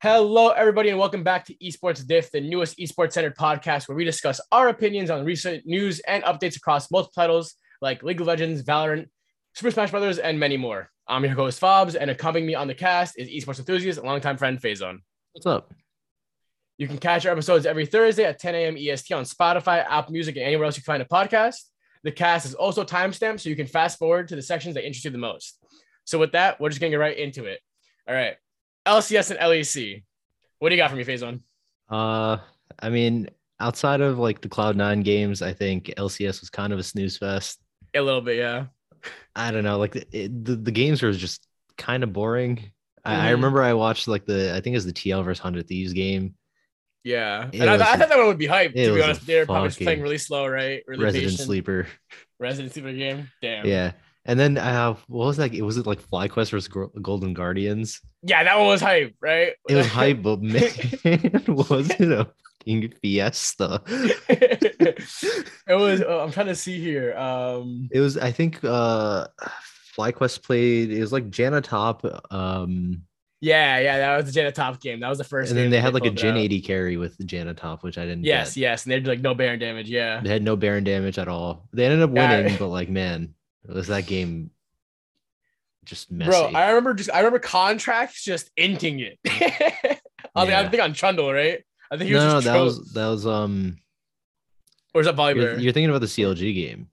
Hello, 0.00 0.50
everybody, 0.50 0.90
and 0.90 0.98
welcome 1.00 1.24
back 1.24 1.44
to 1.46 1.56
Esports 1.56 2.06
Diff, 2.06 2.30
the 2.30 2.40
newest 2.40 2.78
esports 2.78 3.14
centered 3.14 3.36
podcast 3.36 3.88
where 3.88 3.96
we 3.96 4.04
discuss 4.04 4.40
our 4.52 4.68
opinions 4.68 5.10
on 5.10 5.24
recent 5.24 5.66
news 5.66 5.98
and 6.06 6.22
updates 6.22 6.56
across 6.56 6.88
multiple 6.92 7.20
titles 7.20 7.56
like 7.82 8.04
League 8.04 8.20
of 8.20 8.28
Legends, 8.28 8.62
Valorant, 8.62 9.08
Super 9.54 9.72
Smash 9.72 9.90
Brothers, 9.90 10.18
and 10.18 10.38
many 10.38 10.56
more. 10.56 10.88
I'm 11.08 11.24
your 11.24 11.34
host, 11.34 11.60
Fabs, 11.60 11.96
and 12.00 12.12
accompanying 12.12 12.46
me 12.46 12.54
on 12.54 12.68
the 12.68 12.76
cast 12.76 13.18
is 13.18 13.28
esports 13.28 13.58
enthusiast 13.58 13.98
and 13.98 14.06
longtime 14.06 14.36
friend, 14.36 14.62
Faizan. 14.62 15.00
What's 15.32 15.46
up? 15.46 15.74
You 16.76 16.86
can 16.86 16.98
catch 16.98 17.26
our 17.26 17.32
episodes 17.32 17.66
every 17.66 17.84
Thursday 17.84 18.22
at 18.22 18.38
10 18.38 18.54
a.m. 18.54 18.76
EST 18.78 19.12
on 19.12 19.24
Spotify, 19.24 19.84
Apple 19.84 20.12
Music, 20.12 20.36
and 20.36 20.44
anywhere 20.44 20.66
else 20.66 20.76
you 20.76 20.84
can 20.84 20.92
find 20.92 21.02
a 21.02 21.06
podcast. 21.06 21.56
The 22.04 22.12
cast 22.12 22.46
is 22.46 22.54
also 22.54 22.84
timestamped, 22.84 23.40
so 23.40 23.48
you 23.48 23.56
can 23.56 23.66
fast 23.66 23.98
forward 23.98 24.28
to 24.28 24.36
the 24.36 24.42
sections 24.42 24.76
that 24.76 24.86
interest 24.86 25.06
you 25.06 25.10
the 25.10 25.18
most. 25.18 25.58
So, 26.04 26.20
with 26.20 26.30
that, 26.32 26.60
we're 26.60 26.68
just 26.68 26.80
going 26.80 26.92
to 26.92 26.94
get 26.98 27.00
right 27.00 27.18
into 27.18 27.46
it. 27.46 27.58
All 28.08 28.14
right. 28.14 28.36
LCS 28.88 29.30
and 29.30 29.40
LEC. 29.40 30.02
What 30.58 30.70
do 30.70 30.74
you 30.74 30.80
got 30.82 30.90
for 30.90 30.96
me, 30.96 31.04
Faizan? 31.04 31.40
Uh, 31.88 32.38
I 32.80 32.88
mean, 32.90 33.28
outside 33.60 34.00
of 34.00 34.18
like 34.18 34.40
the 34.40 34.48
Cloud 34.48 34.76
Nine 34.76 35.02
games, 35.02 35.42
I 35.42 35.52
think 35.52 35.86
LCS 35.96 36.40
was 36.40 36.50
kind 36.50 36.72
of 36.72 36.78
a 36.78 36.82
snooze 36.82 37.16
fest. 37.16 37.60
A 37.94 38.00
little 38.00 38.20
bit, 38.20 38.36
yeah. 38.38 38.66
I 39.36 39.50
don't 39.52 39.64
know, 39.64 39.78
like 39.78 39.94
it, 39.96 40.44
the 40.44 40.56
the 40.56 40.72
games 40.72 41.02
were 41.02 41.12
just 41.12 41.46
kind 41.76 42.02
of 42.02 42.12
boring. 42.12 42.56
Mm-hmm. 42.56 43.08
I, 43.08 43.14
I, 43.14 43.28
Mhm. 43.30 43.32
remember 43.36 43.62
I 43.62 43.72
watched 43.74 44.08
like 44.08 44.26
the 44.26 44.50
I 44.54 44.60
think 44.60 44.74
it 44.74 44.76
was 44.76 44.86
the 44.86 44.92
TL 44.92 45.24
versus 45.24 45.40
Hundred 45.40 45.66
Thieves 45.68 45.92
game. 45.92 46.34
Yeah. 47.04 47.48
It 47.52 47.60
And 47.60 47.70
I, 47.70 47.74
was 47.74 47.80
I 47.82 47.94
a- 47.94 47.98
thought 47.98 48.08
that 48.08 48.18
one 48.18 48.26
would 48.26 48.38
be 48.38 48.48
hyped, 48.48 48.72
it 48.74 48.86
to 48.88 48.94
be 48.94 49.02
honest. 49.02 49.24
They're 49.26 49.46
probably 49.46 49.70
playing 49.70 50.02
really 50.02 50.18
slow, 50.18 50.46
right? 50.46 50.82
Really 50.88 51.04
Resident 51.04 51.30
patient. 51.30 51.46
Sleeper. 51.46 51.86
Resident 52.40 52.74
Sleeper 52.74 52.92
game. 52.92 53.30
Damn. 53.40 53.64
Yeah. 53.66 53.92
And 54.28 54.38
then 54.38 54.58
uh 54.58 54.94
what 55.08 55.26
was 55.26 55.36
that? 55.38 55.52
Was 55.62 55.78
it 55.78 55.86
like 55.86 56.00
FlyQuest 56.02 56.50
versus 56.50 56.68
Golden 57.02 57.32
Guardians? 57.34 58.00
Yeah, 58.22 58.44
that 58.44 58.56
one 58.58 58.66
was 58.68 58.80
hype, 58.80 59.14
right? 59.20 59.54
It 59.68 59.74
was 59.74 59.86
hype, 59.98 60.22
but 60.22 60.40
man, 60.42 60.62
was 61.48 61.90
it 61.90 62.12
a 62.12 62.28
fucking 62.60 62.92
fiesta? 63.00 63.82
it 64.28 65.74
was. 65.74 66.02
oh, 66.06 66.20
I'm 66.20 66.30
trying 66.32 66.46
to 66.46 66.54
see 66.54 66.78
here. 66.80 67.16
Um, 67.16 67.88
It 67.90 68.00
was, 68.00 68.16
I 68.18 68.30
think, 68.32 68.62
uh 68.64 69.28
FlyQuest 69.96 70.42
played. 70.44 70.90
It 70.92 71.00
was 71.00 71.12
like 71.12 71.30
Janna 71.30 71.62
Top, 71.62 72.04
um, 72.30 73.02
yeah, 73.40 73.78
yeah, 73.78 73.98
that 73.98 74.16
was 74.24 74.32
the 74.32 74.40
Janna 74.40 74.52
Top 74.52 74.80
game. 74.80 75.00
That 75.00 75.08
was 75.08 75.18
the 75.18 75.24
first. 75.24 75.50
and 75.50 75.58
then 75.58 75.70
they 75.70 75.80
had 75.80 75.94
like 75.94 76.04
a 76.04 76.10
Gen 76.10 76.36
80 76.36 76.60
carry 76.60 76.96
with 76.96 77.16
Janna 77.18 77.56
Top, 77.56 77.82
which 77.82 77.96
I 77.96 78.02
didn't. 78.04 78.24
Yes, 78.24 78.54
get. 78.54 78.60
yes, 78.60 78.84
and 78.84 78.92
they're 78.92 79.00
like 79.00 79.20
no 79.20 79.34
Baron 79.34 79.58
damage. 79.58 79.88
Yeah. 79.88 80.20
they 80.20 80.28
had 80.28 80.42
no 80.42 80.54
Baron 80.56 80.84
damage 80.84 81.18
at 81.18 81.28
all. 81.28 81.68
They 81.72 81.84
ended 81.86 82.02
up 82.02 82.14
Yeah. 82.14 82.36
winning, 82.40 82.56
but 82.58 82.68
like, 82.68 82.88
man, 82.90 83.34
was 83.66 83.88
that 83.88 84.06
game 84.06 84.50
just 85.84 86.10
messy? 86.10 86.30
Bro, 86.30 86.46
I 86.54 86.68
remember 86.68 86.94
just 86.94 87.10
I 87.12 87.18
remember 87.18 87.38
Contractz 87.40 88.22
just 88.22 88.54
inting 88.56 89.00
it. 89.00 89.18
I 90.34 90.44
think 90.44 90.54
I 90.54 90.68
think 90.68 90.82
on 90.82 90.92
Trundle, 90.92 91.32
right? 91.32 91.64
I 91.90 91.96
think 91.96 92.08
he 92.08 92.14
was 92.14 92.24
no, 92.24 92.30
just 92.32 92.44
that 92.46 92.60
was 92.60 92.92
that 92.92 93.06
was 93.08 93.26
um. 93.26 93.78
or 94.94 95.00
is 95.00 95.06
that 95.06 95.36
You're, 95.36 95.58
you're 95.58 95.72
thinking 95.72 95.90
about 95.90 96.00
the 96.00 96.06
CLG 96.06 96.54
game 96.54 96.88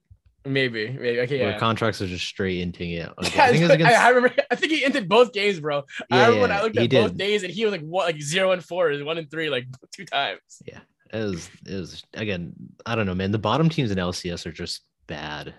Maybe, 0.45 0.89
maybe. 0.89 1.19
Okay, 1.21 1.39
where 1.39 1.51
yeah. 1.51 1.59
Contractz 1.59 2.01
are 2.01 2.07
just 2.07 2.25
straight 2.25 2.65
inting 2.65 2.93
it. 2.99 3.11
Like, 3.17 3.35
Yeah, 3.35 3.45
I 3.45 3.47
think 3.49 3.61
it 3.61 3.65
was 3.65 3.71
against. 3.71 3.95
I, 3.95 4.05
I 4.05 4.09
remember. 4.09 4.35
I 4.51 4.55
think 4.55 4.71
he 4.71 4.85
entered 4.85 5.09
both 5.09 5.33
games, 5.33 5.59
bro. 5.59 5.83
I 6.11 6.17
Yeah, 6.17 6.21
remember 6.21 6.41
when 6.41 6.49
yeah, 6.51 6.59
I 6.59 6.63
looked 6.63 6.77
at 6.77 6.89
both 6.91 7.17
days, 7.17 7.43
and 7.43 7.51
he 7.51 7.65
was 7.65 7.71
like 7.71 7.81
what, 7.81 8.05
like 8.05 8.21
zero 8.21 8.51
and 8.51 8.63
four, 8.63 8.93
one 9.03 9.17
and 9.17 9.29
three, 9.29 9.49
like 9.49 9.65
two 9.91 10.05
times. 10.05 10.39
Yeah, 10.63 10.79
it 11.11 11.23
was 11.23 11.49
it 11.65 11.75
was 11.75 12.03
again. 12.13 12.53
I 12.85 12.95
don't 12.95 13.07
know, 13.07 13.15
man. 13.15 13.31
The 13.31 13.39
bottom 13.39 13.69
teams 13.69 13.89
in 13.89 13.97
LCS 13.97 14.45
are 14.45 14.51
just 14.51 14.81
bad. 15.07 15.55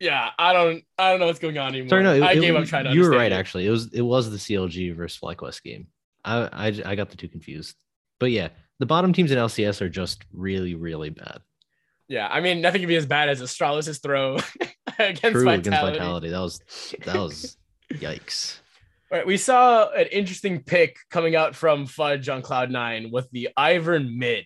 Yeah, 0.00 0.30
I 0.38 0.52
don't, 0.52 0.84
I 0.96 1.10
don't 1.10 1.20
know 1.20 1.26
what's 1.26 1.40
going 1.40 1.58
on 1.58 1.68
anymore. 1.70 1.88
Sorry, 1.88 2.02
no, 2.04 2.14
it, 2.14 2.22
I 2.22 2.32
it- 2.32 2.40
gave 2.40 2.54
up 2.54 2.64
trying 2.66 2.84
to. 2.84 2.92
You 2.92 3.02
were 3.02 3.10
right, 3.10 3.32
it. 3.32 3.34
actually. 3.34 3.66
It 3.66 3.70
was 3.70 3.92
it 3.92 4.02
was 4.02 4.30
the 4.30 4.36
CLG 4.36 4.94
versus 4.94 5.18
FlyQuest 5.20 5.62
game. 5.62 5.88
I, 6.24 6.48
I, 6.52 6.82
I 6.84 6.94
got 6.94 7.10
the 7.10 7.16
two 7.16 7.28
confused, 7.28 7.74
but 8.20 8.30
yeah, 8.30 8.48
the 8.78 8.86
bottom 8.86 9.12
teams 9.12 9.30
in 9.32 9.38
LCS 9.38 9.80
are 9.80 9.88
just 9.88 10.24
really 10.32 10.74
really 10.74 11.10
bad. 11.10 11.40
Yeah, 12.08 12.28
I 12.30 12.40
mean, 12.40 12.60
nothing 12.60 12.80
can 12.80 12.88
be 12.88 12.96
as 12.96 13.06
bad 13.06 13.28
as 13.28 13.42
Astralis' 13.42 14.00
throw 14.02 14.36
against 14.98 15.22
True 15.22 15.44
Vitality. 15.44 15.68
against 15.68 15.80
Vitality. 15.82 16.28
That 16.30 16.40
was 16.40 16.60
that 17.04 17.16
was 17.16 17.56
yikes. 17.92 18.58
All 19.10 19.18
right, 19.18 19.26
we 19.26 19.36
saw 19.36 19.90
an 19.90 20.06
interesting 20.12 20.62
pick 20.62 20.96
coming 21.10 21.34
out 21.34 21.54
from 21.56 21.86
Fudge 21.86 22.28
on 22.28 22.42
Cloud 22.42 22.70
Nine 22.70 23.10
with 23.10 23.28
the 23.30 23.48
Ivern 23.58 24.14
mid. 24.16 24.44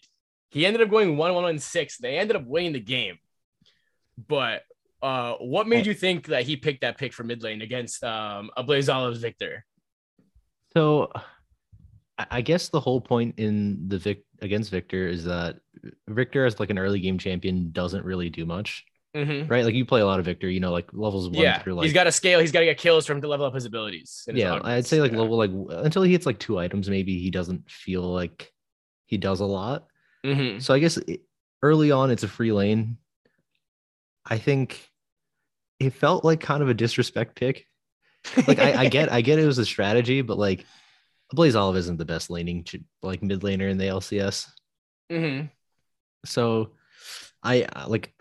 He 0.50 0.64
ended 0.66 0.82
up 0.82 0.90
going 0.90 1.16
one 1.16 1.34
one 1.34 1.42
one 1.44 1.58
six. 1.58 1.98
They 1.98 2.16
ended 2.18 2.36
up 2.36 2.46
winning 2.46 2.72
the 2.74 2.80
game, 2.80 3.18
but 4.28 4.62
uh, 5.02 5.34
what 5.34 5.66
made 5.66 5.84
you 5.86 5.94
think 5.94 6.26
that 6.28 6.44
he 6.44 6.56
picked 6.56 6.80
that 6.82 6.96
pick 6.98 7.12
for 7.12 7.24
mid 7.24 7.42
lane 7.42 7.60
against 7.62 8.02
um, 8.04 8.50
a 8.56 8.62
Blaze 8.62 8.88
Olive's 8.88 9.20
Viktor? 9.20 9.64
So, 10.74 11.10
I 12.30 12.40
guess 12.40 12.68
the 12.68 12.80
whole 12.80 13.00
point 13.00 13.34
in 13.38 13.88
the 13.88 13.98
Vic 13.98 14.24
against 14.40 14.70
Viktor 14.70 15.08
is 15.08 15.24
that 15.24 15.56
Viktor 16.08 16.46
as 16.46 16.60
like 16.60 16.70
an 16.70 16.78
early 16.78 17.00
game 17.00 17.18
champion 17.18 17.72
doesn't 17.72 18.04
really 18.04 18.30
do 18.30 18.46
much, 18.46 18.84
Mhm. 19.16 19.50
right? 19.50 19.64
Like 19.64 19.74
you 19.74 19.84
play 19.84 20.00
a 20.00 20.06
lot 20.06 20.18
of 20.20 20.24
Viktor, 20.24 20.48
you 20.48 20.60
know, 20.60 20.70
like 20.72 20.88
levels 20.92 21.28
one 21.28 21.42
Yeah, 21.42 21.58
through 21.62 21.74
like 21.74 21.84
he's 21.84 21.92
got 21.92 22.04
to 22.04 22.12
scale. 22.12 22.38
He's 22.38 22.52
got 22.52 22.60
to 22.60 22.66
get 22.66 22.78
kills 22.78 23.06
for 23.06 23.12
him 23.12 23.20
to 23.22 23.28
level 23.28 23.44
up 23.46 23.54
his 23.54 23.64
abilities. 23.64 24.22
his 24.26 24.36
yeah. 24.36 24.60
I'd 24.62 24.86
say 24.86 25.00
like 25.00 25.12
Yeah. 25.12 25.18
level 25.18 25.36
like 25.36 25.50
until 25.84 26.02
he 26.02 26.12
hits 26.12 26.26
like 26.26 26.38
two 26.38 26.58
items, 26.58 26.88
maybe 26.88 27.18
he 27.20 27.30
doesn't 27.30 27.68
feel 27.70 28.02
like 28.02 28.52
he 29.06 29.16
does 29.18 29.40
a 29.40 29.46
lot. 29.46 29.86
Mhm. 30.24 30.62
So 30.62 30.72
I 30.74 30.78
guess 30.78 30.98
early 31.62 31.90
on 31.90 32.10
it's 32.10 32.22
a 32.22 32.28
free 32.28 32.52
lane. 32.52 32.98
I 34.24 34.38
think 34.38 34.88
it 35.82 35.94
felt 35.94 36.24
like 36.24 36.40
kind 36.40 36.62
of 36.62 36.68
a 36.68 36.74
disrespect 36.74 37.36
pick. 37.36 37.66
Like 38.46 38.58
I, 38.58 38.82
I 38.84 38.88
get 38.88 39.10
I 39.10 39.20
get 39.20 39.38
it 39.38 39.46
was 39.46 39.58
a 39.58 39.66
strategy, 39.66 40.22
but 40.22 40.38
like 40.38 40.64
Blaze 41.32 41.56
Olive 41.56 41.76
isn't 41.76 41.96
the 41.96 42.04
best 42.04 42.30
laning 42.30 42.64
like 43.02 43.22
mid 43.22 43.40
laner 43.40 43.70
in 43.70 43.78
the 43.78 43.86
LCS. 43.86 44.46
Mhm. 45.10 45.50
So 46.24 46.70
I 47.42 47.66
like 47.88 48.14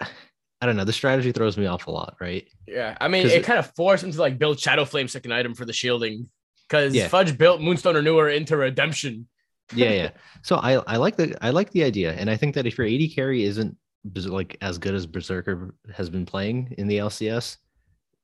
I 0.61 0.65
don't 0.65 0.75
know. 0.75 0.85
The 0.85 0.93
strategy 0.93 1.31
throws 1.31 1.57
me 1.57 1.65
off 1.65 1.87
a 1.87 1.91
lot, 1.91 2.15
right? 2.19 2.47
Yeah, 2.67 2.95
I 3.01 3.07
mean, 3.07 3.25
it, 3.25 3.43
kind 3.43 3.57
of 3.59 3.71
forced 3.75 4.03
him 4.03 4.11
to 4.11 4.19
like 4.19 4.37
build 4.37 4.59
Shadow 4.59 4.85
Flame 4.85 5.07
second 5.07 5.33
item 5.33 5.55
for 5.55 5.65
the 5.65 5.73
shielding 5.73 6.29
because 6.67 6.93
Yeah. 6.93 7.07
Fudge 7.07 7.37
built 7.37 7.61
Moonstone 7.61 7.95
Renewer 7.95 8.29
into 8.29 8.57
Redemption. 8.57 9.27
Yeah, 9.73 9.91
yeah. 9.91 10.09
So 10.43 10.57
I 10.57 10.81
I 10.87 10.97
like 10.97 11.15
the 11.15 11.35
I 11.43 11.51
like 11.51 11.71
the 11.71 11.83
idea, 11.83 12.13
and 12.13 12.29
I 12.29 12.37
think 12.37 12.55
that 12.55 12.65
if 12.65 12.77
your 12.77 12.87
AD 12.87 13.13
carry 13.15 13.43
isn't 13.43 13.77
like 14.15 14.57
as 14.61 14.77
good 14.77 14.95
as 14.95 15.05
Berserker 15.05 15.75
has 15.93 16.09
been 16.09 16.25
playing 16.25 16.73
in 16.77 16.87
the 16.87 16.97
LCS, 16.97 17.57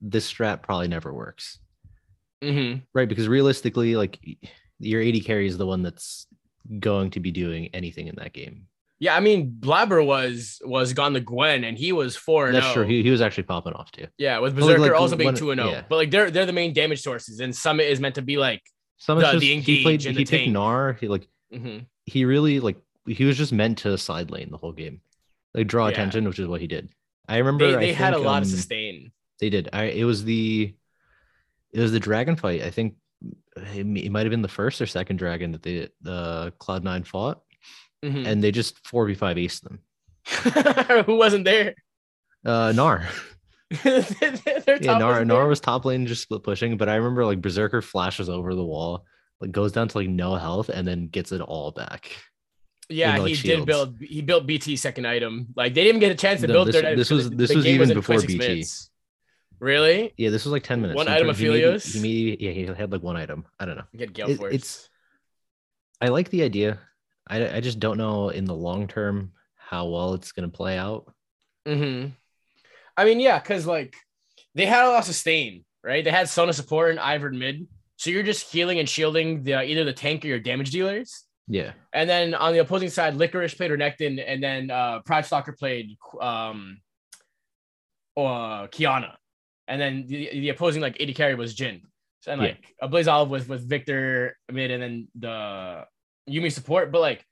this 0.01 0.31
strat 0.31 0.61
probably 0.63 0.87
never 0.87 1.13
works, 1.13 1.59
hmm 2.43 2.75
right? 2.93 3.07
Because 3.09 3.27
realistically, 3.27 3.95
like 3.95 4.19
your 4.79 5.01
AD 5.01 5.23
carry 5.25 5.47
is 5.47 5.57
the 5.57 5.65
one 5.67 5.81
that's 5.83 6.27
going 6.79 7.11
to 7.11 7.19
be 7.19 7.31
doing 7.31 7.69
anything 7.73 8.07
in 8.07 8.15
that 8.17 8.33
game. 8.33 8.67
Yeah, 8.99 9.15
I 9.15 9.19
mean, 9.19 9.55
Blaber 9.59 10.03
was 10.03 10.59
was 10.65 10.93
gone 10.93 11.13
to 11.13 11.19
Gwen, 11.19 11.63
and 11.63 11.77
he 11.77 11.91
was 11.91 12.15
four 12.15 12.47
and 12.47 12.55
That's 12.55 12.73
true. 12.73 12.83
He, 12.83 13.03
he 13.03 13.11
was 13.11 13.21
actually 13.21 13.43
popping 13.43 13.73
off 13.73 13.91
too. 13.91 14.07
Yeah, 14.17 14.39
with 14.39 14.53
like- 14.57 14.65
Berserker 14.77 14.91
like, 14.93 14.99
also 14.99 15.15
being 15.15 15.35
two 15.35 15.51
and 15.51 15.59
zero. 15.61 15.71
yeah. 15.71 15.83
But 15.87 15.97
like 15.97 16.09
they're 16.11 16.31
they're 16.31 16.47
the 16.47 16.53
main 16.53 16.73
damage 16.73 17.01
sources, 17.01 17.39
and 17.39 17.55
Summit 17.55 17.83
is 17.83 17.99
meant 17.99 18.15
to 18.15 18.23
be 18.23 18.37
like, 18.37 18.63
The- 19.05 19.19
just, 19.21 19.39
the 19.39 19.59
he 19.59 19.83
played. 19.83 20.03
and 20.07 20.17
He 20.17 20.23
the 20.23 20.29
picked 20.31 20.45
tank. 20.45 20.55
Gnar. 20.55 20.97
He 20.99 21.07
like 21.07 21.27
mhm. 21.53 21.85
he 22.05 22.25
really 22.25 22.59
like 22.59 22.77
he 23.05 23.23
was 23.23 23.37
just 23.37 23.53
meant 23.53 23.77
to 23.79 23.95
side 23.99 24.31
lane 24.31 24.49
the 24.49 24.57
whole 24.57 24.73
game, 24.73 24.99
like 25.57 25.67
draw 25.67 25.87
Yeah. 25.87 25.91
attention, 25.93 26.25
which 26.25 26.39
is 26.39 26.47
what 26.47 26.61
he 26.61 26.67
did. 26.67 26.87
I 27.27 27.37
remember 27.37 27.67
they, 27.67 27.75
I 27.75 27.79
they 27.79 27.93
had 27.93 28.13
a 28.13 28.17
think, 28.17 28.25
lot 28.25 28.41
of 28.43 28.47
um, 28.47 28.49
sustain. 28.49 29.11
They 29.41 29.49
did. 29.49 29.67
I 29.73 29.83
it 29.85 30.05
was 30.05 30.23
the 30.23 30.73
it 31.73 31.79
was 31.81 31.91
the 31.91 31.99
dragon 31.99 32.37
fight. 32.37 32.61
I 32.63 32.69
think 32.69 32.95
it, 33.57 33.85
it 34.05 34.11
might 34.11 34.21
have 34.25 34.29
been 34.31 34.41
the 34.41 34.47
first 34.47 34.79
or 34.81 34.85
second 34.85 35.17
dragon 35.17 35.51
that 35.51 35.63
they 35.63 35.89
the 36.01 36.53
Cloud 36.59 36.83
Nine 36.85 37.03
fought, 37.03 37.41
Mhm. 38.05 38.25
and 38.25 38.43
they 38.43 38.51
just 38.51 38.87
four 38.87 39.05
v 39.05 39.13
five 39.15 39.35
aced 39.37 39.61
them. 39.61 39.79
Who 41.05 41.15
wasn't 41.17 41.43
there? 41.45 41.75
Uh, 42.45 42.71
Gnar, 42.71 43.03
yeah, 43.71 43.79
Gnar, 43.81 45.25
Gnar 45.25 45.47
was 45.49 45.59
top 45.59 45.83
lane 45.85 46.05
just 46.07 46.21
split 46.23 46.43
pushing, 46.43 46.77
but 46.77 46.87
I 46.87 46.95
remember 46.95 47.25
like 47.25 47.41
Berserker 47.41 47.81
flashes 47.81 48.29
over 48.29 48.53
the 48.55 48.63
wall, 48.63 49.05
like 49.41 49.51
goes 49.51 49.71
down 49.73 49.87
to 49.89 49.97
like 49.97 50.07
no 50.09 50.35
health, 50.35 50.69
and 50.69 50.87
then 50.87 51.07
gets 51.07 51.31
it 51.31 51.41
all 51.41 51.71
back. 51.71 52.11
Yeah, 52.89 53.17
like, 53.17 53.33
he 53.35 53.47
did 53.47 53.65
build. 53.65 53.97
He 53.99 54.21
built 54.21 54.47
BT 54.47 54.75
second 54.77 55.05
item. 55.05 55.47
Like 55.55 55.73
they 55.73 55.83
didn't 55.83 55.97
even 55.97 55.99
get 55.99 56.11
a 56.11 56.15
chance 56.15 56.41
to 56.41 56.47
No, 56.47 56.53
build 56.53 56.67
this- 56.69 56.75
item. 56.77 56.97
this 56.97 57.09
was- 57.09 57.29
this 57.29 57.53
was 57.53 57.65
even 57.65 57.89
in 57.91 57.95
before 57.95 58.15
26 58.15 58.33
BT. 58.37 58.47
minutes. 58.53 58.89
Really? 59.59 60.13
Yeah, 60.17 60.29
this 60.29 60.45
was 60.45 60.51
like 60.51 60.63
ten 60.63 60.81
minutes. 60.81 60.95
One 60.95 61.07
item 61.07 61.29
of 61.29 61.37
he 61.37 61.47
made- 61.49 61.59
Helios? 61.59 61.85
He 61.93 61.99
made, 62.01 62.41
yeah, 62.41 62.51
he 62.51 62.65
had 62.65 62.91
like 62.91 63.01
one 63.03 63.17
item. 63.17 63.45
I 63.59 63.65
don't 63.65 63.75
know. 63.75 63.85
Get 63.95 64.13
Gale 64.13 64.29
It- 64.29 64.39
it's- 64.53 64.87
I 65.99 66.07
like 66.09 66.29
the 66.29 66.43
idea. 66.43 66.79
I 67.27 67.57
I 67.57 67.59
just 67.59 67.79
don't 67.79 67.97
know 67.97 68.29
in 68.29 68.45
the 68.45 68.53
long 68.55 68.87
term 68.87 69.33
how 69.55 69.87
well 69.87 70.13
it's 70.13 70.31
gonna 70.31 70.47
play 70.49 70.77
out. 70.77 71.13
hmm 71.65 72.07
I 72.95 73.03
mean, 73.05 73.19
yeah, 73.19 73.37
because 73.39 73.65
like 73.67 73.95
they 74.55 74.65
had 74.65 74.85
a 74.85 74.89
lot 74.89 74.99
of 74.99 75.05
sustain, 75.05 75.65
right? 75.83 76.03
They 76.05 76.11
had 76.11 76.29
Sona 76.29 76.53
support 76.53 76.91
and 76.91 76.99
Ivern 76.99 77.37
mid. 77.37 77.67
So 77.97 78.11
you're 78.11 78.23
just 78.23 78.49
healing 78.51 78.79
and 78.79 78.87
shielding 78.87 79.43
the 79.43 79.61
either 79.63 79.83
the 79.83 79.91
tank 79.93 80.23
or 80.23 80.29
your 80.29 80.39
damage 80.39 80.69
dealers. 80.71 81.25
Yeah. 81.47 81.73
And 81.93 82.09
then 82.09 82.33
on 82.33 82.53
the 82.53 82.59
opposing 82.59 82.89
side, 82.89 83.15
Licorice 83.15 83.55
played 83.55 83.71
Renekton, 83.71 84.21
and 84.25 84.43
then 84.43 84.69
uh, 84.69 85.01
Pridestalker 85.07 85.57
played 85.57 85.97
um, 86.21 86.79
uh, 88.15 88.67
Qiyana. 88.67 89.13
And 89.67 89.81
then 89.81 90.05
the, 90.07 90.29
the 90.31 90.49
opposing 90.49 90.81
like 90.81 90.99
AD 91.01 91.13
carry 91.15 91.35
was 91.35 91.55
Jhin. 91.55 91.81
So 92.21 92.31
and 92.31 92.41
Yeah. 92.41 92.47
like 92.49 92.75
Ablazeolive 92.91 93.29
with 93.29 93.47
with 93.49 93.67
Viktor 93.67 94.35
mid 94.51 94.71
and 94.71 94.81
then 94.81 95.07
the 95.15 95.85
Yuumi 96.29 96.51
support, 96.51 96.91
but 96.91 97.01
like 97.01 97.23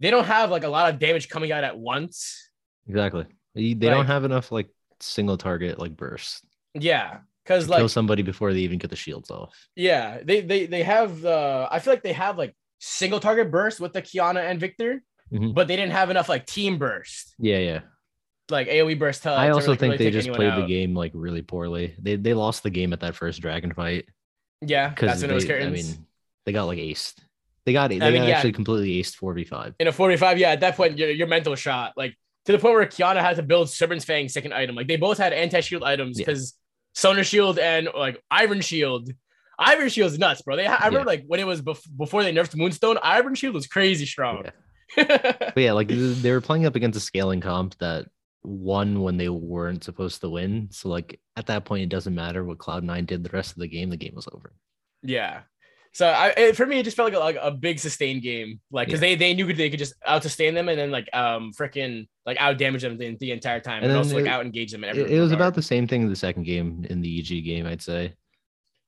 they 0.00 0.10
don't 0.10 0.24
have 0.24 0.50
like 0.50 0.64
a 0.64 0.68
lot 0.68 0.92
of 0.92 0.98
damage 0.98 1.28
coming 1.28 1.52
out 1.52 1.64
at 1.64 1.78
once. 1.78 2.50
Exactly. 2.88 3.26
They 3.54 3.74
Like- 3.74 3.80
don't 3.80 4.06
have 4.06 4.24
enough 4.24 4.50
like 4.52 4.68
single 5.00 5.36
target 5.36 5.78
like 5.78 5.96
bursts 5.96 6.42
Yeah, 6.74 7.18
because 7.44 7.66
kill 7.66 7.88
somebody 7.88 8.22
before 8.22 8.52
they 8.52 8.60
even 8.60 8.78
get 8.78 8.90
the 8.90 8.96
shields 8.96 9.30
off. 9.30 9.68
yeah, 9.76 10.20
they 10.22 10.40
they 10.40 10.66
they 10.66 10.82
have 10.84 11.20
the 11.20 11.68
I 11.70 11.78
feel 11.80 11.92
like 11.92 12.02
they 12.02 12.12
have 12.12 12.38
like 12.38 12.54
single 12.80 13.20
target 13.20 13.50
burst 13.50 13.78
with 13.78 13.92
the 13.92 14.02
Qiyana 14.02 14.40
and 14.50 14.58
Viktor, 14.58 15.02
Mhm. 15.32 15.54
but 15.54 15.68
they 15.68 15.76
didn't 15.76 15.92
have 15.92 16.10
enough 16.10 16.28
like 16.28 16.46
team 16.46 16.78
burst, 16.78 17.34
Yeah, 17.38 17.58
yeah. 17.58 17.80
like 18.50 18.66
AOE 18.68 18.94
burst. 18.98 19.22
To, 19.24 19.30
I 19.32 19.46
to 19.48 19.52
also 19.54 19.66
really- 19.68 19.76
think 19.78 19.92
really 19.92 20.04
they 20.06 20.10
just 20.10 20.32
played 20.32 20.54
the 20.56 20.66
game 20.66 20.94
like 20.94 21.12
really 21.14 21.42
poorly. 21.42 21.94
They 22.00 22.16
they 22.16 22.34
lost 22.34 22.62
the 22.64 22.70
game 22.70 22.92
at 22.92 23.00
that 23.00 23.14
first 23.14 23.40
dragon 23.40 23.72
fight 23.72 24.06
Yeah, 24.60 24.88
because 24.88 25.08
that's 25.10 25.22
when 25.22 25.30
it 25.30 25.34
was 25.34 25.46
they, 25.46 25.62
I 25.64 25.68
mean 25.70 26.06
they 26.46 26.52
got 26.52 26.64
like 26.64 26.78
aced. 26.78 27.14
They 27.66 27.72
got 27.74 27.90
they 27.90 28.00
I 28.00 28.10
mean, 28.10 28.22
got 28.22 28.28
yeah. 28.28 28.34
actually 28.36 28.52
completely 28.52 29.00
aced 29.00 29.14
four 29.16 29.34
v 29.34 29.44
five. 29.44 29.74
in 29.78 29.86
a 29.86 29.92
45, 29.92 30.38
yeah, 30.38 30.50
at 30.50 30.60
that 30.60 30.76
point, 30.76 30.96
your, 30.98 31.10
your 31.10 31.26
mental 31.28 31.54
shot, 31.54 31.92
like 31.96 32.16
to 32.46 32.52
the 32.52 32.58
point 32.58 32.74
where 32.74 32.86
Qiyana 32.86 33.20
had 33.20 33.36
to 33.36 33.42
build 33.42 33.68
Serpent's 33.68 34.04
Fang 34.06 34.28
second 34.30 34.54
item. 34.54 34.74
Like 34.74 34.88
they 34.88 34.96
both 34.96 35.18
had 35.18 35.32
anti 35.34 35.60
shield 35.60 35.84
items 35.84 36.18
Yeah. 36.18 36.24
because 36.24 36.54
Sonar 36.94 37.22
Shield 37.22 37.58
and 37.58 37.88
like 37.94 38.20
Iron 38.30 38.62
Shield. 38.62 39.10
Iron 39.60 39.88
Shield's 39.88 40.18
nuts, 40.18 40.42
bro. 40.42 40.56
They 40.56 40.66
I 40.66 40.86
remember 40.86 41.06
like 41.06 41.24
when 41.26 41.38
it 41.38 41.46
was 41.46 41.60
bef- 41.62 41.86
before 41.96 42.22
they 42.24 42.32
nerfed 42.32 42.56
Moonstone, 42.56 42.98
Iron 43.02 43.34
Shield 43.34 43.54
was 43.54 43.66
crazy 43.66 44.06
strong. 44.06 44.44
But 44.96 45.52
yeah, 45.56 45.72
like 45.72 45.88
they 45.88 46.32
were 46.32 46.40
playing 46.40 46.66
up 46.66 46.74
against 46.74 46.96
a 46.96 47.00
scaling 47.00 47.40
comp 47.40 47.78
that 47.78 48.06
won 48.42 49.02
when 49.02 49.18
they 49.18 49.28
weren't 49.28 49.84
supposed 49.84 50.20
to 50.22 50.28
win. 50.30 50.68
So 50.72 50.88
like 50.88 51.20
at 51.36 51.46
that 51.46 51.64
point, 51.64 51.84
it 51.84 51.90
doesn't 51.90 52.14
matter 52.14 52.42
what 52.44 52.58
Cloud 52.58 52.82
Nine 52.82 53.04
did 53.04 53.22
the 53.22 53.30
rest 53.30 53.52
of 53.52 53.58
the 53.58 53.68
game. 53.68 53.90
The 53.90 53.96
game 53.96 54.14
was 54.16 54.26
over. 54.32 54.52
yeah. 55.02 55.42
So 55.92 56.06
I 56.06 56.28
it, 56.36 56.56
for 56.56 56.66
me, 56.66 56.78
it 56.78 56.84
just 56.84 56.96
felt 56.96 57.12
like 57.12 57.20
a, 57.20 57.24
like 57.24 57.38
a 57.40 57.50
big 57.50 57.80
sustained 57.80 58.22
game, 58.22 58.60
like 58.70 58.86
because 58.86 59.00
they 59.00 59.16
they 59.16 59.34
knew 59.34 59.52
they 59.52 59.70
could 59.70 59.78
just 59.80 59.94
out 60.06 60.22
sustain 60.22 60.54
them 60.54 60.68
and 60.68 60.78
then 60.78 60.92
like 60.92 61.08
um 61.12 61.52
freaking 61.52 62.06
like 62.24 62.36
out 62.40 62.58
damage 62.58 62.82
them 62.82 62.96
the, 62.96 63.16
the 63.16 63.32
entire 63.32 63.58
time 63.58 63.82
and, 63.82 63.86
And 63.86 63.90
then 63.90 63.98
also 63.98 64.16
like 64.16 64.26
out 64.26 64.44
engage 64.46 64.70
them. 64.70 64.84
It, 64.84 64.96
it 64.96 65.20
was 65.20 65.32
about 65.32 65.54
the 65.54 65.62
same 65.62 65.88
thing 65.88 66.02
in 66.02 66.08
the 66.08 66.14
second 66.16 66.44
game 66.44 66.86
in 66.88 67.00
the 67.00 67.18
EG 67.18 67.44
game, 67.44 67.66
I'd 67.66 67.82
say. 67.82 68.14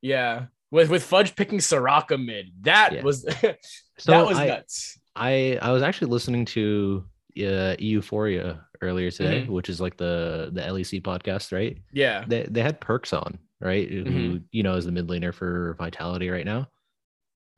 yeah. 0.01 0.47
With 0.73 0.91
with 0.91 1.05
Fudge 1.05 1.37
picking 1.37 1.59
Soraka 1.61 2.17
mid, 2.23 2.47
that 2.63 2.93
Yeah. 2.95 3.03
was 3.03 3.23
So 3.99 4.11
that 4.13 4.27
was 4.27 4.39
I, 4.39 4.47
nuts. 4.49 4.99
I 5.15 5.59
I 5.63 5.71
was 5.71 5.83
actually 5.83 6.11
listening 6.11 6.45
to 6.47 7.05
uh, 7.47 7.77
Euphoria 7.79 8.67
earlier 8.81 9.11
today, 9.13 9.43
Mm-hmm. 9.43 9.53
which 9.53 9.69
is 9.69 9.81
like 9.81 9.97
the 9.97 10.51
the 10.53 10.63
LEC 10.63 11.03
podcast, 11.03 11.53
right? 11.53 11.77
Yeah. 11.93 12.25
They 12.27 12.43
they 12.51 12.63
had 12.63 12.81
Perkz 12.81 13.13
on, 13.13 13.39
right? 13.61 13.89
Who 13.89 14.05
Mhm. 14.05 14.43
you 14.51 14.63
know 14.65 14.75
is 14.75 14.87
the 14.87 14.93
mid 14.93 15.07
laner 15.07 15.33
for 15.33 15.75
Vitality 15.79 16.31
right 16.31 16.47
now. 16.47 16.69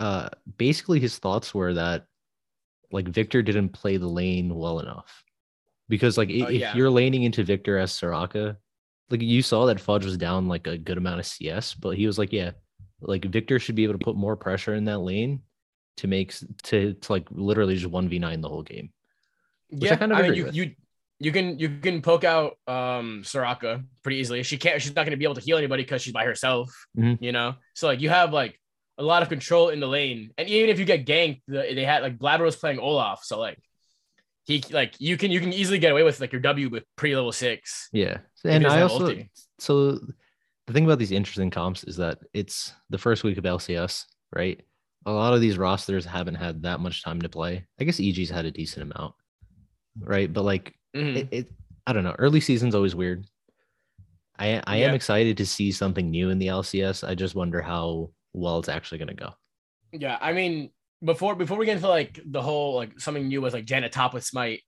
Uh, 0.01 0.29
basically 0.59 0.99
his 1.01 1.19
thoughts 1.19 1.55
were 1.55 1.73
that 1.75 2.07
like 2.93 3.09
Viktor 3.09 3.43
didn't 3.43 3.71
play 3.71 3.97
the 3.97 4.09
lane 4.09 4.55
well 4.55 4.81
enough 4.81 5.23
because 5.89 6.19
like 6.19 6.29
Oh, 6.31 6.47
if 6.51 6.61
yeah. 6.61 6.75
you're 6.77 6.91
laning 6.91 7.23
into 7.23 7.45
Viktor 7.45 7.79
as 7.79 7.93
Soraka, 7.93 8.57
like 9.11 9.23
you 9.23 9.41
saw 9.41 9.67
that 9.67 9.81
Fudge 9.81 10.05
was 10.05 10.17
down 10.17 10.49
like 10.49 10.67
a 10.67 10.77
good 10.77 10.99
amount 10.99 11.21
of 11.21 11.27
CS, 11.27 11.75
but 11.75 11.97
he 11.97 12.07
was 12.07 12.19
like, 12.19 12.33
yeah, 12.33 12.51
like 13.01 13.25
Viktor 13.25 13.59
should 13.59 13.75
be 13.75 13.85
able 13.85 13.95
to 13.95 14.05
put 14.05 14.17
more 14.17 14.37
pressure 14.37 14.75
in 14.75 14.85
that 14.85 14.99
lane 14.99 15.43
to 15.99 16.07
make 16.07 16.35
to, 16.65 16.95
to 16.95 17.13
like 17.13 17.27
literally 17.31 17.77
just 17.77 17.87
one 17.87 18.09
v 18.09 18.19
nine 18.19 18.41
the 18.41 18.49
whole 18.49 18.63
game. 18.63 18.91
I 19.73 19.77
yeah, 19.77 19.97
kind 19.97 20.13
of 20.13 20.19
I 20.19 20.23
mean, 20.23 20.35
you, 20.35 20.51
you 20.53 20.75
you 21.21 21.33
can 21.33 21.59
you 21.59 21.79
can 21.81 22.03
poke 22.03 22.25
out 22.25 22.59
um 22.67 23.23
Soraka 23.25 23.85
pretty 24.03 24.19
easily. 24.19 24.43
She 24.43 24.57
can't. 24.57 24.81
She's 24.81 24.95
not 24.95 25.03
going 25.03 25.13
to 25.13 25.17
be 25.17 25.25
able 25.25 25.37
to 25.37 25.41
heal 25.41 25.57
anybody 25.57 25.83
because 25.83 26.03
she's 26.03 26.13
by 26.13 26.25
herself. 26.25 26.73
Mhm. 26.99 27.19
You 27.21 27.33
know, 27.33 27.55
so 27.75 27.87
like 27.87 28.01
you 28.01 28.09
have 28.09 28.33
like 28.33 28.61
a 28.99 29.03
lot 29.03 29.23
of 29.23 29.29
control 29.29 29.71
in 29.71 29.81
the 29.81 29.89
lane, 29.89 30.31
and 30.39 30.49
even 30.49 30.71
if 30.71 30.79
you 30.79 30.85
get 30.85 31.07
ganked, 31.07 31.43
the, 31.49 31.73
they 31.75 31.85
had 31.85 32.03
like 32.03 32.19
Blaber 32.19 32.45
was 32.45 32.57
playing 32.57 32.79
Olaf, 32.79 33.25
so 33.25 33.39
like 33.39 33.59
he 34.45 34.63
like 34.71 34.95
you 34.99 35.17
can 35.17 35.31
you 35.31 35.41
can 35.41 35.53
easily 35.53 35.79
get 35.79 35.93
away 35.93 36.03
with 36.03 36.21
like 36.21 36.33
your 36.33 36.41
W 36.43 36.69
with 36.69 36.85
pre 36.97 37.15
level 37.17 37.33
six. 37.33 37.89
Yeah, 37.93 38.19
and 38.45 38.67
I 38.67 38.83
also 38.83 39.09
ulti. 39.09 39.29
so 39.59 39.99
the 40.67 40.73
thing 40.73 40.85
about 40.85 40.99
these 40.99 41.13
interesting 41.13 41.51
comps 41.51 41.85
is 41.85 41.97
that 41.97 42.19
it's 42.33 42.73
the 42.91 42.99
first 42.99 43.25
week 43.25 43.39
of 43.39 43.45
LCS, 43.45 44.05
right? 44.35 44.61
A 45.07 45.13
lot 45.13 45.35
of 45.35 45.41
these 45.41 45.59
rosters 45.59 46.05
haven't 46.05 46.37
had 46.37 46.63
that 46.63 46.81
much 46.81 47.03
time 47.05 47.21
to 47.21 47.29
play. 47.29 47.67
I 47.79 47.85
guess 47.85 48.01
EG's 48.01 48.31
had 48.31 48.47
a 48.47 48.51
decent 48.51 48.91
amount, 48.91 49.15
right? 50.01 50.33
But 50.33 50.45
like 50.45 50.75
Mhm. 50.97 51.17
it, 51.17 51.29
it 51.31 51.49
I 51.87 51.93
don't 51.93 52.05
know. 52.05 52.17
Early 52.19 52.41
season's 52.41 52.75
always 52.75 52.95
weird. 52.95 53.27
I 54.39 54.63
I 54.67 54.77
Yeah. 54.79 54.89
am 54.89 54.95
excited 54.95 55.37
to 55.37 55.47
see 55.47 55.71
something 55.71 56.11
new 56.11 56.31
in 56.31 56.39
the 56.39 56.49
LCS. 56.49 57.05
I 57.05 57.15
just 57.15 57.35
wonder 57.35 57.61
how 57.61 58.11
well 58.33 58.59
it's 58.59 58.69
actually 58.69 58.99
gonna 58.99 59.15
go. 59.15 59.35
Yeah, 59.93 60.19
I 60.21 60.33
mean, 60.33 60.71
before 61.05 61.35
before 61.37 61.59
we 61.59 61.67
get 61.67 61.77
into 61.77 61.89
like 61.89 62.19
the 62.25 62.43
whole 62.43 62.75
like 62.75 62.99
something 62.99 63.29
new 63.29 63.43
with 63.43 63.53
like 63.53 63.65
Janet 63.67 63.93
top 63.93 64.15
with 64.15 64.25
Smite, 64.25 64.63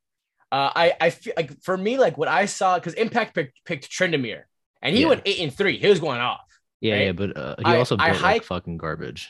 uh, 0.52 0.70
I 0.74 0.94
I 1.00 1.10
feel 1.10 1.32
like 1.36 1.62
for 1.62 1.76
me 1.76 1.98
like 1.98 2.18
what 2.18 2.28
I 2.28 2.44
saw 2.46 2.78
because 2.78 2.94
Impact 2.94 3.34
picked 3.34 3.64
picked 3.64 3.90
Tryndamere 3.90 4.42
and 4.86 4.94
he 4.96 5.02
Yeah. 5.02 5.08
went 5.08 5.22
eight 5.26 5.40
and 5.40 5.52
three. 5.54 5.78
He 5.78 5.86
was 5.88 6.00
going 6.00 6.20
off. 6.20 6.40
Yeah, 6.80 6.94
Right? 6.94 7.04
yeah, 7.06 7.12
but 7.12 7.36
uh, 7.36 7.54
he 7.58 7.64
I- 7.64 7.76
also 7.78 7.96
I 7.98 8.10
built 8.10 8.20
hype- 8.22 8.34
like 8.34 8.42
fucking 8.44 8.76
garbage. 8.78 9.28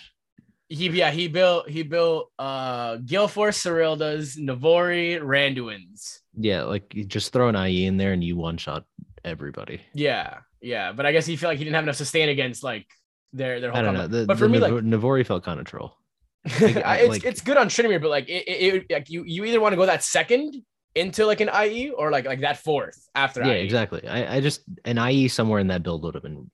He 0.68 0.88
yeah 0.90 1.12
he 1.12 1.28
built 1.28 1.68
he 1.68 1.82
built 1.84 2.30
uh 2.40 2.96
Gale 2.96 3.28
Force 3.28 3.62
Cerildas, 3.62 4.36
Navori, 4.36 5.20
Randuins. 5.20 6.18
Yeah, 6.36 6.64
like 6.64 6.92
you 6.94 7.04
just 7.04 7.32
throw 7.32 7.48
an 7.48 7.54
IE 7.56 7.86
in 7.86 7.96
there 7.98 8.12
and 8.12 8.22
you 8.22 8.36
one 8.36 8.56
shot 8.56 8.84
everybody. 9.24 9.80
Yeah, 9.94 10.38
yeah, 10.60 10.90
but 10.92 11.06
I 11.06 11.12
guess 11.12 11.24
he 11.24 11.36
felt 11.36 11.52
like 11.52 11.58
he 11.58 11.64
didn't 11.64 11.76
have 11.76 11.84
enough 11.84 11.96
sustain 11.96 12.28
against 12.30 12.64
like 12.64 12.86
their 13.32 13.60
their 13.60 13.70
whole. 13.70 13.78
I 13.78 13.82
don't 13.82 13.94
know. 13.94 14.08
The, 14.08 14.26
but 14.26 14.38
for 14.38 14.48
me, 14.48 14.58
Nav- 14.58 14.72
like 14.72 14.82
Navori 14.84 15.24
felt 15.24 15.44
kind 15.44 15.60
of 15.60 15.66
troll. 15.66 15.96
I- 16.46 16.82
I- 16.84 16.96
it's 16.96 17.08
like- 17.10 17.24
it's 17.24 17.40
good 17.42 17.56
on 17.56 17.68
Tryndamere, 17.68 18.00
but 18.02 18.10
like 18.10 18.28
it, 18.28 18.48
it, 18.48 18.74
it 18.74 18.86
like 18.90 19.08
you 19.08 19.22
you 19.24 19.44
either 19.44 19.60
want 19.60 19.72
to 19.72 19.76
go 19.76 19.86
that 19.86 20.02
second 20.02 20.52
into 20.96 21.26
like 21.26 21.40
an 21.40 21.50
IE 21.64 21.90
or 21.90 22.10
like 22.10 22.24
like 22.24 22.40
that 22.40 22.58
fourth 22.58 22.98
after 23.14 23.44
Yeah, 23.44 23.52
IE. 23.54 23.60
exactly. 23.60 24.06
I, 24.08 24.36
I 24.36 24.40
just 24.40 24.62
an 24.84 24.98
IE 24.98 25.28
somewhere 25.28 25.60
in 25.60 25.68
that 25.68 25.82
build 25.82 26.02
would 26.04 26.14
have 26.14 26.22
been 26.22 26.50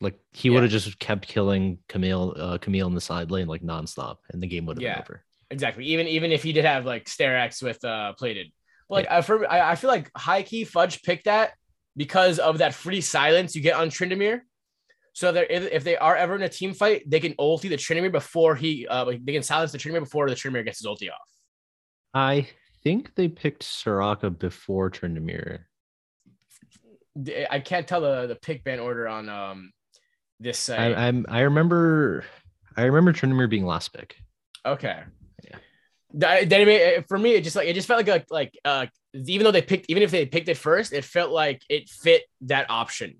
like 0.00 0.18
he 0.32 0.48
Yeah. 0.48 0.54
would 0.54 0.62
have 0.64 0.72
just 0.72 0.98
kept 0.98 1.26
killing 1.28 1.78
Camille 1.88 2.34
uh 2.36 2.58
Camille 2.58 2.86
in 2.86 2.94
the 2.94 3.00
side 3.00 3.30
lane 3.30 3.46
like 3.48 3.62
nonstop 3.62 4.16
and 4.30 4.42
the 4.42 4.46
game 4.46 4.66
would 4.66 4.76
have 4.78 4.82
Yeah. 4.82 4.94
been 4.94 5.02
over. 5.02 5.24
Exactly. 5.50 5.84
Even 5.86 6.06
even 6.08 6.32
if 6.32 6.42
he 6.42 6.52
did 6.52 6.64
have 6.64 6.86
like 6.86 7.04
Sterak's 7.06 7.60
with 7.62 7.84
uh 7.84 8.12
plated. 8.14 8.48
But 8.88 8.94
like 8.94 9.10
I, 9.10 9.20
for, 9.22 9.50
I 9.50 9.72
I 9.72 9.74
feel 9.74 9.88
like 9.90 10.10
high 10.16 10.42
key 10.42 10.64
Fudge 10.64 11.02
picked 11.02 11.24
that 11.26 11.52
because 11.96 12.38
of 12.38 12.58
that 12.58 12.74
free 12.74 13.00
silence 13.00 13.54
you 13.54 13.60
get 13.62 13.74
on 13.76 13.90
Tryndamere. 13.90 14.40
So 15.14 15.30
that 15.30 15.50
if, 15.54 15.70
if 15.70 15.84
they 15.84 15.96
are 15.98 16.16
ever 16.16 16.34
in 16.36 16.42
a 16.42 16.48
team 16.48 16.72
fight, 16.72 17.02
they 17.06 17.20
can 17.20 17.34
ulti 17.34 17.68
the 17.68 17.76
Tryndamere 17.76 18.12
before 18.12 18.54
he 18.56 18.86
uh 18.88 19.04
they 19.04 19.32
can 19.32 19.42
silence 19.42 19.72
the 19.72 19.78
Tryndamere 19.78 20.00
before 20.00 20.28
the 20.28 20.34
Tryndamere 20.34 20.64
gets 20.64 20.78
his 20.78 20.86
ulti 20.86 21.10
off. 21.10 21.28
I 22.14 22.48
think 22.82 23.14
they 23.14 23.28
picked 23.28 23.62
Soraka 23.62 24.36
before 24.36 24.90
Tryndamere. 24.90 25.60
I 27.50 27.60
can't 27.60 27.86
tell 27.86 28.00
the 28.00 28.26
the 28.26 28.36
pick 28.36 28.64
ban 28.64 28.80
order 28.80 29.06
on 29.06 29.28
um 29.28 29.72
this 30.40 30.58
site. 30.58 30.96
I, 30.96 31.08
I'm 31.08 31.26
I 31.28 31.40
remember 31.40 32.24
I 32.76 32.84
remember 32.84 33.12
Tryndamere 33.12 33.50
being 33.50 33.66
last 33.66 33.92
pick. 33.92 34.16
Okay. 34.64 35.00
Yeah. 35.44 35.56
That, 36.14 36.48
that 36.48 36.66
made- 36.66 37.04
for 37.08 37.18
me, 37.18 37.34
it 37.34 37.44
just 37.44 37.56
like 37.56 37.68
it 37.68 37.74
just 37.74 37.86
felt 37.86 38.06
like 38.06 38.22
a, 38.22 38.24
like 38.32 38.58
uh 38.64 38.86
even 39.14 39.44
though 39.44 39.50
they 39.50 39.60
picked 39.62 39.86
even 39.88 40.02
if 40.02 40.10
they 40.10 40.24
picked 40.24 40.48
it 40.48 40.56
first, 40.56 40.92
it 40.92 41.04
felt 41.04 41.32
like 41.32 41.62
it 41.68 41.90
fit 41.90 42.22
that 42.42 42.70
option 42.70 43.16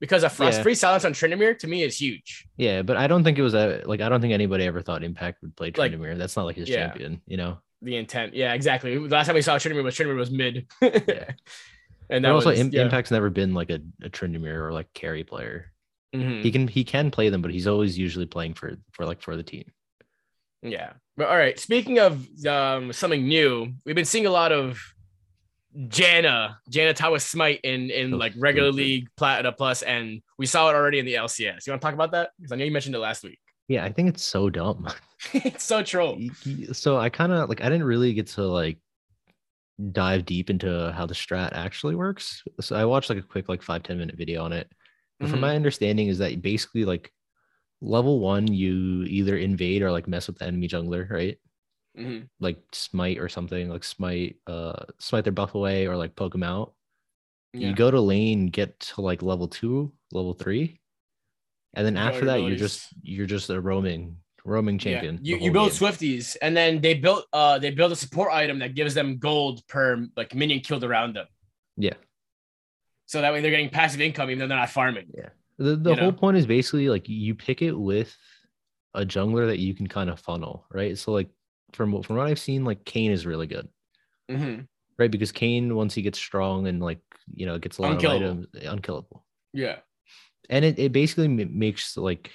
because 0.00 0.22
a 0.22 0.30
fr- 0.30 0.44
Yeah. 0.44 0.62
free 0.62 0.74
silence 0.74 1.04
on 1.04 1.12
Tryndamere 1.12 1.58
to 1.58 1.66
me 1.66 1.82
is 1.82 2.00
huge. 2.00 2.46
Yeah, 2.56 2.80
but 2.80 2.96
I 2.96 3.06
don't 3.06 3.24
think 3.24 3.38
it 3.38 3.42
was 3.42 3.54
a, 3.54 3.82
like 3.84 4.00
I 4.00 4.08
don't 4.08 4.22
think 4.22 4.32
anybody 4.32 4.64
ever 4.64 4.80
thought 4.80 5.04
Impact 5.04 5.42
would 5.42 5.54
play 5.54 5.70
Like, 5.76 5.92
Tryndamere. 5.92 6.16
That's 6.16 6.36
not 6.36 6.46
like 6.46 6.56
his 6.56 6.68
yeah. 6.68 6.86
champion, 6.86 7.20
you 7.26 7.36
know. 7.36 7.58
The 7.84 7.96
intent, 7.96 8.34
yeah, 8.34 8.54
exactly. 8.54 8.96
The 8.96 9.08
last 9.14 9.26
time 9.26 9.34
we 9.34 9.42
saw 9.42 9.56
Tryndamere 9.56 9.84
was 9.84 9.94
Tryndamere 9.96 10.16
was 10.16 10.30
mid, 10.30 10.66
Yeah. 10.82 11.30
and 12.10 12.24
that 12.24 12.32
also 12.32 12.50
was 12.50 12.58
Im- 12.60 12.70
yeah. 12.72 12.82
Impact's 12.82 13.10
never 13.10 13.30
been 13.30 13.52
like 13.54 13.70
a, 13.70 13.80
a 14.02 14.08
Tryndamere 14.08 14.60
or 14.62 14.72
like 14.72 14.92
carry 14.94 15.22
player. 15.24 15.70
Mhm. 16.14 16.42
He 16.42 16.50
can 16.50 16.66
he 16.68 16.84
can 16.84 17.10
play 17.10 17.28
them, 17.28 17.42
but 17.42 17.50
he's 17.50 17.66
always 17.66 17.98
usually 17.98 18.26
playing 18.26 18.54
for 18.54 18.76
for 18.92 19.04
like 19.04 19.20
for 19.22 19.36
the 19.36 19.42
team. 19.42 19.70
Yeah. 20.62 20.92
But 21.16 21.28
all 21.28 21.36
right. 21.36 21.58
Speaking 21.58 21.98
of 21.98 22.26
um, 22.46 22.92
something 22.92 23.26
new, 23.28 23.72
we've 23.84 23.94
been 23.94 24.04
seeing 24.04 24.26
a 24.26 24.30
lot 24.30 24.50
of 24.50 24.80
Janna, 25.76 26.56
Janna 26.70 26.94
Tawa 26.94 27.20
Smite 27.20 27.60
in 27.64 27.90
in 27.90 28.12
like 28.12 28.32
regular 28.38 28.70
league 28.72 29.08
Platinum 29.16 29.54
Plus, 29.58 29.82
and 29.82 30.22
we 30.38 30.46
saw 30.46 30.70
it 30.70 30.74
already 30.74 31.00
in 31.00 31.04
the 31.06 31.14
LCS. 31.14 31.66
You 31.66 31.72
want 31.72 31.82
to 31.82 31.86
talk 31.86 31.94
about 31.94 32.12
that? 32.12 32.30
Because 32.38 32.52
I 32.52 32.56
know 32.56 32.64
you 32.64 32.70
mentioned 32.70 32.94
it 32.94 33.00
last 33.00 33.24
week. 33.24 33.38
Yeah, 33.68 33.84
I 33.84 33.92
think 33.92 34.08
it's 34.10 34.22
so 34.22 34.50
dumb. 34.50 34.88
it's 35.32 35.64
so 35.64 35.82
troll. 35.82 36.18
So 36.72 36.98
I 36.98 37.08
kind 37.08 37.32
of 37.32 37.48
like 37.48 37.60
I 37.62 37.64
didn't 37.68 37.84
really 37.84 38.12
get 38.12 38.26
to 38.28 38.42
like 38.42 38.78
dive 39.92 40.24
deep 40.24 40.50
into 40.50 40.92
how 40.92 41.06
the 41.06 41.14
strat 41.14 41.52
actually 41.52 41.94
works. 41.94 42.42
So 42.60 42.76
I 42.76 42.84
watched 42.84 43.10
like 43.10 43.18
a 43.18 43.22
quick 43.22 43.48
like 43.48 43.62
five 43.62 43.82
ten 43.82 43.98
minute 43.98 44.16
video 44.16 44.44
on 44.44 44.52
it. 44.52 44.70
But 45.18 45.30
from 45.30 45.38
Mhm. 45.38 45.42
my 45.42 45.56
understanding 45.56 46.08
is 46.08 46.18
that 46.18 46.42
basically 46.42 46.84
like 46.84 47.12
level 47.80 48.20
one, 48.20 48.46
you 48.52 49.04
either 49.04 49.36
invade 49.36 49.82
or 49.82 49.90
like 49.90 50.08
mess 50.08 50.26
with 50.26 50.38
the 50.38 50.46
enemy 50.46 50.68
jungler, 50.68 51.08
right? 51.10 51.38
Mhm. 51.98 52.28
Like 52.40 52.62
smite 52.72 53.18
or 53.18 53.28
something, 53.28 53.68
like 53.68 53.84
smite, 53.84 54.36
uh, 54.46 54.84
smite 54.98 55.24
their 55.24 55.32
buff 55.32 55.54
away 55.54 55.86
or 55.86 55.96
like 55.96 56.14
poke 56.16 56.32
them 56.32 56.42
out. 56.42 56.74
Yeah. 57.52 57.68
You 57.68 57.74
go 57.74 57.90
to 57.90 58.00
lane, 58.00 58.46
get 58.48 58.78
to 58.80 59.00
like 59.00 59.22
level 59.22 59.48
two, 59.48 59.92
level 60.12 60.34
three, 60.34 60.80
and 61.74 61.86
then 61.86 61.96
after 61.96 62.24
that, 62.26 62.42
you're 62.42 62.56
just 62.56 62.88
you're 63.02 63.26
just 63.26 63.50
a 63.50 63.60
roaming 63.60 64.16
roaming 64.44 64.78
champion. 64.78 65.18
Yeah. 65.22 65.36
You, 65.36 65.44
you 65.46 65.52
build 65.52 65.70
game. 65.70 65.78
Swifties, 65.80 66.36
and 66.42 66.56
then 66.56 66.80
they 66.80 66.94
built 66.94 67.26
uh 67.32 67.58
they 67.58 67.70
build 67.70 67.92
a 67.92 67.96
support 67.96 68.32
item 68.32 68.58
that 68.60 68.74
gives 68.74 68.94
them 68.94 69.18
gold 69.18 69.66
per 69.68 70.06
like 70.16 70.34
minion 70.34 70.60
killed 70.60 70.84
around 70.84 71.16
them. 71.16 71.26
Yeah. 71.76 71.94
So 73.06 73.20
that 73.20 73.32
way 73.32 73.40
they're 73.40 73.50
getting 73.50 73.70
passive 73.70 74.00
income 74.00 74.30
even 74.30 74.38
though 74.40 74.48
they're 74.48 74.58
not 74.58 74.70
farming. 74.70 75.06
Yeah. 75.16 75.28
The 75.58 75.76
the 75.76 75.90
you 75.90 75.96
whole 75.96 76.10
know? 76.12 76.16
point 76.18 76.36
is 76.36 76.46
basically 76.46 76.88
like 76.88 77.08
you 77.08 77.34
pick 77.34 77.62
it 77.62 77.72
with 77.72 78.16
a 78.94 79.04
jungler 79.04 79.46
that 79.48 79.58
you 79.58 79.74
can 79.74 79.86
kind 79.86 80.08
of 80.10 80.20
funnel, 80.20 80.66
right? 80.70 80.96
So 80.96 81.12
like 81.12 81.28
from 81.72 81.92
what- 81.92 82.06
from 82.06 82.16
what 82.16 82.26
I've 82.28 82.38
seen, 82.38 82.64
like 82.64 82.84
Kayn 82.84 83.10
is 83.10 83.26
really 83.26 83.46
good, 83.46 83.68
hmm 84.30 84.60
right? 84.98 85.10
Because 85.10 85.32
Kayn 85.32 85.72
once 85.74 85.92
he 85.94 86.02
gets 86.02 86.18
strong 86.18 86.66
and 86.68 86.80
like 86.80 87.00
you 87.32 87.46
know 87.46 87.58
gets 87.58 87.78
a 87.78 87.82
lot 87.82 87.92
Unkillable. 87.92 88.26
of 88.26 88.46
items, 88.54 88.66
unkillable, 88.68 89.24
Yeah. 89.52 89.76
And 90.50 90.64
it 90.64 90.78
it 90.78 90.92
basically 90.92 91.28
makes 91.28 91.96
like 91.96 92.30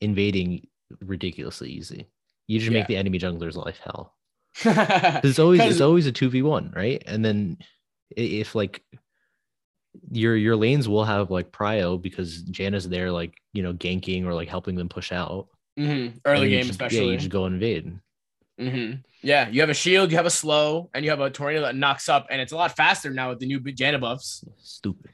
invading 0.00 0.66
ridiculously 1.00 1.70
easy. 1.70 2.08
You 2.46 2.58
just 2.58 2.70
Yeah. 2.70 2.78
make 2.80 2.86
the 2.88 2.96
enemy 2.96 3.18
jungler's 3.18 3.56
life 3.56 3.80
hell. 3.84 4.14
it's 4.64 5.38
always 5.38 5.60
it's 5.60 5.80
always 5.80 6.06
a 6.06 6.12
two 6.12 6.28
v 6.30 6.42
one, 6.42 6.72
right? 6.74 7.02
And 7.06 7.24
then 7.24 7.58
if 8.16 8.54
like 8.54 8.82
your 10.10 10.36
your 10.36 10.56
lanes 10.56 10.88
will 10.88 11.04
have 11.04 11.30
like 11.30 11.50
prio 11.52 12.00
because 12.00 12.44
Janna's 12.44 12.88
there, 12.88 13.10
like 13.10 13.34
you 13.52 13.62
know, 13.62 13.72
ganking 13.72 14.24
or 14.24 14.34
like 14.34 14.48
helping 14.48 14.76
them 14.76 14.88
push 14.88 15.12
out. 15.12 15.48
Mhm. 15.78 16.20
early 16.24 16.50
game 16.50 16.60
just- 16.60 16.70
especially. 16.72 16.98
Yeah, 17.06 17.12
you 17.12 17.16
just 17.18 17.30
go 17.30 17.46
invade. 17.46 17.98
hmm 18.58 18.92
Yeah, 19.22 19.48
you 19.48 19.60
have 19.60 19.70
a 19.70 19.74
shield, 19.74 20.10
you 20.10 20.16
have 20.16 20.26
a 20.26 20.30
slow, 20.30 20.90
and 20.94 21.04
you 21.04 21.10
have 21.10 21.20
a 21.20 21.30
tornado 21.30 21.62
that 21.62 21.76
knocks 21.76 22.08
up, 22.08 22.26
and 22.30 22.40
it's 22.40 22.52
a 22.52 22.56
lot 22.56 22.76
faster 22.76 23.10
now 23.10 23.30
with 23.30 23.38
the 23.38 23.46
new 23.46 23.60
Janna 23.60 24.00
buffs. 24.00 24.44
Stupid. 24.58 25.12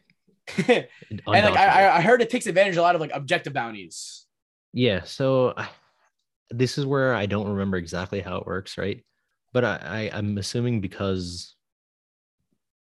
and 0.69 0.87
like 1.26 1.45
I, 1.45 1.67
I- 1.88 1.97
I 1.99 2.00
heard 2.00 2.23
it 2.23 2.31
takes 2.31 2.47
advantage 2.47 2.76
a 2.76 2.83
lot 2.83 2.95
of 2.95 3.00
like 3.00 3.11
objective 3.15 3.53
bounties. 3.53 4.26
yeah. 4.73 5.03
So 5.05 5.55
I- 5.57 5.69
this 6.50 6.79
is 6.79 6.87
where 6.87 7.15
I 7.15 7.26
don't 7.26 7.49
remember 7.49 7.76
exactly 7.76 8.21
how 8.21 8.37
it 8.37 8.47
works, 8.47 8.79
right? 8.79 9.05
But 9.53 9.65
I, 9.65 9.76
I 10.12 10.17
I'm 10.19 10.38
assuming 10.38 10.81
because 10.81 11.55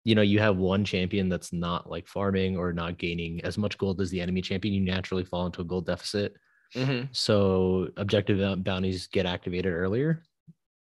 you 0.05 0.15
know 0.15 0.23
you 0.23 0.39
have 0.41 0.57
one 0.57 0.85
champion 0.85 1.29
that's 1.29 1.53
not 1.53 1.89
like 1.91 2.07
farming 2.09 2.57
or 2.57 2.73
not 2.73 2.99
gaining 2.99 3.41
as 3.45 3.59
much 3.59 3.77
gold 3.79 4.01
as 4.01 4.11
the 4.11 4.21
enemy 4.21 4.41
champion, 4.41 4.75
you 4.75 4.81
naturally 4.81 5.25
fall 5.25 5.47
into 5.47 5.61
a 5.61 5.65
gold 5.65 5.87
deficit. 5.87 6.35
Mm-hmm. 6.75 7.07
So 7.13 7.89
objective 7.97 8.65
bounties 8.65 9.07
get 9.07 9.27
activated 9.27 9.73
earlier. 9.73 10.23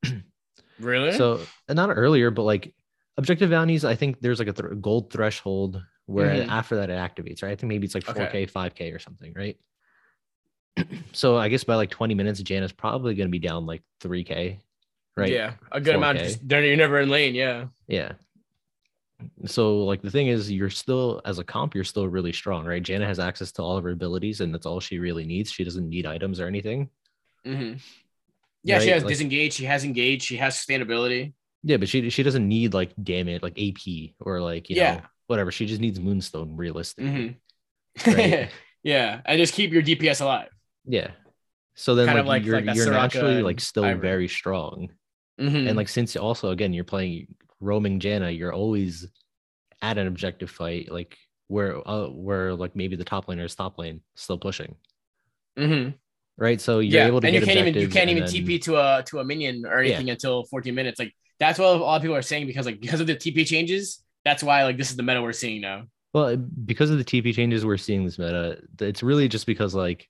Really? 0.79 1.11
So 1.13 1.39
not 1.67 1.89
earlier, 1.89 2.29
but 2.29 2.43
like 2.43 2.73
objective 3.17 3.49
bounties, 3.49 3.83
I 3.83 3.95
think 3.95 4.19
there's 4.21 4.37
like 4.37 4.47
a 4.47 4.53
th- 4.53 4.79
gold 4.79 5.11
threshold 5.11 5.81
where 6.07 6.33
Mhm. 6.43 6.47
after 6.49 6.75
that 6.77 6.89
it 6.89 6.93
activates, 6.93 7.43
right? 7.43 7.51
I 7.51 7.55
think 7.55 7.69
maybe 7.69 7.85
it's 7.85 7.93
like 7.95 8.09
Okay. 8.09 8.45
4K, 8.45 8.45
5K 8.49 8.91
or 8.93 8.99
something, 8.99 9.33
right? 9.35 9.57
so 11.13 11.37
I 11.37 11.47
guess 11.49 11.63
by 11.63 11.75
like 11.75 11.89
20 11.89 12.13
minutes, 12.15 12.41
Janna's 12.41 12.71
probably 12.71 13.13
going 13.15 13.27
to 13.27 13.31
be 13.31 13.39
down 13.39 13.65
like 13.65 13.81
3K, 14.01 14.59
right? 15.15 15.31
Yeah, 15.31 15.53
a 15.71 15.79
good 15.81 15.95
amount. 15.95 16.17
4K. 16.19 16.23
Just, 16.23 16.39
you're 16.49 16.75
never 16.75 16.99
in 16.99 17.09
lane. 17.09 17.35
Yeah. 17.35 17.67
Yeah. 17.87 18.13
So 19.45 19.83
like 19.83 20.01
the 20.03 20.11
thing 20.11 20.27
is, 20.27 20.51
you're 20.51 20.69
still 20.69 21.21
as 21.25 21.39
a 21.39 21.43
comp, 21.43 21.73
you're 21.73 21.83
still 21.83 22.07
really 22.07 22.31
strong, 22.33 22.65
right? 22.65 22.83
Janna 22.83 23.05
has 23.07 23.17
access 23.19 23.51
to 23.53 23.63
all 23.63 23.75
of 23.77 23.83
her 23.83 23.89
abilities, 23.91 24.41
and 24.41 24.53
that's 24.53 24.65
all 24.67 24.79
she 24.79 24.99
really 24.99 25.25
needs. 25.25 25.51
She 25.51 25.63
doesn't 25.63 25.89
need 25.89 26.05
items 26.05 26.39
or 26.39 26.47
anything. 26.47 26.89
hmm 27.43 27.73
Yeah, 28.63 28.79
she 28.79 28.89
has 28.89 29.03
like- 29.03 29.09
disengage. 29.13 29.53
She 29.53 29.65
has 29.65 29.83
engage. 29.83 30.23
She 30.23 30.37
has 30.37 30.55
sustainability. 30.55 31.33
Yeah, 31.63 31.77
but 31.77 31.89
she 31.89 32.09
she 32.11 32.21
doesn't 32.23 32.47
need 32.47 32.73
like 32.75 32.91
damage, 33.01 33.41
like 33.41 33.57
AP 33.59 34.13
or 34.19 34.39
like 34.41 34.69
you 34.69 34.75
Yeah. 34.75 34.95
know 34.97 35.01
whatever. 35.27 35.51
She 35.51 35.65
just 35.65 35.81
needs 35.81 35.99
Moonstone 35.99 36.55
realistically. 36.57 37.37
hmm 38.05 38.11
Right. 38.11 38.49
yeah, 38.83 39.21
and 39.25 39.39
just 39.39 39.53
keep 39.53 39.71
your 39.71 39.81
DPS 39.83 40.21
alive. 40.21 40.49
Yeah. 40.85 41.11
So 41.75 41.95
then 41.95 42.07
Kind 42.07 42.17
like, 42.19 42.25
like- 42.27 42.45
you're 42.45 42.61
like 42.61 42.75
you're 42.75 42.91
naturally 42.91 43.41
like 43.41 43.59
still 43.59 43.83
Ivern. 43.83 44.01
very 44.01 44.27
strong. 44.27 44.89
Mhm. 45.39 45.67
And 45.67 45.77
like 45.77 45.87
since 45.89 46.15
also 46.15 46.49
again 46.49 46.73
you're 46.73 46.83
playing 46.83 47.27
roaming 47.59 47.99
Janna, 47.99 48.35
you're 48.35 48.53
always 48.53 49.07
at 49.81 49.97
an 49.99 50.07
objective 50.07 50.49
fight, 50.49 50.91
like 50.91 51.15
where 51.47 51.87
uh, 51.87 52.07
where 52.07 52.53
like 52.55 52.75
maybe 52.75 52.95
the 52.95 53.03
top 53.03 53.27
laner 53.27 53.45
is 53.45 53.53
top 53.55 53.77
lane 53.77 54.01
still 54.15 54.37
pushing. 54.39 54.75
Mhm. 55.57 55.93
Right. 56.37 56.59
So 56.61 56.79
you're 56.79 57.01
yeah, 57.01 57.07
able 57.07 57.21
to 57.21 57.27
and 57.27 57.35
you 57.35 57.41
can't 57.41 57.57
even 57.59 57.73
you 57.81 57.89
can't 57.89 58.09
even 58.09 58.23
then- 58.25 58.33
TP 58.33 58.61
to 58.63 58.77
a 58.77 59.03
to 59.07 59.19
a 59.19 59.23
minion 59.23 59.65
or 59.65 59.81
Yeah. 59.83 59.95
anything 59.95 60.09
until 60.09 60.45
14 60.45 60.73
minutes. 60.73 60.99
Like 60.99 61.13
that's 61.39 61.59
what 61.59 61.67
a 61.75 61.77
lot 61.77 61.95
of 61.97 62.01
people 62.01 62.15
are 62.15 62.21
saying 62.23 62.47
because 62.47 62.65
like 62.65 62.79
because 62.79 62.99
of 62.99 63.07
the 63.07 63.15
TP 63.15 63.45
changes. 63.45 64.03
That's 64.27 64.43
why 64.43 64.63
like 64.65 64.75
this 64.75 64.89
is 64.89 64.97
the 64.97 65.03
meta 65.03 65.21
we're 65.21 65.31
seeing 65.31 65.61
now. 65.61 65.83
Well, 66.13 66.35
because 66.35 66.89
of 66.89 66.97
the 66.97 67.05
TP 67.05 67.33
changes 67.33 67.65
we're 67.65 67.77
seeing 67.77 68.03
this 68.03 68.19
meta, 68.19 68.57
it's 68.81 69.01
really 69.01 69.29
just 69.29 69.45
because 69.45 69.73
like 69.73 70.09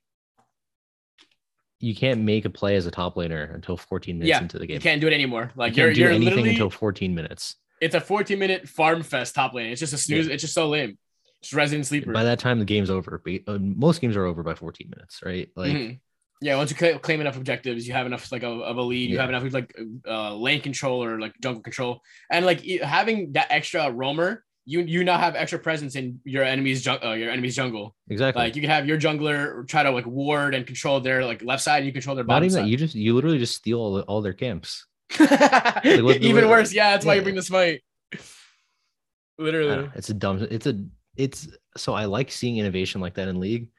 you 1.78 1.94
can't 1.94 2.22
make 2.22 2.44
a 2.44 2.50
play 2.50 2.74
as 2.74 2.86
a 2.86 2.90
top 2.90 3.14
laner 3.14 3.54
until 3.54 3.76
14 3.76 4.18
minutes 4.18 4.28
Yeah, 4.28 4.42
into 4.42 4.58
the 4.58 4.66
game. 4.66 4.74
You 4.76 4.80
can't 4.80 5.00
do 5.00 5.06
it 5.06 5.12
anymore. 5.12 5.52
Like 5.54 5.76
you 5.76 5.82
you're 5.82 5.86
can't 5.90 5.94
do 5.94 6.00
you're 6.02 6.10
anything 6.10 6.48
until 6.48 6.70
14 6.70 7.14
minutes. 7.14 7.54
it's 7.80 7.94
a 7.94 8.00
14 8.00 8.36
minute 8.38 8.68
farm 8.68 9.02
fest 9.04 9.36
top 9.36 9.54
lane. 9.54 9.70
It's 9.70 9.78
just 9.80 9.92
a 9.92 9.98
snooze. 9.98 10.26
It's 10.26 10.40
just 10.42 10.54
so 10.54 10.68
lame. 10.68 10.98
Just 11.42 11.54
resident 11.54 11.86
sleeper. 11.86 12.12
By 12.12 12.24
that 12.24 12.40
time, 12.40 12.58
the 12.58 12.64
game's 12.64 12.90
over. 12.90 13.22
Uh, 13.46 13.58
Most 13.60 14.00
games 14.00 14.16
are 14.16 14.24
over 14.24 14.42
by 14.42 14.54
14 14.56 14.90
minutes, 14.90 15.20
right? 15.24 15.48
Like, 15.54 15.72
Mhm. 15.72 16.00
Yeah, 16.40 16.56
once 16.56 16.70
you 16.70 16.98
claim 17.00 17.20
enough 17.20 17.36
objectives, 17.36 17.86
you 17.86 17.94
have 17.94 18.06
enough 18.06 18.30
like 18.30 18.44
of, 18.44 18.60
of 18.60 18.76
a 18.76 18.82
lead. 18.82 19.10
You 19.10 19.18
have 19.18 19.28
enough 19.28 19.52
like 19.52 19.74
uh, 20.06 20.34
lane 20.36 20.60
control 20.60 21.02
or 21.02 21.18
like 21.20 21.34
jungle 21.42 21.62
control, 21.62 22.00
and 22.30 22.46
like 22.46 22.64
having 22.80 23.32
that 23.32 23.48
extra 23.50 23.90
roamer, 23.90 24.44
you 24.64 24.80
you 24.82 25.02
now 25.02 25.18
have 25.18 25.34
extra 25.34 25.58
presence 25.58 25.96
in 25.96 26.20
your 26.24 26.44
enemy's 26.44 26.86
uh, 26.86 27.16
your 27.18 27.30
enemy's 27.30 27.56
jungle. 27.56 27.96
exactly. 28.08 28.40
Like 28.44 28.54
you 28.54 28.62
can 28.62 28.70
have 28.70 28.86
your 28.86 28.98
jungler 28.98 29.66
try 29.66 29.82
to 29.82 29.90
like 29.90 30.06
ward 30.06 30.54
and 30.54 30.64
control 30.64 31.00
their 31.00 31.24
like 31.24 31.42
left 31.42 31.62
side, 31.62 31.78
and 31.78 31.86
you 31.86 31.92
control 31.92 32.14
their 32.14 32.24
Not 32.24 32.34
bottom 32.34 32.44
even 32.44 32.54
that. 32.54 32.60
side. 32.62 32.68
You 32.70 32.76
just 32.76 32.94
you 32.94 33.14
literally 33.14 33.38
just 33.38 33.56
steal 33.56 33.80
all, 33.80 34.00
all 34.02 34.22
their 34.22 34.32
camps. 34.32 34.86
what- 35.18 35.86
Even 35.86 36.48
worse, 36.48 36.72
yeah, 36.72 36.90
that's 36.92 37.04
why 37.04 37.14
you 37.14 37.22
bring 37.22 37.34
the 37.34 37.42
smite. 37.42 37.82
I 38.14 38.18
Literally, 39.38 39.90
it's 39.94 40.10
a 40.10 40.14
dumb. 40.14 40.46
It's 40.50 40.66
a. 40.66 40.84
It's 41.16 41.48
so 41.76 41.94
I 41.94 42.04
like 42.04 42.30
seeing 42.30 42.58
innovation 42.58 43.00
like 43.00 43.14
that 43.14 43.28
in 43.28 43.40
league, 43.40 43.70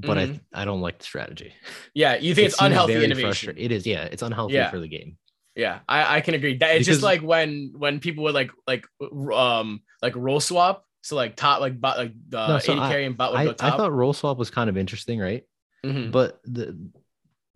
but 0.00 0.18
I 0.18 0.40
I 0.52 0.64
don't 0.64 0.80
like 0.80 0.98
the 0.98 1.04
strategy. 1.04 1.52
yeah. 1.94 2.16
You 2.16 2.34
think 2.34 2.48
It 2.48 2.52
Mm-hmm. 2.52 2.54
it's 2.54 2.62
unhealthy 2.62 3.04
innovation? 3.04 3.54
It 3.56 3.70
is. 3.72 3.86
Yeah, 3.86 4.04
it's 4.04 4.22
unhealthy 4.22 4.54
Yeah. 4.54 4.70
for 4.70 4.80
the 4.80 4.88
game. 4.88 5.16
Yeah, 5.56 5.80
I, 5.88 6.16
I 6.16 6.20
can 6.20 6.34
agree. 6.34 6.56
That 6.58 6.74
it's 6.76 6.86
just 6.86 7.02
like 7.02 7.22
when 7.22 7.72
when 7.76 8.00
people 8.00 8.24
would 8.24 8.34
like 8.34 8.50
like 8.66 8.86
um 9.32 9.82
like 10.02 10.16
roll 10.16 10.40
swap. 10.40 10.84
So 11.02 11.16
like 11.16 11.36
top 11.36 11.60
like 11.60 11.80
bot 11.80 11.98
like 11.98 12.12
the 12.28 12.46
No, 12.48 12.58
so 12.58 12.72
80 12.72 12.80
I- 12.80 12.88
carry 12.90 13.04
and 13.06 13.16
bot 13.16 13.32
would 13.32 13.40
I, 13.40 13.44
go 13.44 13.54
I 13.60 13.70
thought 13.76 13.92
roll 13.92 14.12
swap 14.14 14.36
was 14.38 14.50
kind 14.50 14.68
of 14.70 14.76
interesting, 14.76 15.20
right? 15.20 15.44
Mhm. 15.84 16.10
But 16.10 16.40
the 16.44 16.76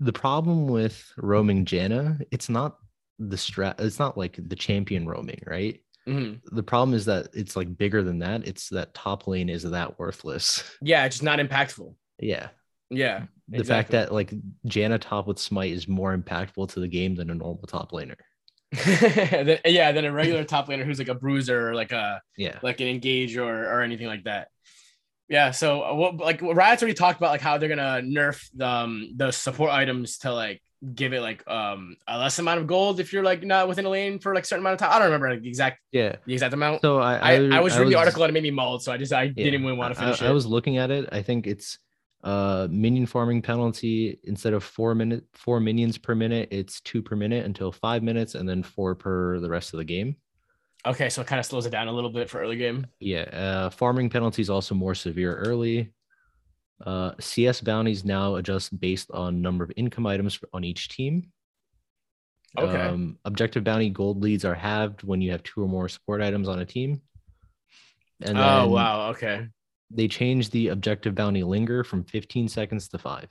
the 0.00 0.12
problem 0.12 0.68
with 0.68 1.02
roaming 1.16 1.64
Janna, 1.64 2.20
it's 2.30 2.48
not 2.48 2.76
the 3.18 3.36
strat. 3.36 3.80
It's 3.80 3.98
not 3.98 4.16
like 4.16 4.38
the 4.40 4.54
champion 4.54 5.08
roaming, 5.08 5.42
right? 5.46 5.80
Mhm. 6.06 6.40
The 6.52 6.62
problem 6.62 6.94
is 6.94 7.06
that 7.06 7.28
it's 7.34 7.56
like 7.56 7.76
bigger 7.76 8.02
than 8.04 8.20
that. 8.20 8.46
It's 8.46 8.68
that 8.68 8.94
top 8.94 9.26
lane 9.26 9.48
is 9.48 9.64
that 9.64 9.98
worthless. 9.98 10.62
Yeah, 10.80 11.04
it's 11.06 11.16
just 11.16 11.24
not 11.24 11.38
impactful. 11.40 11.94
Yeah. 12.18 12.48
Yeah, 12.90 13.24
The 13.48 13.64
fact 13.64 13.90
that 13.90 14.12
like 14.12 14.32
Janna 14.66 14.98
top 14.98 15.26
with 15.26 15.38
smite 15.38 15.72
is 15.72 15.86
more 15.86 16.16
impactful 16.16 16.70
to 16.72 16.80
the 16.80 16.88
game 16.88 17.14
than 17.14 17.28
a 17.28 17.34
normal 17.34 17.66
top 17.66 17.92
laner. 17.92 18.16
Yeah, 19.64 19.92
than 19.92 20.04
a 20.04 20.12
regular 20.12 20.44
top 20.44 20.68
laner 20.68 20.84
who's 20.84 20.98
like 20.98 21.08
a 21.08 21.14
bruiser 21.14 21.68
or 21.68 21.74
like 21.74 21.92
a 21.92 22.22
Yeah. 22.36 22.58
like 22.62 22.80
an 22.80 22.86
engage 22.86 23.36
or 23.36 23.64
or 23.66 23.82
anything 23.82 24.06
like 24.06 24.24
that. 24.24 24.48
Yeah, 25.28 25.50
so 25.50 25.82
uh, 25.82 25.94
what 25.94 26.16
like 26.16 26.40
Riot's 26.40 26.82
already 26.82 26.94
talked 26.94 27.18
about 27.18 27.30
like 27.30 27.42
how 27.42 27.58
they're 27.58 27.68
gonna 27.68 28.00
nerf 28.02 28.48
the 28.54 28.66
um, 28.66 29.12
the 29.16 29.30
support 29.30 29.70
items 29.70 30.18
to 30.18 30.32
like 30.32 30.62
give 30.94 31.12
it 31.12 31.20
like 31.20 31.46
um 31.50 31.96
a 32.06 32.16
less 32.18 32.38
amount 32.38 32.60
of 32.60 32.66
gold 32.66 33.00
if 33.00 33.12
you're 33.12 33.24
like 33.24 33.42
not 33.42 33.68
within 33.68 33.84
a 33.84 33.90
lane 33.90 34.18
for 34.20 34.34
like 34.34 34.44
a 34.44 34.46
certain 34.46 34.62
amount 34.62 34.74
of 34.74 34.78
time. 34.80 34.90
I 34.94 34.98
don't 34.98 35.06
remember 35.06 35.28
like, 35.30 35.42
the 35.42 35.48
exact 35.48 35.80
Yeah. 35.92 36.16
the 36.24 36.32
exact 36.32 36.54
amount. 36.54 36.80
So 36.80 36.98
I 37.00 37.34
I, 37.34 37.34
I 37.58 37.60
was 37.60 37.76
reading 37.76 37.90
the 37.90 37.98
article 37.98 38.22
and 38.22 38.30
it 38.30 38.32
made 38.32 38.44
me 38.44 38.50
mauled, 38.50 38.82
so 38.82 38.92
I 38.92 38.96
just 38.96 39.12
I 39.12 39.24
yeah, 39.24 39.32
didn't 39.36 39.62
even 39.62 39.76
want 39.76 39.92
to 39.94 40.00
finish 40.00 40.22
I, 40.22 40.26
it. 40.26 40.28
I 40.30 40.32
was 40.32 40.46
looking 40.46 40.78
at 40.78 40.90
it. 40.90 41.08
I 41.12 41.20
think 41.20 41.46
it's 41.46 41.78
uh 42.24 42.66
minion 42.70 43.06
farming 43.06 43.42
penalty 43.42 44.18
instead 44.24 44.52
of 44.52 44.64
four 44.64 44.94
minute 44.94 45.24
four 45.32 45.60
minions 45.60 45.98
per 45.98 46.14
minute, 46.14 46.48
it's 46.50 46.80
two 46.80 47.02
per 47.02 47.16
minute 47.16 47.44
until 47.44 47.70
five 47.72 48.02
minutes, 48.02 48.34
and 48.34 48.48
then 48.48 48.62
four 48.62 48.94
per 48.94 49.38
the 49.40 49.48
rest 49.48 49.72
of 49.74 49.78
the 49.78 49.84
game. 49.84 50.16
okay, 50.86 51.08
so 51.10 51.20
it 51.22 51.26
kind 51.26 51.40
of 51.40 51.46
slows 51.46 51.66
it 51.66 51.70
down 51.70 51.88
a 51.88 51.92
little 51.92 52.10
bit 52.10 52.28
for 52.30 52.40
early 52.40 52.56
game. 52.56 52.86
Yeah, 53.00 53.22
uh, 53.22 53.70
farming 53.70 54.10
penalty 54.10 54.42
is 54.42 54.50
also 54.50 54.74
more 54.74 54.94
severe 54.94 55.34
early. 55.36 55.92
Uh, 56.84 57.12
CS 57.20 57.60
bounties 57.60 58.04
now 58.04 58.36
adjust 58.36 58.78
based 58.78 59.10
on 59.10 59.42
number 59.42 59.64
of 59.64 59.72
income 59.76 60.06
items 60.06 60.38
on 60.52 60.62
each 60.64 60.88
team. 60.88 61.30
Okay. 62.56 62.80
Um, 62.80 63.18
objective 63.24 63.64
bounty 63.64 63.90
gold 63.90 64.22
leads 64.22 64.44
are 64.44 64.54
halved 64.54 65.02
when 65.02 65.20
you 65.20 65.32
have 65.32 65.42
two 65.42 65.62
or 65.62 65.68
more 65.68 65.88
support 65.88 66.22
items 66.22 66.48
on 66.48 66.60
a 66.60 66.64
team. 66.64 67.02
And 68.22 68.36
then 68.36 68.44
oh 68.44 68.68
wow, 68.68 69.10
okay. 69.10 69.48
They 69.90 70.08
changed 70.08 70.52
the 70.52 70.68
objective 70.68 71.14
bounty 71.14 71.42
linger 71.42 71.82
from 71.84 72.04
15 72.04 72.48
seconds 72.48 72.88
to 72.88 72.98
five, 72.98 73.28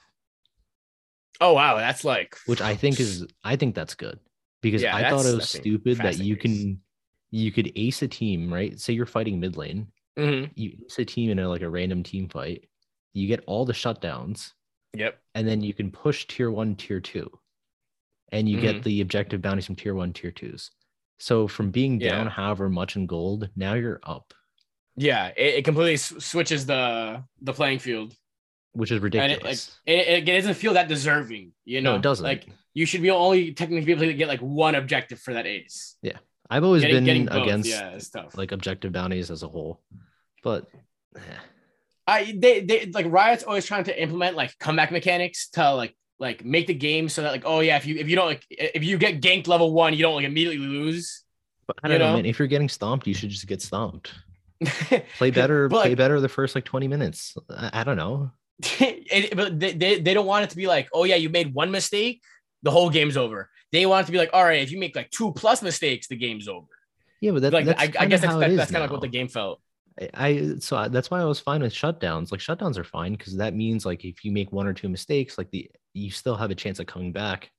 Oh 1.39 1.53
wow, 1.53 1.77
that's 1.77 2.03
like 2.03 2.35
which 2.47 2.61
I 2.61 2.75
think 2.75 2.99
is 2.99 3.27
I 3.43 3.55
think 3.55 3.75
that's 3.75 3.93
good 3.95 4.19
because 4.61 4.81
Yeah, 4.81 4.95
I 4.95 5.09
thought 5.09 5.25
it 5.25 5.35
was 5.35 5.49
stupid 5.49 5.97
that 5.99 6.17
you 6.17 6.35
can 6.35 6.81
you 7.29 7.51
could 7.51 7.71
ace 7.75 8.01
a 8.01 8.07
team, 8.07 8.51
right? 8.51 8.79
Say 8.79 8.93
you're 8.93 9.05
fighting 9.05 9.39
mid 9.39 9.55
lane, 9.57 9.91
Mhm. 10.17 10.49
you 10.55 10.71
ace 10.85 10.97
a 10.97 11.05
team 11.05 11.29
in 11.29 11.39
a 11.39 11.47
like 11.47 11.61
a 11.61 11.69
random 11.69 12.03
team 12.03 12.27
fight. 12.29 12.69
you 13.13 13.27
get 13.27 13.43
all 13.47 13.65
the 13.65 13.73
shutdowns, 13.73 14.53
Yep. 14.93 15.19
and 15.33 15.47
then 15.47 15.61
you 15.61 15.73
can 15.73 15.89
push 15.91 16.27
tier 16.27 16.51
one, 16.51 16.75
tier 16.75 16.99
two, 16.99 17.27
and 18.31 18.47
you 18.47 18.57
Mhm. 18.57 18.61
get 18.61 18.83
the 18.83 19.01
objective 19.01 19.41
bounties 19.41 19.65
from 19.65 19.75
tier 19.75 19.95
one, 19.95 20.13
tier 20.13 20.31
twos. 20.31 20.69
So 21.17 21.47
from 21.47 21.71
being 21.71 21.99
Yeah. 21.99 22.11
down 22.11 22.27
however 22.27 22.69
much 22.69 22.95
in 22.95 23.07
gold, 23.07 23.49
now 23.55 23.73
you're 23.73 23.99
up, 24.03 24.35
Yeah, 24.97 25.27
it, 25.27 25.55
it 25.55 25.65
completely 25.65 25.97
switches 25.97 26.65
the 26.65 27.23
the 27.41 27.53
playing 27.53 27.79
field, 27.79 28.13
which 28.73 28.91
is 28.91 28.95
and 28.95 29.03
ridiculous. 29.03 29.79
it 29.85 29.91
like 29.91 30.07
it, 30.07 30.27
it 30.27 30.35
doesn't 30.37 30.55
feel 30.55 30.73
that 30.73 30.87
deserving. 30.87 31.53
You 31.65 31.81
know, 31.81 31.91
no, 31.91 31.95
it 31.97 32.01
doesn't. 32.01 32.23
Like 32.25 32.47
you 32.73 32.85
should 32.85 33.03
be 33.03 33.11
only 33.11 33.53
technically 33.53 33.85
be 33.85 33.91
able 33.91 34.01
to 34.01 34.13
get 34.13 34.27
like 34.27 34.39
one 34.39 34.75
objective 34.75 35.19
for 35.19 35.35
that 35.35 35.45
ace. 35.45 35.95
Yeah, 36.01 36.17
I've 36.49 36.63
always 36.63 36.81
Getting, 36.81 37.05
been 37.05 37.25
getting 37.25 37.29
against 37.29 37.69
yeah, 37.69 37.99
like 38.35 38.51
objective 38.51 38.91
bounties 38.91 39.29
as 39.29 39.43
a 39.43 39.47
whole, 39.47 39.81
but 40.43 40.67
eh, 41.15 41.19
I 42.07 42.35
they 42.37 42.61
they 42.61 42.85
like 42.87 43.05
Riot's 43.07 43.43
always 43.43 43.65
trying 43.65 43.83
to 43.83 44.01
implement 44.01 44.35
like 44.35 44.57
comeback 44.57 44.91
mechanics 44.91 45.49
to 45.49 45.73
like 45.73 45.95
like 46.19 46.43
make 46.43 46.65
the 46.65 46.73
game 46.73 47.09
so 47.09 47.21
that 47.21 47.31
like 47.31 47.43
oh 47.45 47.59
yeah 47.59 47.77
if 47.77 47.85
you 47.85 47.97
if 47.97 48.09
you 48.09 48.15
don't 48.15 48.25
like 48.25 48.45
if 48.49 48.83
you 48.83 48.97
get 48.97 49.21
ganked 49.21 49.47
level 49.47 49.73
one 49.73 49.93
you 49.93 50.01
don't 50.01 50.15
like 50.15 50.25
immediately 50.25 50.57
lose. 50.57 51.23
but 51.67 51.75
I 51.83 51.87
don't 51.87 51.99
know, 51.99 52.07
know? 52.07 52.15
man. 52.15 52.25
If 52.25 52.39
you're 52.39 52.47
getting 52.47 52.69
stomped, 52.69 53.05
you 53.05 53.13
should 53.13 53.29
just 53.29 53.45
get 53.45 53.61
stomped. 53.61 54.13
Play 55.17 55.31
better, 55.31 55.69
But, 55.69 55.83
play 55.83 55.95
better 55.95 56.19
the 56.19 56.29
first 56.29 56.55
like 56.55 56.65
20 56.65 56.87
minutes. 56.87 57.37
I, 57.49 57.81
I 57.81 57.83
don't 57.83 57.97
know. 57.97 58.31
it, 58.79 59.35
but 59.35 59.59
they, 59.59 59.73
they, 59.73 59.99
they 59.99 60.13
don't 60.13 60.25
want 60.25 60.45
it 60.45 60.49
to 60.51 60.55
be 60.55 60.67
like, 60.67 60.89
oh 60.93 61.03
yeah, 61.03 61.15
you 61.15 61.29
made 61.29 61.53
one 61.53 61.71
mistake, 61.71 62.21
the 62.63 62.71
whole 62.71 62.89
game's 62.89 63.17
over. 63.17 63.49
They 63.71 63.85
want 63.85 64.03
it 64.03 64.05
to 64.07 64.11
be 64.11 64.17
like, 64.17 64.31
all 64.33 64.43
right, 64.43 64.61
if 64.61 64.71
you 64.71 64.79
make 64.79 64.95
like 64.95 65.11
two 65.11 65.31
plus 65.33 65.61
mistakes, 65.61 66.07
the 66.07 66.15
game's 66.15 66.47
over. 66.47 66.67
Yeah, 67.21 67.31
but 67.31 67.41
that, 67.43 67.53
like 67.53 67.65
that's 67.65 67.81
I, 67.81 68.03
I 68.03 68.05
guess 68.05 68.21
that's, 68.21 68.35
that, 68.35 68.51
is 68.51 68.59
kind 68.71 68.77
of 68.77 68.81
like 68.81 68.91
what 68.91 69.01
the 69.01 69.07
game 69.07 69.27
felt. 69.27 69.61
I, 69.99 70.09
I 70.13 70.55
so 70.59 70.77
I, 70.77 70.87
that's 70.87 71.09
why 71.09 71.21
I 71.21 71.25
was 71.25 71.39
fine 71.39 71.61
with 71.61 71.73
shutdowns. 71.73 72.31
Like 72.31 72.41
shutdowns 72.41 72.77
are 72.77 72.83
fine 72.83 73.13
because 73.13 73.37
that 73.37 73.55
means 73.55 73.85
like 73.85 74.05
if 74.05 74.23
you 74.23 74.31
make 74.31 74.51
one 74.51 74.67
or 74.67 74.73
two 74.73 74.89
mistakes, 74.89 75.37
like 75.37 75.49
the 75.51 75.69
you 75.93 76.11
still 76.11 76.35
have 76.35 76.51
a 76.51 76.55
chance 76.55 76.79
of 76.79 76.85
coming 76.85 77.11
back 77.11 77.51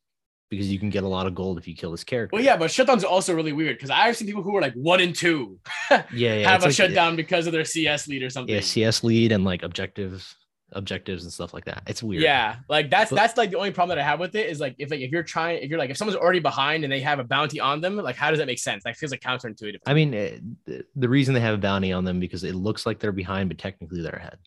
because 0.50 0.70
you 0.72 0.78
can 0.78 0.88
get 0.90 1.02
a 1.04 1.08
lot 1.08 1.26
of 1.26 1.34
gold 1.34 1.58
if 1.58 1.68
you 1.68 1.74
kill 1.74 1.90
this 1.90 2.04
character. 2.04 2.34
Well, 2.34 2.42
yeah, 2.44 2.56
but 2.56 2.70
shutdowns 2.70 3.02
are 3.04 3.08
also 3.08 3.34
really 3.34 3.52
weird 3.52 3.76
because 3.76 3.90
I've 3.90 4.16
seen 4.16 4.26
people 4.26 4.42
who 4.42 4.56
are 4.56 4.62
like 4.62 4.74
one 4.74 5.00
and 5.00 5.14
two 5.14 5.58
yeah, 5.90 6.02
yeah. 6.12 6.48
have 6.50 6.62
a 6.62 6.66
like- 6.66 6.74
shutdown 6.74 7.16
because 7.16 7.46
of 7.46 7.52
their 7.52 7.64
CS 7.64 8.08
lead 8.08 8.22
or 8.22 8.30
something. 8.30 8.54
Yeah, 8.54 8.60
CS 8.62 9.04
lead 9.04 9.32
and 9.32 9.44
like 9.44 9.62
objectives, 9.62 10.34
objectives 10.72 11.24
and 11.24 11.32
stuff 11.32 11.52
like 11.54 11.64
that. 11.66 11.82
It's 11.86 12.02
weird. 12.02 12.22
Yeah, 12.22 12.56
like 12.68 12.88
that's 12.90 13.10
But- 13.10 13.16
that's 13.16 13.36
like 13.36 13.50
the 13.50 13.56
only 13.58 13.70
problem 13.72 13.96
that 13.96 14.02
I 14.02 14.06
have 14.06 14.20
with 14.20 14.34
it 14.34 14.48
is 14.48 14.58
like 14.60 14.74
if 14.78 14.90
like 14.90 15.00
if 15.00 15.10
you're 15.10 15.22
trying 15.22 15.62
if 15.62 15.68
you're 15.70 15.78
like 15.78 15.90
if 15.90 15.96
someone's 15.96 16.18
already 16.18 16.40
behind 16.40 16.84
and 16.84 16.92
they 16.92 17.00
have 17.00 17.18
a 17.18 17.24
bounty 17.24 17.60
on 17.60 17.80
them, 17.80 17.96
like 17.96 18.16
how 18.16 18.30
does 18.30 18.38
that 18.38 18.46
make 18.46 18.58
sense? 18.58 18.84
Like 18.84 18.96
feels 18.96 19.10
like 19.12 19.20
counterintuitive. 19.20 19.78
I 19.86 19.94
mean, 19.94 20.14
eh, 20.14 20.38
the- 20.64 20.84
the 20.96 21.08
reason 21.08 21.34
they 21.34 21.40
have 21.40 21.54
a 21.54 21.58
bounty 21.58 21.92
on 21.92 22.04
them 22.04 22.20
because 22.20 22.42
it 22.44 22.54
looks 22.54 22.86
like 22.86 22.98
they're 23.00 23.12
behind, 23.12 23.48
but 23.50 23.58
technically 23.58 24.00
they're 24.02 24.12
ahead. 24.12 24.38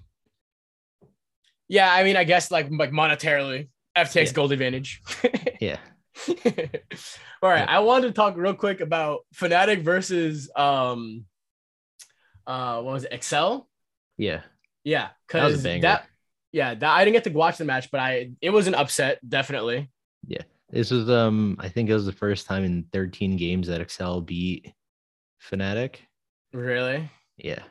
Yeah, 1.68 1.92
I 1.94 2.04
mean, 2.04 2.18
I 2.18 2.24
guess 2.24 2.52
like 2.52 2.68
like 2.72 2.92
monetarily, 2.92 3.70
FTX 3.98 4.28
Yeah. 4.28 4.32
gold 4.34 4.52
advantage. 4.52 5.02
Yeah. 5.62 5.78
All 6.28 7.50
right, 7.50 7.60
Yeah. 7.60 7.66
I 7.70 7.80
wanted 7.80 8.08
to 8.08 8.14
talk 8.14 8.36
real 8.36 8.54
quick 8.54 8.82
about 8.82 9.22
Fnatic 9.36 9.84
versus 9.84 10.50
um 10.56 11.26
uh 12.48 12.82
what 12.82 12.94
was 12.94 13.04
it, 13.06 13.14
Excel? 13.14 13.70
Yeah. 14.18 14.42
Yeah, 14.84 15.10
That 15.32 15.44
was 15.44 15.54
a 15.54 15.58
because 15.58 15.64
banger. 15.64 15.82
that 15.84 16.08
yeah, 16.52 16.74
that 16.74 16.90
I 16.90 17.06
didn't 17.06 17.14
get 17.14 17.24
to 17.26 17.30
watch 17.38 17.58
the 17.58 17.66
match, 17.66 17.92
but 17.92 18.00
I 18.00 18.32
it 18.42 18.50
was 18.50 18.68
an 18.68 18.76
upset, 18.76 19.20
definitely. 19.28 19.90
Yeah. 20.28 20.42
This 20.70 20.90
was 20.92 21.10
um 21.10 21.58
I 21.60 21.70
think 21.70 21.90
it 21.90 21.94
was 21.94 22.06
the 22.06 22.12
first 22.12 22.48
time 22.48 22.64
in 22.64 22.86
13 22.94 23.38
games 23.38 23.68
that 23.68 23.82
Excel 23.82 24.22
beat 24.22 24.72
Fnatic. 25.50 25.98
Really? 26.54 27.10
Yeah. 27.38 27.64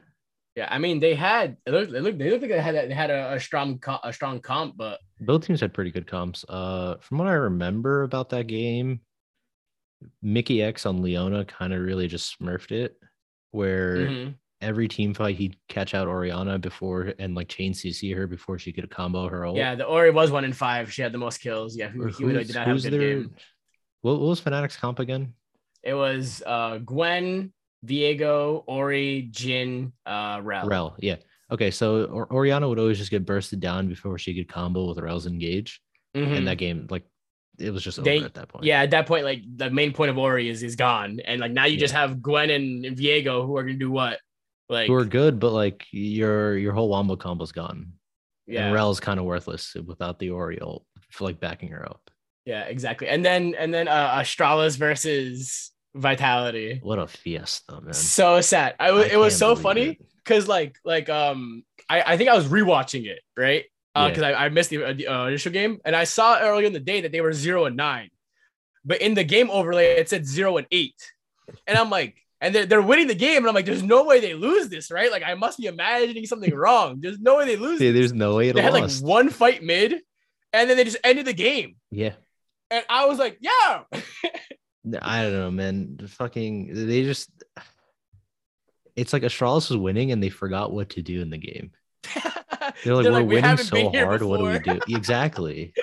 Yeah, 0.57 0.67
I 0.71 0.79
mean 0.79 0.99
they 1.01 1.15
had 1.15 1.57
it 1.65 1.71
looked, 1.71 1.93
it 1.93 2.03
looked 2.03 2.19
they 2.19 2.29
looked 2.31 2.43
like 2.43 2.51
they 2.51 2.61
had 2.61 2.75
they 2.75 2.95
had 2.95 3.11
a, 3.11 3.35
a 3.35 3.41
strong 3.41 3.79
co- 3.79 4.01
a 4.03 4.13
strong 4.13 4.41
comp, 4.41 4.77
but 4.77 4.99
Both 5.21 5.47
teams 5.47 5.61
had 5.61 5.73
pretty 5.73 5.91
good 5.91 6.07
comps. 6.07 6.45
Uh 6.49 6.97
from 7.01 7.19
what 7.19 7.29
I 7.29 7.33
remember 7.33 8.03
about 8.03 8.31
that 8.31 8.47
game, 8.49 9.01
Mikyx 10.25 10.87
on 10.87 11.03
Leona 11.03 11.45
kind 11.45 11.73
of 11.73 11.81
really 11.81 12.09
just 12.09 12.39
smurfed 12.39 12.73
it 12.73 12.97
where 13.53 13.97
mhm. 13.97 14.35
every 14.61 14.89
team 14.89 15.13
fight 15.15 15.37
he'd 15.37 15.57
catch 15.69 15.95
out 15.95 16.09
Oriana 16.09 16.59
before 16.59 17.13
and 17.19 17.35
like 17.35 17.49
chain 17.49 17.73
CC 17.73 18.15
her 18.17 18.27
before 18.27 18.59
she 18.59 18.73
could 18.73 18.89
combo 18.91 19.29
her 19.29 19.45
ult. 19.45 19.57
yeah, 19.57 19.75
the 19.75 19.85
Ori 19.85 20.11
was 20.11 20.31
one 20.31 20.45
in 20.45 20.53
five. 20.53 20.93
She 20.93 21.03
had 21.03 21.13
the 21.13 21.19
most 21.19 21.39
kills. 21.39 21.77
Yeah, 21.77 21.91
Or 21.99 22.09
Humanoid 22.09 22.37
who's- 22.43 22.47
did 22.49 22.57
not 22.57 22.67
have 22.67 22.77
a 22.77 22.81
good 22.81 22.93
their- 22.93 23.01
game. 23.23 23.35
What, 24.03 24.19
what 24.19 24.29
was 24.31 24.41
Fnatic's 24.41 24.77
comp 24.77 24.99
again? 24.99 25.35
It 25.83 25.95
was 25.95 26.43
uh 26.47 26.79
Gwen, 26.79 27.53
Diego, 27.85 28.65
Ori, 28.67 29.29
Jhin, 29.33 29.93
uh 30.07 30.41
Rell. 30.43 30.67
Rell, 30.67 30.97
yeah. 30.99 31.17
Okay, 31.51 31.71
so 31.71 32.05
or- 32.05 32.33
Oriana 32.33 32.69
would 32.69 32.79
always 32.79 32.99
just 32.99 33.11
get 33.11 33.27
bursted 33.27 33.61
down 33.61 33.89
before 33.89 34.19
she 34.19 34.35
could 34.35 34.49
combo 34.49 34.87
with 34.89 34.99
Rell's 34.99 35.27
engage, 35.27 35.81
Mhm. 36.15 36.37
and 36.39 36.47
that 36.49 36.59
game 36.59 36.87
like 36.91 37.05
it 37.59 37.71
was 37.73 37.83
just 37.85 38.03
They- 38.03 38.19
over 38.19 38.27
at 38.27 38.35
that 38.35 38.49
point. 38.49 38.65
Yeah, 38.65 38.81
at 38.83 38.91
that 38.93 39.07
point, 39.07 39.25
like 39.25 39.43
the 39.57 39.69
main 39.71 39.93
point 39.93 40.11
of 40.11 40.19
Ori 40.19 40.49
is 40.49 40.63
is 40.63 40.77
gone, 40.77 41.21
and 41.25 41.41
like 41.41 41.53
now 41.53 41.65
you 41.67 41.79
just 41.79 41.95
have 41.95 42.23
Gwen 42.23 42.51
and, 42.51 42.97
Diego 42.97 43.47
who 43.47 43.57
are 43.57 43.63
gonna 43.65 43.77
do 43.79 43.91
what? 43.91 44.19
Like, 44.69 44.87
who 44.87 44.95
are 44.95 45.05
good, 45.05 45.41
but 45.41 45.51
like 45.53 45.85
your 45.91 46.57
your 46.57 46.73
whole 46.73 46.89
wombo 46.89 47.17
combo's 47.17 47.53
gone. 47.53 47.93
yeah, 48.47 48.67
And 48.67 48.75
Rell's 48.75 49.01
kind 49.01 49.19
of 49.21 49.27
worthless 49.27 49.75
without 49.85 50.19
the 50.19 50.31
Oriole 50.31 50.87
for 51.11 51.25
like 51.25 51.41
backing 51.41 51.69
her 51.71 51.85
up. 51.89 52.11
yeah, 52.47 52.63
exactly. 52.65 53.09
And 53.09 53.25
then 53.25 53.55
and 53.57 53.75
then 53.75 53.89
uh 53.89 54.19
Astralis 54.21 54.79
versus 54.79 55.73
Vitality. 55.95 56.79
What 56.83 56.99
a 56.99 57.07
fiesta, 57.07 57.81
man. 57.81 57.93
So 57.95 58.41
sad. 58.41 58.75
I 58.79 58.89
I 58.91 59.05
it 59.07 59.19
was 59.19 59.37
so 59.37 59.57
funny 59.57 59.99
because 60.25 60.47
like 60.49 60.77
like 60.85 61.09
um 61.09 61.65
I 61.89 62.03
I 62.13 62.17
think 62.17 62.31
I 62.31 62.35
was 62.37 62.47
rewatching 62.47 63.07
it 63.07 63.21
right 63.37 63.65
Yeah. 63.97 64.09
because 64.09 64.23
I, 64.23 64.33
I 64.35 64.49
missed 64.51 64.71
the, 64.71 64.85
uh, 64.85 64.93
the 64.93 65.09
uh, 65.09 65.27
initial 65.27 65.53
game 65.53 65.79
and 65.85 65.97
I 65.97 66.05
saw 66.05 66.39
earlier 66.41 66.67
in 66.67 66.73
the 66.73 66.81
day 66.81 67.01
that 67.03 67.13
they 67.13 67.21
were 67.21 67.33
zero 67.33 67.65
and 67.65 67.77
nine, 67.77 68.11
but 68.85 69.01
in 69.03 69.15
the 69.15 69.25
game 69.25 69.51
overlay 69.51 69.97
it 69.99 70.09
said 70.09 70.25
zero 70.27 70.57
and 70.59 70.67
eight, 70.71 70.97
and 71.67 71.77
I'm 71.79 71.91
like. 71.91 72.17
And 72.43 72.55
they're, 72.55 72.65
they're 72.65 72.81
winning 72.81 73.07
the 73.07 73.15
game, 73.15 73.37
and 73.37 73.49
I'm 73.49 73.55
like, 73.55 73.67
"There's 73.67 73.83
no 73.83 74.03
way 74.05 74.19
they 74.19 74.33
lose 74.33 74.71
this, 74.71 74.91
right? 74.91 75.11
Like, 75.11 75.23
I 75.23 75.35
must 75.35 75.59
be 75.59 75.67
imagining 75.67 76.25
something 76.25 76.55
wrong. 76.65 76.99
There's 77.03 77.19
no 77.21 77.37
way 77.37 77.45
they 77.45 77.57
lose. 77.57 77.83
Yeah, 77.83 77.93
there's 77.93 78.15
no 78.15 78.37
way 78.37 78.51
They 78.51 78.63
had 78.63 78.73
like 78.73 78.91
one 79.03 79.29
fight 79.29 79.63
mid, 79.63 80.01
and 80.55 80.71
then 80.71 80.79
they 80.79 80.85
just 80.85 80.97
ended 81.05 81.27
the 81.27 81.35
game. 81.35 81.77
yeah. 81.91 82.15
And 82.71 82.83
I 82.89 83.05
was 83.05 83.19
like, 83.19 83.37
"Yeah, 83.43 83.83
I 85.03 85.23
don't 85.23 85.33
know, 85.33 85.51
man. 85.51 85.97
The 85.99 86.09
fucking 86.09 86.87
they 86.87 87.03
just 87.05 87.31
it's 88.97 89.13
like 89.13 89.23
Astralis 89.23 89.71
was 89.71 89.77
winning 89.77 90.13
and 90.13 90.23
they 90.23 90.31
forgot 90.31 90.73
what 90.73 90.91
to 90.91 91.03
do 91.03 91.21
in 91.21 91.31
the 91.31 91.39
game. 91.39 91.73
They're 92.85 92.95
like, 92.95 93.05
They're 93.05 93.13
we're 93.13 93.21
like, 93.21 93.27
"We 93.27 93.37
winning 93.37 93.57
so 93.57 93.91
hard. 93.91 94.23
What 94.23 94.39
do 94.39 94.47
we 94.47 94.59
do? 94.59 94.81
Exactly. 94.89 95.75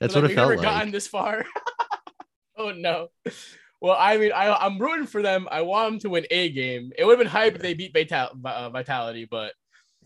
That's 0.00 0.14
They're 0.14 0.22
what 0.22 0.24
like, 0.24 0.32
it 0.32 0.34
felt 0.34 0.56
like. 0.56 0.62
gotten 0.62 0.90
this 0.92 1.06
far. 1.06 1.44
oh 2.56 2.72
no. 2.72 3.08
Well, 3.80 3.96
I 3.98 4.18
mean, 4.18 4.32
I, 4.32 4.52
I'm 4.54 4.78
rooting 4.78 5.06
for 5.06 5.22
them. 5.22 5.48
I 5.50 5.62
want 5.62 5.92
them 5.92 5.98
to 6.00 6.10
win 6.10 6.26
a 6.30 6.50
game. 6.50 6.92
It 6.98 7.04
would 7.04 7.12
have 7.12 7.18
been 7.18 7.26
hype 7.32 7.54
if 7.56 7.62
they 7.62 7.74
beat 7.74 7.94
Vital- 7.94 8.38
uh, 8.44 8.70
Vitality, 8.70 9.26
but 9.30 9.54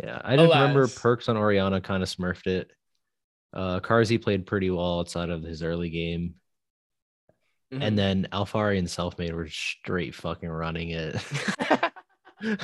Yeah, 0.03 0.21
I 0.25 0.37
just 0.37 0.53
remember 0.53 0.87
Perkz 0.87 1.29
on 1.29 1.37
Oriana 1.37 1.81
kind 1.81 2.03
of 2.03 2.09
smurfed 2.09 2.47
it. 2.47 2.71
Uh 3.53 3.81
Carzzy 3.81 4.21
played 4.21 4.47
pretty 4.47 4.71
well 4.71 5.01
outside 5.01 5.31
of 5.31 5.43
his 5.43 5.62
early 5.62 5.90
game. 5.90 6.35
Mhm. 7.78 7.82
And 7.82 7.98
then 7.98 8.28
Alphari 8.32 8.78
and 8.78 8.87
Selfmade 8.88 9.32
were 9.32 9.48
straight 9.48 10.14
fucking 10.14 10.48
running 10.48 10.90
it. 10.90 11.16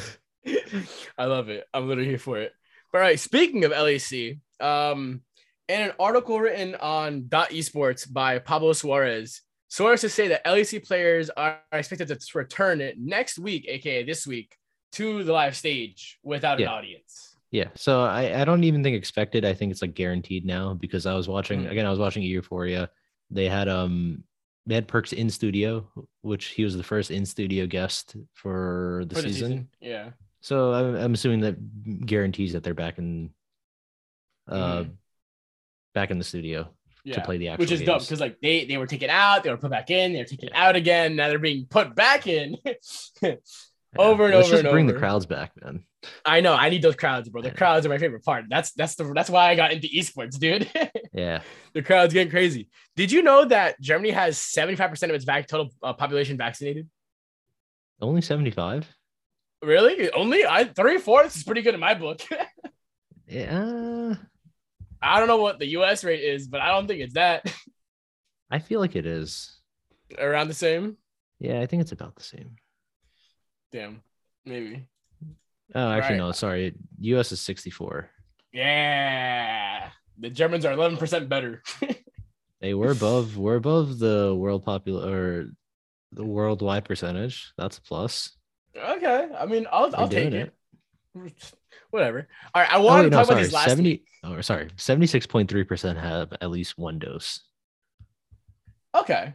I 1.19 1.25
love 1.25 1.49
it. 1.49 1.67
I'm 1.75 1.89
literally 1.89 2.09
here 2.09 2.19
for 2.19 2.39
it. 2.39 2.53
But 2.93 2.99
all 2.99 3.05
right, 3.05 3.21
speaking 3.21 3.65
of 3.65 3.73
LAC, 3.73 4.39
um, 4.61 5.23
in 5.69 5.83
an 5.83 5.93
article 6.01 6.41
written 6.41 6.75
on 6.77 7.29
Dot 7.29 7.51
Esports 7.51 8.11
by 8.11 8.39
Pablo 8.39 8.73
Suarez, 8.73 9.43
sources 9.69 10.13
say 10.13 10.29
that 10.29 10.45
LEC 10.45 10.85
players 10.87 11.31
are 11.31 11.61
expected 11.73 12.09
to 12.09 12.19
return 12.39 12.81
it 12.81 12.99
next 12.99 13.39
week, 13.39 13.67
aka 13.69 14.03
this 14.03 14.27
week, 14.27 14.57
to 14.93 15.23
the 15.23 15.33
live 15.33 15.57
stage 15.57 16.19
without 16.25 16.61
an 16.61 16.67
audience. 16.67 17.37
Yeah, 17.53 17.69
so 17.75 18.03
I, 18.03 18.41
I 18.41 18.45
don't 18.45 18.65
even 18.65 18.83
think 18.83 18.97
expected. 18.97 19.45
I 19.45 19.55
think 19.55 19.73
it's 19.73 19.83
like 19.83 19.95
guaranteed 19.95 20.45
now 20.45 20.75
because 20.75 21.07
I 21.07 21.15
was 21.15 21.29
watching 21.29 21.65
Mhm. 21.65 21.71
again. 21.71 21.87
I 21.87 21.91
was 21.91 21.99
watching 21.99 22.23
Euphoria. 22.23 22.91
They 23.31 23.49
had 23.49 23.69
um 23.69 24.25
had 24.75 24.89
Perkz 24.89 25.13
in 25.13 25.31
studio, 25.31 25.87
which 26.23 26.47
he 26.49 26.65
was 26.65 26.77
the 26.77 26.83
first 26.83 27.11
in 27.11 27.25
studio 27.27 27.67
guest 27.67 28.17
for 28.35 29.05
the, 29.07 29.15
For 29.15 29.23
the 29.23 29.29
season. 29.33 29.49
season. 29.51 29.69
Yeah. 29.81 30.11
So 30.41 30.73
I'm, 30.73 30.95
I'm 30.97 31.15
assuming 31.15 31.41
that 31.41 32.07
guarantees 32.07 32.53
that 32.55 32.63
they're 32.63 32.75
back 32.75 32.99
in 32.99 33.31
uh 34.49 34.83
Mhm. 34.85 34.91
back 35.95 36.11
in 36.11 36.19
the 36.19 36.25
studio 36.25 36.69
Yeah. 37.05 37.15
to 37.17 37.21
play 37.23 37.37
the 37.39 37.49
actual 37.49 37.63
Which 37.63 37.73
is 37.73 37.83
dope 37.83 38.01
because 38.01 38.21
like 38.21 38.41
they 38.41 38.65
they 38.65 38.77
were 38.79 38.87
taken 38.87 39.11
out, 39.11 39.43
they 39.45 39.51
were 39.51 39.57
put 39.59 39.71
back 39.71 39.91
in, 39.91 40.13
they 40.13 40.19
were 40.21 40.25
taken 40.25 40.49
out 40.55 40.77
again. 40.77 41.17
Now 41.17 41.29
they're 41.29 41.39
being 41.39 41.67
put 41.67 41.95
back 41.95 42.27
in. 42.27 42.57
Yeah, 43.99 44.03
over 44.05 44.27
and 44.27 44.35
Let's 44.35 44.47
over 44.49 44.57
just 44.57 44.65
and 44.65 44.73
bring 44.73 44.85
over. 44.87 44.93
the 44.95 44.99
crowds 44.99 45.27
back, 45.27 45.53
man. 45.63 45.85
I 46.25 46.41
know. 46.41 46.55
I 46.55 46.71
need 46.71 46.81
those 46.83 46.95
crowds, 46.97 47.29
bro. 47.29 47.43
The 47.43 47.51
crowds 47.51 47.85
are 47.85 47.89
my 47.89 47.99
favorite 47.99 48.25
part. 48.25 48.45
That's 48.49 48.73
that's 48.73 48.95
the 48.95 49.13
that's 49.15 49.29
why 49.29 49.51
I 49.51 49.55
got 49.57 49.73
into 49.73 49.89
esports, 49.89 50.39
dude. 50.39 50.71
Yeah, 51.13 51.43
the 51.75 51.83
crowd's 51.83 52.13
getting 52.15 52.31
crazy. 52.31 52.69
Did 52.95 53.11
you 53.11 53.23
know 53.23 53.45
that 53.47 53.81
Germany 53.81 54.11
has 54.11 54.39
seventy 54.39 54.77
five 54.77 54.91
percent 54.91 55.11
of 55.11 55.17
its 55.17 55.25
vac- 55.25 55.49
total 55.49 55.71
uh, 55.83 55.93
population 55.93 56.37
vaccinated? 56.37 56.89
only 58.01 58.23
75. 58.23 58.87
Really? 59.63 60.11
Only 60.13 60.47
I 60.47 60.65
three 60.65 60.99
fourths 60.99 61.37
is 61.37 61.43
pretty 61.43 61.63
good 61.63 61.75
in 61.75 61.81
my 61.81 61.95
book. 61.95 62.21
Yeah, 63.27 64.15
I 65.01 65.19
don't 65.19 65.29
know 65.29 65.37
what 65.37 65.59
the 65.61 65.67
US 65.79 66.03
rate 66.03 66.23
is, 66.23 66.49
but 66.49 66.61
I 66.61 66.69
don't 66.69 66.87
think 66.89 67.01
it's 67.01 67.15
that 67.15 67.45
I 68.51 68.59
feel 68.59 68.81
like 68.81 68.97
it 68.97 69.07
is. 69.07 69.57
around 70.19 70.49
the 70.49 70.55
same. 70.55 70.97
Yeah, 71.39 71.61
I 71.61 71.67
think 71.67 71.83
it's 71.83 71.93
about 71.93 72.17
the 72.17 72.25
same. 72.25 72.57
Damn, 73.73 74.03
maybe. 74.45 74.87
Oh, 75.75 75.91
actually, 75.91 76.19
Right. 76.19 76.27
no. 76.27 76.33
Sorry, 76.33 76.75
U.S. 77.01 77.31
is 77.33 77.41
64. 77.41 78.11
Yeah, 78.53 79.89
the 80.19 80.31
Germans 80.31 80.65
are 80.65 80.75
11% 80.75 81.29
better. 81.29 81.63
They 82.61 82.75
were 82.75 82.91
above. 82.91 83.39
We're 83.39 83.55
above 83.57 83.99
the 83.99 84.35
world 84.37 84.67
popular 84.67 85.09
or 85.11 85.47
the 86.13 86.27
worldwide 86.27 86.85
percentage. 86.85 87.55
That's 87.57 87.79
a 87.79 87.81
plus. 87.81 88.37
okay, 88.77 89.29
I 89.35 89.47
mean, 89.47 89.67
I'll, 89.73 89.91
I'll 89.97 90.09
take 90.11 90.29
doing 90.31 90.51
it. 91.15 91.33
Whatever. 91.91 92.29
All 92.55 92.61
right, 92.61 92.71
I 92.71 92.77
Oh, 92.77 92.83
wait, 92.97 93.05
to 93.05 93.09
no, 93.09 93.17
talk 93.17 93.25
about 93.25 93.27
sorry. 93.29 93.43
these 93.45 93.53
last 93.55 93.69
70. 93.71 93.89
week. 93.89 94.07
Oh, 94.25 94.39
sorry. 94.43 94.67
76.3% 94.77 95.97
have 95.99 96.35
at 96.39 96.51
least 96.51 96.77
one 96.77 96.99
dose. 96.99 97.41
Okay. 98.95 99.33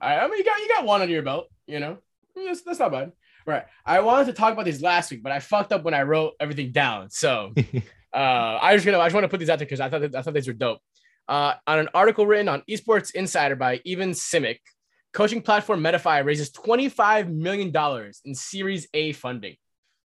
All 0.00 0.08
right. 0.10 0.18
I 0.24 0.26
mean, 0.26 0.38
you 0.38 0.44
got 0.44 0.58
you 0.58 0.68
got 0.68 0.84
one 0.84 1.00
under 1.00 1.12
your 1.14 1.22
belt. 1.22 1.46
You 1.68 1.78
know, 1.78 1.98
that's, 2.34 2.62
that's 2.62 2.80
not 2.80 2.90
bad. 2.90 3.12
Right. 3.46 3.64
I 3.84 4.00
wanted 4.00 4.26
to 4.26 4.32
talk 4.32 4.52
about 4.52 4.64
these 4.64 4.82
last 4.82 5.10
week, 5.10 5.22
but 5.22 5.32
I 5.32 5.38
fucked 5.38 5.72
up 5.72 5.84
when 5.84 5.94
I 5.94 6.02
wrote 6.02 6.34
everything 6.40 6.72
down. 6.72 7.10
So 7.10 7.52
uh, 8.12 8.58
I 8.60 8.74
just 8.74 8.86
gonna 8.86 8.98
I 8.98 9.06
just 9.06 9.14
want 9.14 9.24
to 9.24 9.28
put 9.28 9.40
these 9.40 9.50
out 9.50 9.58
there 9.58 9.66
because 9.66 9.80
I 9.80 9.88
thought 9.88 10.00
that, 10.00 10.14
I 10.14 10.22
thought 10.22 10.34
these 10.34 10.46
were 10.46 10.54
dope. 10.54 10.80
Uh, 11.28 11.54
on 11.66 11.78
an 11.78 11.88
article 11.94 12.26
written 12.26 12.48
on 12.48 12.62
Esports 12.68 13.14
Insider 13.14 13.56
by 13.56 13.80
Even 13.84 14.10
Simic, 14.10 14.58
coaching 15.12 15.42
platform 15.42 15.80
Metafy 15.80 16.24
raises 16.24 16.50
twenty 16.50 16.88
five 16.88 17.28
million 17.30 17.70
dollars 17.70 18.20
in 18.24 18.34
Series 18.34 18.88
A 18.94 19.12
funding. 19.12 19.56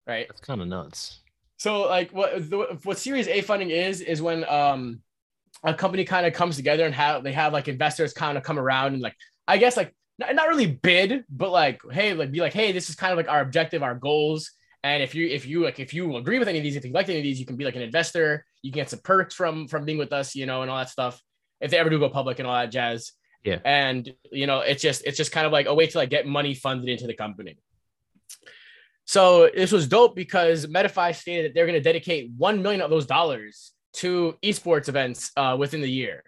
Right. 0.06 0.28
That's 0.28 0.42
kind 0.42 0.62
of 0.62 0.68
nuts. 0.68 1.22
So 1.58 1.88
like 1.88 2.12
what 2.12 2.50
the, 2.50 2.80
what 2.84 2.98
Series 2.98 3.28
A 3.28 3.42
funding 3.42 3.70
is 3.70 4.02
is 4.02 4.22
when 4.22 4.44
um 4.50 5.02
a 5.64 5.74
company 5.74 6.06
kind 6.06 6.26
of 6.26 6.34
comes 6.34 6.56
together 6.56 6.86
and 6.86 6.96
have 6.96 7.24
they 7.24 7.34
have 7.34 7.54
like 7.54 7.68
investors 7.68 8.14
kind 8.14 8.38
of 8.38 8.44
come 8.44 8.60
around 8.60 8.94
and 8.94 9.02
like 9.02 9.16
I 9.48 9.58
guess 9.58 9.76
like 9.76 9.94
not, 10.20 10.36
not 10.36 10.48
really 10.48 10.68
bid 10.68 11.24
but 11.30 11.50
like 11.52 11.82
hey 11.92 12.14
like 12.14 12.32
be 12.32 12.42
like 12.42 12.54
hey 12.54 12.72
this 12.72 12.90
is 12.90 12.96
kind 12.96 13.12
of 13.12 13.18
like 13.18 13.30
our 13.30 13.42
objective 13.42 13.82
our 13.82 13.96
goals 13.96 14.52
and 14.84 15.02
if 15.02 15.16
you 15.16 15.28
if 15.28 15.46
you 15.46 15.64
like 15.64 15.80
if 15.80 15.94
you 15.94 16.18
agree 16.18 16.40
with 16.40 16.48
any 16.48 16.60
of 16.60 16.64
these 16.64 16.76
if 16.76 16.86
you 16.86 16.92
like 16.92 17.10
any 17.10 17.20
of 17.20 17.24
these 17.24 17.40
you 17.40 17.46
can 17.46 17.56
be 17.56 17.66
like 17.66 17.76
an 17.76 17.82
investor 17.82 18.46
you 18.62 18.72
can 18.72 18.82
get 18.82 18.90
some 18.90 19.00
perks 19.00 19.34
from 19.34 19.68
from 19.68 19.86
being 19.86 19.98
with 19.98 20.14
us 20.14 20.36
you 20.36 20.46
know 20.46 20.62
and 20.62 20.70
all 20.70 20.78
that 20.78 20.90
stuff 20.90 21.22
if 21.62 21.72
they 21.72 21.78
ever 21.78 21.90
do 21.90 22.00
go 22.00 22.10
public 22.10 22.40
and 22.40 22.48
all 22.48 22.54
that 22.54 22.72
jazz 22.72 23.14
Yeah. 23.44 23.60
and 23.66 24.14
you 24.32 24.48
know 24.48 24.60
it's 24.60 24.82
just 24.82 25.06
it's 25.06 25.18
just 25.18 25.32
kind 25.32 25.46
of 25.48 25.52
like 25.52 25.66
a 25.68 25.74
way 25.74 25.88
to 25.88 25.98
like 25.98 26.10
get 26.10 26.28
money 26.28 26.54
funded 26.54 26.90
into 26.90 27.08
the 27.08 27.14
company 27.16 27.58
so 29.06 29.50
this 29.56 29.72
was 29.72 29.88
dope 29.88 30.16
because 30.16 30.68
Metafy 30.68 31.16
stated 31.16 31.46
that 31.46 31.54
they're 31.56 31.66
going 31.66 31.80
to 31.80 31.82
dedicate 31.82 32.30
one 32.38 32.62
million 32.62 32.80
of 32.82 32.92
those 32.92 33.08
dollars 33.08 33.72
to 33.94 34.36
esports 34.44 34.88
events 34.88 35.32
uh, 35.36 35.56
within 35.58 35.82
the 35.82 35.90
year. 35.90 36.24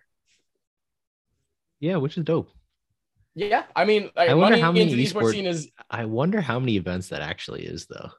Yeah, 1.79 1.97
which 1.97 2.17
is 2.17 2.23
dope. 2.23 2.49
Yeah, 3.35 3.63
I 3.75 3.85
mean, 3.85 4.09
like, 4.15 4.29
I 4.29 4.33
wonder 4.33 4.51
money 4.57 4.61
how 4.61 4.71
many 4.71 4.81
into 4.83 4.95
the 4.95 5.05
esports 5.05 5.21
esport- 5.23 5.31
scene 5.31 5.45
is 5.45 5.69
I 5.89 6.05
wonder 6.05 6.41
how 6.41 6.59
many 6.59 6.75
events 6.75 7.09
that 7.09 7.21
actually 7.21 7.63
is, 7.65 7.85
though. 7.87 8.09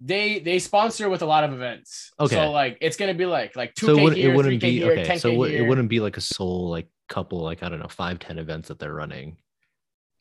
they 0.00 0.38
they 0.40 0.58
sponsor 0.58 1.08
with 1.08 1.22
a 1.22 1.26
lot 1.26 1.44
of 1.44 1.52
events. 1.52 2.12
Okay. 2.20 2.36
so 2.36 2.50
like 2.50 2.78
it's 2.80 2.96
going 2.96 3.12
to 3.12 3.18
be 3.18 3.26
like 3.26 3.56
like 3.56 3.74
two 3.74 3.86
So 3.86 4.08
it, 4.08 4.16
here, 4.16 4.32
it 4.32 4.36
wouldn't 4.36 4.60
be 4.60 4.78
here, 4.78 4.92
okay. 4.92 5.04
ten 5.04 5.18
So 5.18 5.30
here. 5.42 5.62
it 5.64 5.68
wouldn't 5.68 5.88
be 5.88 6.00
like 6.00 6.16
a 6.16 6.20
sole 6.20 6.68
like 6.70 6.88
couple 7.08 7.40
like 7.42 7.62
I 7.62 7.68
don't 7.68 7.80
know 7.80 7.88
five 7.88 8.18
ten 8.18 8.38
events 8.38 8.68
that 8.68 8.78
they're 8.78 8.94
running. 8.94 9.38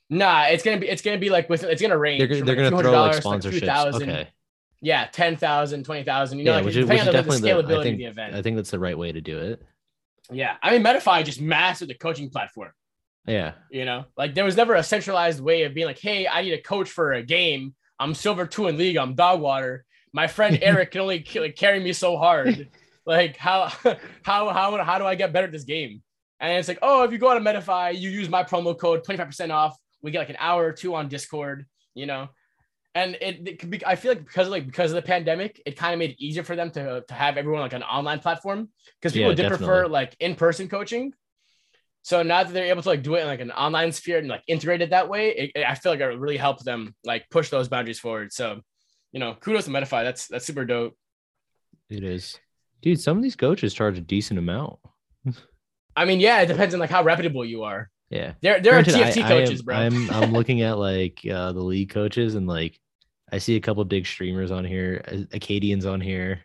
Nah, 0.09 0.43
it's 0.45 0.63
gonna 0.63 0.79
be 0.79 0.87
it's 0.87 1.01
gonna 1.01 1.17
be 1.19 1.29
like 1.29 1.49
with 1.49 1.63
it's 1.63 1.81
gonna 1.81 1.97
range. 1.97 2.19
They're, 2.19 2.27
gonna- 2.27 2.45
they're 2.45 2.55
like, 2.55 2.71
gonna 2.71 2.81
throw 2.81 2.91
like 3.01 3.11
$200 3.17 3.25
like, 3.25 3.41
sponsorships. 3.41 3.59
2,000. 3.59 4.09
okay. 4.09 4.29
Yeah, 4.79 5.07
10,000, 5.11 5.83
20,000. 5.83 6.37
You 6.37 6.45
know, 6.45 6.51
yeah, 6.51 6.55
like, 6.57 6.65
which 6.65 6.75
depending 6.75 6.97
which 7.07 7.15
on 7.15 7.25
the, 7.25 7.31
the 7.31 7.39
the, 7.41 7.47
scalability 7.47 7.79
I 7.79 7.83
think 7.83 7.93
of 7.95 7.97
the 7.97 8.05
event. 8.05 8.35
I 8.35 8.41
think 8.43 8.55
that's 8.57 8.69
the 8.71 8.79
right 8.79 8.97
way 8.97 9.11
to 9.11 9.19
do 9.21 9.37
it. 9.39 9.61
yeah, 10.31 10.55
I 10.61 10.71
mean, 10.71 10.83
Metafy 10.83 11.25
just 11.25 11.41
mastered 11.41 11.89
the 11.89 11.95
coaching 11.95 12.29
platform. 12.29 12.71
Yeah. 13.27 13.53
You 13.69 13.85
know, 13.85 14.05
like 14.15 14.33
there 14.33 14.45
was 14.45 14.55
never 14.55 14.75
a 14.75 14.83
centralized 14.83 15.41
way 15.41 15.63
of 15.63 15.73
being 15.73 15.87
like, 15.87 15.99
hey, 15.99 16.27
I 16.27 16.41
need 16.41 16.53
a 16.53 16.61
coach 16.61 16.89
for 16.89 17.13
a 17.13 17.23
game. 17.23 17.75
I'm 17.99 18.13
silver 18.13 18.45
two 18.45 18.67
in 18.67 18.77
league. 18.77 18.97
I'm 18.97 19.15
dog 19.15 19.41
water. 19.41 19.85
My 20.13 20.27
friend 20.27 20.57
Eric 20.63 20.91
can 20.91 21.01
only 21.01 21.25
like, 21.35 21.55
carry 21.55 21.79
me 21.79 21.93
so 21.93 22.17
hard. 22.17 22.69
like 23.05 23.37
how 23.37 23.67
how 24.23 24.49
how 24.49 24.83
how 24.83 24.97
do 24.97 25.05
I 25.05 25.15
get 25.15 25.33
better 25.33 25.47
at 25.47 25.51
this 25.51 25.65
game? 25.65 26.01
And 26.39 26.57
it's 26.57 26.67
like, 26.67 26.79
oh, 26.81 27.03
if 27.03 27.11
you 27.11 27.17
go 27.17 27.29
on 27.29 27.37
a 27.37 27.41
Metafy, 27.41 27.99
you 27.99 28.09
use 28.09 28.29
my 28.29 28.43
promo 28.43 28.77
code, 28.77 29.03
25% 29.03 29.49
off. 29.51 29.75
We 30.03 30.11
get 30.11 30.19
like 30.19 30.29
an 30.29 30.37
hour 30.39 30.65
or 30.65 30.71
two 30.71 30.93
on 30.93 31.07
Discord, 31.09 31.65
you 31.95 32.05
know. 32.05 32.29
And 32.93 33.15
it, 33.21 33.47
it 33.47 33.59
could 33.59 33.69
be, 33.71 33.83
I 33.85 33.95
feel 33.95 34.11
like 34.11 34.23
because 34.25 34.47
of 34.47 34.51
like 34.51 34.65
because 34.65 34.91
of 34.91 34.95
the 34.95 35.01
pandemic, 35.01 35.61
it 35.65 35.75
kind 35.77 35.93
of 35.93 35.99
made 35.99 36.11
it 36.11 36.23
easier 36.23 36.43
for 36.43 36.55
them 36.55 36.69
to, 36.71 37.03
to 37.07 37.13
have 37.13 37.37
everyone 37.37 37.61
like 37.61 37.73
an 37.73 37.83
online 37.83 38.19
platform 38.19 38.69
because 38.99 39.13
people 39.13 39.29
Yeah, 39.29 39.35
did 39.35 39.47
prefer 39.47 39.87
like 39.87 40.15
in-person 40.19 40.69
coaching. 40.69 41.13
So 42.07 42.23
now 42.23 42.41
that 42.41 42.53
they're 42.53 42.67
able 42.67 42.81
to 42.83 42.87
like 42.87 43.03
do 43.03 43.15
it 43.15 43.19
in 43.23 43.27
like 43.27 43.41
an 43.41 43.51
online 43.51 43.91
sphere 43.91 44.19
and 44.19 44.29
like 44.29 44.41
integrate 44.47 44.81
it 44.81 44.91
that 44.91 45.09
way, 45.09 45.31
it, 45.31 45.51
it- 45.55 45.65
I 45.67 45.75
feel 45.75 45.91
like 45.91 45.99
it 45.99 46.05
really 46.05 46.37
helped 46.37 46.63
them 46.63 46.95
like 47.03 47.29
push 47.29 47.49
those 47.49 47.67
boundaries 47.67 47.99
forward. 47.99 48.31
So, 48.31 48.61
you 49.11 49.19
know, 49.19 49.33
kudos 49.41 49.65
to 49.65 49.71
Metafy. 49.71 50.05
That's 50.05 50.25
that's 50.27 50.45
super 50.45 50.63
dope. 50.63 50.93
It 51.89 52.05
is. 52.05 52.39
Dude, 52.81 53.01
some 53.01 53.17
of 53.17 53.23
these 53.23 53.35
coaches 53.35 53.73
charge 53.73 53.97
a 53.97 54.01
decent 54.01 54.39
amount. 54.39 54.79
I 55.97 56.05
mean, 56.05 56.21
yeah, 56.21 56.39
it 56.39 56.45
depends 56.45 56.73
on 56.73 56.79
like 56.79 56.89
how 56.89 57.03
reputable 57.03 57.43
you 57.43 57.63
are. 57.63 57.89
Yeah. 58.09 58.35
There, 58.41 58.61
there 58.61 58.79
are 58.79 58.83
Granted, 58.83 59.03
I- 59.03 59.11
TFT 59.11 59.23
I 59.23 59.27
coaches, 59.27 59.59
am- 59.59 59.65
bro. 59.65 59.75
I'm 59.75 60.09
I'm 60.23 60.31
looking 60.31 60.61
at 60.61 60.77
like 60.77 61.19
uh, 61.29 61.51
the 61.51 61.61
league 61.61 61.89
coaches 61.89 62.35
and 62.35 62.47
like 62.47 62.79
I 63.29 63.39
see 63.39 63.57
a 63.57 63.59
couple 63.59 63.83
big 63.83 64.05
streamers 64.07 64.49
on 64.49 64.63
here, 64.63 65.03
uh, 65.05 65.37
Akaadian's 65.37 65.85
on 65.85 65.99
here. 65.99 66.39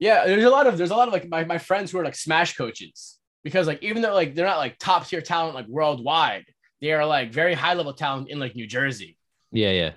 Yeah, 0.00 0.26
there's 0.26 0.42
a 0.42 0.50
lot 0.50 0.66
of 0.66 0.76
there's 0.76 0.90
a 0.90 0.96
lot 0.96 1.06
of 1.06 1.12
like 1.14 1.28
my, 1.28 1.44
my 1.44 1.58
friends 1.58 1.92
who 1.92 1.98
are 2.00 2.04
like 2.04 2.16
smash 2.16 2.56
coaches 2.56 3.15
because 3.46 3.68
like 3.68 3.80
even 3.80 4.02
though 4.02 4.12
like 4.12 4.34
they're 4.34 4.44
not 4.44 4.58
like 4.58 4.76
top 4.76 5.06
tier 5.06 5.20
talent 5.20 5.54
like 5.54 5.68
worldwide, 5.68 6.46
they 6.80 6.90
are 6.90 7.06
like 7.06 7.32
very 7.32 7.54
high 7.54 7.74
level 7.74 7.92
talent 7.92 8.28
in 8.28 8.40
like 8.40 8.56
New 8.56 8.66
Jersey. 8.66 9.16
Yeah, 9.52 9.70
yeah. 9.70 9.92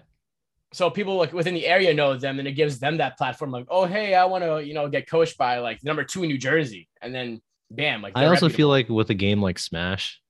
So 0.71 0.91
people 0.91 1.17
like 1.17 1.33
within 1.33 1.55
the 1.55 1.65
area 1.65 1.91
know 1.91 2.15
them 2.15 2.37
and 2.37 2.47
it 2.47 2.51
gives 2.51 2.77
them 2.77 2.97
that 2.97 3.17
platform 3.17 3.49
like, 3.49 3.65
oh 3.71 3.85
hey, 3.85 4.13
I 4.13 4.25
want 4.25 4.43
to, 4.43 4.63
you 4.63 4.75
know, 4.75 4.87
get 4.87 5.09
coached 5.09 5.35
by 5.35 5.57
like 5.57 5.83
number 5.83 6.03
two 6.03 6.21
in 6.21 6.29
New 6.29 6.37
Jersey. 6.37 6.87
And 7.01 7.13
then 7.13 7.41
bam, 7.71 8.03
like 8.03 8.13
I 8.15 8.25
also 8.25 8.45
reputable. 8.45 8.55
feel 8.55 8.67
like 8.67 8.87
with 8.87 9.09
a 9.09 9.15
game 9.15 9.41
like 9.41 9.57
Smash, 9.57 10.21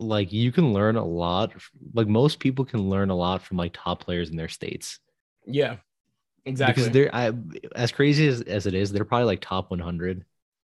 like 0.00 0.32
you 0.32 0.50
can 0.50 0.72
learn 0.72 0.96
a 0.96 1.04
lot. 1.04 1.52
Like 1.94 2.08
most 2.08 2.40
people 2.40 2.64
can 2.64 2.90
learn 2.90 3.10
a 3.10 3.14
lot 3.14 3.40
from 3.42 3.56
like 3.56 3.72
top 3.72 4.02
players 4.02 4.30
in 4.30 4.36
their 4.36 4.48
states. 4.48 4.98
Yeah. 5.46 5.76
Exactly. 6.44 6.82
Because 6.82 6.92
they're 6.92 7.14
I, 7.14 7.30
as 7.76 7.92
crazy 7.92 8.26
as, 8.26 8.40
as 8.40 8.66
it 8.66 8.74
is, 8.74 8.90
they're 8.90 9.04
probably 9.04 9.26
like 9.26 9.42
top 9.42 9.70
100. 9.70 10.24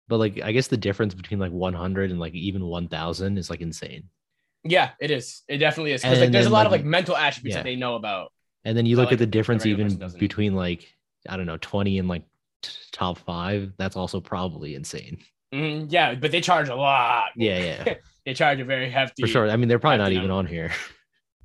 But 0.08 0.18
like 0.18 0.40
I 0.42 0.52
guess 0.52 0.68
the 0.68 0.76
difference 0.76 1.14
between 1.14 1.40
like 1.40 1.52
100 1.52 2.10
and 2.10 2.20
like 2.20 2.34
even 2.34 2.66
1000 2.66 3.38
is 3.38 3.50
like 3.50 3.60
insane. 3.60 4.04
yeah, 4.64 4.90
it 5.00 5.10
is. 5.10 5.42
It 5.48 5.58
definitely 5.58 5.92
is. 5.92 6.02
Because 6.02 6.20
like 6.20 6.32
there's 6.32 6.46
a 6.46 6.50
lot 6.50 6.66
of 6.66 6.72
like, 6.72 6.82
like 6.82 6.86
mental 6.86 7.16
attributes 7.16 7.54
yeah. 7.54 7.62
that 7.62 7.64
they 7.64 7.76
know 7.76 7.94
about. 7.96 8.32
And 8.64 8.76
then 8.76 8.86
you 8.86 8.96
look 8.96 9.06
like, 9.06 9.14
at 9.14 9.18
the 9.18 9.26
difference 9.26 9.64
even 9.66 9.96
between 10.18 10.54
like 10.54 10.92
I 11.28 11.36
don't 11.36 11.46
know 11.46 11.58
20 11.58 11.98
and 11.98 12.08
like 12.08 12.22
t- 12.62 12.72
top 12.92 13.18
5, 13.18 13.72
that's 13.76 13.96
also 13.96 14.20
probably 14.20 14.74
insane. 14.74 15.18
Mhm, 15.54 15.86
yeah, 15.90 16.14
but 16.14 16.32
they 16.32 16.40
charge 16.40 16.68
a 16.68 16.74
lot. 16.74 17.30
Yeah, 17.36 17.58
yeah. 17.86 17.94
They 18.24 18.34
charge 18.34 18.60
a 18.60 18.64
very 18.64 18.90
hefty. 18.90 19.22
For 19.22 19.28
sure. 19.28 19.48
I 19.48 19.56
mean, 19.56 19.68
they're 19.68 19.78
probably 19.78 19.98
not 19.98 20.12
even 20.12 20.28
number. 20.28 20.34
on 20.34 20.46
here. 20.46 20.72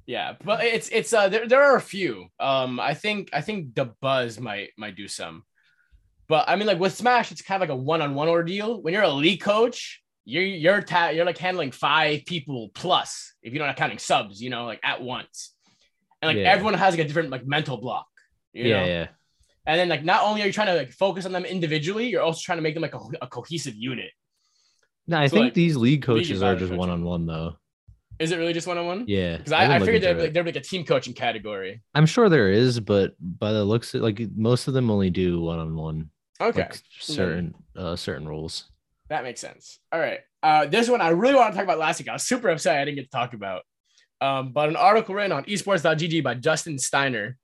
Yeah, 0.07 0.33
but 0.43 0.65
it's 0.65 0.89
it's 0.89 1.13
uh 1.13 1.29
there, 1.29 1.47
there 1.47 1.61
are 1.63 1.77
a 1.77 1.81
few. 1.81 2.25
Um 2.39 2.79
I 2.79 2.95
think 2.95 3.29
I 3.31 3.41
think 3.41 3.75
the 3.75 3.93
buzz 4.01 4.39
might 4.39 4.69
might 4.75 4.95
do 4.97 5.07
some. 5.07 5.43
But 6.31 6.43
I 6.47 6.55
mean 6.55 6.67
like 6.71 6.79
with 6.79 6.95
Smash 6.95 7.31
it's 7.33 7.41
kind 7.41 7.61
of 7.61 7.67
like 7.67 7.77
a 7.77 7.81
one-on-one 7.91 8.29
ordeal. 8.29 8.81
When 8.81 8.93
you're 8.93 9.03
a 9.03 9.09
league 9.25 9.41
coach, 9.41 10.01
you're 10.23 10.43
you're 10.65 10.81
ta- 10.81 11.09
you're 11.15 11.25
like 11.31 11.37
handling 11.47 11.71
five 11.71 12.17
people 12.25 12.69
plus 12.81 13.33
if 13.43 13.53
you're 13.53 13.65
not 13.65 13.75
counting 13.75 13.99
subs, 13.99 14.41
you 14.41 14.49
know, 14.49 14.63
like 14.71 14.79
at 14.91 15.01
once. 15.01 15.53
And 16.21 16.27
like 16.29 16.37
Yeah. 16.37 16.53
everyone 16.53 16.75
has 16.75 16.93
like 16.93 17.03
a 17.05 17.07
different 17.09 17.31
like 17.35 17.45
mental 17.45 17.77
block. 17.83 18.07
You 18.53 18.63
yeah, 18.69 18.79
know? 18.79 18.85
yeah. 18.93 19.07
And 19.67 19.75
then 19.79 19.89
like 19.89 20.03
not 20.05 20.23
only 20.23 20.41
are 20.41 20.45
you 20.45 20.53
trying 20.53 20.71
to 20.73 20.75
like 20.75 20.91
focus 21.05 21.25
on 21.25 21.33
them 21.33 21.43
individually, 21.43 22.07
you're 22.07 22.21
also 22.27 22.41
trying 22.45 22.59
to 22.59 22.61
make 22.61 22.75
them 22.75 22.83
like 22.87 22.95
a, 22.95 23.01
a 23.23 23.27
cohesive 23.27 23.75
unit. 23.75 24.11
No, 25.07 25.17
I 25.17 25.27
So, 25.27 25.35
think 25.35 25.43
like, 25.47 25.53
these 25.53 25.75
league 25.75 26.03
coaches 26.03 26.41
are 26.41 26.55
just 26.55 26.71
one 26.71 26.89
on 26.89 27.03
one 27.03 27.25
though. 27.25 27.57
Is 28.19 28.31
it 28.31 28.37
really 28.37 28.53
just 28.53 28.67
one-on-one? 28.67 29.05
Yeah, 29.07 29.37
Because 29.37 29.51
I, 29.51 29.77
I 29.77 29.79
figured 29.79 30.03
there'd, 30.03 30.17
like, 30.19 30.31
there'd 30.33 30.45
be 30.45 30.51
like 30.51 30.63
a 30.63 30.67
team 30.71 30.85
coaching 30.85 31.15
category. 31.15 31.81
I'm 31.95 32.05
sure 32.05 32.29
there 32.29 32.51
is, 32.51 32.79
but 32.79 33.15
by 33.19 33.51
the 33.51 33.63
looks, 33.63 33.95
of, 33.95 34.01
like 34.03 34.21
most 34.35 34.67
of 34.67 34.75
them 34.75 34.91
only 34.91 35.09
do 35.09 35.41
one 35.41 35.57
on 35.57 35.75
one, 35.75 36.11
Okay. 36.41 36.61
like 36.61 36.79
certain 36.99 37.53
uh 37.75 37.95
certain 37.95 38.27
rules. 38.27 38.65
That 39.09 39.23
makes 39.23 39.41
sense. 39.41 39.79
All 39.91 39.99
right. 39.99 40.19
Uh, 40.41 40.65
this 40.65 40.89
one 40.89 41.01
I 41.01 41.09
really 41.09 41.35
want 41.35 41.51
to 41.51 41.55
talk 41.57 41.65
about 41.65 41.79
last 41.79 41.99
week. 41.99 42.07
I 42.07 42.13
was 42.13 42.23
super 42.23 42.49
upset 42.49 42.77
I 42.77 42.85
didn't 42.85 42.95
get 42.95 43.03
to 43.03 43.09
talk 43.09 43.33
about. 43.33 43.63
Um, 44.21 44.53
but 44.53 44.69
an 44.69 44.75
article 44.75 45.15
written 45.15 45.31
on 45.31 45.43
esports.gg 45.45 46.23
by 46.23 46.35
Justin 46.35 46.77
Steiner. 46.77 47.37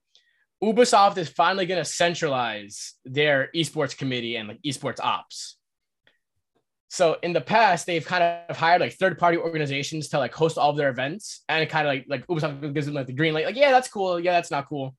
Ubisoft 0.64 1.18
is 1.18 1.30
finally 1.30 1.66
going 1.66 1.84
to 1.84 1.86
centralize 1.86 2.94
their 3.06 3.50
esports 3.56 3.98
committee 3.98 4.38
and 4.38 4.48
like 4.48 4.62
esports 4.62 5.00
ops. 5.00 5.58
So 6.90 7.18
in 7.22 7.34
the 7.34 7.42
past, 7.42 7.86
they've 7.86 8.06
kind 8.06 8.24
of 8.24 8.56
hired 8.56 8.82
like 8.82 8.94
third-party 8.94 9.38
organizations 9.38 10.08
to 10.10 10.20
like 10.20 10.34
host 10.34 10.58
all 10.58 10.70
of 10.70 10.78
their 10.78 10.90
events, 10.90 11.44
and 11.50 11.62
it 11.62 11.70
kind 11.70 11.86
of 11.86 11.94
like 11.94 12.06
like 12.08 12.26
Ubisoft 12.28 12.74
gives 12.74 12.86
them 12.86 12.96
like 12.96 13.08
the 13.08 13.14
green 13.14 13.34
light, 13.34 13.46
like 13.46 13.58
yeah, 13.58 13.72
that's 13.72 13.90
cool, 13.90 14.20
yeah, 14.20 14.32
that's 14.32 14.52
not 14.52 14.70
cool. 14.70 14.96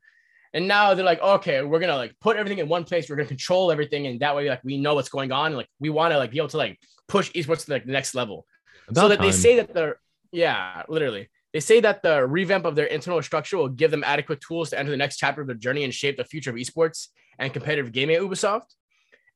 And 0.55 0.67
now 0.67 0.95
they're 0.95 1.05
like, 1.05 1.21
okay, 1.21 1.63
we're 1.63 1.81
gonna 1.81 1.97
like 1.97 2.15
put 2.21 2.37
everything 2.37 2.59
in 2.59 2.69
one 2.69 2.85
place. 2.85 3.09
We're 3.09 3.17
gonna 3.17 3.29
control 3.29 3.71
everything, 3.71 4.07
and 4.07 4.21
that 4.21 4.35
way, 4.35 4.49
like 4.49 4.65
we 4.65 4.79
know 4.79 4.95
what's 4.95 5.09
going 5.09 5.33
on. 5.33 5.47
And, 5.47 5.57
like 5.57 5.69
we 5.79 5.91
want 5.91 6.13
to 6.13 6.19
like 6.19 6.31
be 6.31 6.39
able 6.39 6.49
to 6.49 6.57
like 6.57 6.79
push 7.07 7.31
esports 7.33 7.67
to 7.67 7.73
like 7.73 7.85
the 7.85 7.93
next 7.93 8.15
level. 8.15 8.47
About 8.89 9.03
so 9.03 9.09
that 9.09 9.21
they 9.21 9.33
say 9.33 9.57
that 9.57 9.75
they're 9.75 9.99
yeah, 10.33 10.83
literally. 10.89 11.29
They 11.53 11.61
say 11.61 11.81
that 11.81 12.03
the 12.03 12.27
revamp 12.27 12.67
of 12.67 12.75
their 12.75 12.87
internal 12.87 13.23
structure 13.23 13.57
will 13.57 13.69
give 13.69 13.91
them 13.91 14.05
adequate 14.05 14.41
tools 14.41 14.71
to 14.71 14.79
enter 14.79 14.91
the 14.91 14.97
next 14.97 15.17
chapter 15.17 15.41
of 15.41 15.47
their 15.47 15.57
journey 15.57 15.85
and 15.85 15.95
shape 15.95 16.17
the 16.17 16.25
future 16.25 16.51
of 16.51 16.57
esports 16.57 17.09
and 17.39 17.53
competitive 17.53 17.93
gaming 17.93 18.17
at 18.17 18.23
Ubisoft. 18.23 18.75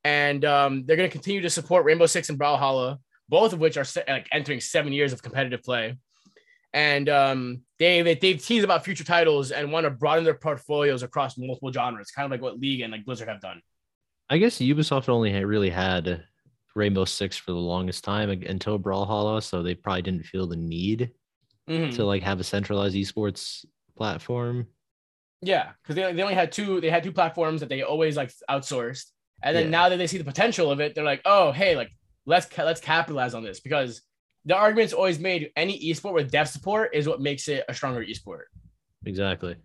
And 0.04 0.44
um, 0.44 0.84
they're 0.84 0.96
going 0.96 1.08
to 1.08 1.12
continue 1.12 1.40
to 1.40 1.50
support 1.50 1.84
Rainbow 1.84 2.06
Six 2.06 2.28
and 2.28 2.38
Brawlhalla, 2.38 2.98
both 3.28 3.52
of 3.52 3.60
which 3.60 3.76
are 3.76 3.86
like 4.08 4.28
entering 4.30 4.60
seven 4.60 4.92
years 4.92 5.12
of 5.12 5.22
competitive 5.22 5.62
play. 5.62 5.96
And 6.74 7.08
um, 7.08 7.62
they, 7.78 8.00
they 8.02 8.14
they've 8.14 8.42
teased 8.42 8.64
about 8.64 8.84
future 8.84 9.04
titles 9.04 9.50
and 9.50 9.70
want 9.70 9.84
to 9.84 9.90
broaden 9.90 10.24
their 10.24 10.34
portfolios 10.34 11.02
across 11.02 11.36
multiple 11.36 11.70
genres, 11.72 12.10
kind 12.10 12.24
of 12.26 12.30
like 12.30 12.40
what 12.40 12.58
League 12.58 12.80
and 12.80 12.92
like 12.92 13.04
Blizzard 13.04 13.28
have 13.28 13.40
done. 13.40 13.60
I 14.30 14.38
guess 14.38 14.58
Ubisoft 14.58 15.08
only 15.10 15.32
really 15.44 15.68
had 15.68 16.24
Rainbow 16.74 17.04
Six 17.04 17.36
for 17.36 17.52
the 17.52 17.58
longest 17.58 18.04
time 18.04 18.30
until 18.30 18.78
Brawlhalla, 18.78 19.42
so 19.42 19.62
they 19.62 19.74
probably 19.74 20.02
didn't 20.02 20.24
feel 20.24 20.46
the 20.46 20.56
need 20.56 21.10
Mhm. 21.68 21.94
to 21.96 22.04
like 22.04 22.22
have 22.22 22.40
a 22.40 22.44
centralized 22.44 22.96
esports 22.96 23.64
platform. 23.96 24.66
Yeah, 25.42 25.72
because 25.82 25.96
they, 25.96 26.12
they 26.12 26.22
only 26.22 26.34
had 26.34 26.52
two. 26.52 26.80
They 26.80 26.88
had 26.90 27.02
two 27.04 27.12
platforms 27.12 27.60
that 27.60 27.68
they 27.68 27.82
always 27.82 28.16
like 28.16 28.32
outsourced, 28.50 29.10
and 29.42 29.54
then 29.54 29.64
Yeah. 29.64 29.70
now 29.70 29.88
that 29.90 29.96
they 29.98 30.06
see 30.06 30.18
the 30.18 30.24
potential 30.24 30.70
of 30.70 30.80
it, 30.80 30.94
they're 30.94 31.04
like, 31.04 31.20
oh, 31.26 31.52
hey, 31.52 31.76
like 31.76 31.90
let's 32.24 32.46
let's 32.56 32.80
capitalize 32.80 33.34
on 33.34 33.42
this 33.44 33.60
because 33.60 34.00
the 34.44 34.56
argument's 34.56 34.92
always 34.92 35.18
made 35.18 35.50
any 35.56 35.78
esport 35.90 36.14
with 36.14 36.30
dev 36.30 36.48
support 36.48 36.94
is 36.94 37.06
what 37.08 37.20
makes 37.20 37.48
it 37.48 37.64
a 37.68 37.74
stronger 37.74 38.04
esport. 38.04 38.44
Exactly. 39.06 39.56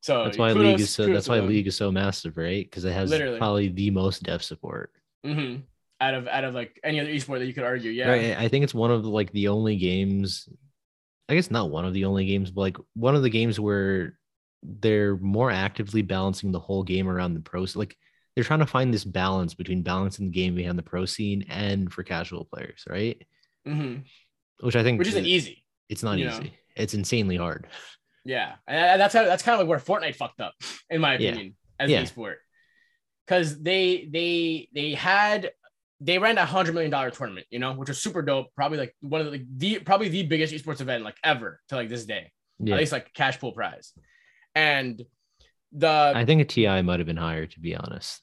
So 0.00 0.24
That's 0.24 0.38
why 0.38 0.52
kudos- 0.52 0.64
League 0.72 0.80
is 0.80 0.90
so. 0.90 1.06
That's 1.06 1.28
why 1.28 1.36
them. 1.38 1.48
League 1.48 1.66
is 1.66 1.76
so 1.76 1.90
massive, 1.90 2.36
right? 2.36 2.64
Because 2.64 2.84
it 2.84 2.92
has 2.92 3.10
Literally. 3.10 3.38
probably 3.38 3.68
the 3.68 3.90
most 3.90 4.22
dev 4.22 4.42
support. 4.42 4.92
Mhm. 5.24 5.62
out 5.98 6.12
of 6.12 6.28
out 6.28 6.44
of 6.44 6.52
like 6.54 6.78
any 6.84 7.00
other 7.00 7.08
esport 7.10 7.38
that 7.38 7.46
you 7.46 7.54
could 7.54 7.64
argue. 7.64 7.90
Yeah, 7.90 8.10
Right. 8.10 8.36
I 8.36 8.48
think 8.48 8.64
it's 8.64 8.74
one 8.74 8.90
of 8.90 9.02
the, 9.02 9.08
like 9.08 9.32
the 9.32 9.48
only 9.48 9.76
games. 9.76 10.46
I 11.28 11.34
guess 11.34 11.50
not 11.50 11.70
one 11.70 11.86
of 11.86 11.94
the 11.94 12.04
only 12.04 12.26
games, 12.26 12.50
but 12.50 12.60
like 12.60 12.76
one 12.94 13.16
of 13.16 13.22
the 13.22 13.30
games 13.30 13.58
where 13.58 14.18
they're 14.62 15.16
more 15.16 15.50
actively 15.50 16.02
balancing 16.02 16.52
the 16.52 16.60
whole 16.60 16.82
game 16.82 17.08
around 17.08 17.32
the 17.34 17.40
pros. 17.40 17.74
Like 17.74 17.96
they're 18.34 18.44
trying 18.44 18.58
to 18.60 18.66
find 18.66 18.92
this 18.92 19.04
balance 19.04 19.54
between 19.54 19.82
balancing 19.82 20.26
the 20.26 20.32
game 20.32 20.54
behind 20.54 20.78
the 20.78 20.82
pro 20.82 21.06
scene 21.06 21.46
and 21.48 21.90
for 21.90 22.02
casual 22.02 22.44
players, 22.44 22.84
right? 22.90 23.20
Mhm. 23.66 24.04
Which 24.60 24.76
I 24.76 24.82
think 24.82 24.98
which 24.98 25.08
isn't 25.08 25.24
is- 25.24 25.30
easy. 25.30 25.64
It's 25.88 26.02
not 26.02 26.18
you 26.18 26.26
know. 26.26 26.32
easy. 26.32 26.52
It's 26.76 26.94
insanely 26.94 27.36
hard. 27.36 27.66
Yeah, 28.24 28.56
and 28.66 29.00
that's 29.00 29.14
how, 29.14 29.24
that's 29.24 29.42
kind 29.42 29.54
of 29.54 29.60
like 29.60 29.68
where 29.68 29.78
Fortnite 29.78 30.16
fucked 30.16 30.40
up, 30.40 30.54
in 30.90 31.00
my 31.00 31.16
Yeah. 31.16 31.30
opinion, 31.30 31.56
as 31.78 31.90
Yeah. 31.90 32.00
an 32.00 32.06
esport, 32.06 32.36
because 33.26 33.62
they 33.62 34.08
they 34.10 34.68
they 34.74 34.94
had 34.94 35.52
they 36.00 36.18
ran 36.18 36.36
a 36.36 36.44
hundred 36.44 36.72
million 36.74 36.90
dollar 36.90 37.10
tournament, 37.10 37.46
you 37.50 37.58
know, 37.58 37.72
which 37.74 37.88
was 37.88 37.98
super 38.02 38.22
dope. 38.22 38.48
Probably 38.56 38.78
like 38.78 38.94
one 39.00 39.20
of 39.20 39.26
the, 39.26 39.30
like, 39.32 39.44
the 39.56 39.78
probably 39.78 40.08
the 40.08 40.24
biggest 40.24 40.52
esports 40.52 40.80
event 40.80 41.04
like 41.04 41.16
ever 41.24 41.60
to 41.68 41.76
like 41.76 41.88
this 41.88 42.04
day, 42.04 42.32
Yeah. 42.58 42.74
at 42.74 42.80
least 42.80 42.92
like 42.92 43.12
cash 43.14 43.38
pool 43.38 43.52
prize, 43.52 43.92
and 44.54 45.00
the 45.72 46.12
I 46.14 46.24
think 46.24 46.40
a 46.42 46.44
TI 46.44 46.82
might 46.82 46.98
have 47.00 47.06
been 47.06 47.16
higher, 47.16 47.46
to 47.46 47.60
be 47.60 47.74
honest. 47.76 48.22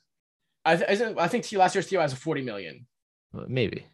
I 0.66 0.76
th- 0.78 0.90
I, 1.18 1.28
think- 1.28 1.52
last 1.54 1.76
year's 1.76 1.88
TI 1.88 1.98
was 1.98 2.14
a 2.14 2.16
forty 2.18 2.42
million. 2.42 2.88
Maybe. 3.48 3.86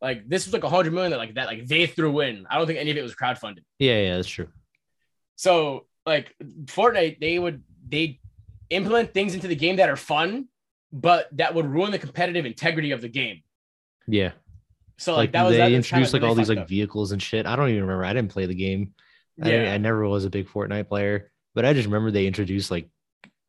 Like 0.00 0.28
this 0.28 0.46
was 0.46 0.52
like 0.52 0.64
a 0.64 0.68
hundred 0.68 0.92
million 0.92 1.10
that 1.10 1.18
like 1.18 1.34
that 1.34 1.46
like 1.46 1.66
they 1.66 1.86
threw 1.86 2.20
in. 2.20 2.46
I 2.48 2.56
don't 2.56 2.66
think 2.66 2.78
any 2.78 2.90
of 2.90 2.96
it 2.96 3.02
was 3.02 3.14
crowdfunded. 3.14 3.64
Yeah, 3.78 4.00
yeah, 4.00 4.16
that's 4.16 4.28
true. 4.28 4.48
So 5.36 5.86
like 6.06 6.34
Fortnite, 6.66 7.20
they 7.20 7.38
would 7.38 7.62
they 7.88 8.20
implement 8.70 9.12
things 9.12 9.34
into 9.34 9.48
the 9.48 9.56
game 9.56 9.76
that 9.76 9.88
are 9.88 9.96
fun, 9.96 10.46
but 10.92 11.28
that 11.32 11.54
would 11.54 11.66
ruin 11.66 11.90
the 11.90 11.98
competitive 11.98 12.46
integrity 12.46 12.92
of 12.92 13.00
the 13.00 13.08
game. 13.08 13.42
Yeah. 14.06 14.32
So 14.98 15.12
like, 15.12 15.18
like, 15.18 15.32
that 15.32 15.42
was 15.44 15.52
they 15.52 15.58
that 15.58 15.72
introduced 15.72 16.12
like 16.12 16.22
all 16.22 16.34
these 16.34 16.48
like 16.48 16.58
up. 16.58 16.68
vehicles 16.68 17.12
and 17.12 17.22
shit. 17.22 17.46
I 17.46 17.56
don't 17.56 17.68
even 17.68 17.82
remember. 17.82 18.04
I 18.04 18.12
didn't 18.12 18.32
play 18.32 18.46
the 18.46 18.54
game. 18.54 18.94
I, 19.42 19.52
yeah 19.52 19.72
I 19.72 19.78
never 19.78 20.06
was 20.06 20.24
a 20.24 20.30
big 20.30 20.48
Fortnite 20.48 20.88
player, 20.88 21.30
but 21.54 21.64
I 21.64 21.72
just 21.72 21.86
remember 21.86 22.10
they 22.10 22.26
introduced 22.26 22.70
like 22.70 22.88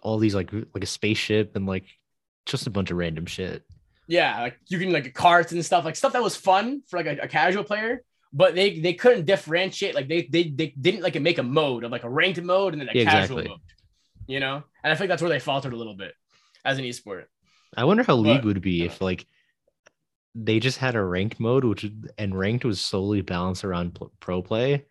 all 0.01 0.17
these 0.17 0.35
like 0.35 0.51
like 0.51 0.83
a 0.83 0.87
spaceship 0.87 1.55
and 1.55 1.65
like 1.65 1.85
just 2.45 2.67
a 2.67 2.71
bunch 2.71 2.91
of 2.91 2.97
random 2.97 3.25
shit. 3.25 3.63
Yeah 4.09 4.41
like 4.41 4.59
you 4.67 4.77
can 4.79 4.91
like 4.91 5.13
carts 5.13 5.53
and 5.53 5.63
stuff 5.63 5.85
like 5.85 5.95
stuff 5.95 6.13
that 6.13 6.21
was 6.23 6.35
fun 6.35 6.81
for 6.89 6.97
like 7.01 7.05
a, 7.05 7.23
a 7.23 7.27
casual 7.27 7.63
player. 7.63 8.03
But 8.33 8.53
they 8.53 8.79
they 8.79 8.93
couldn't 8.93 9.25
differentiate 9.25 9.95
like 9.95 10.07
they 10.07 10.27
they 10.29 10.43
they 10.49 10.67
didn't 10.79 11.01
like 11.01 11.19
make 11.19 11.37
a 11.39 11.43
mode 11.43 11.83
of 11.83 11.91
like 11.91 12.03
a 12.03 12.09
ranked 12.09 12.41
mode 12.41 12.73
and 12.73 12.81
then 12.81 12.89
a 12.89 12.93
Yeah, 12.93 13.05
casual 13.05 13.37
exactly. 13.37 13.47
mode, 13.47 13.59
you 14.27 14.39
know. 14.39 14.63
And 14.83 14.93
I 14.93 14.95
think 14.95 15.09
that's 15.09 15.21
where 15.21 15.29
they 15.29 15.39
faltered 15.39 15.73
a 15.73 15.77
little 15.77 15.95
bit 15.95 16.13
as 16.65 16.77
an 16.77 16.85
esport. 16.85 17.25
I 17.75 17.85
wonder 17.85 18.03
how 18.03 18.15
League 18.15 18.45
would 18.45 18.61
be 18.61 18.83
if 18.85 19.01
like 19.01 19.25
they 20.35 20.59
just 20.59 20.77
had 20.77 20.95
a 20.95 21.03
ranked 21.03 21.39
mode, 21.39 21.63
which 21.63 21.89
and 22.17 22.37
ranked 22.37 22.65
was 22.65 22.79
solely 22.81 23.21
balanced 23.21 23.63
around 23.65 23.97
pro 24.19 24.41
play, 24.41 24.85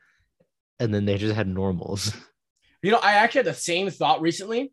and 0.80 0.92
then 0.92 1.04
they 1.04 1.16
just 1.18 1.34
had 1.34 1.46
normals. 1.48 2.12
You 2.82 2.92
know, 2.92 2.98
I 3.02 3.12
actually 3.14 3.40
had 3.40 3.46
the 3.46 3.54
same 3.54 3.90
thought 3.90 4.20
recently. 4.20 4.72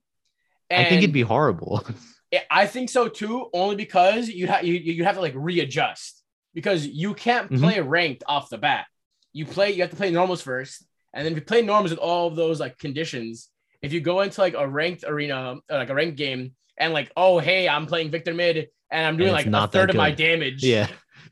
I 0.72 0.84
think 0.84 1.02
it'd 1.02 1.14
be 1.14 1.22
horrible. 1.22 1.86
I 2.52 2.66
think 2.68 2.90
so 2.90 3.08
too, 3.08 3.50
only 3.54 3.76
because 3.76 4.28
you 4.30 4.48
have 4.48 4.64
you 4.66 4.74
you 4.74 5.04
have 5.04 5.16
to 5.16 5.22
like 5.22 5.34
readjust 5.36 6.22
because 6.54 6.86
you 6.88 7.14
can't 7.14 7.50
Mhm. 7.52 7.60
play 7.60 7.80
ranked 7.80 8.24
off 8.28 8.50
the 8.50 8.58
bat. 8.58 8.86
You 9.34 9.46
play 9.46 9.72
you 9.72 9.82
have 9.82 9.92
to 9.92 9.96
play 9.96 10.12
normals 10.12 10.42
first, 10.42 10.86
and 11.14 11.26
then 11.26 11.34
if 11.34 11.38
you 11.40 11.46
play 11.46 11.62
normals 11.62 11.92
with 11.92 12.00
all 12.00 12.28
of 12.28 12.36
those 12.36 12.60
like 12.60 12.78
conditions, 12.78 13.50
if 13.82 13.94
you 13.94 14.02
go 14.02 14.22
into 14.22 14.42
like 14.42 14.54
a 14.56 14.68
ranked 14.68 15.04
arena, 15.08 15.56
uh, 15.70 15.76
like 15.76 15.90
a 15.90 15.96
ranked 15.96 16.18
game, 16.18 16.56
and 16.78 16.94
like 16.94 17.12
oh 17.16 17.40
hey 17.40 17.70
I'm 17.70 17.86
playing 17.86 18.12
Victor 18.12 18.34
mid 18.34 18.68
and 18.92 19.06
I'm 19.06 19.18
doing 19.18 19.30
it's 19.30 19.34
like 19.36 19.46
a 19.46 19.50
not 19.50 19.72
that 19.72 19.78
third 19.80 19.90
of 19.92 19.96
my 19.96 20.12
damage, 20.12 20.64
yeah. 20.64 20.88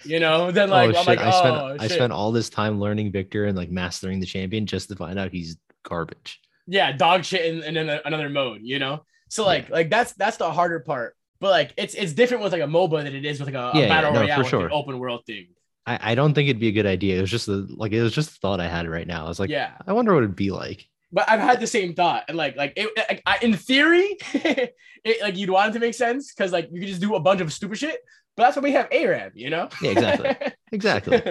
you 0.06 0.19
know, 0.19 0.51
then 0.58 0.69
like 0.69 0.95
oh 0.95 0.99
I'm 0.99 1.06
shit! 1.06 1.08
like 1.08 1.19
I 1.19 1.32
spent 1.32 1.56
oh 1.56 1.77
I 1.79 1.88
spent 1.88 2.13
all 2.13 2.32
this 2.32 2.49
time 2.49 2.79
learning 2.79 3.12
Victor 3.12 3.45
and 3.45 3.58
like 3.58 3.71
mastering 3.71 4.19
the 4.19 4.25
champion 4.25 4.65
just 4.65 4.89
to 4.89 4.95
find 4.95 5.17
out 5.19 5.32
he's 5.32 5.58
garbage. 5.84 6.39
yeah 6.65 6.93
dog 6.93 7.25
shit 7.25 7.43
in, 7.45 7.62
in 7.63 7.75
an- 7.89 7.99
another 8.06 8.29
mode 8.29 8.62
you 8.63 8.79
know 8.79 9.03
so 9.33 9.45
like 9.45 9.69
like 9.69 9.89
that's 9.89 10.13
that's 10.13 10.37
the 10.37 10.51
harder 10.51 10.79
part 10.79 11.15
but 11.39 11.49
like 11.51 11.73
it's 11.77 11.93
it's 11.95 12.13
different 12.13 12.43
with 12.43 12.53
like 12.53 12.61
a 12.61 12.65
MOBA 12.65 13.03
than 13.03 13.15
it 13.15 13.25
is 13.25 13.39
with 13.39 13.47
like 13.53 13.55
a, 13.55 13.75
a 13.77 13.79
Yeah, 13.79 13.81
yeah, 13.83 13.87
battle 13.89 14.13
no, 14.13 14.21
royale 14.21 14.43
for 14.43 14.49
sure. 14.49 14.69
open 14.73 14.99
world 14.99 15.25
thing 15.25 15.47
I, 15.85 16.11
I 16.11 16.15
don't 16.15 16.33
think 16.33 16.47
it'd 16.47 16.61
be 16.61 16.69
a 16.69 16.71
good 16.71 16.85
idea. 16.85 17.17
It 17.17 17.21
was 17.21 17.29
just 17.31 17.45
the 17.45 17.67
like 17.69 17.91
it 17.91 18.01
was 18.01 18.13
just 18.13 18.29
a 18.29 18.39
thought 18.39 18.61
I 18.61 18.67
had 18.67 18.87
right 18.87 19.05
now. 19.05 19.25
I 19.25 19.27
was 19.27 19.39
like, 19.39 19.49
yeah 19.49 19.71
I 19.85 19.91
wonder 19.93 20.13
what 20.13 20.23
it'd 20.23 20.35
be 20.35 20.51
like. 20.51 20.87
but 21.11 21.29
I've 21.29 21.41
had 21.41 21.59
the 21.59 21.67
same 21.67 21.93
thought 21.93 22.23
and 22.29 22.37
like 22.37 22.55
like 22.55 22.73
it 22.77 22.89
like, 23.09 23.21
I, 23.25 23.37
in 23.41 23.53
theory 23.55 24.07
it, 24.33 25.21
like 25.21 25.35
you'd 25.35 25.49
want 25.49 25.69
it 25.71 25.73
to 25.73 25.79
make 25.79 25.93
sense 25.93 26.33
because 26.33 26.51
like 26.53 26.69
you 26.71 26.79
could 26.79 26.87
just 26.89 27.01
do 27.01 27.15
a 27.15 27.19
bunch 27.19 27.41
of 27.41 27.51
stupid 27.51 27.77
shit 27.77 27.99
but 28.37 28.43
that's 28.43 28.55
why 28.55 28.63
we 28.63 28.71
have 28.71 28.87
ARAM 28.91 29.31
you 29.35 29.49
know 29.49 29.67
Yeah, 29.81 29.91
exactly. 29.91 30.29
Exactly. 30.71 31.21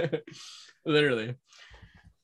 literally 0.85 1.35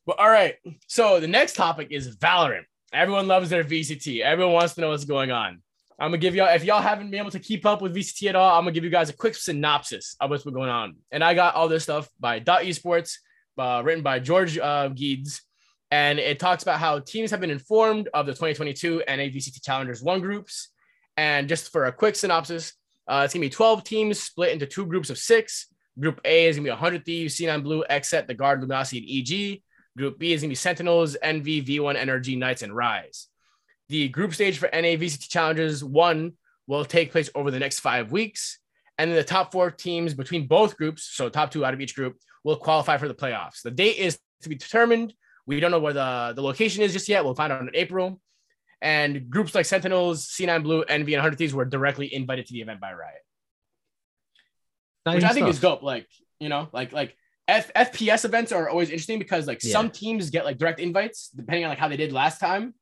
but 0.07 0.19
all 0.19 0.29
right 0.31 0.57
so 0.87 1.19
the 1.21 1.27
next 1.29 1.55
topic 1.57 1.89
is 1.91 2.17
Valorant 2.17 2.65
everyone 2.93 3.27
loves 3.27 3.49
their 3.51 3.65
VCT 3.65 4.21
everyone 4.21 4.53
wants 4.55 4.75
to 4.75 4.81
know 4.83 4.91
what's 4.91 5.05
going 5.05 5.31
on 5.31 5.63
I'm 6.01 6.11
gonna 6.11 6.19
give 6.19 6.35
y'all 6.35 6.49
if 6.49 6.65
y'all 6.65 6.81
haven't 6.81 7.11
been 7.11 7.19
able 7.19 7.33
to 7.33 7.41
keep 7.41 7.67
up 7.67 7.83
with 7.83 7.95
VCT 7.95 8.29
at 8.29 8.37
all, 8.37 8.57
I'm 8.57 8.63
gonna 8.63 8.73
give 8.73 8.85
you 8.85 8.91
guys 8.91 9.11
a 9.11 9.17
quick 9.17 9.35
synopsis 9.35 10.17
of 10.21 10.31
what's 10.31 10.45
been 10.45 10.55
going 10.55 10.71
on. 10.71 10.97
And 11.11 11.25
I 11.25 11.35
got 11.35 11.57
all 11.57 11.67
this 11.69 11.83
stuff 11.83 12.09
by 12.21 12.39
Dot 12.39 12.63
Esports, 12.63 13.17
uh, 13.59 13.83
written 13.85 14.05
by 14.05 14.21
George 14.21 14.59
uh, 14.59 14.89
Geeds, 14.89 15.43
and 15.91 16.21
it 16.21 16.39
talks 16.39 16.63
about 16.63 16.79
how 16.79 17.01
teams 17.01 17.33
have 17.33 17.41
been 17.41 17.51
informed 17.51 18.09
of 18.15 18.27
the 18.27 18.33
2022 18.33 19.03
NA 19.09 19.15
VCT 19.15 19.63
Challengers 19.65 20.03
One 20.03 20.21
groups. 20.21 20.69
And 21.17 21.49
just 21.49 21.73
for 21.73 21.87
a 21.87 21.93
quick 21.93 22.15
synopsis, 22.15 22.75
uh, 23.09 23.23
it's 23.25 23.35
gonna 23.35 23.47
be 23.47 23.51
12 23.51 23.83
teams 23.83 24.21
split 24.21 24.53
into 24.53 24.67
two 24.67 24.87
groups 24.87 25.11
of 25.11 25.19
six. 25.19 25.67
Group 25.99 26.21
A 26.25 26.47
is 26.47 26.57
gonna 26.57 26.65
be 26.65 26.71
100 26.71 27.05
Thieves, 27.05 27.37
C9 27.37 27.65
Blue, 27.65 27.83
Xset, 27.91 28.29
The 28.29 28.35
Guard, 28.35 28.61
Luminosity, 28.61 28.99
and 28.99 29.09
EG. 29.11 29.63
Group 29.97 30.19
B 30.21 30.33
is 30.33 30.43
gonna 30.43 30.51
be 30.51 30.55
Sentinels, 30.55 31.17
NV, 31.25 31.67
V1, 31.67 31.97
NRG, 31.97 32.39
Knights, 32.39 32.63
and 32.63 32.77
Rise. 32.77 33.27
The 33.89 34.09
group 34.09 34.35
stage 34.35 34.59
for 34.59 34.69
NAVCT 34.69 35.29
Challengers 35.29 35.83
one 35.83 36.33
will 36.67 36.85
take 36.85 37.11
place 37.11 37.31
over 37.35 37.51
the 37.51 37.59
next 37.59 37.81
five 37.81 38.13
weeks. 38.13 38.59
And 38.99 39.11
then 39.11 39.17
the 39.17 39.25
top 39.25 39.53
four 39.53 39.71
teams 39.71 40.13
between 40.13 40.47
both 40.47 40.77
groups, 40.77 41.05
so 41.05 41.29
top 41.29 41.51
two 41.51 41.65
out 41.65 41.73
of 41.73 41.81
each 41.81 41.95
group, 41.95 42.17
will 42.45 42.57
qualify 42.57 42.97
for 42.99 43.09
the 43.09 43.15
playoffs. 43.15 43.63
The 43.63 43.71
date 43.71 43.97
is 43.97 44.19
to 44.43 44.49
be 44.49 44.57
determined. 44.57 45.15
We 45.47 45.61
don't 45.61 45.71
know 45.71 45.79
where 45.79 45.93
the, 45.93 46.33
the 46.37 46.43
location 46.43 46.83
is 46.83 46.93
just 46.93 47.09
yet. 47.09 47.25
We'll 47.25 47.35
find 47.35 47.53
out 47.53 47.63
in 47.63 47.71
April. 47.75 48.21
And 48.83 49.31
groups 49.31 49.55
like 49.55 49.67
Sentinels, 49.67 50.27
C9 50.29 50.63
Blue, 50.63 50.85
NV, 50.85 50.91
and 50.91 51.13
100 51.15 51.39
Thieves 51.39 51.55
were 51.55 51.65
directly 51.65 52.13
invited 52.13 52.47
to 52.47 52.53
the 52.53 52.61
event 52.61 52.81
by 52.81 52.93
Riot, 52.93 53.23
which 55.15 55.25
I 55.25 55.33
think 55.33 55.49
is 55.49 55.59
dope. 55.61 55.83
Like, 55.83 56.07
you 56.39 56.49
know, 56.49 56.69
like, 56.73 56.93
like 56.93 57.17
F- 57.49 57.73
FPS 57.75 58.25
events 58.25 58.53
are 58.53 58.69
always 58.69 58.91
interesting 58.91 59.19
because 59.19 59.47
like 59.47 59.65
Yeah. 59.65 59.73
some 59.73 59.91
teams 59.91 60.31
get 60.31 60.45
like 60.45 60.59
direct 60.59 60.81
invites 60.81 61.31
depending 61.35 61.65
on 61.65 61.71
like 61.71 61.79
how 61.79 61.89
they 61.89 61.97
did 61.97 62.13
last 62.13 62.39
time. 62.41 62.75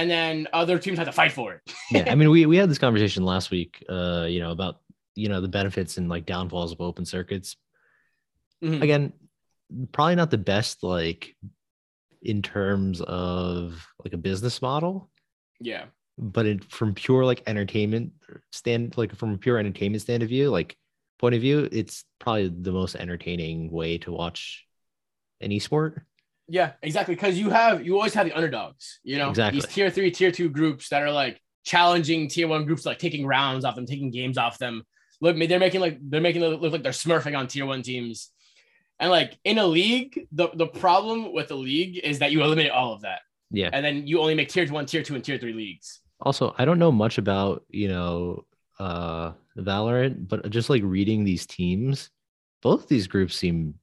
And 0.00 0.10
then 0.10 0.46
other 0.52 0.78
teams 0.78 0.98
had 0.98 1.04
to 1.04 1.12
fight 1.12 1.32
for 1.32 1.54
it. 1.54 1.60
yeah, 1.90 2.10
I 2.10 2.14
mean, 2.18 2.30
we 2.30 2.46
we 2.46 2.56
had 2.56 2.68
this 2.70 2.78
conversation 2.78 3.24
last 3.24 3.50
week. 3.50 3.84
Uh, 3.88 4.26
you 4.28 4.40
know 4.40 4.50
about 4.50 4.80
you 5.14 5.28
know 5.28 5.40
the 5.40 5.48
benefits 5.48 5.96
and 5.98 6.08
like 6.08 6.26
downfalls 6.26 6.72
of 6.72 6.80
open 6.80 7.04
circuits. 7.06 7.56
Mhm. 8.62 8.82
Again, 8.82 9.12
probably 9.92 10.14
not 10.16 10.30
the 10.30 10.38
best 10.38 10.82
like 10.82 11.36
in 12.22 12.42
terms 12.42 13.00
of 13.00 13.86
like 14.04 14.12
a 14.12 14.18
business 14.18 14.60
model. 14.62 15.10
Yeah. 15.60 15.84
but 16.18 16.44
it, 16.46 16.64
from 16.64 16.94
pure 16.94 17.24
like 17.24 17.42
entertainment 17.46 18.12
stand, 18.52 18.96
like 18.96 19.14
from 19.16 19.32
a 19.34 19.38
pure 19.38 19.58
entertainment 19.58 20.02
stand 20.02 20.22
of 20.22 20.28
view, 20.30 20.50
like 20.50 20.76
point 21.18 21.34
of 21.34 21.40
view, 21.40 21.68
it's 21.72 22.04
probably 22.18 22.48
the 22.48 22.72
most 22.72 22.94
entertaining 22.96 23.70
way 23.70 23.98
to 23.98 24.12
watch 24.12 24.66
an 25.40 25.50
esport. 25.50 26.02
Yeah, 26.48 26.72
exactly. 26.82 27.14
Because 27.14 27.38
you 27.38 27.50
have 27.50 27.84
you 27.84 27.96
always 27.96 28.14
have 28.14 28.26
the 28.26 28.32
underdogs. 28.32 29.00
You 29.02 29.18
know, 29.18 29.30
Exactly. 29.30 29.60
these 29.60 29.68
tier 29.72 29.90
three, 29.90 30.10
tier 30.10 30.30
two 30.30 30.48
groups 30.48 30.88
that 30.90 31.02
are 31.02 31.10
like 31.10 31.40
challenging 31.64 32.28
tier 32.28 32.46
one 32.48 32.64
groups, 32.64 32.86
like 32.86 32.98
taking 32.98 33.26
rounds 33.26 33.64
off 33.64 33.74
them, 33.74 33.86
taking 33.86 34.10
games 34.10 34.38
off 34.38 34.58
them. 34.58 34.82
Look, 35.20 35.36
they're 35.36 35.58
making 35.58 35.80
like 35.80 35.98
they're 36.00 36.20
making 36.20 36.42
it 36.42 36.46
look 36.60 36.72
like 36.72 36.82
they're 36.82 36.92
smurfing 36.92 37.36
on 37.36 37.48
tier 37.48 37.66
one 37.66 37.82
teams. 37.82 38.30
And 39.00 39.10
like 39.10 39.38
in 39.44 39.58
a 39.58 39.66
league, 39.66 40.26
the 40.32 40.48
the 40.54 40.66
problem 40.66 41.32
with 41.32 41.48
the 41.48 41.56
league 41.56 41.98
is 42.02 42.20
that 42.20 42.32
you 42.32 42.42
eliminate 42.42 42.70
all 42.70 42.92
of 42.94 43.02
that, 43.02 43.20
Yeah. 43.50 43.70
and 43.72 43.84
then 43.84 44.06
you 44.06 44.20
only 44.20 44.34
make 44.34 44.48
tier 44.48 44.66
one, 44.72 44.86
tier 44.86 45.02
two, 45.02 45.14
and 45.14 45.24
tier 45.24 45.38
three 45.38 45.52
leagues. 45.52 46.00
Also, 46.20 46.54
I 46.56 46.64
don't 46.64 46.78
know 46.78 46.92
much 46.92 47.18
about, 47.18 47.64
you 47.70 47.88
know, 47.88 48.44
uh 48.78 49.32
Valorant, 49.58 50.28
but 50.28 50.48
just 50.50 50.70
like 50.70 50.82
reading 50.84 51.24
these 51.24 51.44
teams, 51.46 52.10
both 52.62 52.88
these 52.88 53.06
groups 53.06 53.34
seem 53.34 53.74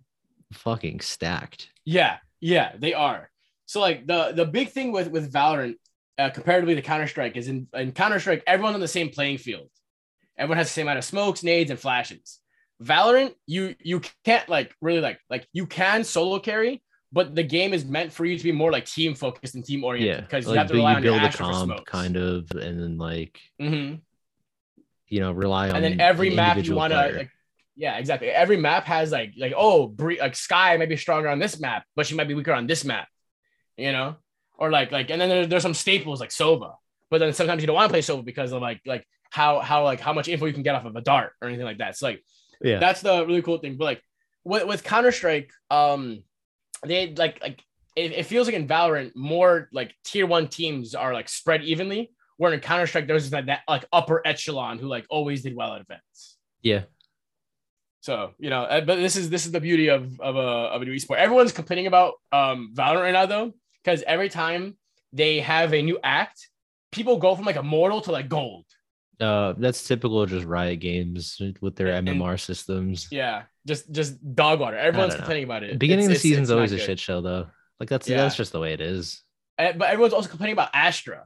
fucking 0.53 0.99
stacked. 1.01 1.69
Yeah, 1.85 2.17
yeah, 2.43 2.73
they 2.77 2.93
are. 2.93 3.29
So 3.65 3.79
like 3.79 4.05
the 4.05 4.33
the 4.35 4.45
big 4.45 4.69
thing 4.69 4.91
with 4.91 5.07
with 5.09 5.31
Valorant, 5.31 5.75
uh, 6.17 6.29
comparatively 6.29 6.75
to 6.75 6.81
Counter 6.81 7.07
Strike, 7.07 7.37
is 7.37 7.47
in 7.47 7.67
in 7.73 7.91
Counter 7.93 8.19
Strike, 8.19 8.43
everyone's 8.45 8.75
on 8.75 8.81
the 8.81 8.87
same 8.87 9.09
playing 9.09 9.37
field. 9.37 9.69
Everyone 10.37 10.57
has 10.57 10.67
the 10.67 10.73
same 10.73 10.87
amount 10.87 10.97
of 10.99 11.05
smokes, 11.05 11.43
nades, 11.43 11.71
and 11.71 11.79
flashes. 11.79 12.39
Valorant, 12.83 13.33
you 13.47 13.75
you 13.79 14.01
can't 14.25 14.47
like 14.49 14.75
really 14.81 14.99
like 14.99 15.19
like 15.29 15.47
you 15.53 15.65
can 15.65 16.03
solo 16.03 16.39
carry, 16.39 16.83
but 17.13 17.33
the 17.33 17.43
game 17.43 17.73
is 17.73 17.85
meant 17.85 18.11
for 18.11 18.25
you 18.25 18.37
to 18.37 18.43
be 18.43 18.51
more 18.51 18.71
like 18.71 18.85
team 18.85 19.15
focused 19.15 19.55
and 19.55 19.63
team 19.63 19.83
oriented 19.85 20.15
Yeah. 20.15 20.21
because 20.21 20.43
you 20.45 20.51
Like 20.51 20.57
have 20.59 20.67
to 20.67 20.73
rely 20.73 20.91
you 20.91 20.97
on 20.97 21.03
your 21.03 21.13
build 21.13 21.23
a 21.23 21.27
Astra 21.27 21.45
for 21.45 21.51
comp 21.53 21.85
kind 21.85 22.17
of 22.17 22.51
and 22.51 22.79
then 22.81 22.97
like, 22.97 23.39
Mhm. 23.61 24.01
you 25.07 25.19
know, 25.21 25.31
rely 25.31 25.69
on 25.69 25.75
and 25.77 25.83
then 25.85 26.01
every 26.01 26.31
map 26.31 26.57
you 26.65 26.75
want 26.75 26.91
to 26.91 26.97
like 26.97 27.29
yeah 27.75 27.97
exactly 27.97 28.29
every 28.29 28.57
map 28.57 28.85
has 28.85 29.11
like 29.11 29.33
like 29.37 29.53
oh 29.55 29.87
Bree, 29.87 30.19
like 30.19 30.35
Skye 30.35 30.77
might 30.77 30.89
be 30.89 30.97
stronger 30.97 31.29
on 31.29 31.39
this 31.39 31.59
map 31.59 31.83
but 31.95 32.05
she 32.05 32.15
might 32.15 32.27
be 32.27 32.33
weaker 32.33 32.53
on 32.53 32.67
this 32.67 32.85
map 32.85 33.07
you 33.77 33.91
know 33.91 34.15
or 34.57 34.71
like 34.71 34.91
like 34.91 35.09
and 35.09 35.19
then 35.19 35.29
there, 35.29 35.47
there's 35.47 35.63
some 35.63 35.73
staples 35.73 36.19
like 36.19 36.29
sova 36.29 36.75
but 37.09 37.19
then 37.19 37.33
sometimes 37.33 37.61
you 37.61 37.67
don't 37.67 37.75
want 37.75 37.89
to 37.89 37.93
play 37.93 38.01
sova 38.01 38.23
because 38.23 38.51
of 38.51 38.61
like 38.61 38.81
like 38.85 39.05
how 39.31 39.59
how 39.59 39.83
like 39.83 39.99
how 39.99 40.13
much 40.13 40.27
info 40.27 40.45
you 40.45 40.53
can 40.53 40.63
get 40.63 40.75
off 40.75 40.85
of 40.85 40.95
a 40.95 41.01
dart 41.01 41.33
or 41.41 41.47
anything 41.47 41.65
like 41.65 41.79
that 41.79 41.97
so 41.97 42.07
like 42.07 42.23
yeah. 42.61 42.79
that's 42.79 43.01
the 43.01 43.25
really 43.25 43.41
cool 43.41 43.57
thing 43.57 43.75
but 43.77 43.85
like 43.85 44.01
with, 44.43 44.65
with 44.67 44.83
counter-strike 44.83 45.51
um 45.71 46.23
they 46.85 47.13
like 47.15 47.41
like 47.41 47.63
it, 47.95 48.11
it 48.11 48.25
feels 48.25 48.47
like 48.47 48.55
in 48.55 48.67
valorant 48.67 49.15
more 49.15 49.69
like 49.71 49.93
tier 50.03 50.27
one 50.27 50.47
teams 50.47 50.93
are 50.95 51.13
like 51.13 51.27
spread 51.27 51.63
evenly 51.63 52.11
where 52.37 52.53
in 52.53 52.59
counter-strike 52.59 53.07
there's 53.07 53.31
that, 53.31 53.47
that 53.47 53.61
like 53.67 53.85
upper 53.91 54.21
echelon 54.25 54.77
who 54.77 54.87
like 54.87 55.05
always 55.09 55.41
did 55.41 55.55
well 55.55 55.73
at 55.73 55.81
events 55.81 56.37
yeah. 56.63 56.83
So 58.03 58.31
you 58.37 58.49
know, 58.49 58.63
uh, 58.63 58.81
but 58.81 58.95
this 58.97 59.15
is 59.15 59.29
this 59.29 59.45
is 59.45 59.51
the 59.53 59.61
beauty 59.61 59.87
of 59.87 60.19
of 60.19 60.35
a 60.35 60.39
of 60.75 60.81
a 60.81 60.85
new 60.85 60.91
esport. 60.93 61.17
Everyone's 61.17 61.53
complaining 61.53 61.87
about 61.87 62.15
um 62.33 62.73
Valorant 62.75 63.01
right 63.07 63.11
now 63.19 63.25
though, 63.25 63.53
because 63.81 64.03
every 64.05 64.27
time 64.29 64.75
they 65.13 65.39
have 65.39 65.73
a 65.73 65.81
new 65.81 65.97
act, 66.03 66.49
people 66.91 67.15
go 67.17 67.33
from 67.35 67.45
like 67.45 67.55
immortal 67.55 68.01
to 68.01 68.11
like 68.11 68.27
gold. 68.27 68.65
Uh 69.21 69.53
that's 69.57 69.87
typical 69.87 70.21
of 70.21 70.29
just 70.29 70.45
riot 70.45 70.79
games 70.81 71.39
with 71.61 71.75
their 71.77 71.87
And- 71.95 72.09
and- 72.09 72.19
MMR 72.21 72.37
systems. 72.39 73.07
Yeah, 73.09 73.43
just 73.65 73.89
just 73.91 74.11
dog 74.35 74.59
water. 74.59 74.77
Everyone's 74.77 75.13
know. 75.13 75.19
complaining 75.19 75.45
about 75.45 75.63
it. 75.63 75.79
Beginning 75.79 76.05
It's- 76.05 76.17
of 76.17 76.21
the 76.23 76.29
season's 76.29 76.51
always 76.51 76.73
a 76.73 76.75
good. 76.77 76.85
shit 76.85 76.99
show 76.99 77.21
though. 77.21 77.47
Like 77.79 77.87
that's 77.89 78.09
Yeah. 78.09 78.17
that's 78.17 78.35
just 78.35 78.51
the 78.51 78.59
way 78.59 78.73
it 78.73 78.81
is. 78.81 79.23
Uh, 79.57 79.71
but 79.79 79.87
everyone's 79.89 80.13
also 80.13 80.27
complaining 80.29 80.53
about 80.59 80.71
Astra 80.73 81.23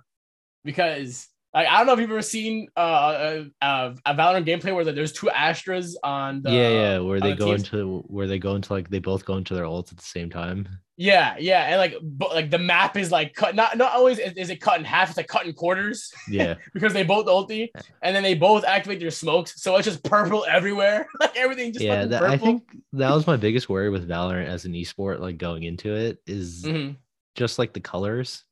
because 0.63 1.27
like 1.57 1.67
I 1.67 1.77
don't 1.77 1.87
know 1.87 1.93
if 1.93 1.99
you've 1.99 2.11
ever 2.11 2.21
seen 2.21 2.67
uh, 2.77 3.43
uh, 3.61 3.93
a 4.05 4.13
Valorant 4.15 4.45
gameplay 4.45 4.73
where 4.75 4.85
there's 4.85 5.11
two 5.11 5.27
Astras 5.27 5.95
on 6.03 6.41
the 6.43 6.51
yeah, 6.51 6.69
yeah, 6.69 6.99
where 6.99 7.19
they 7.19 7.31
the 7.31 7.35
go 7.37 7.45
teams- 7.47 7.63
into 7.63 7.99
where 8.07 8.27
they 8.27 8.39
go 8.39 8.55
into 8.55 8.71
like 8.73 8.89
they 8.89 8.99
both 8.99 9.25
go 9.25 9.35
into 9.37 9.53
their 9.55 9.65
ults 9.65 9.91
at 9.91 9.97
the 9.97 10.03
same 10.03 10.29
time. 10.29 10.67
yeah 10.97 11.35
yeah 11.39 11.63
and 11.69 11.77
like 11.77 11.95
but 12.01 12.29
like 12.33 12.49
the 12.49 12.57
map 12.57 12.97
is 12.97 13.11
like 13.11 13.33
cut 13.35 13.53
not 13.55 13.77
not 13.77 13.91
always 13.93 14.17
is, 14.19 14.49
it 14.49 14.59
cut 14.61 14.79
in 14.79 14.85
half 14.85 15.09
it's 15.09 15.17
like 15.17 15.27
cut 15.27 15.45
in 15.45 15.53
quarters 15.53 16.11
Yeah. 16.27 16.55
because 16.73 16.91
they 16.93 17.03
both 17.03 17.27
ulti 17.27 17.69
and 18.01 18.15
then 18.15 18.23
they 18.23 18.33
both 18.35 18.63
activate 18.65 18.99
their 18.99 19.11
smokes. 19.11 19.61
So 19.61 19.75
it's 19.77 19.85
just 19.85 20.03
purple 20.03 20.45
everywhere. 20.49 21.07
like 21.19 21.35
everything 21.37 21.71
just 21.73 21.85
yeah, 21.85 22.05
that, 22.05 22.19
purple. 22.21 22.33
I 22.33 22.37
think 22.37 22.63
that 22.93 23.13
was 23.13 23.27
my 23.27 23.37
biggest 23.37 23.67
worry 23.69 23.89
with 23.89 24.07
Valorant 24.09 24.47
as 24.47 24.65
an 24.65 24.73
esport, 24.73 25.19
like 25.19 25.37
going 25.37 25.63
into 25.63 25.93
it, 25.95 26.17
is 26.27 26.63
Mhm. 26.63 26.95
just 27.35 27.57
like 27.59 27.73
the 27.73 27.79
colors. 27.79 28.43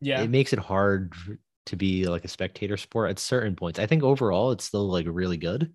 Yeah. 0.00 0.22
It 0.22 0.30
makes 0.30 0.52
it 0.52 0.58
hard 0.58 1.12
to 1.66 1.76
be 1.76 2.06
like 2.06 2.24
a 2.24 2.28
spectator 2.28 2.76
sport 2.76 3.10
at 3.10 3.18
certain 3.18 3.54
points. 3.56 3.78
I 3.78 3.86
think 3.86 4.02
overall 4.02 4.50
it's 4.52 4.64
still 4.64 4.88
like 4.88 5.06
really 5.08 5.36
good. 5.36 5.72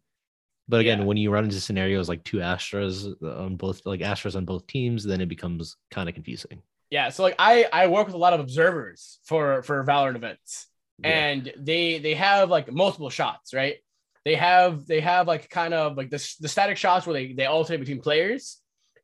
But 0.68 0.80
again, 0.82 1.00
Yeah. 1.00 1.06
when 1.06 1.18
you 1.18 1.30
run 1.32 1.44
into 1.44 1.62
scenarios 1.62 2.10
like 2.10 2.24
two 2.24 2.38
Astras 2.38 3.06
uh, 3.22 3.44
on 3.44 3.56
both 3.56 3.86
like 3.86 4.00
Astras 4.02 4.36
on 4.36 4.46
both 4.46 4.66
teams, 4.68 5.04
then 5.04 5.22
it 5.22 5.28
becomes 5.30 5.78
kind 5.92 6.10
of 6.10 6.16
confusing. 6.16 6.62
Yeah. 6.90 7.10
So 7.10 7.22
like 7.24 7.36
I 7.38 7.68
I 7.72 7.88
work 7.88 8.08
with 8.08 8.16
a 8.16 8.20
lot 8.20 8.34
of 8.34 8.40
observers 8.40 9.20
for 9.26 9.62
for 9.64 9.84
Valorant 9.86 10.16
events. 10.16 10.68
Yeah. 11.04 11.10
And 11.10 11.54
they 11.58 12.00
they 12.00 12.16
have 12.16 12.50
like 12.50 12.72
multiple 12.72 13.10
shots, 13.12 13.54
right? 13.54 13.76
They 14.24 14.36
have 14.36 14.88
they 14.88 15.02
have 15.02 15.28
like 15.28 15.50
kind 15.52 15.74
of 15.76 15.98
like 15.98 16.10
the, 16.10 16.18
the 16.40 16.48
static 16.48 16.78
shots 16.78 17.06
where 17.06 17.14
they 17.14 17.34
they 17.34 17.46
alternate 17.46 17.80
between 17.80 18.02
players. 18.02 18.60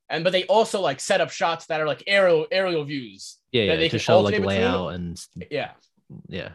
And 0.10 0.24
but 0.24 0.34
they 0.34 0.46
also 0.46 0.82
like 0.82 1.00
set 1.00 1.22
up 1.22 1.30
shots 1.30 1.68
that 1.68 1.80
are 1.80 1.86
like 1.86 2.04
aerial 2.08 2.48
aerial 2.52 2.84
views. 2.86 3.38
yeah, 3.52 3.64
yeah 3.64 3.76
they 3.76 3.84
to 3.84 3.90
can 3.92 4.00
show 4.00 4.20
like 4.22 4.34
alternate 4.34 4.48
between- 4.48 4.62
layout 4.62 4.94
and 4.96 5.26
Yeah. 5.52 5.72
yeah. 6.28 6.50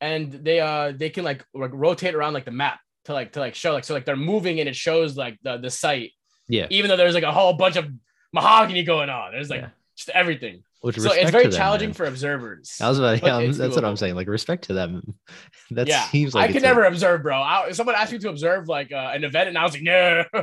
And 0.00 0.32
they 0.32 0.60
uh 0.60 0.92
they 0.96 1.10
can 1.10 1.24
like, 1.24 1.44
like 1.54 1.70
rotate 1.72 2.14
around 2.14 2.32
like 2.34 2.44
the 2.44 2.50
map 2.50 2.80
to 3.06 3.12
like 3.12 3.32
to 3.32 3.40
like 3.40 3.54
show 3.54 3.72
like 3.72 3.84
so 3.84 3.94
like 3.94 4.04
they're 4.04 4.16
moving 4.16 4.60
and 4.60 4.68
it 4.68 4.76
shows 4.76 5.16
like 5.16 5.38
the 5.42 5.56
the 5.58 5.70
site 5.70 6.12
Yeah. 6.48 6.66
even 6.70 6.88
though 6.88 6.96
there's 6.96 7.14
like 7.14 7.24
a 7.24 7.32
whole 7.32 7.54
bunch 7.54 7.76
of 7.76 7.86
mahogany 8.32 8.82
going 8.82 9.08
on 9.10 9.32
there's 9.32 9.50
like 9.50 9.62
Yeah. 9.62 9.68
just 9.96 10.10
everything 10.10 10.62
Which 10.82 10.98
so 11.00 11.12
it's 11.12 11.30
very 11.30 11.44
them, 11.44 11.52
challenging 11.52 11.88
man. 11.88 11.94
for 11.94 12.04
observers 12.04 12.76
I 12.80 12.88
was 12.88 12.98
about, 12.98 13.22
yeah, 13.22 13.50
that's 13.50 13.74
what 13.74 13.84
I'm 13.84 13.96
saying. 13.96 14.14
Like 14.14 14.28
respect 14.28 14.64
to 14.64 14.74
them. 14.74 15.14
That 15.70 15.86
yeah 15.88 16.04
seems 16.08 16.34
like 16.34 16.48
i 16.48 16.52
could 16.52 16.62
a- 16.62 16.66
never 16.66 16.84
observe 16.84 17.22
bro 17.22 17.40
I, 17.42 17.72
someone 17.72 17.94
asked 17.94 18.12
me 18.12 18.18
to 18.20 18.28
observe 18.30 18.68
like 18.68 18.90
uh, 18.92 19.10
an 19.14 19.22
event 19.24 19.48
and 19.50 19.58
i 19.58 19.62
was 19.64 19.74
like 19.74 19.82
no 19.82 20.24
no. 20.32 20.40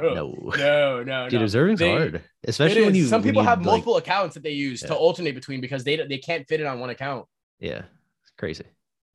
no 0.57 1.03
no 1.03 1.29
Dude, 1.29 1.39
no. 1.39 1.43
observing's 1.45 1.79
They- 1.79 1.89
hard, 1.89 2.21
especially 2.47 2.83
when 2.85 2.93
you. 2.95 3.05
some 3.05 3.21
when 3.21 3.29
people 3.29 3.41
you, 3.43 3.47
have 3.49 3.59
like- 3.59 3.65
multiple 3.65 3.97
accounts 3.97 4.33
that 4.35 4.43
they 4.43 4.51
use 4.51 4.81
Yeah. 4.81 4.89
to 4.89 4.95
alternate 4.95 5.33
between 5.35 5.61
because 5.61 5.83
they 5.83 5.95
they 5.97 6.17
can't 6.19 6.47
fit 6.47 6.59
it 6.61 6.65
on 6.67 6.79
one 6.79 6.89
account 6.91 7.25
Yeah, 7.59 7.83
it's 8.23 8.31
crazy. 8.37 8.65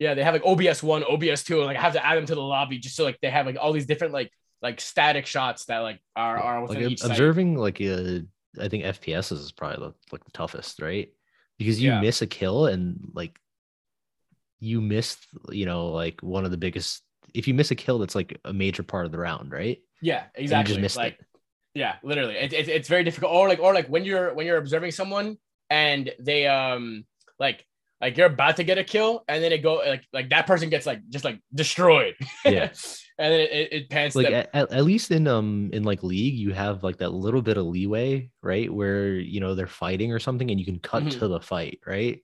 Yeah, 0.01 0.15
they 0.15 0.25
have 0.25 0.35
like 0.35 0.45
OBS 0.45 0.83
one, 0.83 1.05
OBS 1.05 1.45
two, 1.45 1.59
and 1.59 1.67
like 1.67 1.77
I 1.77 1.81
have 1.81 1.93
to 1.93 2.05
add 2.05 2.17
them 2.17 2.27
to 2.27 2.35
the 2.35 2.41
lobby 2.43 2.79
just 2.79 2.97
so 2.97 3.05
like 3.05 3.21
they 3.21 3.31
have 3.31 3.47
like 3.47 3.57
all 3.61 3.73
these 3.73 3.87
different 3.87 4.13
like 4.13 4.33
like 4.63 4.81
static 4.81 5.27
shots 5.27 5.67
that 5.67 5.79
like 5.79 6.01
are 6.17 6.39
are 6.39 6.63
within 6.63 6.83
Like 6.83 6.91
each 6.93 7.01
ob- 7.03 7.07
site. 7.07 7.11
observing, 7.13 7.57
like 7.57 7.81
uh, 7.81 8.21
I 8.61 8.69
think 8.69 8.85
FPS 8.85 9.31
is 9.31 9.53
probably 9.53 9.87
the, 9.87 9.95
like 10.11 10.25
the 10.25 10.33
toughest, 10.33 10.81
right? 10.81 11.11
Because 11.59 11.81
you 11.81 11.91
Yeah. 11.91 12.01
miss 12.01 12.23
a 12.23 12.27
kill 12.27 12.67
and 12.67 13.13
like 13.15 13.39
you 14.59 14.81
miss, 14.81 15.17
you 15.51 15.67
know, 15.67 15.89
like 15.89 16.21
one 16.23 16.45
of 16.45 16.51
the 16.51 16.57
biggest. 16.57 17.03
If 17.33 17.47
you 17.47 17.55
miss 17.55 17.71
a 17.71 17.75
kill, 17.77 17.99
that's 17.99 18.15
like 18.15 18.39
a 18.45 18.53
major 18.53 18.83
part 18.83 19.07
of 19.07 19.13
the 19.13 19.19
round, 19.19 19.53
right? 19.53 19.79
Yeah, 20.01 20.25
And 20.35 20.35
exactly. 20.45 20.75
You 20.77 20.81
just 20.81 20.83
missed 20.83 20.97
like 20.97 21.19
it. 21.19 21.27
yeah, 21.75 21.97
literally, 22.03 22.37
it, 22.37 22.53
it, 22.53 22.69
it's 22.69 22.89
very 22.89 23.05
difficult. 23.05 23.33
Or 23.33 23.49
like 23.49 23.61
or 23.61 23.73
like 23.75 23.89
when 23.89 24.05
you're 24.05 24.35
when 24.35 24.47
you're 24.47 24.59
observing 24.59 24.91
someone 24.93 25.39
and 25.69 26.11
they 26.19 26.47
um 26.47 27.05
like 27.39 27.65
like 28.01 28.17
you're 28.17 28.27
about 28.29 28.57
to 28.57 28.65
get 28.65 28.79
a 28.79 28.85
kill 28.85 29.25
and 29.29 29.43
then 29.43 29.53
it 29.53 29.59
go 29.63 29.75
like 29.77 30.05
like 30.13 30.31
that 30.31 30.47
person 30.47 30.71
gets 30.71 30.87
like 30.87 31.01
just 31.11 31.25
like 31.25 31.41
destroyed. 31.55 32.15
Yeah. 32.45 32.71
and 33.19 33.33
then 33.33 33.41
it, 33.41 33.51
it, 33.53 33.73
it 33.73 33.91
pans 33.91 34.17
like 34.17 34.27
at, 34.27 34.49
at 34.55 34.85
least 34.85 35.11
in 35.11 35.27
um 35.29 35.69
in 35.75 35.83
like 35.83 36.03
league 36.03 36.35
you 36.35 36.53
have 36.55 36.83
like 36.83 36.97
that 36.99 37.11
little 37.13 37.43
bit 37.43 37.59
of 37.59 37.67
leeway 37.67 38.31
right 38.43 38.73
where 38.73 39.13
you 39.15 39.41
know 39.41 39.55
they're 39.55 39.67
fighting 39.67 40.11
or 40.13 40.19
something 40.19 40.51
and 40.51 40.59
you 40.59 40.65
can 40.65 40.79
cut 40.79 41.03
Mhm. 41.05 41.19
to 41.19 41.29
the 41.29 41.41
fight 41.41 41.81
right 41.87 42.21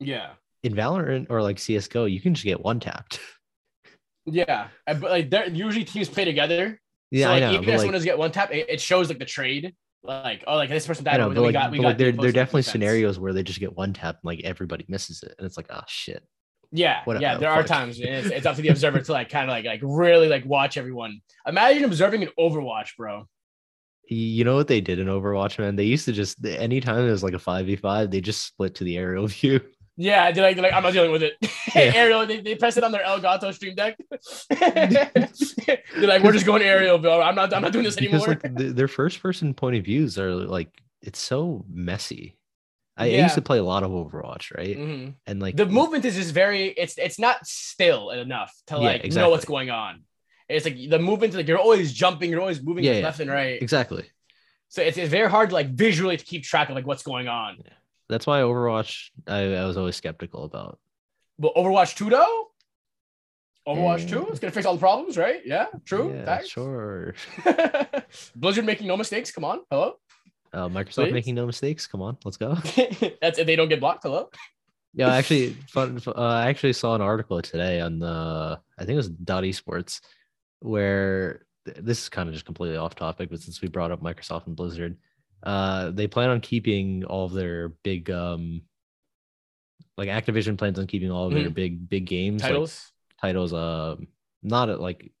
yeah. 0.00 0.32
in 0.62 0.74
valorant 0.74 1.28
or 1.30 1.40
like 1.40 1.56
csgo 1.56 2.10
you 2.10 2.20
can 2.20 2.34
just 2.34 2.44
get 2.44 2.60
one 2.60 2.78
tapped 2.80 3.18
Yeah. 4.26 4.68
But 4.86 5.02
like 5.02 5.30
they're 5.30 5.48
usually 5.48 5.84
teams 5.84 6.08
play 6.08 6.24
together. 6.24 6.80
yeah 7.10 7.26
so, 7.26 7.30
like, 7.32 7.42
i 7.42 7.46
know 7.46 7.52
even 7.52 7.64
if 7.64 7.68
like, 7.68 7.78
someone 7.78 7.92
does 7.94 8.04
get 8.04 8.18
one 8.18 8.32
tap, 8.32 8.50
it, 8.52 8.66
it 8.68 8.80
shows 8.80 9.08
like 9.08 9.18
the 9.18 9.24
trade. 9.24 9.74
Like, 10.04 10.44
oh, 10.46 10.56
like 10.56 10.68
this 10.68 10.86
person 10.86 11.04
died. 11.04 11.16
know, 11.16 11.30
but 11.30 11.38
we 11.38 11.46
like, 11.46 11.52
got, 11.54 11.70
we 11.70 11.78
but, 11.78 11.82
got 11.82 11.98
there, 11.98 12.12
there 12.12 12.28
are 12.28 12.32
definitely 12.32 12.60
defense. 12.60 12.72
scenarios 12.72 13.18
where 13.18 13.32
they 13.32 13.42
just 13.42 13.58
get 13.58 13.74
one 13.74 13.94
tap 13.94 14.16
and 14.16 14.24
like 14.24 14.42
everybody 14.44 14.84
misses 14.86 15.22
it 15.22 15.34
and 15.38 15.46
it's 15.46 15.56
like 15.56 15.66
oh 15.70 15.80
shit 15.88 16.22
Yeah, 16.70 17.00
Whatever, 17.04 17.22
yeah, 17.22 17.36
oh, 17.36 17.38
there 17.40 17.50
are 17.50 17.62
times 17.62 17.98
it's, 17.98 18.28
it's 18.28 18.44
up 18.44 18.56
to 18.56 18.62
the 18.62 18.68
observer 18.68 19.00
to 19.00 19.12
like 19.12 19.30
kind 19.30 19.44
of 19.44 19.54
like 19.54 19.64
like 19.64 19.80
really 19.82 20.28
like 20.28 20.44
watch 20.44 20.76
everyone. 20.76 21.22
Imagine 21.46 21.84
observing 21.84 22.22
an 22.22 22.28
Overwatch, 22.38 22.96
bro. 22.98 23.26
You 24.06 24.44
know 24.44 24.56
what 24.56 24.68
they 24.68 24.82
did 24.82 24.98
in 24.98 25.06
overwatch 25.06 25.58
man 25.58 25.76
they 25.76 25.84
used 25.84 26.04
to 26.04 26.12
just 26.12 26.44
anytime 26.44 27.08
it 27.08 27.10
was 27.10 27.22
like 27.22 27.32
a 27.32 27.38
5v5 27.38 28.10
they 28.10 28.20
just 28.20 28.46
split 28.46 28.74
to 28.74 28.84
the 28.84 28.98
aerial 28.98 29.26
view 29.38 29.60
Yeah, 29.96 30.32
they're 30.32 30.42
like, 30.44 30.56
they're 30.56 30.62
like 30.64 30.72
I'm 30.72 30.82
not 30.82 30.92
dealing 30.92 31.12
with 31.12 31.22
it. 31.22 31.34
Yeah. 31.74 31.90
Aerial, 31.92 32.24
they, 32.24 32.40
they 32.40 32.54
press 32.54 32.76
it 32.76 32.84
on 32.84 32.92
their 32.92 33.02
Elgato 33.02 33.52
stream 33.52 33.74
deck. 33.74 33.96
they're 34.48 36.06
like, 36.08 36.22
we're 36.22 36.30
just 36.32 36.46
going 36.46 36.62
aerial, 36.62 36.98
bro. 36.98 37.20
I'm 37.20 37.34
not 37.34 37.52
I'm 37.52 37.62
not 37.62 37.72
doing 37.72 37.84
this 37.84 37.96
because 37.96 38.22
anymore. 38.22 38.40
like 38.44 38.54
the, 38.56 38.72
their 38.72 38.86
first 38.86 39.20
person 39.20 39.54
point 39.54 39.76
of 39.76 39.84
views 39.84 40.16
are 40.18 40.32
like 40.34 40.68
it's 41.02 41.18
so 41.18 41.64
messy 41.68 42.36
I, 42.96 43.06
I 43.06 43.08
used 43.22 43.34
to 43.34 43.42
play 43.42 43.58
a 43.58 43.64
lot 43.64 43.82
of 43.82 43.90
Overwatch, 43.90 44.56
right? 44.56 44.78
Mhm. 44.78 45.14
And 45.26 45.40
like 45.40 45.56
the 45.56 45.66
movement 45.66 46.04
is 46.04 46.14
just 46.14 46.32
very 46.32 46.68
it's 46.68 46.96
it's 46.96 47.18
not 47.18 47.44
still 47.44 48.10
enough 48.10 48.52
to 48.68 48.74
Yeah, 48.76 48.80
like 48.80 49.12
know 49.12 49.30
what's 49.30 49.44
going 49.44 49.70
on. 49.70 50.04
It's 50.48 50.64
like 50.64 50.76
the 50.88 51.00
movement 51.00 51.34
like 51.34 51.48
you're 51.48 51.58
always 51.58 51.92
jumping, 51.92 52.30
you're 52.30 52.40
always 52.40 52.62
moving 52.62 52.84
Yeah, 52.84 52.92
yeah. 52.92 53.04
left 53.04 53.18
and 53.18 53.28
right. 53.30 53.60
exactly. 53.60 54.04
So 54.68 54.80
it's, 54.82 54.96
it's 54.96 55.10
very 55.10 55.28
hard 55.28 55.48
to 55.50 55.54
like 55.56 55.70
visually 55.70 56.16
to 56.16 56.24
keep 56.24 56.44
track 56.44 56.68
of 56.68 56.76
like 56.76 56.86
what's 56.86 57.02
going 57.02 57.26
on. 57.26 57.58
That's 58.08 58.26
why 58.26 58.40
Overwatch 58.40 59.10
I, 59.26 59.54
I 59.54 59.64
was 59.64 59.76
always 59.76 59.96
skeptical 59.96 60.44
about. 60.44 60.78
But 61.38 61.54
Overwatch 61.54 61.96
2 61.96 62.10
though? 62.10 62.48
Overwatch 63.66 64.04
Eh. 64.04 64.08
2 64.08 64.26
it's 64.28 64.38
gonna 64.40 64.50
fix 64.52 64.66
all 64.66 64.74
the 64.74 64.80
problems, 64.80 65.16
right? 65.16 65.40
Yeah, 65.44 65.66
true. 65.84 66.12
Yeah, 66.14 66.42
sure. 66.42 67.14
Blizzard 68.36 68.64
making 68.66 68.86
no 68.86 68.96
mistakes. 68.96 69.30
Come 69.32 69.44
on, 69.44 69.60
hello. 69.70 69.94
Uh, 70.52 70.68
Microsoft 70.68 71.06
Please? 71.06 71.12
making 71.12 71.34
no 71.34 71.46
mistakes. 71.46 71.86
Come 71.86 72.02
on, 72.02 72.16
let's 72.24 72.36
go. 72.36 72.54
That's 73.20 73.38
if 73.38 73.46
they 73.46 73.56
don't 73.56 73.68
get 73.68 73.80
blocked. 73.80 74.02
Hello. 74.04 74.28
Yeah, 74.92 75.12
actually, 75.14 75.50
fun. 75.68 76.00
Uh, 76.06 76.12
I 76.14 76.48
actually 76.48 76.74
saw 76.74 76.94
an 76.94 77.00
article 77.00 77.40
today 77.42 77.80
on 77.80 77.98
the 77.98 78.60
I 78.78 78.84
think 78.84 78.90
it 78.90 78.96
was 78.96 79.08
Dot 79.08 79.42
Esports, 79.44 80.00
where 80.60 81.46
th- 81.64 81.78
this 81.80 82.02
is 82.02 82.08
kind 82.08 82.28
of 82.28 82.34
just 82.34 82.44
completely 82.44 82.76
off 82.76 82.94
topic, 82.94 83.30
but 83.30 83.40
since 83.40 83.60
we 83.62 83.68
brought 83.68 83.90
up 83.90 84.02
Microsoft 84.02 84.46
and 84.46 84.54
Blizzard, 84.54 84.96
uh, 85.44 85.90
they 85.90 86.06
plan 86.08 86.30
on 86.30 86.40
keeping 86.40 87.04
all 87.04 87.26
of 87.26 87.32
their 87.32 87.68
big, 87.68 88.10
um, 88.10 88.62
like 89.96 90.08
Activision 90.08 90.58
plans 90.58 90.78
on 90.78 90.86
keeping 90.86 91.10
all 91.10 91.26
of 91.28 91.34
their 91.34 91.50
Mhm. 91.50 91.54
big, 91.54 91.88
big 91.88 92.06
games 92.06 92.42
like, 92.42 92.50
Titles. 92.50 92.92
titles, 93.20 93.52
um, 93.52 94.08
not 94.42 94.68
at 94.70 94.80
like 94.80 95.12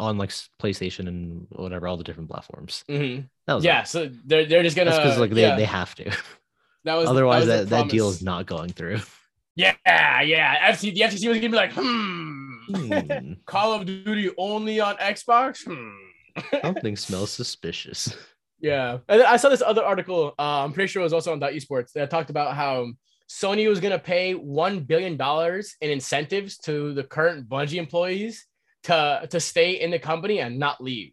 on 0.00 0.16
like 0.18 0.30
PlayStation 0.60 1.08
and 1.08 1.46
whatever 1.50 1.86
all 1.88 1.96
the 1.96 2.04
different 2.04 2.30
platforms. 2.30 2.84
Mm-hmm. 2.88 3.22
That 3.46 3.54
was 3.54 3.64
Yeah, 3.64 3.82
so 3.82 4.10
they're 4.24 4.46
they're 4.46 4.62
just 4.62 4.76
gonna 4.76 4.90
because 4.90 5.18
like 5.18 5.30
they, 5.32 5.42
yeah, 5.42 5.56
they 5.56 5.64
have 5.64 5.94
to. 5.96 6.04
that 6.84 6.94
was 6.94 7.08
Otherwise, 7.10 7.40
was 7.40 7.48
that, 7.48 7.68
that 7.70 7.88
deal 7.88 8.08
is 8.08 8.22
not 8.22 8.46
going 8.46 8.70
through. 8.70 9.00
Yeah, 9.54 9.74
yeah. 10.22 10.72
FTC, 10.72 10.94
the 10.94 11.00
FTC 11.02 11.28
was 11.28 11.36
gonna 11.36 11.50
be 11.50 11.56
like, 11.56 11.72
hmm, 11.74 12.54
Hmm, 12.68 13.32
Call 13.44 13.74
of 13.74 13.84
Duty 13.84 14.30
only 14.38 14.80
on 14.80 14.96
Xbox. 14.96 15.64
Hmm. 15.66 15.90
something 16.62 16.96
smells 16.96 17.30
suspicious. 17.32 18.16
Yeah, 18.62 18.98
and 19.08 19.20
then 19.20 19.26
I 19.26 19.36
saw 19.36 19.48
this 19.50 19.60
other 19.60 19.84
article. 19.84 20.34
Uh, 20.38 20.64
I'm 20.64 20.72
pretty 20.72 20.86
sure 20.86 21.00
it 21.02 21.04
was 21.04 21.12
also 21.12 21.32
on 21.32 21.40
Dot 21.40 21.52
Esports 21.52 21.92
that 21.92 22.08
talked 22.10 22.30
about 22.30 22.54
how 22.54 22.92
Sony 23.28 23.68
was 23.68 23.80
gonna 23.80 23.98
pay 23.98 24.34
one 24.34 24.80
billion 24.84 25.16
dollars 25.16 25.74
in 25.80 25.90
incentives 25.90 26.56
to 26.58 26.94
the 26.94 27.02
current 27.02 27.48
Bungie 27.48 27.78
employees 27.78 28.46
to 28.84 29.26
to 29.28 29.40
stay 29.40 29.80
in 29.80 29.90
the 29.90 29.98
company 29.98 30.38
and 30.40 30.58
not 30.58 30.80
leave. 30.82 31.12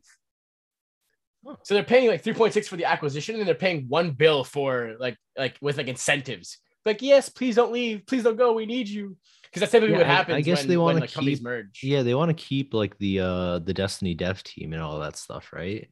Huh. 1.45 1.55
So 1.63 1.73
they're 1.73 1.83
paying 1.83 2.07
like 2.09 2.23
3.6 2.23 2.67
for 2.67 2.77
the 2.77 2.85
acquisition, 2.85 3.35
and 3.39 3.47
they're 3.47 3.55
paying 3.55 3.85
one 3.87 4.11
bill 4.11 4.43
for 4.43 4.95
like 4.99 5.17
like 5.37 5.57
with 5.61 5.77
like 5.77 5.87
incentives. 5.87 6.57
Like, 6.85 7.01
yes, 7.01 7.29
please 7.29 7.55
don't 7.55 7.71
leave, 7.73 8.05
please 8.05 8.23
don't 8.23 8.37
go, 8.37 8.53
we 8.53 8.65
need 8.65 8.87
you. 8.87 9.17
Because 9.43 9.61
that's 9.61 9.71
typically 9.71 9.93
Yeah, 9.97 10.19
what 10.19 10.29
I- 10.29 10.35
I 10.37 10.41
guess 10.41 10.59
when, 10.59 10.67
they 10.67 10.77
wanna 10.77 10.99
like 10.99 11.11
companies 11.11 11.39
keep- 11.39 11.43
merge. 11.43 11.79
Yeah, 11.83 12.03
they 12.03 12.13
want 12.13 12.29
to 12.29 12.43
keep 12.43 12.73
like 12.73 12.97
the 12.99 13.21
uh 13.21 13.59
the 13.59 13.73
Destiny 13.73 14.13
dev 14.13 14.43
team 14.43 14.73
and 14.73 14.81
all 14.81 14.99
that 14.99 15.15
stuff, 15.17 15.51
right? 15.51 15.89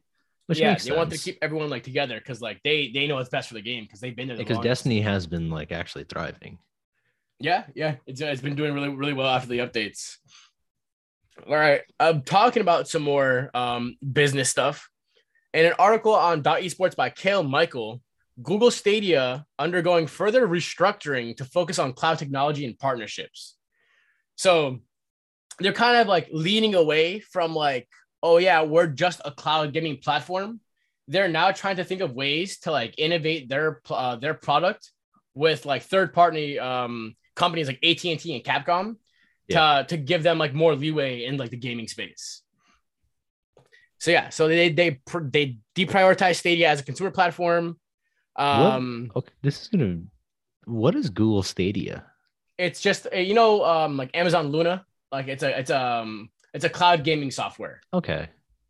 Which 0.48 0.58
yeah, 0.60 0.76
they 0.76 0.96
want 0.96 1.10
to 1.10 1.18
keep 1.18 1.36
everyone 1.42 1.68
like 1.68 1.82
together 1.82 2.18
because 2.18 2.40
like 2.40 2.58
they 2.64 2.90
they 2.92 3.06
know 3.06 3.16
what's 3.16 3.28
best 3.28 3.48
for 3.48 3.54
the 3.54 3.60
game 3.60 3.84
because 3.84 4.00
they've 4.00 4.16
been 4.16 4.28
there. 4.28 4.36
the 4.36 4.44
because 4.44 4.56
longest. 4.56 4.70
Destiny 4.70 5.02
has 5.02 5.26
been 5.26 5.50
like 5.50 5.72
actually 5.72 6.04
thriving. 6.04 6.58
Yeah, 7.38 7.64
yeah, 7.74 7.96
it's, 8.06 8.22
it's 8.22 8.40
been 8.40 8.56
doing 8.56 8.72
really 8.72 8.88
really 8.88 9.12
well 9.12 9.28
after 9.28 9.46
the 9.48 9.58
updates. 9.58 10.16
All 11.46 11.54
right, 11.54 11.82
I'm 12.00 12.22
talking 12.22 12.62
about 12.62 12.88
some 12.88 13.02
more 13.02 13.50
um, 13.52 13.96
business 14.12 14.48
stuff. 14.48 14.88
In 15.52 15.66
an 15.66 15.74
article 15.78 16.14
on 16.14 16.40
Dot 16.40 16.62
Esports 16.62 16.96
by 16.96 17.10
Cale 17.10 17.42
Michael, 17.42 18.00
Google 18.42 18.70
Stadia 18.70 19.44
undergoing 19.58 20.06
further 20.06 20.48
restructuring 20.48 21.36
to 21.36 21.44
focus 21.44 21.78
on 21.78 21.92
cloud 21.92 22.18
technology 22.18 22.64
and 22.64 22.78
partnerships. 22.78 23.56
So 24.36 24.78
they're 25.58 25.72
kind 25.72 25.98
of 25.98 26.06
like 26.06 26.28
leaning 26.32 26.74
away 26.74 27.20
from 27.20 27.54
like, 27.54 27.88
oh 28.22 28.38
yeah, 28.38 28.62
we're 28.62 28.86
just 28.86 29.20
a 29.24 29.30
cloud 29.30 29.72
gaming 29.72 29.98
platform. 29.98 30.60
They're 31.06 31.28
now 31.28 31.52
trying 31.52 31.76
to 31.76 31.84
think 31.84 32.00
of 32.00 32.12
ways 32.12 32.58
to 32.60 32.70
like 32.70 32.94
innovate 32.98 33.48
their 33.48 33.80
uh, 33.90 34.16
their 34.16 34.34
product 34.34 34.90
with 35.34 35.64
like 35.64 35.82
third 35.82 36.12
party 36.12 36.58
um, 36.58 37.14
companies 37.34 37.66
like 37.66 37.78
AT 37.82 38.04
and 38.04 38.20
T 38.20 38.34
and 38.34 38.44
Capcom 38.44 38.96
to 39.50 39.86
to 39.88 39.96
give 39.96 40.22
them 40.22 40.38
like 40.38 40.52
more 40.52 40.74
leeway 40.74 41.24
in 41.24 41.36
like 41.38 41.50
the 41.50 41.56
gaming 41.56 41.88
space. 41.88 42.42
So 43.98 44.10
yeah, 44.10 44.28
so 44.28 44.46
they 44.48 44.68
they 44.70 45.00
they 45.32 45.58
deprioritize 45.74 46.36
Stadia 46.36 46.68
as 46.68 46.80
a 46.80 46.84
consumer 46.84 47.10
platform. 47.10 47.78
Um, 48.36 49.10
Okay, 49.16 49.32
this 49.42 49.62
is 49.62 49.68
gonna. 49.68 50.00
What 50.66 50.94
is 50.94 51.10
Google 51.10 51.42
Stadia? 51.42 52.04
it's 52.58 52.80
just 52.80 53.06
you 53.14 53.34
know 53.34 53.64
um 53.64 53.96
like 53.96 54.10
Amazon 54.14 54.48
Luna, 54.48 54.84
like 55.10 55.28
it's 55.28 55.42
a 55.42 55.58
it's 55.58 55.70
um 55.70 56.28
it's 56.58 56.64
a 56.72 56.74
cloud 56.78 57.04
gaming 57.08 57.30
software. 57.30 57.76
Okay, 57.92 58.22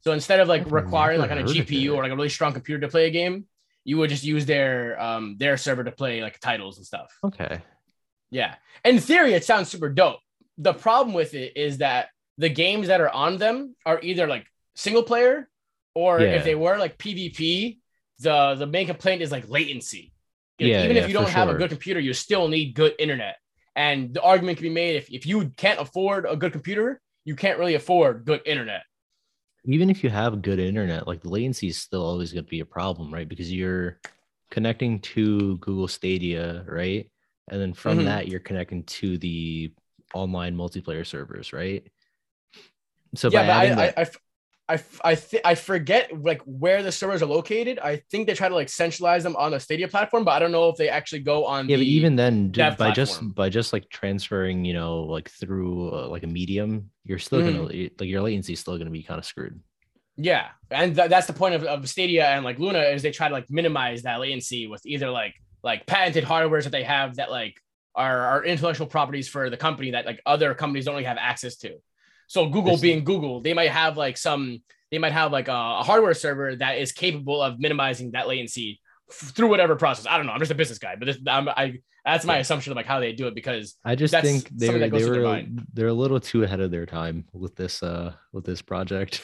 So 0.05 0.13
instead 0.13 0.39
of 0.41 0.47
like 0.49 0.63
I've 0.67 0.73
requiring 0.73 1.19
like 1.23 1.33
on 1.35 1.39
a 1.39 1.49
GPU 1.53 1.91
or 1.97 2.03
like 2.05 2.13
a 2.13 2.17
really 2.21 2.29
strong 2.39 2.53
computer 2.53 2.81
to 2.87 2.89
play 2.95 3.07
a 3.07 3.11
game, 3.11 3.47
you 3.89 3.97
would 3.99 4.11
just 4.11 4.25
use 4.35 4.45
their 4.47 4.73
um 5.07 5.25
their 5.43 5.57
server 5.57 5.85
to 5.85 5.93
play 6.01 6.15
like 6.27 6.37
titles 6.49 6.75
and 6.79 6.87
stuff. 6.93 7.11
okay, 7.29 7.55
Yeah. 8.31 8.53
In 8.85 8.99
theory, 9.09 9.33
it 9.39 9.45
sounds 9.51 9.67
super 9.75 9.89
dope. 10.01 10.21
The 10.69 10.75
problem 10.87 11.13
with 11.21 11.33
it 11.43 11.51
is 11.67 11.73
that 11.79 12.03
the 12.45 12.51
games 12.65 12.87
that 12.91 13.01
are 13.05 13.11
on 13.25 13.33
them 13.45 13.57
are 13.91 13.99
either 14.11 14.27
like 14.35 14.45
single 14.85 15.03
player 15.11 15.35
or 15.95 16.21
Yeah. 16.21 16.37
if 16.39 16.45
they 16.45 16.55
were 16.65 16.77
like 16.85 16.95
PvP, 17.03 17.79
the 18.27 18.37
the 18.63 18.67
main 18.77 18.87
complaint 18.93 19.23
is 19.23 19.33
like 19.37 19.47
latency. 19.57 20.05
Yeah, 20.59 20.85
even 20.85 20.97
yeah, 20.97 21.03
if 21.03 21.09
you 21.09 21.15
don't 21.19 21.29
have 21.41 21.49
a 21.49 21.55
good 21.61 21.71
computer, 21.71 22.01
you 22.01 22.13
still 22.13 22.47
need 22.49 22.75
good 22.83 22.93
internet. 22.99 23.37
And 23.77 24.13
the 24.17 24.23
argument 24.33 24.59
can 24.59 24.65
be 24.71 24.75
made 24.83 24.95
if, 25.01 25.07
if 25.19 25.25
you 25.31 25.37
can't 25.63 25.81
afford 25.81 26.27
a 26.29 26.35
good 26.43 26.53
computer, 26.59 26.89
you 27.29 27.37
can't 27.37 27.59
really 27.59 27.75
afford 27.75 28.25
good 28.25 28.41
internet. 28.47 28.83
even 29.65 29.91
if 29.91 30.03
you 30.03 30.11
have 30.11 30.43
good 30.43 30.59
internet, 30.59 31.07
like 31.07 31.21
the 31.21 31.29
latency 31.29 31.69
is 31.69 31.77
still 31.77 32.05
always 32.05 32.33
going 32.33 32.45
to 32.45 32.49
be 32.51 32.61
a 32.61 32.65
problem, 32.67 33.13
right? 33.13 33.29
Because 33.29 33.53
you're 33.53 33.99
connecting 34.51 34.99
to 35.01 35.59
Google 35.59 35.89
Stadia, 35.89 36.65
right? 36.67 37.11
And 37.51 37.61
then 37.61 37.75
from 37.75 37.99
Mhm. 37.99 38.05
that, 38.05 38.29
you're 38.29 38.41
connecting 38.41 38.85
to 38.85 39.19
the 39.19 39.73
online 40.15 40.57
multiplayer 40.57 41.07
servers, 41.07 41.53
right? 41.53 41.87
So 43.15 43.31
yeah, 43.31 43.43
by 43.43 43.45
but 43.45 43.55
I, 43.55 43.67
I, 43.67 43.69
that, 43.77 43.95
I, 43.97 44.01
f- 44.03 44.17
I, 44.69 44.83
I, 45.03 45.15
thi- 45.15 45.41
I 45.45 45.55
forget 45.55 46.11
like 46.23 46.43
where 46.43 46.83
the 46.83 46.93
servers 46.93 47.23
are 47.23 47.27
located. 47.27 47.79
I 47.79 48.03
think 48.11 48.27
they 48.27 48.35
try 48.35 48.49
to 48.51 48.55
like 48.55 48.69
centralize 48.69 49.23
them 49.23 49.35
on 49.37 49.53
the 49.53 49.61
Stadia 49.61 49.89
platform, 49.89 50.25
but 50.25 50.33
I 50.33 50.39
don't 50.39 50.53
know 50.53 50.69
if 50.69 50.77
they 50.77 50.89
actually 50.91 51.21
go 51.21 51.47
on. 51.47 51.69
yeah, 51.69 51.77
the, 51.77 51.83
but 51.83 51.87
even 51.89 52.17
then, 52.17 52.51
dev 52.51 52.77
by 52.77 52.91
just 52.91 53.35
by 53.35 53.49
just 53.49 53.73
like 53.73 53.89
transferring, 53.89 54.65
you 54.67 54.75
know, 54.75 55.01
like 55.05 55.31
through 55.31 55.91
uh, 55.93 56.09
like 56.09 56.23
a 56.23 56.27
medium, 56.27 56.91
you're 57.05 57.19
still 57.19 57.41
Mm-hmm. 57.41 57.57
gonna 57.67 57.89
like 57.99 58.09
your 58.09 58.21
latency 58.21 58.53
is 58.53 58.61
still 58.61 58.77
gonna 58.77 58.91
be 58.91 59.03
kind 59.03 59.19
of 59.19 59.25
screwed. 59.25 59.59
Yeah, 60.17 60.49
and 60.71 60.95
th- 60.97 61.09
that's 61.09 61.27
the 61.29 61.33
point 61.33 61.55
of, 61.55 61.63
of 61.65 61.89
Stadia 61.89 62.27
and 62.27 62.45
like 62.45 62.59
Luna 62.59 62.81
is 62.81 63.03
they 63.03 63.11
try 63.13 63.29
to 63.29 63.35
like 63.35 63.49
minimize 63.51 64.03
that 64.03 64.21
latency 64.21 64.67
with 64.67 64.85
either 64.85 65.09
like 65.11 65.35
like 65.63 65.87
patented 65.87 66.25
hardwares 66.25 66.65
that 66.65 66.71
they 66.73 66.83
have 66.85 67.17
that 67.17 67.31
like 67.31 67.55
are, 67.95 68.21
are 68.21 68.45
intellectual 68.45 68.87
properties 68.87 69.29
for 69.29 69.49
the 69.49 69.57
company 69.57 69.93
that 69.93 70.07
like 70.07 70.21
other 70.27 70.55
companies 70.55 70.85
don't 70.85 70.95
really 70.95 71.05
have 71.05 71.19
access 71.19 71.57
to. 71.59 71.79
So 72.29 72.47
Google 72.49 72.79
being 72.79 73.05
Google, 73.05 73.41
they 73.41 73.55
might 73.55 73.71
have 73.71 73.97
like 73.97 74.17
some 74.17 74.63
they 74.91 74.99
might 74.99 75.13
have 75.13 75.33
like 75.33 75.49
a, 75.49 75.83
hardware 75.83 76.15
server 76.15 76.57
that 76.57 76.79
is 76.79 76.93
capable 76.93 77.43
of 77.43 77.59
minimizing 77.59 78.13
that 78.13 78.27
latency 78.29 78.81
f- 79.11 79.33
through 79.35 79.49
whatever 79.49 79.77
process. 79.77 80.07
I 80.07 80.17
don't 80.17 80.25
know. 80.27 80.33
I'm 80.33 80.39
just 80.39 80.51
a 80.51 80.55
business 80.55 80.79
guy, 80.79 80.95
but 80.97 81.07
this 81.07 81.19
I'm, 81.27 81.49
I 81.49 81.81
that's 82.05 82.25
my 82.25 82.37
Yeah. 82.37 82.41
assumption 82.41 82.73
of 82.73 82.77
like 82.77 82.87
how 82.87 83.01
they 83.01 83.13
do 83.13 83.27
it 83.27 83.35
because 83.35 83.75
I 83.85 83.95
just 83.97 84.15
think 84.15 84.49
they 84.51 84.71
were, 84.71 84.79
they 84.79 85.05
were 85.05 85.45
they're 85.75 85.89
a 85.89 85.93
little 85.93 86.21
too 86.21 86.45
ahead 86.45 86.61
of 86.61 86.71
their 86.71 86.87
time 86.87 87.25
with 87.33 87.55
this 87.57 87.83
uh 87.83 88.13
with 88.33 88.45
this 88.45 88.63
project. 88.63 89.23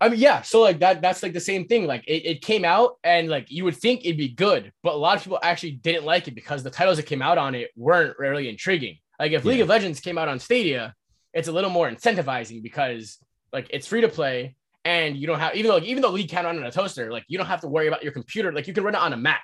I 0.00 0.08
mean, 0.08 0.18
yeah. 0.18 0.42
So 0.42 0.60
like 0.60 0.80
that, 0.80 1.00
that's 1.00 1.22
like 1.22 1.32
the 1.32 1.40
same 1.40 1.66
thing. 1.68 1.86
Like 1.86 2.02
it, 2.08 2.26
it 2.26 2.42
came 2.42 2.64
out 2.64 2.98
and 3.04 3.28
like 3.28 3.46
you 3.50 3.64
would 3.64 3.76
think 3.76 4.04
it'd 4.04 4.16
be 4.16 4.30
good, 4.30 4.72
but 4.82 4.94
a 4.94 4.96
lot 4.96 5.16
of 5.16 5.22
people 5.22 5.38
actually 5.42 5.72
didn't 5.72 6.04
like 6.04 6.26
it 6.26 6.34
because 6.34 6.64
the 6.64 6.70
titles 6.70 6.96
that 6.96 7.06
came 7.06 7.22
out 7.22 7.38
on 7.38 7.54
it 7.54 7.70
weren't 7.76 8.18
really 8.18 8.48
intriguing. 8.48 8.96
Like 9.20 9.30
if 9.30 9.44
League 9.44 9.60
of 9.60 9.68
Legends 9.68 10.00
came 10.00 10.18
out 10.18 10.26
on 10.26 10.40
Stadia, 10.40 10.94
it's 11.32 11.48
a 11.48 11.52
little 11.52 11.70
more 11.70 11.90
incentivizing 11.90 12.62
because 12.62 13.18
like 13.52 13.68
it's 13.70 13.86
free 13.86 14.00
to 14.02 14.08
play 14.08 14.56
and 14.84 15.16
you 15.16 15.26
don't 15.26 15.38
have 15.38 15.54
even 15.54 15.68
though 15.68 15.74
like, 15.76 15.84
even 15.84 16.02
though 16.02 16.10
League 16.10 16.28
can 16.28 16.44
run 16.44 16.58
on 16.58 16.64
a 16.64 16.72
toaster, 16.72 17.12
like 17.12 17.24
you 17.28 17.38
don't 17.38 17.46
have 17.46 17.60
to 17.60 17.68
worry 17.68 17.86
about 17.88 18.02
your 18.02 18.12
computer. 18.12 18.52
Like 18.52 18.66
you 18.66 18.74
can 18.74 18.84
run 18.84 18.94
it 18.94 19.00
on 19.00 19.12
a 19.12 19.16
Mac 19.16 19.42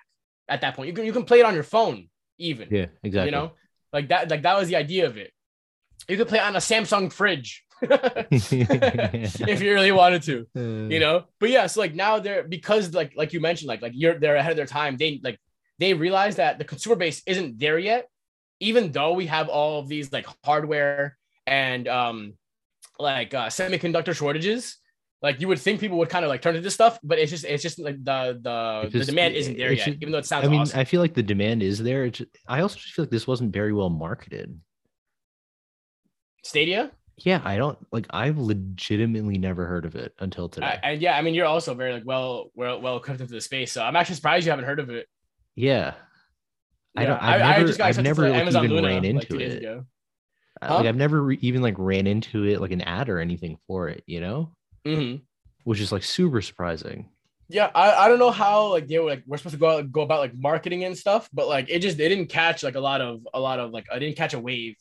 at 0.48 0.60
that 0.62 0.74
point. 0.74 0.88
You 0.88 0.94
can 0.94 1.04
you 1.04 1.12
can 1.12 1.24
play 1.24 1.40
it 1.40 1.46
on 1.46 1.54
your 1.54 1.62
phone 1.62 2.08
even. 2.38 2.68
Yeah, 2.70 2.86
exactly. 3.02 3.26
You 3.26 3.32
know, 3.32 3.52
like 3.92 4.08
that 4.08 4.30
like 4.30 4.42
that 4.42 4.56
was 4.56 4.68
the 4.68 4.76
idea 4.76 5.06
of 5.06 5.16
it. 5.16 5.32
You 6.08 6.16
could 6.16 6.28
play 6.28 6.40
on 6.40 6.54
a 6.56 6.60
Samsung 6.60 7.12
fridge 7.12 7.64
if 7.82 9.62
you 9.62 9.72
really 9.72 9.92
wanted 9.92 10.22
to 10.22 10.46
Uh, 10.56 10.88
you 10.88 10.98
know 10.98 11.24
but 11.38 11.48
yeah 11.48 11.66
so 11.66 11.80
like 11.80 11.94
now 11.94 12.18
they're 12.18 12.42
because 12.42 12.92
like 12.92 13.12
like 13.14 13.32
you 13.32 13.40
mentioned 13.40 13.68
like 13.68 13.82
like 13.82 13.92
you're 13.94 14.18
they're 14.18 14.36
ahead 14.36 14.52
of 14.52 14.56
their 14.56 14.66
time 14.66 14.96
they 14.96 15.20
like 15.22 15.38
they 15.78 15.94
realize 15.94 16.36
that 16.36 16.58
the 16.58 16.64
consumer 16.64 16.96
base 16.96 17.22
isn't 17.26 17.58
there 17.58 17.78
yet 17.78 18.08
even 18.58 18.90
though 18.90 19.12
we 19.12 19.26
have 19.26 19.48
all 19.48 19.78
of 19.78 19.88
these 19.88 20.12
like 20.12 20.26
hardware 20.44 21.16
and 21.48 21.88
um 21.88 22.34
like 22.98 23.32
uh, 23.34 23.46
semiconductor 23.48 24.14
shortages 24.14 24.76
Like 25.22 25.40
you 25.40 25.48
would 25.48 25.58
think 25.58 25.80
people 25.80 25.98
would 25.98 26.08
kind 26.10 26.24
of 26.24 26.28
like 26.28 26.42
turn 26.42 26.54
to 26.54 26.60
this 26.60 26.74
stuff, 26.74 26.98
but 27.02 27.18
it's 27.18 27.30
just 27.34 27.44
it's 27.44 27.62
just 27.62 27.78
like 27.80 27.98
the 28.04 28.38
the, 28.46 28.82
It's 28.84 28.92
the 29.06 29.12
demand 29.12 29.34
isn't 29.34 29.56
there 29.58 29.72
yet, 29.72 29.86
just- 29.86 29.98
even 30.02 30.12
though 30.12 30.18
it 30.22 30.26
sounds 30.26 30.46
I 30.46 30.48
mean, 30.48 30.60
awesome. 30.62 30.78
I 30.78 30.84
feel 30.84 31.00
like 31.00 31.14
the 31.14 31.22
demand 31.34 31.62
is 31.70 31.76
there. 31.88 32.04
It's 32.08 32.18
just- 32.18 32.30
I 32.46 32.60
also 32.60 32.76
just 32.78 32.92
feel 32.94 33.02
like 33.04 33.10
this 33.10 33.26
wasn't 33.26 33.50
very 33.52 33.72
well 33.72 33.90
marketed. 33.90 34.48
Stadia, 36.44 36.90
Yeah, 37.18 37.40
I 37.44 37.56
don't 37.56 37.78
like. 37.92 38.06
I've 38.10 38.38
legitimately 38.38 39.38
never 39.38 39.66
heard 39.66 39.84
of 39.84 39.96
it 39.96 40.14
until 40.20 40.48
today. 40.48 40.78
I, 40.82 40.90
and 40.92 41.02
yeah, 41.02 41.16
I 41.18 41.22
mean 41.22 41.34
you're 41.34 41.46
also 41.46 41.74
very 41.74 41.92
like 41.94 42.04
well 42.06 42.50
well 42.54 42.80
well 42.80 42.96
equipped 42.96 43.20
into 43.20 43.32
the 43.32 43.40
space, 43.40 43.72
so 43.72 43.82
I'm 43.82 43.96
actually 43.96 44.16
surprised 44.16 44.46
you 44.46 44.50
haven't 44.52 44.66
heard 44.66 44.80
of 44.80 44.88
it. 44.90 45.06
yeah, 45.56 45.94
I 46.96 47.04
don't- 47.06 47.20
I've 47.22 47.40
never- 47.66 47.82
I've 47.82 48.02
never, 48.02 48.28
like, 48.30 48.40
Amazon 48.42 48.64
even 48.64 48.76
Luna, 48.76 48.88
ran 48.88 49.04
into 49.04 49.36
days 49.38 49.54
it. 49.54 49.58
ago. 49.62 49.84
I- 50.60 50.66
Huh? 50.68 50.74
like 50.76 50.86
I've 50.86 50.96
never 50.96 51.22
re- 51.22 51.38
even 51.40 51.62
like 51.62 51.74
ran 51.78 52.06
into 52.06 52.44
it 52.44 52.60
like 52.60 52.70
an 52.72 52.80
ad 52.82 53.08
or 53.08 53.18
anything 53.20 53.58
for 53.66 53.88
it. 53.88 54.02
You 54.06 54.20
know, 54.20 54.52
Mhm. 54.86 55.22
which 55.64 55.80
is 55.80 55.92
like 55.92 56.02
super 56.02 56.40
surprising. 56.42 57.08
Yeah, 57.50 57.70
I, 57.74 57.92
I 58.04 58.08
don't 58.08 58.18
know 58.18 58.30
how 58.30 58.66
like 58.68 58.88
they 58.88 58.98
were 58.98 59.08
like 59.08 59.22
we're 59.26 59.38
supposed 59.38 59.54
to 59.54 59.58
go 59.58 59.78
out, 59.78 59.90
go 59.90 60.02
about 60.02 60.20
like 60.20 60.34
marketing 60.34 60.84
and 60.84 60.96
stuff, 60.96 61.28
but 61.32 61.48
like 61.48 61.70
it 61.70 61.78
just 61.80 61.98
it 61.98 62.08
didn't 62.08 62.26
catch 62.28 62.62
like 62.62 62.74
a 62.74 62.80
lot 62.80 63.00
of 63.00 63.26
a 63.32 63.40
lot 63.40 63.58
of 63.58 63.70
like 63.70 63.86
I 63.92 63.98
didn't 63.98 64.16
catch 64.16 64.34
a 64.34 64.38
wave 64.38 64.76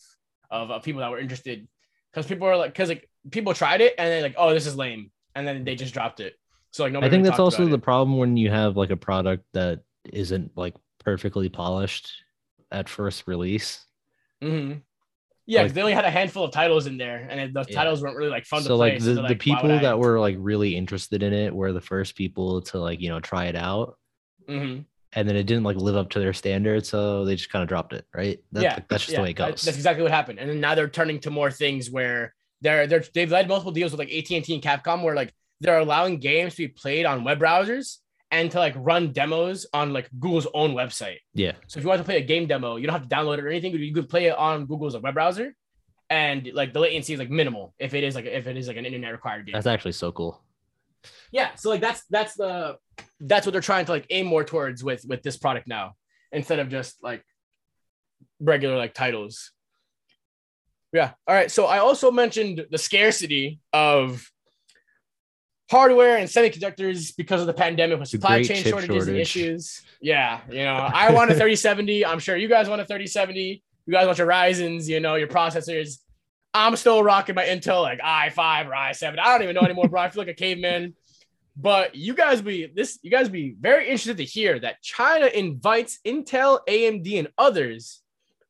of, 0.52 0.70
of 0.72 0.84
people 0.84 1.00
that 1.02 1.10
were 1.12 1.20
interested 1.20 1.68
because 2.12 2.26
people 2.28 2.46
were 2.48 2.58
like 2.58 2.72
because 2.74 2.90
like 2.90 3.10
people 3.32 3.54
tried 3.54 3.80
it 3.82 3.94
and 3.98 4.08
they're 4.10 4.22
like 4.22 4.36
oh 4.38 4.54
this 4.54 4.66
is 4.66 4.76
lame 4.76 5.12
and 5.36 5.48
then 5.48 5.64
they 5.64 5.76
just 5.76 5.94
dropped 5.94 6.20
it. 6.20 6.36
So 6.72 6.84
like 6.84 6.92
nobody 6.92 7.08
I 7.08 7.10
think 7.12 7.24
that's 7.24 7.40
also 7.40 7.66
the 7.66 7.76
it. 7.76 7.82
problem 7.82 8.18
when 8.18 8.36
you 8.36 8.50
have 8.50 8.76
like 8.76 8.90
a 8.90 8.98
product 8.98 9.46
that 9.54 9.82
isn't 10.12 10.52
like 10.58 10.76
perfectly 11.00 11.48
polished 11.50 12.12
at 12.72 12.90
first 12.90 13.28
release. 13.28 13.86
Mhm. 14.44 14.82
Yeah, 15.50 15.62
Like- 15.64 15.74
they 15.74 15.82
only 15.82 15.94
had 15.94 16.04
a 16.06 16.10
handful 16.12 16.44
of 16.44 16.52
titles 16.52 16.88
in 16.88 16.98
there, 16.98 17.26
and 17.30 17.54
those 17.54 17.68
Yeah. 17.70 17.76
titles 17.76 18.02
weren't 18.02 18.18
really 18.18 18.30
like 18.30 18.46
fun 18.46 18.62
so 18.64 18.70
to 18.70 18.76
play. 18.76 18.92
like 18.92 19.00
the, 19.00 19.06
they're 19.06 19.16
the 19.16 19.22
like, 19.22 19.40
people 19.40 19.64
would 19.70 19.72
I- 19.80 19.82
that 19.84 19.98
were 20.00 20.20
like 20.20 20.36
really 20.40 20.76
interested 20.76 21.24
in 21.24 21.34
it 21.34 21.56
were 21.56 21.72
the 21.72 21.82
first 21.82 22.16
people 22.16 22.62
to 22.64 22.80
like 22.80 23.00
you 23.02 23.08
know 23.10 23.20
try 23.22 23.46
it 23.46 23.56
out 23.56 23.98
Mhm. 24.50 24.84
and 25.14 25.28
then 25.30 25.36
it 25.38 25.44
didn't 25.44 25.64
like 25.64 25.78
live 25.78 25.96
up 25.96 26.10
to 26.12 26.20
their 26.20 26.34
standards 26.34 26.90
so 26.90 27.24
they 27.24 27.36
just 27.38 27.50
kind 27.50 27.64
of 27.64 27.70
dropped 27.70 27.94
it 27.94 28.06
right 28.14 28.40
that's, 28.52 28.64
yeah, 28.64 28.80
that's 28.90 29.04
just 29.04 29.12
yeah, 29.14 29.20
the 29.20 29.24
way 29.24 29.30
it 29.30 29.34
goes 29.36 29.62
That's 29.62 29.78
exactly 29.78 30.04
what 30.04 30.12
happened. 30.12 30.40
And 30.40 30.50
then 30.50 30.60
now 30.60 30.76
they're 30.76 30.90
turning 30.90 31.20
to 31.22 31.32
more 31.32 31.50
things 31.50 31.90
where 31.90 32.36
they're 32.62 32.86
they're 32.88 33.04
they've 33.14 33.32
led 33.32 33.48
multiple 33.48 33.72
deals 33.72 33.92
with 33.94 34.00
like 34.00 34.12
AT 34.12 34.30
and 34.36 34.44
T 34.44 34.54
and 34.54 34.62
Capcom, 34.64 35.02
where 35.02 35.16
like 35.16 35.34
they're 35.62 35.80
allowing 35.80 36.18
games 36.20 36.56
to 36.56 36.64
be 36.64 36.68
played 36.68 37.06
on 37.06 37.24
web 37.24 37.40
browsers 37.40 38.00
and 38.32 38.52
to 38.52 38.60
like 38.60 38.74
run 38.78 39.12
demos 39.14 39.66
on 39.74 39.94
like 39.94 40.10
Google's 40.20 40.48
own 40.54 40.74
website. 40.74 41.20
yeah 41.34 41.54
So 41.68 41.78
if 41.78 41.84
you 41.84 41.90
want 41.90 42.00
to 42.00 42.04
play 42.06 42.18
a 42.18 42.22
game 42.22 42.46
demo, 42.48 42.76
you 42.76 42.86
don't 42.88 42.94
have 43.00 43.08
to 43.08 43.16
download 43.16 43.38
it 43.38 43.46
or 43.46 43.48
anything. 43.50 43.74
You 43.74 43.94
could 43.94 44.10
play 44.10 44.26
it 44.26 44.38
on 44.38 44.66
Google's 44.66 44.98
web 44.98 45.14
browser, 45.14 45.56
and 46.10 46.50
like 46.54 46.74
the 46.74 46.80
latency 46.80 47.14
is 47.14 47.20
like 47.20 47.30
minimal 47.30 47.74
if 47.80 47.94
it 47.94 48.04
is 48.04 48.16
like 48.16 48.26
if 48.26 48.48
it 48.48 48.58
is 48.58 48.68
like 48.68 48.78
an 48.78 48.86
internet 48.86 49.12
required 49.12 49.46
game. 49.46 49.54
that's 49.54 49.68
actually 49.68 49.92
so 49.92 50.12
cool 50.12 50.42
yeah 51.32 51.54
so 51.56 51.70
like 51.70 51.82
that's 51.82 52.04
that's 52.10 52.34
the 52.36 52.76
that's 53.22 53.46
what 53.46 53.52
they're 53.52 53.62
trying 53.62 53.86
to 53.86 53.92
like 53.92 54.06
aim 54.10 54.26
more 54.26 54.44
towards 54.44 54.84
with 54.84 55.04
with 55.08 55.22
this 55.22 55.38
product 55.38 55.68
now 55.68 55.94
instead 56.32 56.60
of 56.60 56.70
just 56.70 57.02
like 57.04 57.24
regular 58.40 58.78
like 58.78 58.94
titles 58.94 59.52
yeah 60.94 61.12
all 61.28 61.36
right 61.36 61.52
so 61.52 61.66
i 61.66 61.80
also 61.80 62.12
mentioned 62.12 62.66
the 62.72 62.78
scarcity 62.78 63.60
of 63.74 64.30
hardware 65.70 66.18
and 66.18 66.30
semiconductors 66.30 67.16
because 67.16 67.42
of 67.42 67.48
the 67.48 67.54
pandemic 67.54 68.00
with 68.00 68.08
supply 68.08 68.42
chain 68.44 68.64
shortages 68.64 69.08
and 69.08 69.18
issues 69.18 69.82
yeah 70.02 70.40
you 70.50 70.64
know 70.64 70.90
i 70.94 71.12
want 71.12 71.30
a 71.30 71.34
3070 71.36 72.06
i'm 72.06 72.20
sure 72.20 72.36
you 72.38 72.48
guys 72.48 72.70
want 72.70 72.82
a 72.82 72.86
3070 72.86 73.64
you 73.88 73.94
guys 73.94 74.06
want 74.06 74.18
your 74.18 74.28
Ryzen's, 74.28 74.88
you 74.88 75.00
know, 75.00 75.16
your 75.16 75.30
processors. 75.30 76.00
I'm 76.54 76.76
still 76.76 77.02
rocking 77.02 77.36
my 77.36 77.46
Intel 77.46 77.82
like 77.82 78.00
i5 78.00 78.68
or 78.68 78.72
i7. 78.72 79.18
I 79.18 79.32
don't 79.32 79.44
even 79.44 79.56
know 79.56 79.62
anymore, 79.62 79.88
bro. 79.88 80.02
I 80.02 80.10
feel 80.10 80.22
like 80.22 80.30
a 80.30 80.34
caveman. 80.34 80.94
But 81.56 81.96
you 81.96 82.14
guys 82.14 82.42
be 82.42 82.68
this, 82.68 83.00
you 83.02 83.10
guys 83.10 83.30
be 83.30 83.56
very 83.60 83.86
interested 83.86 84.18
to 84.18 84.26
hear 84.26 84.60
that 84.60 84.82
China 84.84 85.26
invites 85.26 86.00
Intel, 86.06 86.60
AMD, 86.68 87.18
and 87.18 87.30
others 87.38 88.04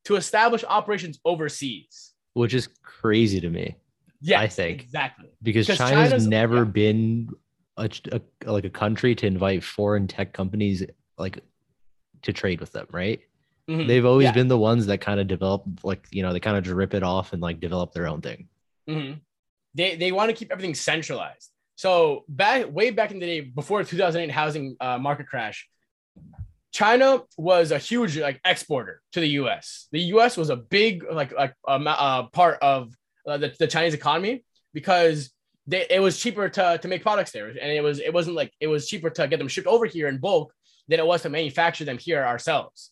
to 0.06 0.16
establish 0.16 0.66
operations 0.68 1.20
overseas. 1.24 2.14
which 2.34 2.54
is 2.54 2.68
crazy 2.84 3.40
to 3.40 3.50
me 3.50 3.76
Yeah, 4.22 4.40
I 4.42 4.48
think. 4.48 4.82
exactly. 4.82 5.30
because 5.44 5.68
china's, 5.68 6.10
China's- 6.10 6.28
never 6.28 6.58
yeah. 6.58 6.64
been 6.64 7.30
a, 7.78 7.90
a 8.12 8.52
like 8.52 8.66
a 8.66 8.70
country 8.70 9.14
to 9.16 9.28
invite 9.28 9.64
foreign 9.64 10.08
tech 10.08 10.34
companies 10.34 10.84
like 11.18 11.40
to 12.24 12.34
trade 12.34 12.60
with 12.60 12.72
them 12.72 12.88
right 12.92 13.20
Mhm. 13.70 13.86
they've 13.88 14.06
always 14.06 14.26
Yeah. 14.26 14.32
been 14.32 14.48
the 14.48 14.58
ones 14.58 14.86
that 14.88 15.00
kind 15.02 15.20
of 15.20 15.28
develop 15.28 15.64
like 15.84 16.08
you 16.12 16.24
know 16.24 16.32
they 16.34 16.40
kind 16.40 16.58
of 16.58 16.64
drip 16.64 16.94
it 16.94 17.04
off 17.04 17.34
and 17.34 17.42
like 17.42 17.60
develop 17.60 17.92
their 17.94 18.08
own 18.08 18.22
thing 18.22 18.48
Mhm. 18.90 19.20
They 19.76 19.96
they 19.98 20.12
want 20.12 20.30
to 20.30 20.36
keep 20.36 20.52
everything 20.52 20.74
centralized. 20.74 21.52
So 21.76 22.24
back 22.30 22.72
way 22.74 22.90
back 22.90 23.12
in 23.12 23.20
the 23.20 23.26
day, 23.28 23.42
before 23.42 23.84
the 23.84 23.90
2008 23.90 24.32
housing 24.32 24.76
uh, 24.80 24.98
market 24.98 25.28
crash, 25.28 25.70
China 26.72 27.22
was 27.38 27.72
a 27.72 27.78
huge 27.78 28.18
like 28.18 28.40
exporter 28.46 29.02
to 29.12 29.20
the 29.20 29.28
U.S. 29.42 29.88
The 29.92 30.00
U.S. 30.16 30.38
was 30.38 30.50
a 30.50 30.56
big 30.56 31.04
like 31.12 31.32
like 31.34 31.54
um, 31.68 31.86
uh, 31.88 32.24
part 32.30 32.58
of 32.62 32.96
uh, 33.28 33.38
the, 33.38 33.54
the 33.60 33.68
Chinese 33.68 33.94
economy 33.94 34.44
because 34.74 35.32
they, 35.66 35.86
it 35.90 36.00
was 36.00 36.20
cheaper 36.20 36.48
to, 36.50 36.78
to 36.82 36.88
make 36.88 37.02
products 37.02 37.32
there, 37.32 37.48
and 37.48 37.72
it 37.72 37.84
was 37.84 38.00
it 38.00 38.14
wasn't 38.14 38.36
like 38.36 38.54
it 38.60 38.68
was 38.68 38.88
cheaper 38.88 39.10
to 39.10 39.28
get 39.28 39.38
them 39.40 39.48
shipped 39.48 39.68
over 39.68 39.86
here 39.86 40.08
in 40.08 40.18
bulk 40.18 40.54
than 40.88 41.00
it 41.00 41.06
was 41.06 41.22
to 41.24 41.30
manufacture 41.30 41.86
them 41.86 41.98
here 41.98 42.24
ourselves. 42.24 42.92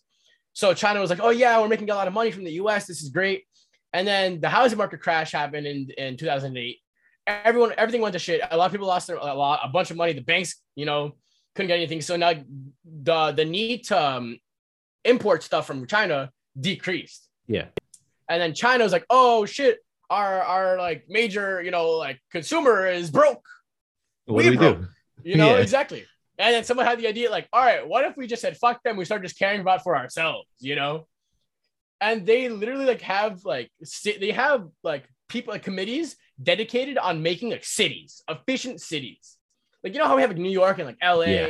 So 0.54 0.74
China 0.74 1.00
was 1.00 1.10
like, 1.10 1.20
oh 1.22 1.30
yeah, 1.30 1.60
we're 1.60 1.68
making 1.68 1.90
a 1.90 1.96
lot 1.96 2.08
of 2.08 2.14
money 2.14 2.32
from 2.32 2.44
the 2.44 2.54
U.S. 2.54 2.88
This 2.88 3.02
is 3.02 3.10
great. 3.10 3.44
And 3.94 4.06
then 4.08 4.42
the 4.42 4.50
housing 4.50 4.78
market 4.78 5.02
crash 5.02 5.32
happened 5.32 5.68
in, 5.68 5.90
in 5.98 6.18
2008. 6.18 6.78
Everyone, 7.28 7.74
everything 7.78 8.02
went 8.02 8.14
to 8.14 8.20
shit. 8.20 8.42
A 8.52 8.58
lot 8.58 8.66
of 8.66 8.72
people 8.72 8.88
lost 8.88 9.08
their, 9.08 9.16
a 9.16 9.34
lot, 9.34 9.62
a 9.64 9.70
bunch 9.70 9.92
of 9.92 9.98
money. 9.98 10.14
The 10.14 10.22
banks, 10.22 10.62
you 10.76 10.86
know, 10.86 11.16
couldn't 11.56 11.68
get 11.68 11.78
anything. 11.78 12.02
So 12.02 12.16
now 12.18 12.34
the 12.84 13.32
the 13.32 13.46
need 13.46 13.86
to 13.86 14.02
um, 14.02 14.38
import 15.06 15.44
stuff 15.44 15.66
from 15.66 15.88
China 15.88 16.32
decreased. 16.60 17.28
yeah 17.48 17.66
And 18.30 18.42
then 18.42 18.54
China 18.54 18.84
was 18.84 18.94
like, 18.94 19.06
oh 19.10 19.46
shit, 19.46 19.80
our 20.10 20.42
our 20.42 20.78
like 20.78 21.06
major, 21.10 21.62
you 21.62 21.72
know, 21.72 21.92
like 21.92 22.20
consumer 22.32 22.88
is 22.88 23.10
broke. 23.12 23.46
what 24.26 24.38
We 24.38 24.44
do 24.44 24.50
we 24.52 24.58
broke. 24.58 24.80
do 24.80 24.88
You 25.24 25.36
know, 25.38 25.56
Yeah. 25.56 25.62
exactly. 25.62 26.06
And 26.38 26.54
then 26.54 26.64
someone 26.66 26.86
had 26.86 27.00
the 27.00 27.08
idea, 27.08 27.32
like, 27.32 27.48
all 27.54 27.62
right, 27.64 27.88
what 27.88 28.04
if 28.04 28.18
we 28.18 28.28
just 28.28 28.42
said 28.42 28.58
fuck 28.58 28.84
them? 28.84 28.98
We 28.98 29.06
start 29.06 29.22
just 29.24 29.40
caring 29.40 29.62
about 29.62 29.84
for 29.84 29.96
ourselves, 29.96 30.48
you 30.60 30.76
know? 30.76 31.08
And 32.02 32.26
they 32.26 32.50
literally 32.50 32.86
like 32.86 33.02
have 33.02 33.46
like 33.46 33.72
they 34.20 34.32
have 34.32 34.68
like 34.84 35.06
people 35.30 35.54
like 35.54 35.64
committees 35.64 36.18
dedicated 36.42 36.98
on 36.98 37.22
making 37.24 37.52
like 37.52 37.64
cities, 37.64 38.22
efficient 38.28 38.82
cities. 38.82 39.38
Like 39.84 39.94
you 39.94 40.00
know 40.00 40.08
how 40.08 40.16
we 40.16 40.22
have 40.22 40.32
like 40.32 40.40
New 40.40 40.52
York 40.52 40.78
and 40.80 40.88
like 40.88 40.98
LA, 41.02 41.24
Yeah. 41.26 41.48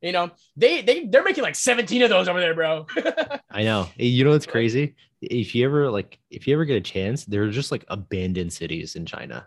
you 0.00 0.12
know, 0.12 0.30
they 0.56 0.82
they 0.82 1.06
they're 1.06 1.24
making 1.24 1.42
like 1.42 1.56
17 1.56 2.02
of 2.02 2.08
those 2.10 2.28
over 2.28 2.38
there, 2.40 2.54
bro. 2.54 2.86
I 3.50 3.64
know. 3.64 3.88
You 3.96 4.22
know 4.24 4.30
what's 4.30 4.46
crazy? 4.46 4.94
If 5.20 5.54
you 5.54 5.66
ever 5.66 5.90
like, 5.90 6.18
if 6.30 6.46
you 6.46 6.54
ever 6.54 6.64
get 6.64 6.76
a 6.76 6.80
chance, 6.80 7.24
there 7.24 7.42
are 7.44 7.50
just 7.50 7.70
like 7.70 7.84
abandoned 7.88 8.52
cities 8.52 8.96
in 8.96 9.06
China. 9.06 9.46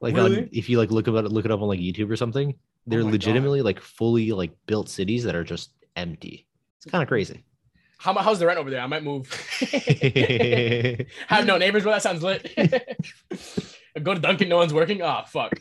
Like, 0.00 0.16
on, 0.16 0.50
if 0.52 0.68
you 0.68 0.76
like 0.78 0.90
look 0.90 1.06
about 1.06 1.24
it, 1.24 1.32
look 1.32 1.46
it 1.46 1.50
up 1.50 1.62
on 1.62 1.68
like 1.68 1.80
YouTube 1.80 2.10
or 2.10 2.16
something. 2.16 2.54
They're 2.86 3.00
oh 3.00 3.04
God. 3.04 3.12
legitimately 3.12 3.62
like 3.62 3.80
fully 3.80 4.32
like 4.32 4.52
built 4.66 4.88
cities 4.88 5.24
that 5.24 5.34
are 5.34 5.44
just 5.44 5.70
empty. 5.96 6.46
It's 6.76 6.90
kind 6.90 7.02
of 7.02 7.08
crazy. 7.08 7.44
How 7.96 8.12
how's 8.14 8.38
the 8.38 8.46
rent 8.46 8.58
over 8.58 8.70
there? 8.70 8.80
I 8.80 8.86
might 8.86 9.02
move. 9.02 9.30
have 11.28 11.46
no 11.46 11.56
neighbors, 11.56 11.84
bro. 11.84 11.92
That 11.92 12.02
sounds 12.02 12.22
lit. 12.22 12.52
Go 14.02 14.12
to 14.12 14.20
Dunkin', 14.20 14.48
no 14.48 14.56
one's 14.56 14.74
working. 14.74 15.00
Oh 15.00 15.22
fuck. 15.26 15.52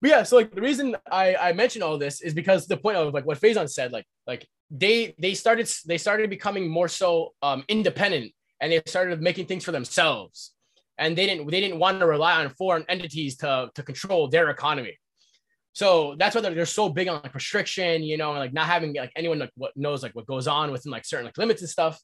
But 0.00 0.10
yeah, 0.10 0.22
so 0.22 0.36
like 0.36 0.54
the 0.54 0.62
reason 0.62 0.96
I 1.10 1.34
I 1.36 1.52
mention 1.52 1.82
all 1.82 1.98
this 1.98 2.22
is 2.22 2.32
because 2.32 2.66
the 2.66 2.76
point 2.76 2.96
of 2.96 3.12
like 3.12 3.26
what 3.26 3.40
Faizan 3.40 3.68
said, 3.68 3.92
like 3.92 4.06
like 4.26 4.48
they 4.70 5.14
they 5.18 5.34
started 5.34 5.70
they 5.86 5.98
started 5.98 6.30
becoming 6.30 6.68
more 6.68 6.88
so 6.88 7.34
um 7.42 7.64
independent 7.68 8.32
and 8.60 8.70
they 8.72 8.80
started 8.86 9.20
making 9.20 9.46
things 9.46 9.64
for 9.64 9.72
themselves, 9.72 10.52
and 10.98 11.16
they 11.16 11.26
didn't 11.26 11.50
they 11.50 11.60
didn't 11.60 11.78
want 11.78 12.00
to 12.00 12.06
rely 12.06 12.42
on 12.44 12.50
foreign 12.50 12.84
entities 12.88 13.36
to 13.38 13.70
to 13.74 13.82
control 13.82 14.28
their 14.28 14.50
economy. 14.50 14.96
So 15.72 16.16
that's 16.18 16.34
why 16.34 16.40
they're, 16.42 16.54
they're 16.54 16.66
so 16.66 16.88
big 16.88 17.08
on 17.08 17.20
like 17.22 17.34
restriction, 17.34 18.02
you 18.02 18.16
know, 18.16 18.30
and 18.30 18.38
like 18.40 18.52
not 18.52 18.66
having 18.66 18.94
like 18.94 19.12
anyone 19.16 19.38
like 19.38 19.52
what 19.56 19.72
knows 19.76 20.02
like 20.02 20.14
what 20.14 20.26
goes 20.26 20.46
on 20.48 20.72
within 20.72 20.90
like 20.92 21.04
certain 21.04 21.26
like 21.26 21.38
limits 21.38 21.62
and 21.62 21.70
stuff. 21.70 22.00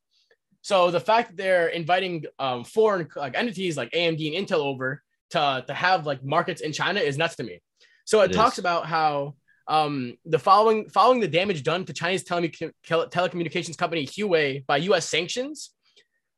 So 0.62 0.90
the 0.90 1.00
fact 1.00 1.30
that 1.30 1.36
they're 1.36 1.68
inviting 1.68 2.24
um, 2.38 2.64
foreign 2.64 3.08
like 3.16 3.36
entities 3.36 3.76
like 3.76 3.90
AMD 3.92 4.36
and 4.36 4.46
Intel 4.48 4.58
over 4.58 5.02
to 5.30 5.64
to 5.66 5.74
have 5.74 6.06
like 6.06 6.24
markets 6.24 6.60
in 6.60 6.72
China 6.72 7.00
is 7.00 7.18
nuts 7.18 7.36
to 7.36 7.42
me. 7.44 7.60
So 8.04 8.20
it, 8.22 8.30
It 8.30 8.34
talks 8.34 8.54
is. 8.54 8.58
about 8.58 8.86
how 8.86 9.34
um, 9.68 10.16
the 10.24 10.38
following 10.38 10.88
following 10.90 11.20
the 11.20 11.28
damage 11.28 11.62
done 11.62 11.84
to 11.84 11.92
Chinese 11.92 12.22
tele- 12.24 12.48
telecommunications 12.88 13.76
company 13.76 14.06
Huawei 14.06 14.64
by 14.66 14.76
U.S. 14.78 15.08
sanctions, 15.08 15.70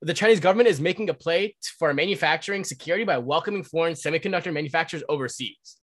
the 0.01 0.15
Chinese 0.15 0.41
government 0.41 0.69
is 0.69 0.81
making 0.81 1.11
a 1.11 1.15
play 1.15 1.55
for 1.79 1.93
manufacturing 1.93 2.65
security 2.65 3.05
by 3.05 3.19
welcoming 3.19 3.63
foreign 3.63 3.95
semiconductor 3.95 4.53
manufacturers 4.53 5.03
overseas. 5.09 5.77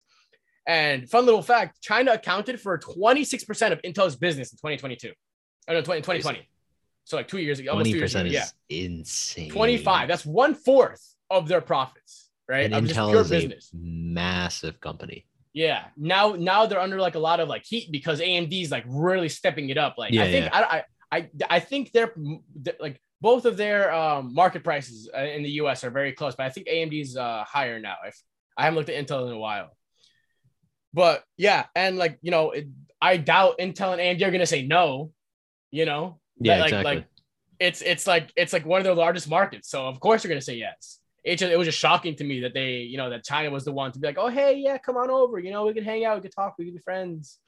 And 0.67 1.07
fun 1.09 1.25
little 1.25 1.43
fact: 1.43 1.81
China 1.81 2.13
accounted 2.13 2.59
for 2.59 2.79
26% 2.79 3.71
of 3.71 3.81
Intel's 3.83 4.15
business 4.15 4.51
in 4.51 4.57
2022. 4.57 5.11
Oh 5.67 5.73
no, 5.73 5.81
20, 5.81 6.01
2020. 6.01 6.47
So 7.03 7.17
like 7.17 7.27
two 7.27 7.37
years 7.37 7.59
ago, 7.59 7.71
almost 7.71 7.83
Twenty 7.85 7.91
two 7.93 7.97
years 7.99 8.15
ago. 8.15 8.23
percent 8.23 8.33
Yeah, 8.33 8.45
is 8.69 8.89
insane. 8.89 9.51
25. 9.51 10.07
That's 10.07 10.25
one 10.25 10.55
fourth 10.55 11.03
of 11.29 11.47
their 11.47 11.61
profits. 11.61 12.31
right? 12.49 12.71
And 12.71 12.87
Intel 12.87 13.13
is 13.21 13.29
business. 13.29 13.69
a 13.73 13.77
massive 13.77 14.79
company. 14.79 15.27
Yeah. 15.55 15.85
Now 15.95 16.33
now 16.37 16.65
they're 16.65 16.81
under 16.81 16.99
like 16.99 17.15
a 17.15 17.19
lot 17.19 17.39
of 17.39 17.47
like 17.47 17.63
heat 17.65 17.89
because 17.89 18.19
AMD 18.19 18.61
is 18.61 18.71
like 18.71 18.83
really 18.87 19.29
stepping 19.29 19.69
it 19.69 19.77
up. 19.77 19.95
Like 19.97 20.11
Yeah, 20.11 20.23
I 20.23 20.31
think 20.31 20.49
I, 20.53 20.61
I 20.61 20.83
I 21.17 21.29
I 21.49 21.59
think 21.61 21.93
they're 21.93 22.13
they're, 22.55 22.75
like 22.79 22.99
both 23.21 23.45
of 23.45 23.55
their 23.55 23.91
um, 23.93 24.33
market 24.33 24.65
prices 24.65 25.09
uh, 25.17 25.21
in 25.21 25.43
the 25.43 25.51
US 25.61 25.85
are 25.85 25.89
very 25.89 26.11
close, 26.11 26.35
but 26.35 26.45
I 26.45 26.49
think 26.49 26.67
AMD's 26.67 27.15
uh, 27.15 27.45
higher 27.47 27.79
now. 27.79 27.95
If 28.05 28.21
I 28.57 28.63
haven't 28.65 28.75
looked 28.75 28.89
at 28.89 29.07
Intel 29.07 29.27
in 29.27 29.33
a 29.33 29.39
while. 29.39 29.69
But 30.93 31.23
yeah, 31.37 31.67
and 31.73 31.97
like 31.97 32.19
you 32.21 32.31
know, 32.31 32.51
it, 32.51 32.67
I 33.01 33.15
doubt 33.15 33.57
Intel 33.57 33.93
and 33.97 34.01
AMD 34.01 34.27
are 34.27 34.31
gonna 34.31 34.45
say 34.45 34.67
no. 34.67 35.11
You 35.71 35.85
know, 35.85 36.19
Yeah, 36.37 36.57
like, 36.57 36.65
exactly. 36.65 36.95
like 36.95 37.05
it's 37.61 37.81
it's 37.81 38.05
like 38.05 38.29
it's 38.35 38.51
like 38.51 38.65
one 38.65 38.79
of 38.79 38.83
their 38.83 38.93
largest 38.93 39.29
markets, 39.29 39.69
so 39.69 39.87
of 39.87 40.01
course 40.01 40.21
they're 40.21 40.29
gonna 40.29 40.41
say 40.41 40.55
yes. 40.55 40.99
It 41.25 41.37
just, 41.37 41.51
it 41.51 41.57
was 41.57 41.65
just 41.65 41.79
shocking 41.79 42.15
to 42.17 42.23
me 42.23 42.39
that 42.41 42.53
they 42.53 42.77
you 42.91 42.97
know 42.97 43.09
that 43.09 43.25
China 43.25 43.49
was 43.49 43.65
the 43.65 43.71
one 43.73 43.91
to 43.91 43.99
be 43.99 44.07
like, 44.07 44.17
oh 44.19 44.27
hey 44.29 44.57
yeah, 44.57 44.77
come 44.77 44.95
on 44.95 45.09
over, 45.09 45.39
you 45.39 45.51
know 45.51 45.65
we 45.65 45.73
can 45.73 45.83
hang 45.83 46.05
out, 46.05 46.15
we 46.17 46.21
can 46.21 46.31
talk, 46.31 46.55
we 46.59 46.65
can 46.65 46.75
be 46.75 46.79
friends. 46.81 47.39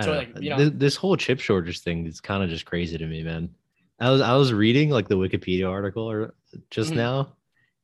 So, 0.00 0.12
like, 0.12 0.30
you 0.40 0.50
know- 0.50 0.56
Th- 0.56 0.72
this 0.72 0.94
whole 0.96 1.16
chip 1.16 1.40
shortage 1.40 1.80
thing 1.80 2.06
is 2.06 2.20
kind 2.20 2.44
of 2.44 2.48
just 2.48 2.64
crazy 2.64 2.96
to 2.96 3.06
me, 3.06 3.24
man. 3.24 3.50
I 3.98 4.10
was 4.10 4.20
I 4.20 4.34
was 4.36 4.52
reading 4.52 4.88
like 4.90 5.08
the 5.08 5.16
Wikipedia 5.18 5.68
article 5.68 6.08
or 6.10 6.32
just 6.70 6.92
Mhm. 6.92 6.96
now, 6.96 7.36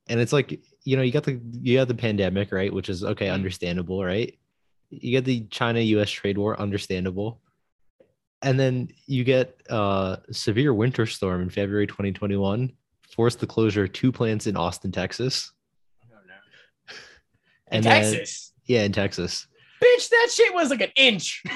and 0.07 0.19
it's 0.21 0.31
like 0.33 0.59
you 0.83 0.95
know 0.95 1.03
you 1.03 1.11
got 1.11 1.25
the 1.25 1.39
you 1.61 1.77
got 1.77 1.89
the 1.89 1.93
pandemic 1.95 2.51
right, 2.53 2.73
which 2.73 2.87
is 2.89 3.03
okay, 3.03 3.27
Mhm. 3.27 3.33
understandable, 3.33 4.03
right? 4.03 4.33
You 4.89 5.11
get 5.11 5.25
the 5.25 5.41
China 5.49 5.81
U.S. 5.81 6.09
trade 6.09 6.37
war, 6.37 6.57
understandable, 6.59 7.41
and 8.41 8.57
then 8.57 8.87
you 9.05 9.25
get 9.25 9.61
uh 9.69 10.15
severe 10.31 10.73
winter 10.73 11.05
storm 11.05 11.41
in 11.41 11.49
February 11.49 11.87
2021, 11.87 12.71
forced 13.15 13.39
the 13.39 13.47
closure 13.47 13.83
of 13.85 13.93
two 13.93 14.11
plants 14.11 14.47
in 14.47 14.55
Austin, 14.57 14.91
Texas, 14.91 15.51
oh, 16.11 16.15
In 17.71 17.77
and 17.77 17.83
then- 17.85 18.13
Texas. 18.13 18.53
yeah, 18.65 18.83
in 18.83 18.91
Texas. 18.91 19.47
Bitch, 19.83 20.09
that 20.09 20.29
shit 20.33 20.53
was 20.55 20.71
like 20.71 20.81
an 20.81 20.89
inch. 20.95 21.43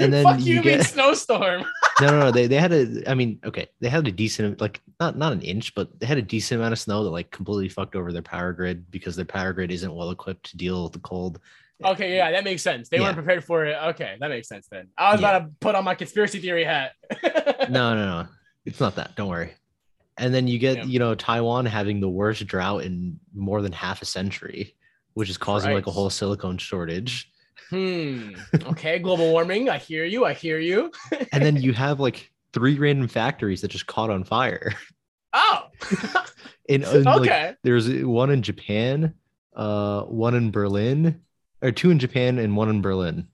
And 0.00 0.12
then 0.12 0.24
fuck 0.24 0.40
you, 0.40 0.54
you 0.56 0.62
get- 0.62 0.84
snowstorm. 0.86 1.62
no, 2.00 2.06
no, 2.08 2.18
no. 2.20 2.30
They 2.32 2.46
they 2.46 2.56
had 2.56 2.72
a. 2.72 3.02
I 3.08 3.14
mean, 3.14 3.38
okay, 3.44 3.68
they 3.80 3.88
had 3.90 4.08
a 4.08 4.10
decent, 4.10 4.60
like 4.60 4.80
not 4.98 5.16
not 5.18 5.32
an 5.34 5.42
inch, 5.42 5.74
but 5.74 6.00
they 6.00 6.06
had 6.06 6.16
a 6.18 6.22
decent 6.22 6.58
amount 6.58 6.72
of 6.72 6.78
snow 6.78 7.04
that 7.04 7.10
like 7.10 7.30
completely 7.30 7.68
fucked 7.68 7.94
over 7.94 8.10
their 8.12 8.22
power 8.22 8.52
grid 8.54 8.90
because 8.90 9.14
their 9.14 9.26
power 9.26 9.52
grid 9.52 9.70
isn't 9.70 9.94
well 9.94 10.10
equipped 10.10 10.50
to 10.50 10.56
deal 10.56 10.82
with 10.84 10.92
the 10.94 10.98
cold. 11.00 11.38
Okay, 11.84 12.16
yeah, 12.16 12.30
that 12.32 12.44
makes 12.44 12.62
sense. 12.62 12.88
They 12.88 12.96
Yeah. 12.96 13.04
weren't 13.04 13.16
prepared 13.16 13.44
for 13.44 13.66
it. 13.66 13.76
Okay, 13.90 14.16
that 14.20 14.28
makes 14.28 14.48
sense 14.48 14.66
then. 14.70 14.88
I 14.96 15.12
was 15.12 15.20
Yeah. 15.20 15.36
about 15.36 15.38
to 15.46 15.54
put 15.60 15.74
on 15.74 15.84
my 15.84 15.94
conspiracy 15.94 16.40
theory 16.40 16.64
hat. 16.64 16.92
No, 17.70 17.94
no, 17.94 18.22
no. 18.22 18.28
It's 18.64 18.80
not 18.80 18.96
that. 18.96 19.14
Don't 19.16 19.28
worry. 19.28 19.52
And 20.18 20.34
then 20.34 20.46
you 20.48 20.58
get, 20.58 20.76
Yeah. 20.78 20.84
you 20.84 20.98
know, 20.98 21.14
Taiwan 21.14 21.66
having 21.66 22.00
the 22.00 22.08
worst 22.08 22.46
drought 22.46 22.82
in 22.84 23.18
more 23.34 23.62
than 23.62 23.72
half 23.72 24.02
a 24.02 24.04
century, 24.04 24.74
which 25.14 25.30
is 25.30 25.38
causing 25.38 25.72
like 25.72 25.86
a 25.86 25.90
whole 25.90 26.10
silicone 26.10 26.58
shortage. 26.58 27.30
Hmm. 27.70 28.32
Okay, 28.66 28.98
global 28.98 29.30
warming. 29.30 29.68
I 29.68 29.78
hear 29.78 30.04
you. 30.04 30.24
I 30.24 30.32
hear 30.34 30.58
you. 30.58 30.90
And 31.32 31.44
then 31.44 31.56
you 31.56 31.72
have 31.72 32.00
like 32.00 32.30
three 32.52 32.76
random 32.78 33.06
factories 33.08 33.60
that 33.60 33.68
just 33.70 33.86
caught 33.86 34.10
on 34.10 34.24
fire. 34.24 34.74
Oh. 35.32 35.68
In, 36.68 36.84
in, 36.84 37.02
like, 37.02 37.20
okay. 37.22 37.54
there's 37.64 37.88
one 38.04 38.30
in 38.30 38.42
Japan, 38.42 39.14
uh, 39.56 40.02
one 40.02 40.34
in 40.36 40.52
Berlin, 40.52 41.20
or 41.62 41.72
two 41.72 41.90
in 41.90 41.98
Japan 41.98 42.38
and 42.38 42.56
one 42.56 42.68
in 42.68 42.80
Berlin. 42.80 43.26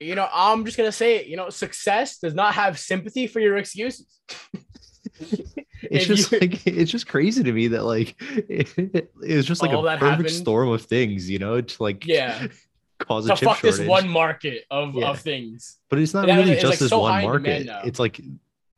you 0.00 0.16
know, 0.16 0.28
I'm 0.32 0.64
just 0.64 0.76
gonna 0.76 0.90
say 0.90 1.16
it. 1.18 1.26
You 1.26 1.36
know, 1.36 1.48
success 1.50 2.18
does 2.18 2.34
not 2.34 2.54
have 2.54 2.76
sympathy 2.78 3.28
for 3.28 3.38
your 3.38 3.56
excuses. 3.56 4.18
It's 5.90 6.06
just 6.06 6.32
you- 6.32 6.38
like 6.40 6.66
it's 6.66 6.90
just 6.90 7.06
crazy 7.06 7.42
to 7.42 7.52
me 7.52 7.68
that 7.68 7.84
like 7.84 8.14
it, 8.20 8.72
it 8.76 9.36
was 9.36 9.46
just 9.46 9.62
like 9.62 9.70
All 9.72 9.86
a 9.86 9.92
perfect 9.96 10.02
happened. 10.10 10.30
storm 10.30 10.68
of 10.70 10.82
things, 10.82 11.28
you 11.30 11.38
know, 11.38 11.60
to 11.60 11.82
like 11.82 12.06
Yeah. 12.06 12.46
cause 12.98 13.26
a 13.26 13.30
to 13.30 13.36
fuck 13.44 13.58
shortage. 13.58 13.78
this 13.78 13.88
one 13.88 14.08
market 14.08 14.64
of, 14.70 14.94
Yeah. 14.94 15.08
of 15.10 15.20
things. 15.20 15.78
but 15.88 15.98
it's 15.98 16.12
not 16.12 16.26
really 16.26 16.52
it's, 16.52 16.60
just 16.62 16.72
like, 16.72 16.78
this 16.80 16.90
so 16.90 17.00
one 17.00 17.22
market. 17.22 17.68
It's 17.84 17.98
like 17.98 18.20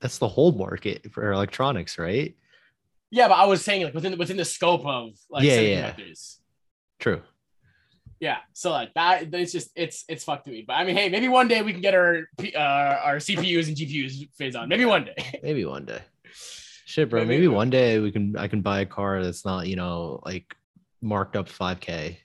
that's 0.00 0.18
the 0.18 0.28
whole 0.28 0.52
market 0.52 1.12
for 1.12 1.32
electronics, 1.32 1.98
right? 1.98 2.34
Yeah, 3.10 3.28
but 3.28 3.34
I 3.34 3.44
was 3.46 3.64
saying 3.64 3.82
like 3.84 3.94
within 3.94 4.16
within 4.18 4.36
the 4.36 4.44
scope 4.44 4.86
of 4.86 5.10
like 5.30 5.44
Yeah, 5.44 5.60
yeah. 5.60 5.94
True. 6.98 7.22
Yeah, 8.20 8.36
so 8.52 8.70
like 8.70 8.94
that, 8.94 9.34
it's 9.34 9.50
just 9.50 9.70
it's 9.74 10.04
it's 10.08 10.22
fucked 10.22 10.44
to 10.44 10.52
me. 10.52 10.62
But 10.64 10.74
I 10.74 10.84
mean, 10.84 10.96
hey, 10.96 11.08
maybe 11.08 11.26
one 11.26 11.48
day 11.48 11.60
we 11.62 11.72
can 11.72 11.80
get 11.82 11.92
our 11.94 12.28
uh, 12.54 12.58
our 12.58 13.16
CPUs 13.16 13.66
and 13.66 13.76
GPUs 13.76 14.28
Faizan. 14.40 14.68
Maybe 14.68 14.84
one 14.84 15.04
day. 15.04 15.40
Maybe 15.42 15.64
one 15.64 15.84
day. 15.84 15.98
Shit, 16.92 17.08
bro. 17.08 17.20
Maybe- 17.24 17.36
Maybe 17.36 17.48
one 17.48 17.70
day 17.70 17.98
we 18.00 18.12
can 18.12 18.36
I 18.36 18.48
can 18.48 18.60
buy 18.60 18.80
a 18.80 18.86
car 18.86 19.24
that's 19.24 19.46
not, 19.46 19.66
you 19.66 19.76
know, 19.76 20.20
like 20.26 20.54
marked 21.00 21.36
up 21.36 21.48
5k. 21.48 22.18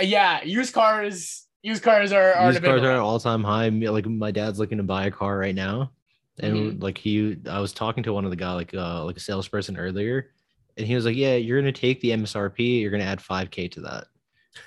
Uh, 0.00 0.04
yeah, 0.04 0.42
used 0.42 0.72
cars. 0.72 1.46
Used 1.62 1.82
cars 1.82 2.12
are, 2.12 2.32
are 2.32 2.50
Used 2.50 2.64
cars 2.64 2.82
are 2.82 2.92
at 2.92 2.98
all 2.98 3.20
time 3.20 3.44
high. 3.44 3.68
Like 3.68 4.06
my 4.06 4.30
dad's 4.30 4.58
looking 4.58 4.78
to 4.78 4.84
buy 4.84 5.04
a 5.04 5.10
car 5.10 5.36
right 5.36 5.54
now, 5.54 5.90
and 6.38 6.56
Mhm. 6.56 6.82
like 6.82 6.96
he, 6.96 7.36
I 7.46 7.60
was 7.60 7.74
talking 7.74 8.02
to 8.04 8.12
one 8.14 8.24
of 8.24 8.30
the 8.30 8.36
guy 8.36 8.54
like 8.54 8.72
uh 8.72 9.04
like 9.04 9.18
a 9.18 9.20
salesperson 9.20 9.76
earlier, 9.76 10.32
and 10.78 10.86
he 10.86 10.94
was 10.94 11.04
like, 11.04 11.16
"Yeah, 11.16 11.34
you're 11.36 11.60
gonna 11.60 11.72
take 11.72 12.00
the 12.00 12.12
MSRP, 12.12 12.80
you're 12.80 12.90
gonna 12.90 13.04
add 13.04 13.20
5k 13.20 13.70
to 13.72 13.80
that, 13.82 14.04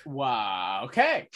Wow. 0.06 0.82
Okay. 0.86 1.28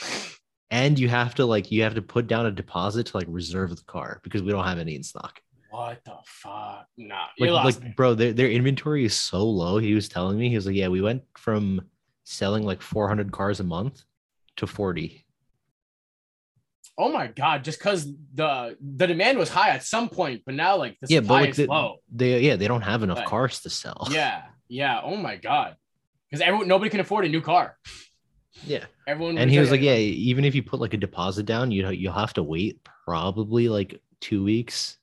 and 0.70 1.00
you 1.00 1.10
have 1.10 1.34
to 1.36 1.46
like 1.46 1.72
you 1.72 1.82
have 1.82 1.96
to 1.96 2.02
put 2.04 2.28
down 2.28 2.46
a 2.46 2.52
deposit 2.52 3.08
to 3.08 3.18
like 3.18 3.28
reserve 3.28 3.76
the 3.76 3.84
car 3.86 4.20
because 4.24 4.44
we 4.44 4.52
don't 4.52 4.66
have 4.66 4.78
any 4.78 4.94
in 4.96 5.02
stock." 5.04 5.42
What 5.74 6.04
the 6.06 6.18
fuck? 6.26 6.86
Nah, 6.98 7.26
Like, 7.40 7.50
like 7.50 7.82
me. 7.82 7.94
bro, 7.98 8.14
their, 8.14 8.32
their 8.32 8.52
inventory 8.52 9.06
is 9.06 9.16
so 9.16 9.44
low. 9.44 9.80
He 9.80 9.96
was 9.96 10.08
telling 10.08 10.38
me, 10.38 10.50
he 10.50 10.56
was 10.56 10.68
like, 10.68 10.76
"Yeah, 10.76 10.90
we 10.90 11.02
went 11.02 11.24
from 11.36 11.82
selling 12.26 12.64
like 12.64 12.82
400 12.82 13.32
cars 13.32 13.60
a 13.60 13.64
month 13.64 14.04
to 14.58 14.68
40." 14.68 15.26
Oh 16.98 17.12
my 17.12 17.26
god! 17.28 17.64
Just 17.64 17.80
because 17.80 18.06
the 18.36 18.78
the 18.80 19.08
demand 19.08 19.40
was 19.40 19.50
high 19.50 19.70
at 19.72 19.84
some 19.84 20.10
point, 20.10 20.44
but 20.46 20.54
now 20.54 20.78
like 20.78 20.98
the 21.02 21.08
yeah, 21.10 21.22
but 21.22 21.30
like 21.34 21.50
is 21.50 21.58
the- 21.58 21.66
low. 21.66 21.98
they 22.14 22.40
yeah 22.42 22.56
they 22.56 22.68
don't 22.68 22.84
have 22.84 23.02
enough 23.02 23.18
Right. 23.18 23.28
cars 23.28 23.62
to 23.62 23.70
sell. 23.72 24.08
Yeah. 24.12 24.44
Yeah. 24.68 25.02
Oh 25.04 25.16
my 25.18 25.38
god. 25.38 25.76
Because 26.30 26.42
everyone 26.42 26.68
nobody 26.68 26.92
can 26.92 27.00
afford 27.00 27.26
a 27.26 27.30
new 27.30 27.42
car. 27.42 27.78
yeah. 28.66 28.86
Everyone. 29.08 29.40
And 29.40 29.50
he 29.50 29.58
was 29.58 29.72
like, 29.72 29.82
yeah, 29.82 29.96
even 29.96 30.46
if 30.46 30.54
you 30.54 30.62
put 30.62 30.80
like 30.80 30.94
a 30.94 30.98
deposit 30.98 31.48
down, 31.48 31.72
you 31.72 31.90
you'll 31.90 32.14
have 32.14 32.34
to 32.34 32.44
wait 32.44 32.80
probably 33.06 33.70
like 33.70 34.00
two 34.22 34.44
weeks. 34.44 34.98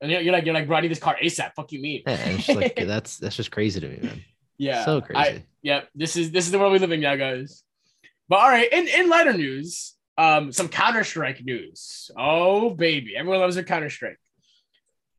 And 0.00 0.10
you're, 0.10 0.20
you're 0.20 0.32
like, 0.32 0.44
you're 0.44 0.54
like, 0.54 0.66
bro, 0.66 0.76
I 0.76 0.80
need 0.80 0.90
this 0.90 0.98
car 0.98 1.16
ASAP. 1.22 1.54
Fuck 1.54 1.72
you, 1.72 1.80
mean? 1.80 2.02
Yeah, 2.06 2.12
and 2.14 2.34
it's 2.38 2.46
just 2.46 2.58
like 2.58 2.76
that's 2.86 3.18
that's 3.18 3.36
just 3.36 3.50
crazy 3.50 3.80
to 3.80 3.88
me, 3.88 3.98
man. 4.02 4.24
yeah. 4.58 4.84
so 4.84 4.98
I- 4.98 5.00
crazy. 5.00 5.44
yeah. 5.62 5.82
This 5.94 6.16
is 6.16 6.30
this 6.30 6.44
is 6.46 6.50
the 6.50 6.58
world 6.58 6.72
we 6.72 6.78
live 6.78 6.92
in 6.92 7.00
now, 7.00 7.16
guys. 7.16 7.62
But 8.28 8.40
all 8.40 8.48
right, 8.48 8.70
in 8.72 8.88
in 8.88 9.08
lighter 9.08 9.32
news, 9.32 9.94
um, 10.18 10.52
some 10.52 10.68
Counter 10.68 11.04
Strike 11.04 11.44
news. 11.44 12.10
Oh 12.18 12.70
baby, 12.70 13.16
everyone 13.16 13.40
loves 13.40 13.54
their 13.54 13.64
Counter 13.64 13.90
Strike. 13.90 14.18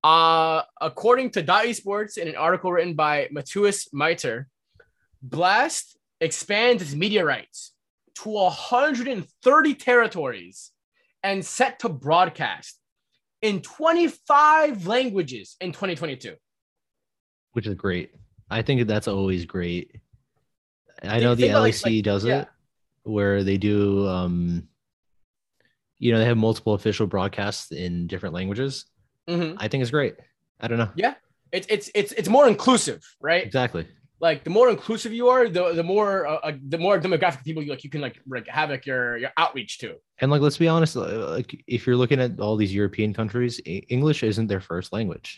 Uh, 0.04 0.62
according 0.80 1.32
to 1.32 1.42
Dot 1.42 1.66
Esports 1.66 2.18
in 2.18 2.28
an 2.28 2.36
article 2.36 2.72
written 2.72 2.94
by 2.94 3.28
Mateusz 3.34 3.88
Miter, 3.92 4.48
Blast 5.22 5.98
expands 6.22 6.84
its 6.84 6.94
media 6.94 7.26
rights 7.26 7.74
to 8.22 8.30
130 8.30 9.74
territories 9.74 10.72
and 11.24 11.44
set 11.44 11.80
to 11.80 11.90
broadcast 11.90 12.80
in 13.46 13.62
25 13.62 14.88
languages 14.88 15.56
in 15.62 15.72
2022. 15.72 16.36
which 17.54 17.68
is 17.68 17.76
great. 17.76 18.12
I 18.50 18.62
think 18.62 18.86
that's 18.88 19.08
always 19.08 19.46
great. 19.46 19.96
I 21.02 21.20
know 21.20 21.36
the 21.36 21.50
about, 21.50 21.62
like- 21.62 22.04
does 22.04 22.26
yeah. 22.26 22.42
it 22.42 22.48
where 23.04 23.44
they 23.44 23.58
do 23.58 24.08
um 24.08 24.68
you 25.98 26.12
know, 26.12 26.20
they 26.20 26.26
have 26.26 26.38
multiple 26.38 26.74
official 26.74 27.08
broadcasts 27.08 27.72
in 27.72 28.08
different 28.08 28.36
languages. 28.36 28.86
Mhm. 29.30 29.56
I 29.58 29.68
think 29.70 29.82
it's 29.82 29.92
great. 29.92 30.16
I 30.60 30.68
don't 30.68 30.78
know. 30.78 30.92
Yeah. 30.96 31.14
It's 31.52 31.68
it's 31.70 31.90
it's 31.96 32.12
it's 32.14 32.28
more 32.28 32.48
inclusive, 32.48 33.02
right? 33.22 33.44
Exactly. 33.46 33.88
Like 34.30 34.40
the 34.48 34.54
more 34.58 34.68
inclusive 34.76 35.12
you 35.20 35.26
are, 35.34 35.44
the 35.58 35.64
the 35.80 35.88
more 35.94 36.12
uh, 36.32 36.48
uh, 36.48 36.56
the 36.74 36.78
more 36.86 36.96
demographic 37.06 37.42
people 37.48 37.62
you 37.64 37.70
like 37.74 37.84
you 37.86 37.92
can 37.96 38.02
like, 38.08 38.18
like 38.36 38.48
have 38.60 38.70
like 38.76 38.86
your 38.92 39.04
your 39.24 39.32
outreach 39.44 39.74
to. 39.82 39.90
And 40.22 40.28
like 40.34 40.42
let's 40.46 40.58
be 40.66 40.70
honest, 40.76 40.94
like 40.96 41.50
if 41.76 41.80
you're 41.86 42.00
looking 42.04 42.20
at 42.26 42.32
all 42.44 42.56
these 42.58 42.74
European 42.82 43.14
countries, 43.20 43.54
English 43.98 44.20
isn't 44.32 44.48
their 44.48 44.62
first 44.72 44.88
language. 44.98 45.30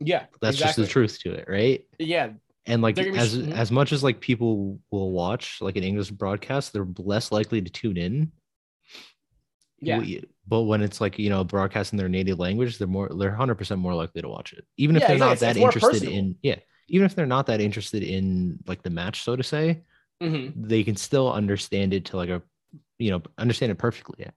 Yeah, 0.00 0.22
That's 0.40 0.56
exactly. 0.56 0.64
just 0.64 0.76
the 0.78 0.86
truth 0.96 1.14
to 1.22 1.28
it, 1.40 1.46
right? 1.58 1.80
Yeah, 1.98 2.26
And 2.66 2.78
like 2.82 2.94
They're 2.94 3.12
be 3.12 3.18
as 3.18 3.36
mhm. 3.36 3.52
as 3.62 3.68
much 3.78 3.90
as 3.96 4.00
like 4.06 4.18
people 4.30 4.78
will 4.92 5.10
watch 5.22 5.44
like 5.60 5.76
an 5.80 5.84
English 5.90 6.10
broadcast, 6.22 6.72
they're 6.72 6.86
less 7.12 7.26
likely 7.38 7.60
to 7.66 7.70
tune 7.80 7.96
in. 8.06 8.14
yeah, 9.80 9.98
We- 9.98 10.24
But 10.46 10.62
when 10.70 10.80
it's 10.86 11.00
like 11.04 11.18
you 11.18 11.30
know 11.32 11.42
broadcast 11.44 11.92
in 11.92 11.98
their 11.98 12.08
native 12.18 12.38
language, 12.38 12.78
they're 12.78 12.86
more 12.96 13.08
they're 13.18 13.34
hundred 13.42 13.56
percent 13.60 13.80
more 13.80 13.94
likely 14.02 14.22
to 14.22 14.28
watch 14.36 14.52
it, 14.52 14.64
even 14.76 14.94
if 14.96 15.02
Yeah, 15.02 15.08
they're 15.08 15.18
not 15.26 15.32
It's- 15.36 15.40
that 15.40 15.56
it's 15.56 15.64
interested 15.66 16.08
in 16.18 16.36
yeah, 16.42 16.60
even 16.88 17.04
if 17.06 17.14
they're 17.14 17.26
not 17.26 17.46
that 17.46 17.60
interested 17.60 18.02
in 18.02 18.58
like 18.66 18.82
the 18.82 18.90
match, 18.90 19.22
so 19.22 19.36
to 19.36 19.42
say, 19.42 19.82
Mhm. 20.22 20.52
they 20.56 20.82
can 20.82 20.96
still 20.96 21.32
understand 21.32 21.92
it 21.94 22.06
to 22.06 22.16
like 22.16 22.28
a 22.30 22.42
you 22.98 23.10
know 23.10 23.22
understand 23.38 23.70
it 23.72 23.76
perfectly. 23.78 24.16
Yeah. 24.18 24.30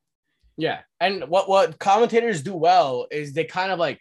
yeah. 0.58 0.80
And 1.00 1.28
what 1.30 1.50
what 1.50 1.80
commentators 1.80 2.44
do 2.44 2.54
well 2.54 3.08
is 3.12 3.34
they 3.34 3.46
kind 3.46 3.72
of 3.72 3.80
like 3.80 4.00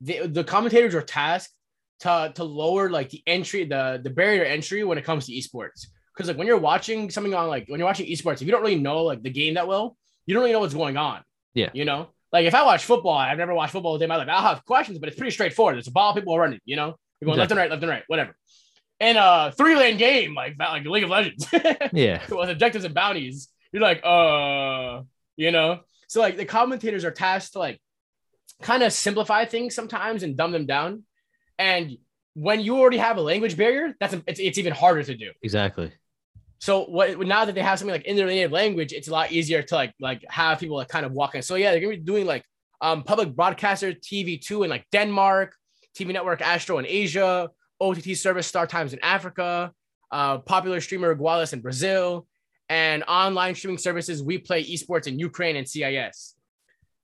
the 0.00 0.26
the 0.26 0.42
commentators 0.44 0.94
are 0.94 1.02
tasked 1.02 1.54
to 2.00 2.32
to 2.34 2.44
lower 2.44 2.90
like 2.90 3.10
the 3.10 3.22
entry, 3.26 3.64
the 3.64 4.00
the 4.02 4.10
barrier 4.10 4.44
entry 4.44 4.82
when 4.84 4.98
it 4.98 5.04
comes 5.04 5.26
to 5.26 5.32
esports. 5.32 5.86
Because 6.14 6.28
like 6.28 6.36
when 6.38 6.46
you're 6.46 6.58
watching 6.58 7.10
something 7.10 7.34
on 7.34 7.48
like 7.48 7.68
when 7.68 7.78
you're 7.78 7.86
watching 7.86 8.06
esports, 8.06 8.40
if 8.40 8.42
you 8.42 8.50
don't 8.52 8.62
really 8.62 8.76
know 8.80 9.04
like 9.04 9.22
the 9.22 9.30
game 9.30 9.54
that 9.54 9.68
well, 9.68 9.96
you 10.26 10.34
don't 10.34 10.42
really 10.42 10.52
know 10.52 10.60
what's 10.60 10.74
going 10.74 10.96
on. 10.96 11.22
Yeah. 11.54 11.70
You 11.72 11.84
know, 11.84 12.08
like 12.32 12.46
if 12.46 12.54
I 12.54 12.64
watch 12.64 12.84
football, 12.84 13.16
I've 13.16 13.38
never 13.38 13.54
watched 13.54 13.72
football 13.72 13.94
a 13.94 13.98
day 13.98 14.04
in 14.06 14.08
my 14.08 14.16
life. 14.16 14.28
I'll 14.28 14.42
have 14.42 14.64
questions, 14.64 14.98
but 14.98 15.08
it's 15.08 15.16
pretty 15.18 15.30
straightforward. 15.32 15.78
It's 15.78 15.88
a 15.88 15.92
ball, 15.92 16.14
people 16.14 16.34
are 16.34 16.40
running. 16.40 16.60
You 16.64 16.76
know, 16.76 16.96
you're 17.20 17.26
going 17.26 17.38
left 17.38 17.50
and 17.50 17.58
right, 17.58 17.70
left 17.70 17.82
and 17.82 17.90
right, 17.90 18.04
whatever. 18.06 18.34
In 18.98 19.16
a 19.16 19.52
three 19.56 19.76
lane 19.76 19.96
game 19.96 20.34
like 20.34 20.58
like 20.58 20.84
League 20.84 21.04
of 21.04 21.10
Legends, 21.10 21.46
Yeah. 21.92 22.22
with 22.28 22.50
objectives 22.50 22.84
and 22.84 22.94
bounties, 22.94 23.48
you're 23.72 23.82
like, 23.82 24.04
uh, 24.04 25.02
you 25.36 25.50
know. 25.50 25.80
So 26.08 26.20
like 26.20 26.36
the 26.36 26.44
commentators 26.44 27.04
are 27.04 27.10
tasked 27.10 27.52
to 27.54 27.58
like 27.60 27.80
kind 28.62 28.82
of 28.82 28.92
simplify 28.92 29.44
things 29.44 29.74
sometimes 29.74 30.22
and 30.22 30.36
dumb 30.36 30.52
them 30.52 30.66
down. 30.66 31.04
And 31.58 31.96
when 32.34 32.60
you 32.60 32.78
already 32.78 32.98
have 32.98 33.16
a 33.16 33.20
language 33.22 33.56
barrier, 33.56 33.94
that's 34.00 34.14
it's, 34.26 34.40
it's 34.40 34.58
even 34.58 34.72
harder 34.72 35.02
to 35.02 35.14
do. 35.16 35.30
Exactly. 35.42 35.92
So 36.58 36.84
what 36.84 37.18
now 37.20 37.46
that 37.46 37.54
they 37.54 37.62
have 37.62 37.78
something 37.78 37.94
like 37.94 38.04
in 38.04 38.16
their 38.16 38.26
native 38.26 38.52
language, 38.52 38.92
it's 38.92 39.08
a 39.08 39.12
lot 39.12 39.32
easier 39.32 39.62
to 39.62 39.74
like 39.74 39.94
like 39.98 40.24
have 40.28 40.58
people 40.58 40.76
like 40.76 40.88
kind 40.88 41.06
of 41.06 41.12
walk 41.12 41.34
in. 41.34 41.42
So 41.42 41.54
yeah, 41.54 41.70
they're 41.70 41.80
gonna 41.80 41.96
be 41.96 42.02
doing 42.02 42.26
like 42.26 42.44
um 42.82 43.02
public 43.02 43.34
broadcaster 43.34 43.92
TV 43.94 44.38
two 44.40 44.62
in 44.62 44.68
like 44.70 44.84
Denmark, 44.92 45.54
TV 45.96 46.12
network 46.12 46.40
Astro 46.40 46.78
in 46.78 46.86
Asia, 46.86 47.50
OTT 47.80 48.16
service 48.16 48.46
Star 48.46 48.66
Times 48.66 48.92
in 48.92 49.00
Africa, 49.02 49.72
uh, 50.10 50.38
popular 50.38 50.80
streamer 50.80 51.14
Gaules 51.14 51.52
in 51.52 51.60
Brazil, 51.60 52.26
and 52.68 53.02
online 53.08 53.54
streaming 53.54 53.78
services 53.78 54.22
We 54.22 54.38
Play 54.38 54.64
Esports 54.64 55.06
in 55.06 55.18
Ukraine 55.18 55.56
and 55.56 55.68
CIS. 55.68 56.34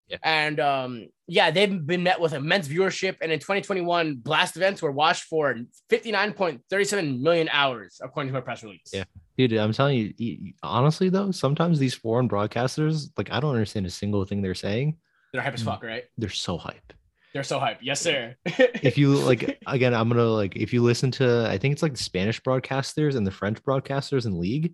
Yeah. 0.08 0.18
And 0.22 0.60
um, 0.60 1.08
yeah, 1.26 1.50
they've 1.50 1.84
been 1.84 2.04
met 2.04 2.20
with 2.20 2.32
immense 2.32 2.68
viewership. 2.68 3.16
And 3.20 3.32
in 3.32 3.40
2021, 3.40 4.16
Blast 4.16 4.56
events 4.56 4.80
were 4.80 4.92
watched 4.92 5.24
for 5.24 5.52
59.37 5.90 7.20
million 7.20 7.48
hours, 7.50 8.00
according 8.02 8.32
to 8.32 8.38
a 8.38 8.42
press 8.42 8.62
release. 8.62 8.90
Yeah. 8.92 9.02
Dude, 9.36 9.52
I'm 9.54 9.72
telling 9.72 10.14
you, 10.16 10.52
honestly 10.62 11.08
though, 11.08 11.32
sometimes 11.32 11.80
these 11.80 11.94
foreign 11.94 12.28
broadcasters, 12.28 13.10
like 13.18 13.30
I 13.32 13.40
don't 13.40 13.50
understand 13.50 13.84
a 13.86 13.90
single 13.90 14.24
thing 14.24 14.42
they're 14.42 14.54
saying. 14.54 14.96
They're 15.32 15.42
hype 15.42 15.54
as 15.54 15.62
Mm. 15.62 15.66
fuck, 15.66 15.82
right? 15.82 16.04
They're 16.16 16.28
so 16.30 16.56
hype. 16.56 16.92
They're 17.36 17.42
so 17.42 17.58
hype. 17.58 17.80
Yes, 17.82 18.00
sir. 18.00 18.34
If 18.46 18.96
you 18.96 19.10
like, 19.30 19.58
again, 19.66 19.92
I'm 19.92 20.08
gonna 20.08 20.24
like, 20.24 20.56
if 20.56 20.72
you 20.72 20.82
listen 20.82 21.10
to, 21.12 21.46
I 21.50 21.58
think 21.58 21.72
it's 21.72 21.82
like 21.82 21.92
the 21.92 22.02
Spanish 22.02 22.40
broadcasters 22.40 23.14
and 23.14 23.26
the 23.26 23.30
French 23.30 23.62
broadcasters 23.62 24.24
in 24.24 24.40
league, 24.40 24.72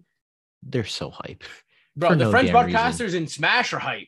they're 0.63 0.85
so 0.85 1.11
hype. 1.11 1.43
Bro, 1.97 2.11
the 2.11 2.17
no 2.17 2.31
French 2.31 2.53
damn 2.53 2.65
reason. 2.67 2.81
broadcasters 2.81 3.15
in 3.15 3.27
Smash 3.27 3.73
are 3.73 3.81
hype. 3.81 4.07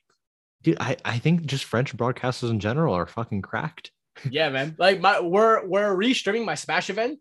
Dude, 0.62 0.76
I, 0.78 0.96
I 1.04 1.18
think 1.18 1.46
just 1.46 1.64
French 1.64 1.96
broadcasters 1.96 2.48
in 2.48 2.60
general 2.60 2.94
are 2.94 3.06
fucking 3.06 3.42
cracked. 3.42 3.90
Yeah, 4.30 4.48
man. 4.50 4.76
Like 4.78 5.00
my 5.00 5.18
we're 5.20 5.66
we're 5.66 5.92
re-streaming 5.92 6.44
my 6.44 6.54
Smash 6.54 6.88
event 6.90 7.18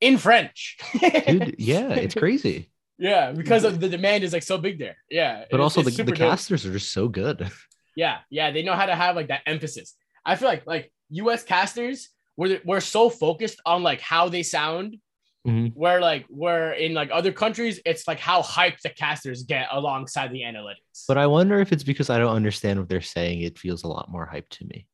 in 0.00 0.16
French. 0.16 0.78
Dude, 0.92 1.56
yeah, 1.58 1.90
it's 1.90 2.14
crazy. 2.14 2.70
yeah, 2.98 3.32
because 3.32 3.64
of 3.64 3.80
the 3.80 3.88
demand 3.88 4.22
is 4.22 4.32
like 4.32 4.44
so 4.44 4.58
big 4.58 4.78
there. 4.78 4.96
Yeah. 5.10 5.38
But 5.50 5.56
it's- 5.56 5.60
also 5.60 5.80
it's 5.80 5.96
the, 5.96 6.04
the 6.04 6.12
dope. 6.12 6.18
casters 6.18 6.64
are 6.64 6.72
just 6.72 6.92
so 6.92 7.08
good. 7.08 7.50
Yeah, 7.96 8.18
yeah, 8.30 8.52
they 8.52 8.62
know 8.62 8.74
how 8.74 8.86
to 8.86 8.94
have 8.94 9.16
like 9.16 9.26
that 9.26 9.40
emphasis. 9.44 9.96
I 10.28 10.36
feel 10.36 10.48
like 10.48 10.64
like 10.66 10.92
US 11.10 11.42
casters 11.54 12.10
we're 12.36 12.60
we're 12.64 12.80
so 12.96 13.02
focused 13.10 13.60
on 13.66 13.82
like 13.82 14.00
how 14.00 14.28
they 14.28 14.44
sound, 14.44 14.98
Mhm. 15.46 15.72
where 15.74 16.00
like 16.00 16.24
where 16.28 16.72
in 16.84 16.92
like 17.00 17.10
other 17.18 17.32
countries 17.32 17.80
it's 17.90 18.04
like 18.10 18.20
how 18.20 18.42
hyped 18.42 18.80
the 18.82 18.90
casters 18.90 19.38
get 19.52 19.66
alongside 19.78 20.30
the 20.32 20.42
analytics. 20.42 20.98
But 21.08 21.18
I 21.18 21.26
wonder 21.26 21.56
if 21.60 21.72
it's 21.72 21.84
because 21.92 22.10
I 22.10 22.18
don't 22.18 22.34
understand 22.40 22.78
what 22.78 22.88
they're 22.88 23.00
saying. 23.16 23.40
It 23.48 23.58
feels 23.58 23.82
a 23.84 23.88
lot 23.88 24.06
more 24.10 24.26
hype 24.26 24.48
to 24.58 24.64
me. 24.66 24.86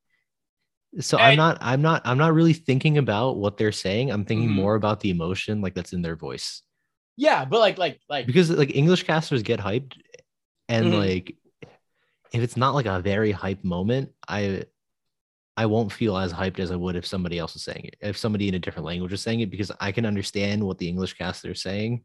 So 1.01 1.18
And- 1.18 1.26
I'm 1.32 1.37
not, 1.37 1.59
I'm 1.61 1.82
not, 1.82 2.03
I'm 2.07 2.18
not 2.18 2.32
really 2.35 2.53
thinking 2.53 2.99
about 2.99 3.37
what 3.37 3.57
they're 3.59 3.72
saying. 3.87 4.11
I'm 4.12 4.24
thinking 4.24 4.49
Mhm. 4.51 4.55
more 4.62 4.74
about 4.76 5.01
the 5.01 5.11
emotion 5.11 5.61
like 5.61 5.74
that's 5.74 5.93
in 5.93 6.03
their 6.03 6.16
voice. 6.16 6.62
yeah, 7.16 7.45
but 7.45 7.61
like 7.61 7.78
like 7.78 8.01
like 8.09 8.26
Because 8.26 8.51
like 8.51 8.74
English 8.74 9.03
casters 9.05 9.43
get 9.43 9.61
hyped 9.61 9.95
and 10.68 10.87
Mhm. 10.87 10.99
like 10.99 11.37
if 12.32 12.41
it's 12.43 12.57
not 12.57 12.74
like 12.74 12.87
a 12.87 12.99
very 13.01 13.30
hype 13.32 13.62
moment, 13.64 14.11
I 14.26 14.64
I 15.57 15.66
won't 15.66 15.92
feel 15.92 16.16
as 16.16 16.32
hyped 16.32 16.59
as 16.59 16.70
I 16.72 16.76
would 16.76 16.96
if 16.96 17.07
somebody 17.07 17.38
else 17.38 17.55
is 17.55 17.62
saying 17.62 17.84
it. 17.84 17.96
If 18.00 18.16
somebody 18.16 18.48
in 18.48 18.55
a 18.55 18.59
different 18.59 18.86
language 18.86 19.12
is 19.12 19.22
saying 19.22 19.40
it 19.40 19.50
because 19.50 19.70
I 19.80 19.92
can 19.92 20.05
understand 20.05 20.64
what 20.64 20.78
the 20.78 20.88
English 20.88 21.14
caster 21.14 21.52
is 21.52 21.62
saying. 21.62 22.02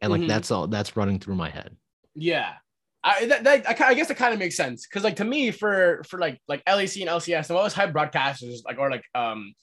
And 0.00 0.12
like 0.12 0.22
Mhm. 0.22 0.28
that's 0.28 0.50
all 0.50 0.66
that's 0.68 0.96
running 0.96 1.18
through 1.18 1.34
my 1.34 1.50
head. 1.50 1.76
Yeah. 2.14 2.54
I 3.02 3.26
that, 3.26 3.44
that 3.44 3.68
I, 3.68 3.88
I 3.88 3.94
guess 3.94 4.08
that 4.08 4.16
kind 4.16 4.32
of 4.32 4.38
makes 4.38 4.56
sense 4.56 4.86
because 4.86 5.02
like 5.04 5.16
to 5.16 5.24
me 5.24 5.50
for 5.50 6.02
for 6.08 6.18
like 6.18 6.40
like 6.48 6.64
LEC 6.64 7.00
and 7.02 7.10
LCS 7.10 7.48
and 7.48 7.56
all 7.56 7.62
those 7.64 7.74
high 7.74 7.90
broadcasters 7.90 8.64
like 8.64 8.78
or 8.78 8.90
like 8.90 9.04
um 9.14 9.54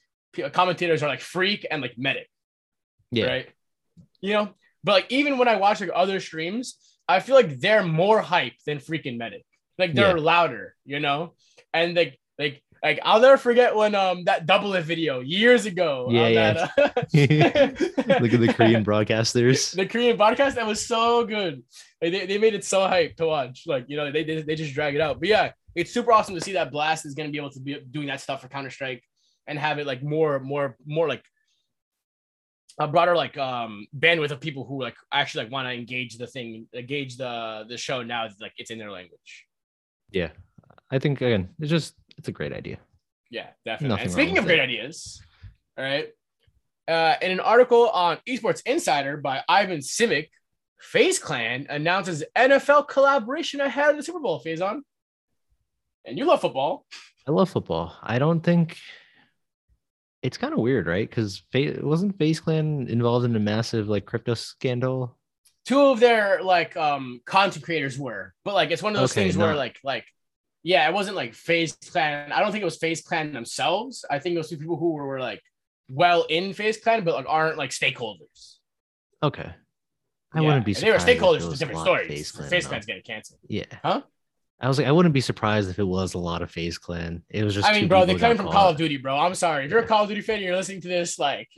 commentators 0.51 1.01
are 1.01 1.07
like 1.09 1.21
freak 1.21 1.65
and 1.69 1.81
like 1.81 1.97
medic 1.97 2.29
Yeah. 3.11 3.25
right 3.25 3.49
you 4.21 4.33
know 4.33 4.53
but 4.83 4.91
like 4.91 5.05
even 5.09 5.37
when 5.39 5.47
I 5.47 5.55
watch 5.55 5.81
like 5.81 5.89
other 5.93 6.19
streams 6.19 6.77
I 7.07 7.19
feel 7.19 7.35
like 7.35 7.59
they're 7.59 7.83
more 7.83 8.21
hype 8.21 8.53
than 8.65 8.77
freaking 8.77 9.17
medic 9.17 9.43
like 9.79 9.93
they're 9.95 10.19
louder 10.19 10.75
you 10.85 10.99
know 10.99 11.33
and 11.73 11.95
like 11.95 12.19
like 12.37 12.63
like 12.83 12.99
I'll 13.03 13.19
never 13.21 13.37
forget 13.37 13.75
when 13.75 13.93
um 13.95 14.23
that 14.25 14.45
double 14.45 14.73
it 14.73 14.83
video 14.85 15.19
years 15.19 15.65
ago 15.65 16.07
Yeah, 16.09 16.23
on 16.25 16.33
yeah. 16.33 16.53
that, 16.53 17.81
uh, 18.09 18.19
Look 18.19 18.33
at 18.33 18.39
the 18.39 18.53
Korean 18.55 18.83
broadcasters. 18.91 19.75
the 19.75 19.85
Korean 19.85 20.17
broadcast 20.17 20.55
that 20.55 20.65
was 20.65 20.85
so 20.85 21.25
good. 21.25 21.63
Like, 22.01 22.11
they, 22.11 22.25
they 22.25 22.37
made 22.37 22.53
it 22.55 22.65
so 22.65 22.87
hype 22.87 23.15
to 23.17 23.27
watch. 23.27 23.63
Like, 23.67 23.85
you 23.87 23.97
know, 23.97 24.11
they, 24.11 24.23
they, 24.23 24.41
they 24.41 24.55
just 24.55 24.73
drag 24.73 24.95
it 24.95 25.01
out. 25.01 25.19
But 25.19 25.29
yeah, 25.29 25.51
it's 25.75 25.93
super 25.93 26.11
awesome 26.11 26.33
to 26.35 26.41
see 26.41 26.53
that 26.53 26.71
Blast 26.71 27.05
is 27.05 27.13
going 27.13 27.27
to 27.27 27.31
be 27.31 27.37
able 27.37 27.51
to 27.51 27.59
be 27.59 27.79
doing 27.91 28.07
that 28.07 28.19
stuff 28.21 28.41
for 28.41 28.47
Counter 28.47 28.71
Strike 28.71 29.03
and 29.47 29.59
have 29.59 29.77
it 29.77 29.85
like 29.85 30.01
more, 30.01 30.39
more, 30.39 30.75
more 30.85 31.07
like 31.07 31.23
a 32.79 32.87
broader 32.87 33.15
like 33.15 33.37
um 33.37 33.85
bandwidth 33.95 34.31
of 34.31 34.39
people 34.39 34.63
who 34.65 34.81
like 34.81 34.95
actually 35.11 35.43
like 35.43 35.51
want 35.51 35.67
to 35.67 35.73
engage 35.73 36.17
the 36.17 36.25
thing, 36.25 36.67
engage 36.73 37.17
the 37.17 37.65
the 37.67 37.77
show 37.77 38.01
now. 38.01 38.25
It's 38.25 38.39
like 38.39 38.53
it's 38.57 38.71
in 38.71 38.79
their 38.79 38.89
language. 38.89 39.45
Yeah. 40.09 40.29
I 40.89 40.97
think 40.97 41.21
again, 41.21 41.49
it's 41.59 41.69
just 41.69 41.93
it's 42.17 42.27
a 42.27 42.31
great 42.31 42.53
idea. 42.53 42.79
Yeah, 43.29 43.47
definitely. 43.65 43.89
Nothing 43.89 44.03
and 44.03 44.11
speaking 44.11 44.37
of 44.37 44.45
great 44.45 44.59
it. 44.59 44.63
ideas, 44.63 45.21
all 45.77 45.83
right. 45.83 46.09
Uh, 46.87 47.15
in 47.21 47.31
an 47.31 47.39
article 47.39 47.89
on 47.89 48.17
Esports 48.27 48.61
Insider 48.65 49.17
by 49.17 49.41
Ivan 49.47 49.79
Simic, 49.79 50.29
FaZe 50.81 51.19
Clan 51.19 51.67
announces 51.69 52.23
NFL 52.35 52.87
collaboration 52.87 53.61
ahead 53.61 53.91
of 53.91 53.97
the 53.97 54.03
Super 54.03 54.19
Bowl. 54.19 54.41
Faizan, 54.43 54.81
and 56.05 56.17
you 56.17 56.25
love 56.25 56.41
football. 56.41 56.85
I 57.27 57.31
love 57.31 57.49
football. 57.49 57.95
I 58.01 58.19
don't 58.19 58.41
think 58.41 58.77
it's 60.23 60.37
kind 60.37 60.53
of 60.53 60.59
weird, 60.59 60.87
right? 60.87 61.09
Because 61.09 61.43
wasn't 61.53 62.17
FaZe 62.17 62.39
Clan 62.39 62.87
involved 62.89 63.25
in 63.25 63.35
a 63.35 63.39
massive 63.39 63.87
like 63.87 64.05
crypto 64.05 64.33
scandal? 64.33 65.17
Two 65.65 65.79
of 65.79 65.99
their 65.99 66.41
like 66.43 66.75
um 66.75 67.21
content 67.25 67.63
creators 67.63 67.97
were, 67.97 68.33
but 68.43 68.55
like 68.55 68.71
it's 68.71 68.83
one 68.83 68.93
of 68.93 68.99
those 68.99 69.11
Okay, 69.11 69.23
things 69.23 69.37
where 69.37 69.55
like 69.55 69.77
like 69.83 70.05
yeah, 70.63 70.87
it 70.87 70.93
wasn't 70.93 71.15
like 71.15 71.33
FaZe 71.33 71.75
Clan. 71.91 72.31
I 72.31 72.39
don't 72.39 72.51
think 72.51 72.61
it 72.61 72.65
was 72.65 72.77
FaZe 72.77 73.01
Clan 73.01 73.33
themselves. 73.33 74.05
I 74.09 74.19
think 74.19 74.35
it 74.35 74.37
was 74.37 74.49
two 74.49 74.57
people 74.57 74.77
who 74.77 74.91
were, 74.93 75.05
were 75.05 75.19
like 75.19 75.41
well 75.89 76.25
in 76.29 76.53
FaZe 76.53 76.77
Clan, 76.77 77.03
but 77.03 77.15
like 77.15 77.25
aren't 77.27 77.57
like 77.57 77.71
stakeholders. 77.71 78.57
Okay. 79.23 79.49
I 80.33 80.39
Yeah, 80.39 80.47
wouldn't 80.47 80.65
be 80.65 80.73
They 80.73 80.91
were 80.91 80.99
surprised. 80.99 81.09
if 81.09 81.21
stakeholders 81.21 81.35
it 81.37 81.41
for 81.41 81.49
was 81.49 81.59
different 81.59 81.79
a 81.81 81.83
lot 81.83 81.99
of 81.99 82.05
stories. 82.05 82.31
FaZe 82.31 82.31
Clan. 82.31 82.69
Clan's 82.69 82.85
getting 82.85 83.03
canceled. 83.03 83.39
Yeah. 83.47 83.65
Huh? 83.83 84.01
I 84.59 84.67
was 84.67 84.77
like, 84.77 84.87
I 84.87 84.91
wouldn't 84.91 85.13
be 85.13 85.21
surprised 85.21 85.69
if 85.71 85.79
it 85.79 85.83
was 85.83 86.13
a 86.13 86.19
lot 86.19 86.43
of 86.43 86.51
FaZe 86.51 86.77
Clan. 86.77 87.23
It 87.29 87.43
was 87.43 87.55
just. 87.55 87.67
I 87.67 87.73
mean, 87.73 87.87
bro, 87.87 88.05
they're 88.05 88.19
coming 88.19 88.37
from. 88.37 88.47
Call 88.47 88.69
of 88.69 88.77
Duty, 88.77 88.97
bro. 88.97 89.17
I'm 89.17 89.33
sorry. 89.33 89.65
If 89.65 89.71
you're 89.71 89.79
a 89.79 89.87
Call 89.87 90.03
of 90.03 90.09
Duty 90.09 90.21
fan 90.21 90.35
and 90.35 90.45
you're 90.45 90.55
listening 90.55 90.81
to 90.81 90.87
this, 90.87 91.17
like 91.17 91.49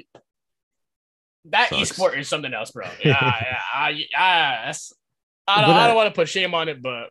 that 1.45 1.69
Sucks. 1.69 1.91
esport 1.91 2.17
is 2.17 2.29
something 2.29 2.53
else, 2.53 2.71
bro. 2.71 2.85
Yeah, 3.03 3.11
yeah, 3.21 3.59
I, 3.73 3.89
I, 4.17 4.61
that's, 4.67 4.93
I 5.45 5.61
don't, 5.61 5.71
I 5.71 5.83
uh, 5.83 5.87
don't 5.87 5.95
want 5.97 6.07
to 6.07 6.15
put 6.15 6.29
shame 6.29 6.53
on 6.53 6.69
it, 6.69 6.81
but 6.81 7.09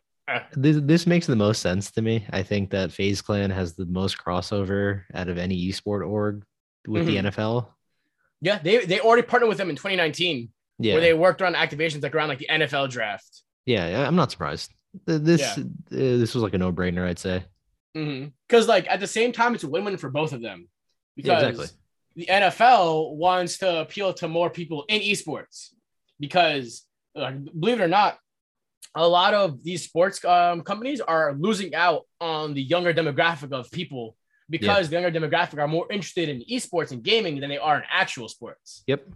This, 0.55 0.77
this 0.81 1.05
makes 1.07 1.27
the 1.27 1.35
most 1.35 1.61
sense 1.61 1.91
to 1.91 2.01
me. 2.01 2.25
I 2.31 2.43
think 2.43 2.69
that 2.71 2.91
FaZe 2.91 3.21
Clan 3.21 3.49
has 3.51 3.75
the 3.75 3.85
most 3.85 4.17
crossover 4.17 5.03
out 5.13 5.27
of 5.27 5.37
any 5.37 5.67
esport 5.69 6.07
org 6.07 6.43
with 6.87 7.05
the 7.05 7.17
Mhm. 7.17 7.25
NFL. 7.31 7.69
yeah, 8.41 8.59
they 8.59 8.85
they 8.85 8.99
already 8.99 9.21
partnered 9.23 9.49
with 9.49 9.57
them 9.57 9.69
in 9.69 9.75
2019, 9.75 10.49
Yeah. 10.79 10.93
where 10.93 11.01
they 11.01 11.13
worked 11.13 11.41
on 11.41 11.53
activations 11.55 12.03
like 12.03 12.13
around 12.15 12.29
like 12.29 12.39
the 12.39 12.49
NFL 12.49 12.87
draft. 12.89 13.41
yeah, 13.65 14.05
I'm 14.07 14.15
not 14.15 14.31
surprised. 14.31 14.71
This 15.05 15.41
Yeah. 15.41 15.63
uh, 15.63 15.65
this 15.91 16.33
was 16.33 16.43
like 16.43 16.53
a 16.53 16.57
no 16.57 16.71
brainer, 16.71 17.05
I'd 17.07 17.19
say. 17.19 17.43
Because 17.93 18.67
like 18.67 18.87
at 18.89 18.99
the 18.99 19.07
same 19.07 19.31
time, 19.33 19.53
it's 19.55 19.63
a 19.63 19.69
win-win 19.69 19.97
for 19.97 20.09
both 20.09 20.33
of 20.33 20.41
them. 20.41 20.67
Yeah, 21.15 21.23
Because 21.23 21.43
exactly. 21.43 21.67
the 22.15 22.25
NFL 22.29 23.15
wants 23.15 23.57
to 23.59 23.81
appeal 23.81 24.13
to 24.15 24.27
more 24.27 24.49
people 24.49 24.83
in 24.87 25.01
esports 25.01 25.69
because, 26.19 26.83
like, 27.15 27.35
believe 27.59 27.79
it 27.79 27.83
or 27.83 27.87
not, 27.87 28.17
a 28.95 29.07
lot 29.07 29.33
of 29.33 29.63
these 29.63 29.83
sports 29.83 30.23
um, 30.25 30.61
companies 30.61 31.01
are 31.01 31.33
losing 31.33 31.73
out 31.75 32.03
on 32.21 32.53
the 32.53 32.61
younger 32.61 32.93
demographic 32.93 33.51
of 33.51 33.69
people 33.71 34.15
because 34.49 34.89
the 34.89 34.99
younger 34.99 35.19
demographic 35.19 35.57
are 35.59 35.67
more 35.67 35.87
interested 35.91 36.29
in 36.29 36.43
esports 36.51 36.91
and 36.91 37.01
gaming 37.03 37.39
than 37.39 37.49
they 37.49 37.57
are 37.57 37.77
in 37.77 37.83
actual 37.89 38.27
sports. 38.27 38.83
Yep. 38.87 39.07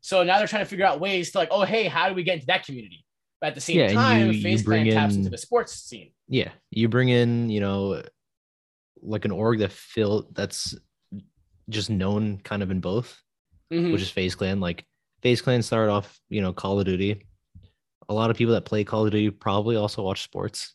So 0.00 0.22
now 0.22 0.38
they're 0.38 0.46
trying 0.46 0.64
to 0.64 0.68
figure 0.70 0.86
out 0.86 1.00
ways 1.00 1.32
to 1.32 1.38
like, 1.38 1.48
oh 1.50 1.62
hey, 1.62 1.84
how 1.86 2.08
do 2.08 2.14
we 2.14 2.22
get 2.22 2.34
into 2.36 2.46
that 2.46 2.64
community? 2.64 3.04
But 3.40 3.48
at 3.48 3.54
the 3.56 3.60
same 3.60 3.78
Yeah, 3.78 3.92
time, 3.92 4.32
you- 4.32 4.50
you 4.50 4.62
bring 4.64 4.84
Clan 4.84 4.94
taps 4.94 5.14
in- 5.14 5.20
into 5.20 5.30
the 5.30 5.38
sports 5.38 5.72
scene. 5.74 6.12
Yeah, 6.28 6.50
you 6.70 6.88
bring 6.88 7.08
in, 7.10 7.50
you 7.50 7.60
know, 7.60 8.02
like 9.02 9.24
an 9.24 9.30
org 9.30 9.58
that 9.60 9.72
fill 9.72 10.28
that's 10.32 10.74
just 11.68 11.90
known 11.90 12.38
kind 12.38 12.62
of 12.62 12.70
in 12.70 12.80
both, 12.80 13.18
Mhm. 13.72 13.92
which 13.92 14.02
is 14.02 14.10
FaZe 14.10 14.34
Clan. 14.34 14.60
Like 14.60 14.86
FaZe 15.22 15.42
Clan 15.42 15.62
started 15.62 15.90
off, 15.92 16.18
you 16.28 16.40
know, 16.40 16.52
Call 16.52 16.78
of 16.80 16.86
Duty. 16.86 17.26
A 18.10 18.14
lot 18.14 18.30
of 18.30 18.36
people 18.36 18.54
that 18.54 18.64
play 18.66 18.84
Call 18.84 19.06
of 19.06 19.12
Duty 19.12 19.30
probably 19.30 19.76
also 19.76 20.02
watch 20.02 20.22
sports. 20.22 20.74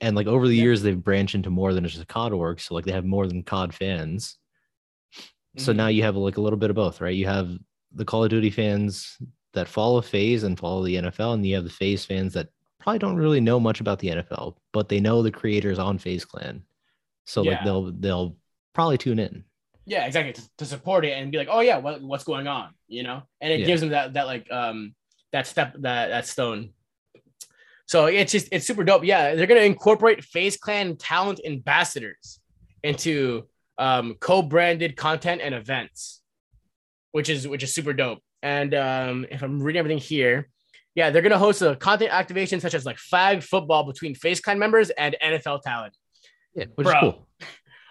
And 0.00 0.16
like 0.16 0.26
over 0.26 0.48
the 0.48 0.54
Yeah. 0.56 0.62
years, 0.62 0.80
they've 0.82 1.02
branched 1.02 1.34
into 1.34 1.50
more 1.50 1.74
than 1.74 1.86
just 1.86 2.06
COD 2.08 2.32
org. 2.32 2.60
So 2.60 2.74
like 2.74 2.84
they 2.84 2.92
have 2.92 3.04
more 3.04 3.26
than 3.26 3.42
COD 3.42 3.74
fans. 3.74 4.38
So 5.58 5.72
Mhm. 5.72 5.76
now 5.76 5.86
you 5.88 6.02
have 6.04 6.16
like 6.16 6.36
a 6.38 6.40
little 6.40 6.58
bit 6.58 6.70
of 6.70 6.76
both, 6.76 7.00
right? 7.00 7.14
You 7.14 7.26
have 7.26 7.50
the 7.92 8.04
Call 8.04 8.24
of 8.24 8.30
Duty 8.30 8.50
fans 8.50 9.18
that 9.52 9.68
follow 9.68 10.00
FaZe 10.00 10.44
and 10.44 10.58
follow 10.58 10.82
the 10.82 10.96
NFL, 10.96 11.34
and 11.34 11.44
you 11.44 11.54
have 11.56 11.64
the 11.64 11.70
FaZe 11.70 12.04
fans 12.06 12.32
that 12.32 12.48
probably 12.78 12.98
don't 13.00 13.16
really 13.16 13.40
know 13.40 13.60
much 13.60 13.80
about 13.80 13.98
the 13.98 14.08
NFL, 14.08 14.56
but 14.72 14.88
they 14.88 14.98
know 15.00 15.22
the 15.22 15.30
creators 15.30 15.78
on 15.78 15.98
FaZe 15.98 16.24
Clan. 16.24 16.64
So 17.26 17.42
like 17.42 17.62
they'll 17.64 17.92
they'll 17.92 18.36
probably 18.72 18.96
tune 18.98 19.18
in. 19.18 19.44
yeah, 19.84 20.06
exactly 20.06 20.32
to, 20.32 20.42
to 20.58 20.64
support 20.64 21.04
it 21.04 21.10
and 21.12 21.32
be 21.32 21.38
like, 21.38 21.48
oh 21.50 21.58
yeah, 21.58 21.76
what, 21.76 22.00
what's 22.02 22.22
going 22.22 22.46
on, 22.46 22.72
you 22.86 23.02
know? 23.02 23.20
And 23.40 23.52
it 23.52 23.60
Yeah. 23.60 23.66
gives 23.66 23.80
them 23.80 23.90
that 23.90 24.14
that 24.14 24.26
like 24.26 24.50
um 24.52 24.94
that 25.32 25.46
step 25.46 25.74
that 25.80 26.08
that 26.08 26.26
stone. 26.26 26.70
So 27.86 28.06
it's 28.06 28.32
just 28.32 28.48
it's 28.52 28.66
super 28.66 28.84
dope. 28.84 29.04
Yeah, 29.04 29.34
they're 29.34 29.46
gonna 29.46 29.60
incorporate 29.60 30.24
FaZe 30.24 30.56
Clan 30.56 30.96
talent 30.96 31.40
ambassadors 31.44 32.40
into 32.82 33.44
um 33.78 34.14
co-branded 34.20 34.96
content 34.96 35.40
and 35.42 35.54
events, 35.54 36.22
which 37.12 37.28
is 37.28 37.46
which 37.48 37.62
is 37.62 37.74
super 37.74 37.92
dope. 37.92 38.20
And 38.42 38.74
um 38.74 39.26
if 39.30 39.42
I'm 39.42 39.62
reading 39.62 39.80
everything 39.80 39.98
here, 39.98 40.48
yeah, 40.94 41.10
they're 41.10 41.22
gonna 41.22 41.38
host 41.38 41.62
a 41.62 41.76
content 41.76 42.12
activation 42.12 42.60
such 42.60 42.74
as 42.74 42.84
like 42.86 42.98
flag 42.98 43.42
football 43.42 43.84
between 43.84 44.14
FaZe 44.14 44.40
Clan 44.40 44.58
members 44.58 44.90
and 44.90 45.16
NFL 45.22 45.62
talent. 45.62 45.96
Yeah, 46.54 46.66
which 46.74 46.86
Bro. 46.86 46.94
is 46.94 47.00
cool. 47.00 47.28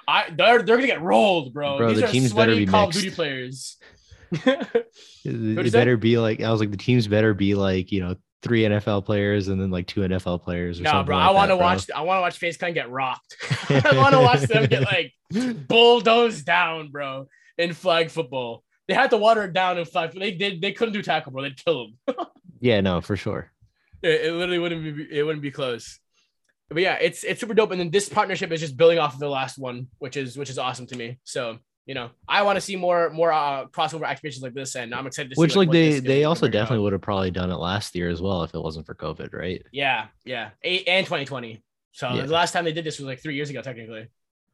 I 0.08 0.30
they're 0.36 0.62
they're 0.62 0.78
gonna 0.78 0.88
get 0.88 1.02
rolled, 1.02 1.54
bro. 1.54 1.78
Bro, 1.78 1.90
These 1.90 2.00
the 2.00 2.08
are 2.08 2.12
teams 2.12 2.32
sweaty 2.32 2.66
be 2.66 2.66
Call 2.66 2.88
of. 2.88 2.94
Duty 2.94 3.12
players. 3.12 3.78
It, 4.34 4.86
it 5.26 5.72
better 5.72 5.98
be 5.98 6.18
like 6.18 6.42
I 6.42 6.50
was 6.52 6.60
like 6.60 6.72
the 6.72 6.78
teams 6.78 7.08
better 7.08 7.34
be 7.34 7.54
like 7.54 7.92
you 7.92 8.02
know 8.02 8.16
three 8.42 8.64
NFL 8.64 9.06
players 9.06 9.48
and 9.48 9.62
then 9.62 9.72
like 9.72 9.88
two 9.88 10.02
NFL 10.02 10.42
players. 10.42 10.80
Or 10.80 10.84
no, 10.84 11.04
bro. 11.04 11.18
like 11.18 11.28
I 11.28 11.32
want 11.32 11.50
to 11.50 11.58
watch. 11.58 11.92
I 11.92 12.02
want 12.02 12.18
to 12.18 12.22
watch 12.22 12.38
FaZe 12.38 12.58
Clan 12.58 12.74
get 12.74 12.90
rocked. 12.90 13.36
I 13.70 13.92
want 13.96 14.14
to 14.14 14.20
watch 14.22 14.42
them 14.42 14.66
get 14.66 14.84
like 14.84 15.14
bulldozed 15.68 16.46
down, 16.46 16.90
bro, 16.90 17.28
in 17.58 17.74
flag 17.74 18.10
football. 18.10 18.64
They 18.88 18.94
had 18.94 19.12
to 19.12 19.18
water 19.18 19.44
it 19.46 19.54
down 19.54 19.78
in 19.78 19.86
flag. 19.86 20.12
They 20.12 20.32
did. 20.32 20.62
They 20.62 20.72
couldn't 20.72 20.94
do 20.94 21.02
tackle, 21.02 21.32
bro. 21.32 21.44
They'd 21.44 21.64
kill 21.64 21.88
them. 22.06 22.16
Yeah, 22.64 22.80
no, 22.82 23.02
for 23.02 23.18
sure. 23.18 23.52
It, 24.04 24.26
it 24.26 24.34
literally 24.34 24.60
wouldn't 24.60 24.84
be. 24.84 25.08
It 25.10 25.24
wouldn't 25.24 25.42
be 25.42 25.50
close. 25.50 26.00
But 26.70 26.84
yeah, 26.84 27.00
it's 27.02 27.24
it's 27.24 27.42
super 27.42 27.56
dope. 27.56 27.72
And 27.72 27.80
then 27.80 27.90
this 27.90 28.08
partnership 28.08 28.52
is 28.52 28.60
just 28.60 28.78
building 28.78 29.00
off 29.00 29.16
of 29.16 29.20
the 29.20 29.28
last 29.28 29.58
one, 29.58 29.88
which 29.98 30.16
is 30.16 30.38
which 30.38 30.52
is 30.52 30.60
awesome 30.60 30.86
to 30.86 30.96
me. 30.96 31.18
So 31.24 31.58
you 31.86 31.96
know, 31.96 32.12
I 32.28 32.44
want 32.44 32.58
to 32.58 32.62
see 32.62 32.76
more 32.76 33.10
more 33.10 33.32
uh, 33.32 33.66
crossover 33.68 34.04
activations 34.04 34.42
like 34.42 34.54
this, 34.54 34.76
and 34.76 34.94
I'm 34.94 35.08
excited 35.08 35.30
to 35.30 35.36
see 35.36 35.42
Which 35.42 35.56
like 35.56 35.72
they 35.72 36.00
they 36.00 36.24
also 36.26 36.48
definitely 36.48 36.84
would 36.84 36.94
have 36.94 37.02
probably 37.02 37.32
done 37.32 37.52
it 37.52 37.56
last 37.56 37.96
year 37.96 38.10
as 38.10 38.22
well 38.22 38.44
if 38.44 38.54
it 38.54 38.62
wasn't 38.62 38.86
for 38.86 38.96
COVID, 38.96 39.34
right? 39.34 39.64
Yeah, 39.72 40.08
yeah, 40.24 40.52
eight 40.64 40.88
and 40.88 41.06
2020. 41.06 41.64
So 41.94 42.14
Yeah. 42.14 42.26
the 42.26 42.34
last 42.34 42.52
time 42.52 42.66
they 42.66 42.72
did 42.72 42.86
this 42.86 43.00
was 43.00 43.06
like 43.08 43.22
three 43.22 43.36
years 43.36 43.50
ago, 43.50 43.62
technically. 43.62 44.08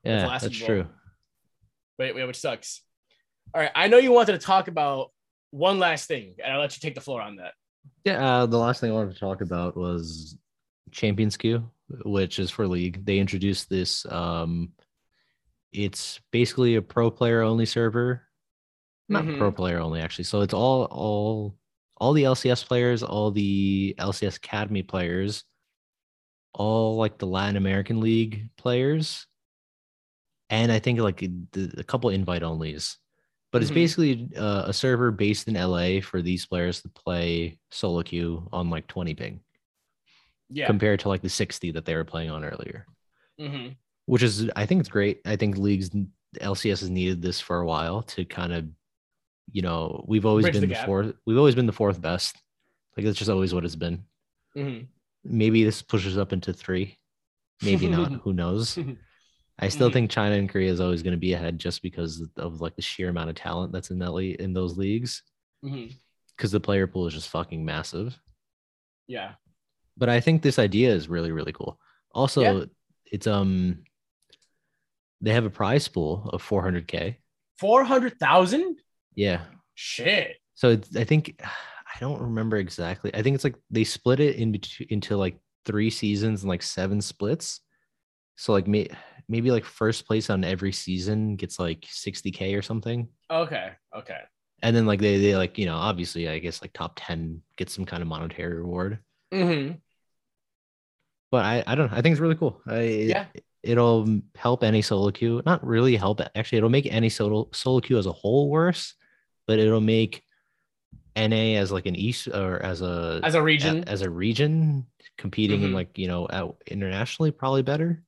Yeah, 0.03 0.25
last 0.25 0.43
that's 0.43 0.57
Super 0.57 0.84
true. 0.84 0.89
Wait, 1.99 2.15
wait, 2.15 2.25
which 2.25 2.38
sucks. 2.38 2.82
All 3.53 3.61
right, 3.61 3.71
I 3.75 3.88
know 3.88 3.97
you 3.97 4.11
wanted 4.11 4.34
to 4.34 4.45
talk 4.45 4.67
about 4.67 5.11
one 5.51 5.80
last 5.80 6.07
thing, 6.07 6.36
and 6.43 6.53
I'll 6.53 6.59
let 6.59 6.75
you 6.75 6.80
take 6.82 6.95
the 6.95 7.01
floor 7.01 7.21
on 7.21 7.38
that. 7.38 7.53
Yeah, 8.03 8.25
uh, 8.25 8.45
the 8.45 8.57
last 8.57 8.80
thing 8.80 8.91
I 8.91 8.93
wanted 8.93 9.13
to 9.13 9.19
talk 9.19 9.41
about 9.41 9.75
was 9.75 10.38
Champions 10.91 11.38
Queue, 11.38 11.69
which 12.05 12.39
is 12.39 12.51
for 12.51 12.67
League. 12.67 13.05
They 13.05 13.19
introduced 13.19 13.69
this. 13.69 14.05
Um, 14.05 14.71
it's 15.78 16.19
basically 16.32 16.75
a 16.75 16.82
pro 16.82 17.11
player 17.11 17.41
only 17.41 17.65
server, 17.65 18.23
not 19.09 19.25
Mhm. 19.25 19.38
pro 19.38 19.51
player 19.51 19.80
only 19.80 20.01
actually. 20.01 20.25
So 20.25 20.41
it's 20.41 20.53
all 20.53 20.86
all 20.86 21.57
all 21.97 22.13
the 22.13 22.25
LCS 22.25 22.63
players, 22.63 23.03
all 23.03 23.32
the 23.32 23.95
LCS 23.99 24.38
Academy 24.38 24.84
players, 24.84 25.45
all 26.53 26.97
like 26.97 27.17
the 27.17 27.28
Latin 27.28 27.55
American 27.57 28.01
League 28.01 28.49
players, 28.57 29.28
and 30.49 30.71
I 30.71 30.80
think 30.80 30.99
like 30.99 31.19
the, 31.19 31.73
a 31.78 31.84
couple 31.84 32.09
invite 32.09 32.41
onlys. 32.41 32.97
But 33.51 33.61
it's 33.61 33.71
Mhm. 33.71 33.75
basically 33.75 34.30
uh, 34.38 34.63
a 34.67 34.73
server 34.73 35.11
based 35.11 35.47
in 35.47 35.55
LA 35.55 36.01
for 36.01 36.21
these 36.21 36.45
players 36.45 36.82
to 36.82 36.89
play 36.89 37.59
solo 37.71 38.03
queue 38.03 38.47
on 38.51 38.69
like 38.69 38.88
20 38.88 39.13
ping 39.15 39.41
Yeah. 40.49 40.67
compared 40.67 40.99
to 41.01 41.09
like 41.09 41.21
the 41.21 41.30
60 41.30 41.71
that 41.71 41.86
they 41.86 41.95
were 41.95 42.05
playing 42.05 42.30
on 42.30 42.43
earlier, 42.45 42.86
hmm 43.39 43.69
which 44.08 44.24
is 44.24 44.49
I 44.55 44.66
think 44.66 44.80
it's 44.80 44.89
great. 44.89 45.22
I 45.26 45.36
think 45.36 45.58
leagues 45.58 45.91
LCS 46.41 46.80
has 46.82 46.89
needed 46.89 47.22
this 47.22 47.39
for 47.39 47.60
a 47.62 47.66
while 47.66 48.01
to 48.03 48.26
kind 48.26 48.51
of, 48.53 48.66
you 49.51 49.62
know, 49.62 50.03
we've 50.08 50.26
always 50.26 50.45
Bridge 50.45 50.53
been 50.53 50.62
the 50.70 50.76
gap. 50.76 50.86
fourth. 50.86 51.14
We've 51.26 51.38
always 51.38 51.55
been 51.55 51.66
the 51.68 51.72
fourth 51.72 52.01
best. 52.01 52.36
Like 52.97 53.05
that's 53.05 53.18
just 53.18 53.30
always 53.30 53.53
what 53.53 53.64
it's 53.64 53.76
been. 53.76 54.03
hmm 54.55 54.80
Maybe 55.24 55.64
this 55.64 55.82
pushes 55.82 56.18
up 56.18 56.34
into 56.34 56.51
three. 56.53 56.97
Maybe 57.62 57.88
not. 57.88 58.12
Who 58.24 58.34
knows? 58.34 58.78
I 59.60 59.70
still 59.70 59.89
Mhm. 59.89 59.93
think 59.93 60.12
China 60.12 60.36
and 60.36 60.47
Korea 60.49 60.72
is 60.72 60.80
always 60.80 61.01
going 61.03 61.14
to 61.16 61.18
be 61.20 61.34
ahead 61.34 61.58
just 61.60 61.82
because 61.82 62.24
of 62.38 62.62
like 62.62 62.76
the 62.76 62.82
sheer 62.82 63.10
amount 63.10 63.30
of 63.30 63.36
talent 63.36 63.72
that's 63.74 63.89
in 63.91 63.99
that 63.99 64.12
league 64.14 64.39
in 64.39 64.53
those 64.53 64.78
leagues. 64.78 65.24
Because 65.64 66.51
the 66.51 66.60
player 66.60 66.86
pool 66.88 67.08
is 67.08 67.14
just 67.16 67.30
fucking 67.30 67.66
massive. 67.66 68.18
Yeah. 69.08 69.34
But 69.97 70.10
I 70.10 70.20
think 70.20 70.41
this 70.43 70.60
idea 70.60 70.93
is 70.93 71.10
really 71.10 71.32
really 71.32 71.51
cool. 71.53 71.80
Also, 72.14 72.41
Yeah. 72.41 72.66
it's 73.12 73.26
um, 73.28 73.84
they 75.22 75.34
have 75.34 75.45
a 75.45 75.49
prize 75.49 75.88
pool 75.88 76.30
of 76.34 76.43
400k. 76.43 77.18
Four 77.59 77.84
hundred 77.84 78.20
thousand. 78.20 78.78
Yeah. 79.15 79.41
Shit. 79.76 80.38
So 80.55 80.70
it's, 80.72 80.95
I 80.95 81.03
think 81.03 81.39
I 81.41 81.99
don't 81.99 82.22
remember 82.22 82.57
exactly. 82.57 83.13
I 83.13 83.22
think 83.24 83.36
it's 83.36 83.43
like 83.43 83.55
they 83.72 83.84
split 83.84 84.20
it 84.20 84.36
in 84.36 84.51
bet- 84.51 84.88
into 84.89 85.18
like 85.18 85.38
three 85.65 85.89
seasons 85.89 86.43
and 86.43 86.49
like 86.49 86.61
seven 86.61 87.01
splits. 87.01 87.61
So 88.36 88.53
like 88.53 88.68
may, 88.68 88.89
maybe 89.28 89.49
like 89.49 89.65
first 89.65 90.05
place 90.05 90.30
on 90.30 90.43
every 90.43 90.72
season 90.72 91.36
gets 91.36 91.59
like 91.59 91.82
60k 91.82 92.55
or 92.55 92.61
something. 92.61 93.07
Okay. 93.32 93.72
Okay. 93.95 94.20
And 94.61 94.76
then 94.76 94.86
like 94.86 94.99
they 94.99 95.18
they 95.20 95.36
like, 95.36 95.57
you 95.57 95.65
know, 95.65 95.76
obviously 95.76 96.30
I 96.30 96.38
guess 96.39 96.61
like 96.61 96.74
top 96.74 96.93
10 96.95 97.41
gets 97.57 97.74
some 97.74 97.86
kind 97.86 98.01
of 98.03 98.07
monetary 98.07 98.55
reward. 98.55 98.99
hmm 99.32 99.72
But 101.32 101.45
I 101.45 101.63
I 101.65 101.76
don't 101.76 101.91
know. 101.91 101.97
I 101.97 102.01
think 102.01 102.13
it's 102.13 102.22
really 102.22 102.36
cool. 102.36 102.61
I 102.68 102.82
Yeah. 102.82 103.26
It'll 103.68 104.22
help 104.36 104.63
any 104.63 104.82
solo 104.82 105.11
queue. 105.11 105.41
Not 105.45 105.65
really 105.65 105.95
help 105.95 106.22
actually 106.36 106.57
it'll 106.59 106.70
make 106.70 106.88
any 106.91 107.09
solo 107.09 107.49
solo 107.53 107.80
queue 107.82 107.97
as 107.97 108.05
a 108.05 108.11
whole 108.11 108.49
worse, 108.49 108.93
but 109.47 109.59
it'll 109.59 109.82
make 109.82 110.24
NA 111.15 111.57
as 111.57 111.72
like 111.72 111.86
an 111.88 111.95
east 111.95 112.28
or 112.28 112.61
as 112.63 112.82
a 112.82 113.20
As 113.24 113.36
a 113.36 113.41
region. 113.41 113.84
a- 113.84 113.89
as 113.89 114.01
a 114.03 114.09
region 114.09 114.86
competing 115.18 115.63
in 115.63 115.72
Mhm. 115.72 115.74
like 115.74 115.97
you 115.97 116.07
know 116.07 116.28
out 116.32 116.61
internationally 116.68 117.32
probably 117.32 117.63
better 117.63 118.03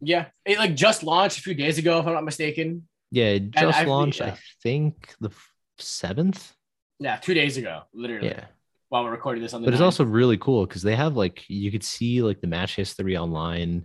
yeah. 0.00 0.26
It 0.44 0.58
like 0.58 0.74
just 0.74 1.02
launched 1.02 1.38
a 1.38 1.42
few 1.42 1.54
days 1.54 1.78
ago, 1.78 1.98
if 1.98 2.06
I'm 2.06 2.12
not 2.14 2.24
mistaken. 2.24 2.88
yeah 3.10 3.36
it 3.38 3.50
just 3.52 3.78
I- 3.78 3.84
launched 3.84 4.20
yeah. 4.20 4.32
i 4.34 4.38
think 4.62 5.14
the 5.20 5.30
seventh 5.78 6.54
Yeah, 7.00 7.16
two 7.16 7.34
days 7.34 7.56
ago, 7.56 7.82
literally. 7.92 8.28
yeah 8.28 8.46
While 8.88 9.04
we're 9.04 9.10
recording 9.12 9.42
this 9.42 9.52
on 9.54 9.60
the. 9.60 9.66
but 9.66 9.74
it's 9.74 9.82
also 9.82 10.04
really 10.04 10.38
cool 10.38 10.66
because 10.66 10.82
they 10.82 10.96
have 10.96 11.16
like 11.16 11.44
you 11.48 11.70
could 11.70 11.84
see 11.84 12.22
like 12.22 12.40
the 12.40 12.46
match 12.46 12.76
history 12.76 13.16
online 13.16 13.84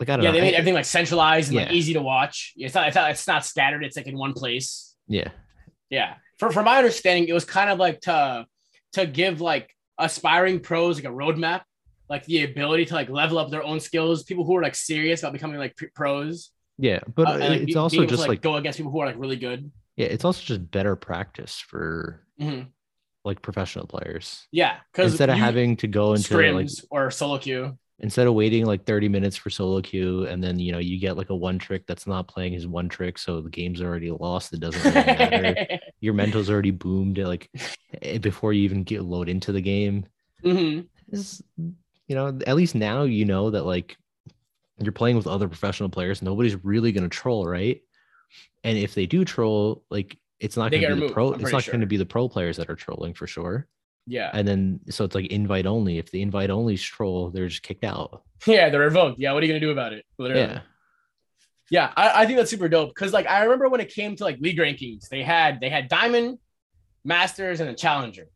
like 0.00 0.08
i 0.08 0.16
don't 0.16 0.24
yeah, 0.24 0.30
know 0.30 0.34
they 0.34 0.40
I- 0.40 0.44
made 0.50 0.54
everything 0.54 0.74
like 0.74 0.84
centralized 0.84 1.48
and 1.50 1.56
like 1.58 1.70
easy 1.72 1.92
to 1.94 2.02
watch. 2.02 2.52
It's 2.56 2.74
not, 2.74 2.88
it's 2.88 2.94
not, 2.96 3.10
it's 3.10 3.26
not 3.26 3.44
scattered. 3.44 3.84
It's 3.84 3.96
like 3.96 4.06
in 4.06 4.16
one 4.18 4.32
place. 4.32 4.96
yeah 5.08 5.28
Yeah. 5.90 6.14
For 6.38 6.50
from 6.50 6.64
my 6.64 6.78
understanding, 6.78 7.28
it 7.28 7.32
was 7.32 7.44
kind 7.44 7.70
of 7.70 7.78
like 7.78 8.00
to 8.02 8.46
to 8.94 9.06
give 9.06 9.40
like 9.40 9.70
aspiring 9.98 10.60
pros 10.60 10.96
like 10.96 11.04
a 11.04 11.14
roadmap, 11.14 11.62
like 12.08 12.24
the 12.24 12.42
ability 12.44 12.86
to 12.86 12.94
like 12.94 13.08
level 13.08 13.38
up 13.38 13.50
their 13.50 13.62
own 13.62 13.78
skills. 13.80 14.24
People 14.24 14.44
who 14.44 14.56
are 14.56 14.62
like 14.62 14.74
serious 14.74 15.20
about 15.22 15.32
becoming 15.32 15.58
like 15.58 15.74
pros. 15.94 16.50
yeah 16.76 16.98
but 17.14 17.28
uh, 17.28 17.30
and, 17.32 17.40
like, 17.54 17.60
it's 17.68 17.76
also 17.76 17.96
able 17.98 18.06
to, 18.06 18.16
just 18.16 18.28
like 18.28 18.42
go 18.42 18.56
against 18.56 18.78
people 18.78 18.90
who 18.90 18.98
are 19.00 19.06
like 19.06 19.18
really 19.24 19.36
good. 19.36 19.70
yeah 19.96 20.06
it's 20.14 20.24
also 20.24 20.42
just 20.42 20.70
better 20.72 20.96
practice 20.96 21.60
for 21.60 22.20
Mhm. 22.40 22.66
like 23.24 23.40
professional 23.42 23.86
players 23.86 24.48
Yeah, 24.50 24.74
because 24.90 25.12
instead 25.12 25.30
of 25.30 25.38
having 25.38 25.76
to 25.82 25.86
go 25.86 26.14
into 26.14 26.34
like 26.52 26.68
or 26.90 27.12
solo 27.12 27.38
queue. 27.38 27.78
Instead 28.00 28.26
of 28.26 28.34
waiting 28.34 28.66
like 28.66 28.84
30 28.84 29.08
minutes 29.08 29.36
for 29.36 29.50
solo 29.50 29.80
queue 29.80 30.26
and 30.26 30.42
then 30.42 30.58
you 30.58 30.72
know 30.72 30.78
you 30.78 30.98
get 30.98 31.16
like 31.16 31.30
a 31.30 31.36
one 31.36 31.58
trick 31.58 31.86
that's 31.86 32.06
not 32.06 32.26
playing 32.26 32.52
his 32.52 32.66
one 32.66 32.88
trick 32.88 33.18
so 33.18 33.40
the 33.40 33.50
game's 33.50 33.80
already 33.80 34.10
lost 34.10 34.52
it 34.52 34.60
doesn't 34.60 34.82
really 34.82 35.06
matter. 35.06 35.78
Your 36.00 36.14
mental's 36.14 36.50
already 36.50 36.72
boomed 36.72 37.18
like 37.18 37.50
eh, 38.02 38.18
before 38.18 38.52
you 38.52 38.62
even 38.62 38.82
get 38.82 39.02
load 39.02 39.28
into 39.28 39.52
the 39.52 39.60
game. 39.60 40.06
Hmm 40.42 40.80
is 41.10 41.42
you 41.56 42.14
know 42.14 42.38
at 42.46 42.56
least 42.56 42.74
now 42.74 43.02
you 43.02 43.24
know 43.24 43.50
that 43.50 43.64
like 43.64 43.96
you're 44.78 44.92
playing 44.92 45.16
with 45.16 45.26
other 45.26 45.48
professional 45.48 45.88
players 45.88 46.22
nobody's 46.22 46.62
really 46.64 46.92
going 46.92 47.08
to 47.08 47.08
troll 47.08 47.46
right? 47.46 47.80
And 48.64 48.76
if 48.78 48.94
they 48.94 49.06
do 49.06 49.24
troll 49.24 49.84
like 49.90 50.18
it's 50.40 50.56
not 50.56 50.70
going 50.70 50.82
to 50.82 50.96
be 50.96 51.06
the 51.06 51.12
pro 51.12 51.32
I'm 51.32 51.40
it's 51.40 51.52
not 51.52 51.66
going 51.66 51.80
to 51.80 51.86
be 51.86 51.96
the 51.96 52.06
pro 52.06 52.28
players 52.28 52.56
that 52.56 52.70
are 52.70 52.74
trolling 52.74 53.14
for 53.14 53.26
sure 53.26 53.68
Yeah, 54.06 54.30
and 54.32 54.46
then 54.46 54.80
so 54.90 55.04
it's 55.04 55.14
like 55.14 55.26
invite 55.26 55.66
only 55.66 55.98
if 55.98 56.10
the 56.10 56.20
invite 56.22 56.50
only 56.50 56.76
troll 56.76 57.30
they're 57.30 57.48
just 57.48 57.62
kicked 57.62 57.84
out 57.84 58.22
yeah, 58.46 58.68
they're 58.68 58.80
revoked. 58.80 59.18
Yeah, 59.18 59.32
what 59.32 59.42
are 59.42 59.46
you 59.46 59.52
gonna 59.52 59.60
do 59.60 59.70
about 59.70 59.92
it? 59.92 60.04
Literally. 60.18 60.42
yeah 60.42 60.60
Yeah, 61.70 61.92
I, 61.96 62.22
I 62.22 62.26
think 62.26 62.38
that's 62.38 62.50
super 62.50 62.68
dope 62.68 62.90
because 62.90 63.12
like 63.12 63.26
I 63.26 63.44
remember 63.44 63.68
when 63.68 63.80
it 63.80 63.92
came 63.92 64.16
to 64.16 64.24
like 64.24 64.38
league 64.38 64.58
rankings, 64.58 65.08
they 65.08 65.22
had 65.22 65.60
they 65.60 65.70
had 65.70 65.88
Diamond, 65.88 66.38
Masters, 67.04 67.60
and 67.60 67.70
a 67.70 67.74
Challenger. 67.74 68.28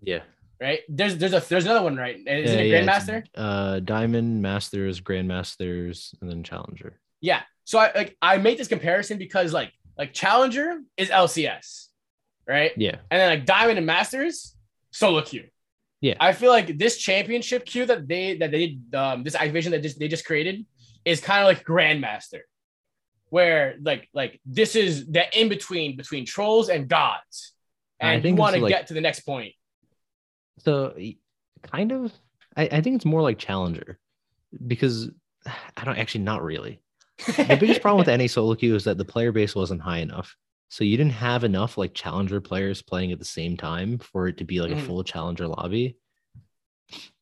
Yeah. 0.00 0.20
Right. 0.60 0.80
There's 0.88 1.16
there's 1.16 1.32
a 1.32 1.40
there's 1.40 1.64
another 1.64 1.82
one, 1.82 1.96
right? 1.96 2.16
Is 2.16 2.52
yeah, 2.52 2.60
it 2.60 2.66
yeah, 2.66 2.82
Grandmaster? 2.82 3.24
Uh, 3.34 3.80
Diamond, 3.80 4.42
Masters, 4.42 5.00
Grandmasters, 5.00 6.14
and 6.20 6.30
then 6.30 6.42
Challenger. 6.42 6.98
Yeah. 7.20 7.42
So 7.64 7.78
I 7.78 7.92
like 7.94 8.16
I 8.22 8.38
make 8.38 8.58
this 8.58 8.68
comparison 8.68 9.18
because 9.18 9.52
like 9.52 9.72
like 9.96 10.12
Challenger 10.12 10.80
is 10.96 11.08
LCS, 11.08 11.86
right? 12.48 12.72
Yeah. 12.76 12.96
And 13.10 13.20
then 13.20 13.28
like 13.28 13.46
Diamond 13.46 13.78
and 13.78 13.86
Masters 13.86 14.56
solo 14.92 15.22
queue. 15.22 15.48
Yeah. 16.00 16.14
I 16.20 16.32
feel 16.32 16.50
like 16.50 16.78
this 16.78 16.98
championship 16.98 17.64
queue 17.64 17.86
that 17.86 18.08
they 18.08 18.36
that 18.36 18.50
they 18.50 18.78
um 18.94 19.24
this 19.24 19.34
activation 19.34 19.72
that 19.72 19.82
just 19.82 19.98
they 19.98 20.08
just 20.08 20.24
created 20.24 20.64
is 21.04 21.20
kind 21.20 21.40
of 21.40 21.46
like 21.46 21.64
Grandmaster, 21.64 22.40
where 23.30 23.76
like 23.82 24.08
like 24.12 24.40
this 24.46 24.76
is 24.76 25.06
the 25.06 25.24
in 25.38 25.48
between 25.48 25.96
between 25.96 26.26
trolls 26.26 26.68
and 26.68 26.88
gods, 26.88 27.52
and 28.00 28.24
you 28.24 28.34
want 28.34 28.54
to 28.56 28.62
like- 28.62 28.70
get 28.70 28.86
to 28.88 28.94
the 28.94 29.00
next 29.00 29.20
point. 29.20 29.54
So 30.58 30.94
kind 31.62 31.92
of 31.92 32.12
I, 32.56 32.64
I 32.64 32.80
think 32.80 32.96
it's 32.96 33.04
more 33.04 33.22
like 33.22 33.38
Challenger 33.38 33.98
because 34.66 35.08
I 35.76 35.84
don't 35.84 35.98
actually 35.98 36.24
not 36.24 36.42
really. 36.42 36.80
The 37.26 37.56
biggest 37.60 37.80
problem 37.80 37.98
with 37.98 38.08
any 38.16 38.26
solo 38.26 38.54
queue 38.54 38.74
is 38.74 38.84
that 38.84 38.98
the 38.98 39.04
player 39.04 39.30
base 39.30 39.54
wasn't 39.54 39.82
high 39.82 39.98
enough. 39.98 40.36
So 40.72 40.84
you 40.84 40.96
didn't 40.96 41.12
have 41.12 41.44
enough 41.44 41.76
like 41.76 41.92
challenger 41.92 42.40
players 42.40 42.80
playing 42.80 43.12
at 43.12 43.18
the 43.18 43.26
same 43.26 43.58
time 43.58 43.98
for 43.98 44.26
it 44.28 44.38
to 44.38 44.44
be 44.44 44.62
like 44.62 44.70
Mhm. 44.72 44.78
a 44.78 44.82
full 44.86 45.04
challenger 45.04 45.46
lobby. 45.46 45.98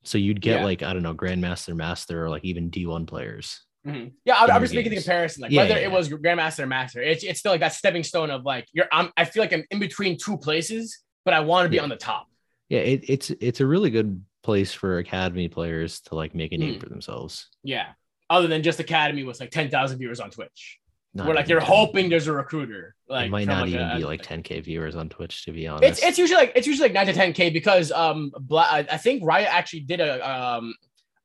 So 0.05 0.19
you'd 0.19 0.41
get 0.41 0.61
Yeah. 0.61 0.65
like, 0.65 0.85
I 0.85 0.93
don't 0.93 1.03
know, 1.03 1.17
Grandmaster, 1.17 1.75
Master, 1.75 2.25
or 2.25 2.31
like 2.31 2.45
even 2.45 2.71
D1 2.71 3.07
players. 3.07 3.61
Mhm. 3.85 4.13
Yeah, 4.25 4.37
I'm 4.37 4.49
your 4.49 4.61
just 4.61 4.73
making 4.73 4.91
the 4.91 4.99
comparison. 4.99 5.43
Like 5.43 5.51
Yeah, 5.51 5.63
whether 5.63 5.81
yeah, 5.81 5.87
it 5.87 5.91
was 5.91 6.09
Grandmaster 6.09 6.61
or 6.61 6.67
Master, 6.69 7.03
it's 7.03 7.25
it's 7.25 7.41
still 7.41 7.51
like 7.51 7.61
that 7.63 7.73
stepping 7.73 8.05
stone 8.05 8.31
of 8.31 8.45
like 8.45 8.67
you're. 8.73 8.87
I'm. 8.93 9.11
I 9.17 9.25
feel 9.25 9.43
like 9.43 9.53
I'm 9.53 9.65
in 9.73 9.81
between 9.81 10.17
two 10.17 10.39
places, 10.39 11.01
but 11.25 11.35
I 11.35 11.41
want 11.41 11.67
to 11.67 11.71
be 11.71 11.81
on 11.81 11.89
the 11.89 11.97
top. 11.97 12.29
Yeah, 12.69 12.81
it, 12.81 13.05
it's 13.09 13.31
it's 13.31 13.61
a 13.61 13.67
really 13.67 13.91
good 13.91 14.25
place 14.45 14.73
for 14.73 14.99
academy 14.99 15.49
players 15.49 16.01
to 16.03 16.15
like 16.15 16.37
make 16.37 16.53
a 16.53 16.57
name 16.59 16.77
Mhm. 16.77 16.81
for 16.81 16.89
themselves. 16.89 17.49
Yeah. 17.65 17.95
Other 18.29 18.47
than 18.47 18.63
just 18.63 18.79
Academy 18.79 19.25
with 19.25 19.41
like 19.41 19.51
ten 19.51 19.71
thousand 19.71 19.99
viewers 19.99 20.21
on 20.21 20.31
Twitch, 20.31 20.79
Not 21.13 21.27
where 21.27 21.35
like 21.35 21.49
you're 21.49 21.61
10. 21.61 21.69
hoping 21.69 22.09
there's 22.09 22.29
a 22.29 22.33
recruiter. 22.33 22.95
Like 23.09 23.27
it 23.27 23.31
might 23.31 23.49
not 23.49 23.63
like, 23.63 23.71
even 23.71 23.91
a- 23.91 23.97
be 23.97 24.05
like 24.05 24.23
10k 24.23 24.63
viewers 24.65 24.95
on 24.95 25.09
Twitch 25.09 25.45
to 25.45 25.53
be 25.53 25.67
honest. 25.67 25.85
It's 25.85 26.03
it's 26.03 26.19
usually 26.19 26.39
like 26.39 26.53
it's 26.55 26.67
usually 26.67 26.89
like 26.89 26.95
nine 26.95 27.07
to 27.07 27.13
ten 27.13 27.33
k 27.33 27.51
because 27.51 27.91
um 27.91 28.31
Bla- 28.39 28.69
I 28.71 28.97
think 28.97 29.25
Riot 29.25 29.53
actually 29.53 29.81
did 29.81 30.01
a 30.01 30.31
um 30.31 30.75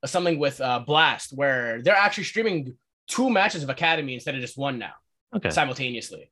something 0.05 0.39
with 0.39 0.59
uh 0.59 0.79
Blast 0.79 1.33
where 1.33 1.83
they're 1.83 1.95
actually 1.95 2.23
streaming 2.23 2.75
two 3.07 3.29
matches 3.29 3.61
of 3.61 3.69
Academy 3.69 4.15
instead 4.15 4.33
of 4.33 4.41
just 4.41 4.57
one 4.57 4.79
now 4.79 4.93
okay. 5.35 5.51
simultaneously. 5.51 6.31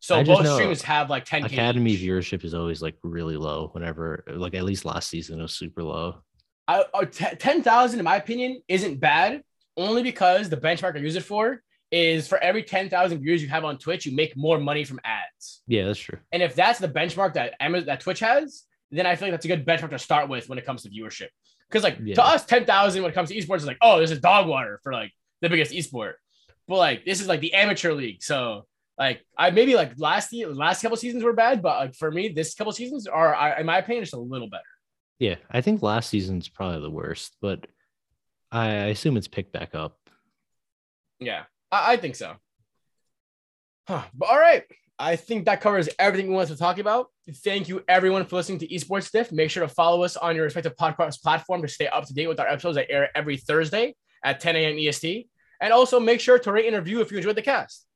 So 0.00 0.22
both 0.24 0.46
streams 0.46 0.82
have 0.82 1.10
like 1.10 1.26
ten 1.26 1.44
Academy 1.44 1.92
each. 1.92 2.00
viewership 2.00 2.42
is 2.42 2.54
always 2.54 2.80
like 2.80 2.96
really 3.02 3.36
low. 3.36 3.68
Whenever 3.72 4.24
like 4.28 4.54
at 4.54 4.64
least 4.64 4.86
last 4.86 5.10
season 5.10 5.38
it 5.38 5.42
was 5.42 5.54
super 5.54 5.82
low. 5.82 6.22
I, 6.66 6.84
uh, 6.94 7.04
t- 7.04 7.36
10,000, 7.38 7.98
in 7.98 8.04
my 8.04 8.16
opinion, 8.16 8.62
isn't 8.68 8.98
bad 8.98 9.42
only 9.76 10.02
because 10.02 10.48
the 10.48 10.56
benchmark 10.56 10.96
I 10.96 11.00
use 11.00 11.14
it 11.14 11.22
for 11.22 11.62
is 11.94 12.26
for 12.26 12.38
every 12.38 12.62
10,000 12.62 13.20
viewers 13.20 13.40
you 13.42 13.48
have 13.48 13.64
on 13.64 13.78
Twitch, 13.78 14.04
you 14.06 14.14
make 14.14 14.36
more 14.36 14.58
money 14.58 14.84
from 14.84 15.00
ads. 15.04 15.62
Yeah, 15.66 15.84
that's 15.86 15.98
true. 16.00 16.18
And 16.32 16.42
if 16.42 16.54
that's 16.54 16.78
the 16.78 16.88
benchmark 16.88 17.34
that 17.34 17.54
Amazon, 17.60 17.86
that 17.86 18.00
Twitch 18.00 18.20
has, 18.20 18.64
then 18.90 19.06
I 19.06 19.16
feel 19.16 19.26
like 19.28 19.32
that's 19.34 19.44
a 19.44 19.48
good 19.48 19.64
benchmark 19.66 19.90
to 19.90 19.98
start 19.98 20.28
with 20.28 20.48
when 20.48 20.58
it 20.58 20.66
comes 20.66 20.82
to 20.82 20.88
viewership. 20.90 21.28
Because 21.68 21.82
like 21.84 21.98
Yeah. 22.02 22.14
to 22.16 22.24
us, 22.24 22.44
10,000 22.44 23.02
when 23.02 23.10
it 23.10 23.14
comes 23.14 23.28
to 23.30 23.36
esports 23.36 23.58
is 23.58 23.66
like, 23.66 23.78
oh, 23.80 24.00
this 24.00 24.10
is 24.10 24.20
dog 24.20 24.46
water 24.48 24.80
for 24.82 24.92
like 24.92 25.12
the 25.40 25.48
biggest 25.48 25.72
esport. 25.72 26.14
But 26.68 26.76
like 26.78 27.04
this 27.04 27.20
is 27.20 27.28
like 27.28 27.40
the 27.40 27.54
amateur 27.54 27.92
league. 27.92 28.22
So 28.22 28.66
like 28.98 29.24
I 29.36 29.50
maybe 29.50 29.74
like 29.74 29.92
last 29.98 30.32
year, 30.32 30.48
last 30.52 30.82
couple 30.82 30.96
seasons 30.96 31.22
were 31.24 31.32
bad, 31.32 31.62
but 31.62 31.78
like 31.78 31.94
for 31.94 32.10
me, 32.10 32.28
this 32.28 32.54
couple 32.54 32.72
seasons 32.72 33.06
are, 33.06 33.34
I, 33.34 33.60
in 33.60 33.66
my 33.66 33.78
opinion, 33.78 34.02
just 34.04 34.14
a 34.14 34.18
little 34.18 34.48
better. 34.48 34.62
Yeah, 35.18 35.36
I 35.50 35.60
think 35.60 35.82
last 35.82 36.10
season's 36.10 36.48
probably 36.48 36.80
the 36.80 36.90
worst, 36.90 37.36
but 37.40 37.66
I 38.52 38.66
I 38.66 38.86
assume 38.94 39.16
it's 39.16 39.28
picked 39.28 39.52
back 39.52 39.74
up. 39.74 39.98
Yeah, 41.20 41.44
I, 41.74 41.92
I 41.92 41.96
think 41.96 42.16
so. 42.16 42.34
Huh. 43.86 44.04
But 44.14 44.28
all 44.28 44.38
right. 44.38 44.64
I 44.98 45.16
think 45.16 45.46
that 45.46 45.60
covers 45.60 45.88
everything 45.98 46.28
we 46.28 46.34
wanted 46.34 46.52
to 46.52 46.56
talk 46.56 46.78
about. 46.78 47.08
Thank 47.28 47.68
you, 47.68 47.82
everyone, 47.88 48.24
for 48.26 48.36
listening 48.36 48.60
to 48.60 48.68
Esports 48.68 49.10
Diff. 49.10 49.32
Make 49.32 49.50
sure 49.50 49.66
to 49.66 49.72
follow 49.72 50.04
us 50.04 50.16
on 50.16 50.36
your 50.36 50.44
respective 50.44 50.76
podcast 50.76 51.20
platform 51.20 51.62
to 51.62 51.68
stay 51.68 51.88
up 51.88 52.06
to 52.06 52.14
date 52.14 52.28
with 52.28 52.38
our 52.38 52.46
episodes 52.46 52.76
that 52.76 52.90
air 52.90 53.10
every 53.16 53.36
Thursday 53.36 53.96
at 54.24 54.38
10 54.38 54.54
a.m. 54.54 54.78
EST. 54.78 55.28
And 55.60 55.72
also 55.72 55.98
make 55.98 56.20
sure 56.20 56.38
to 56.38 56.52
rate 56.52 56.66
and 56.66 56.76
review 56.76 57.00
if 57.00 57.10
you 57.10 57.18
enjoyed 57.18 57.36
the 57.36 57.42
cast. 57.42 57.86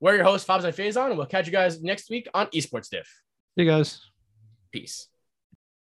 We're 0.00 0.16
your 0.16 0.24
hosts, 0.24 0.48
Fabs 0.48 0.64
and 0.64 0.74
Faizan, 0.74 1.10
and 1.10 1.16
we'll 1.16 1.26
catch 1.26 1.46
you 1.46 1.52
guys 1.52 1.82
next 1.82 2.10
week 2.10 2.28
on 2.34 2.46
Esports 2.48 2.88
Diff. 2.88 3.08
Hey 3.56 3.64
guys. 3.64 4.00
Peace. 4.72 5.08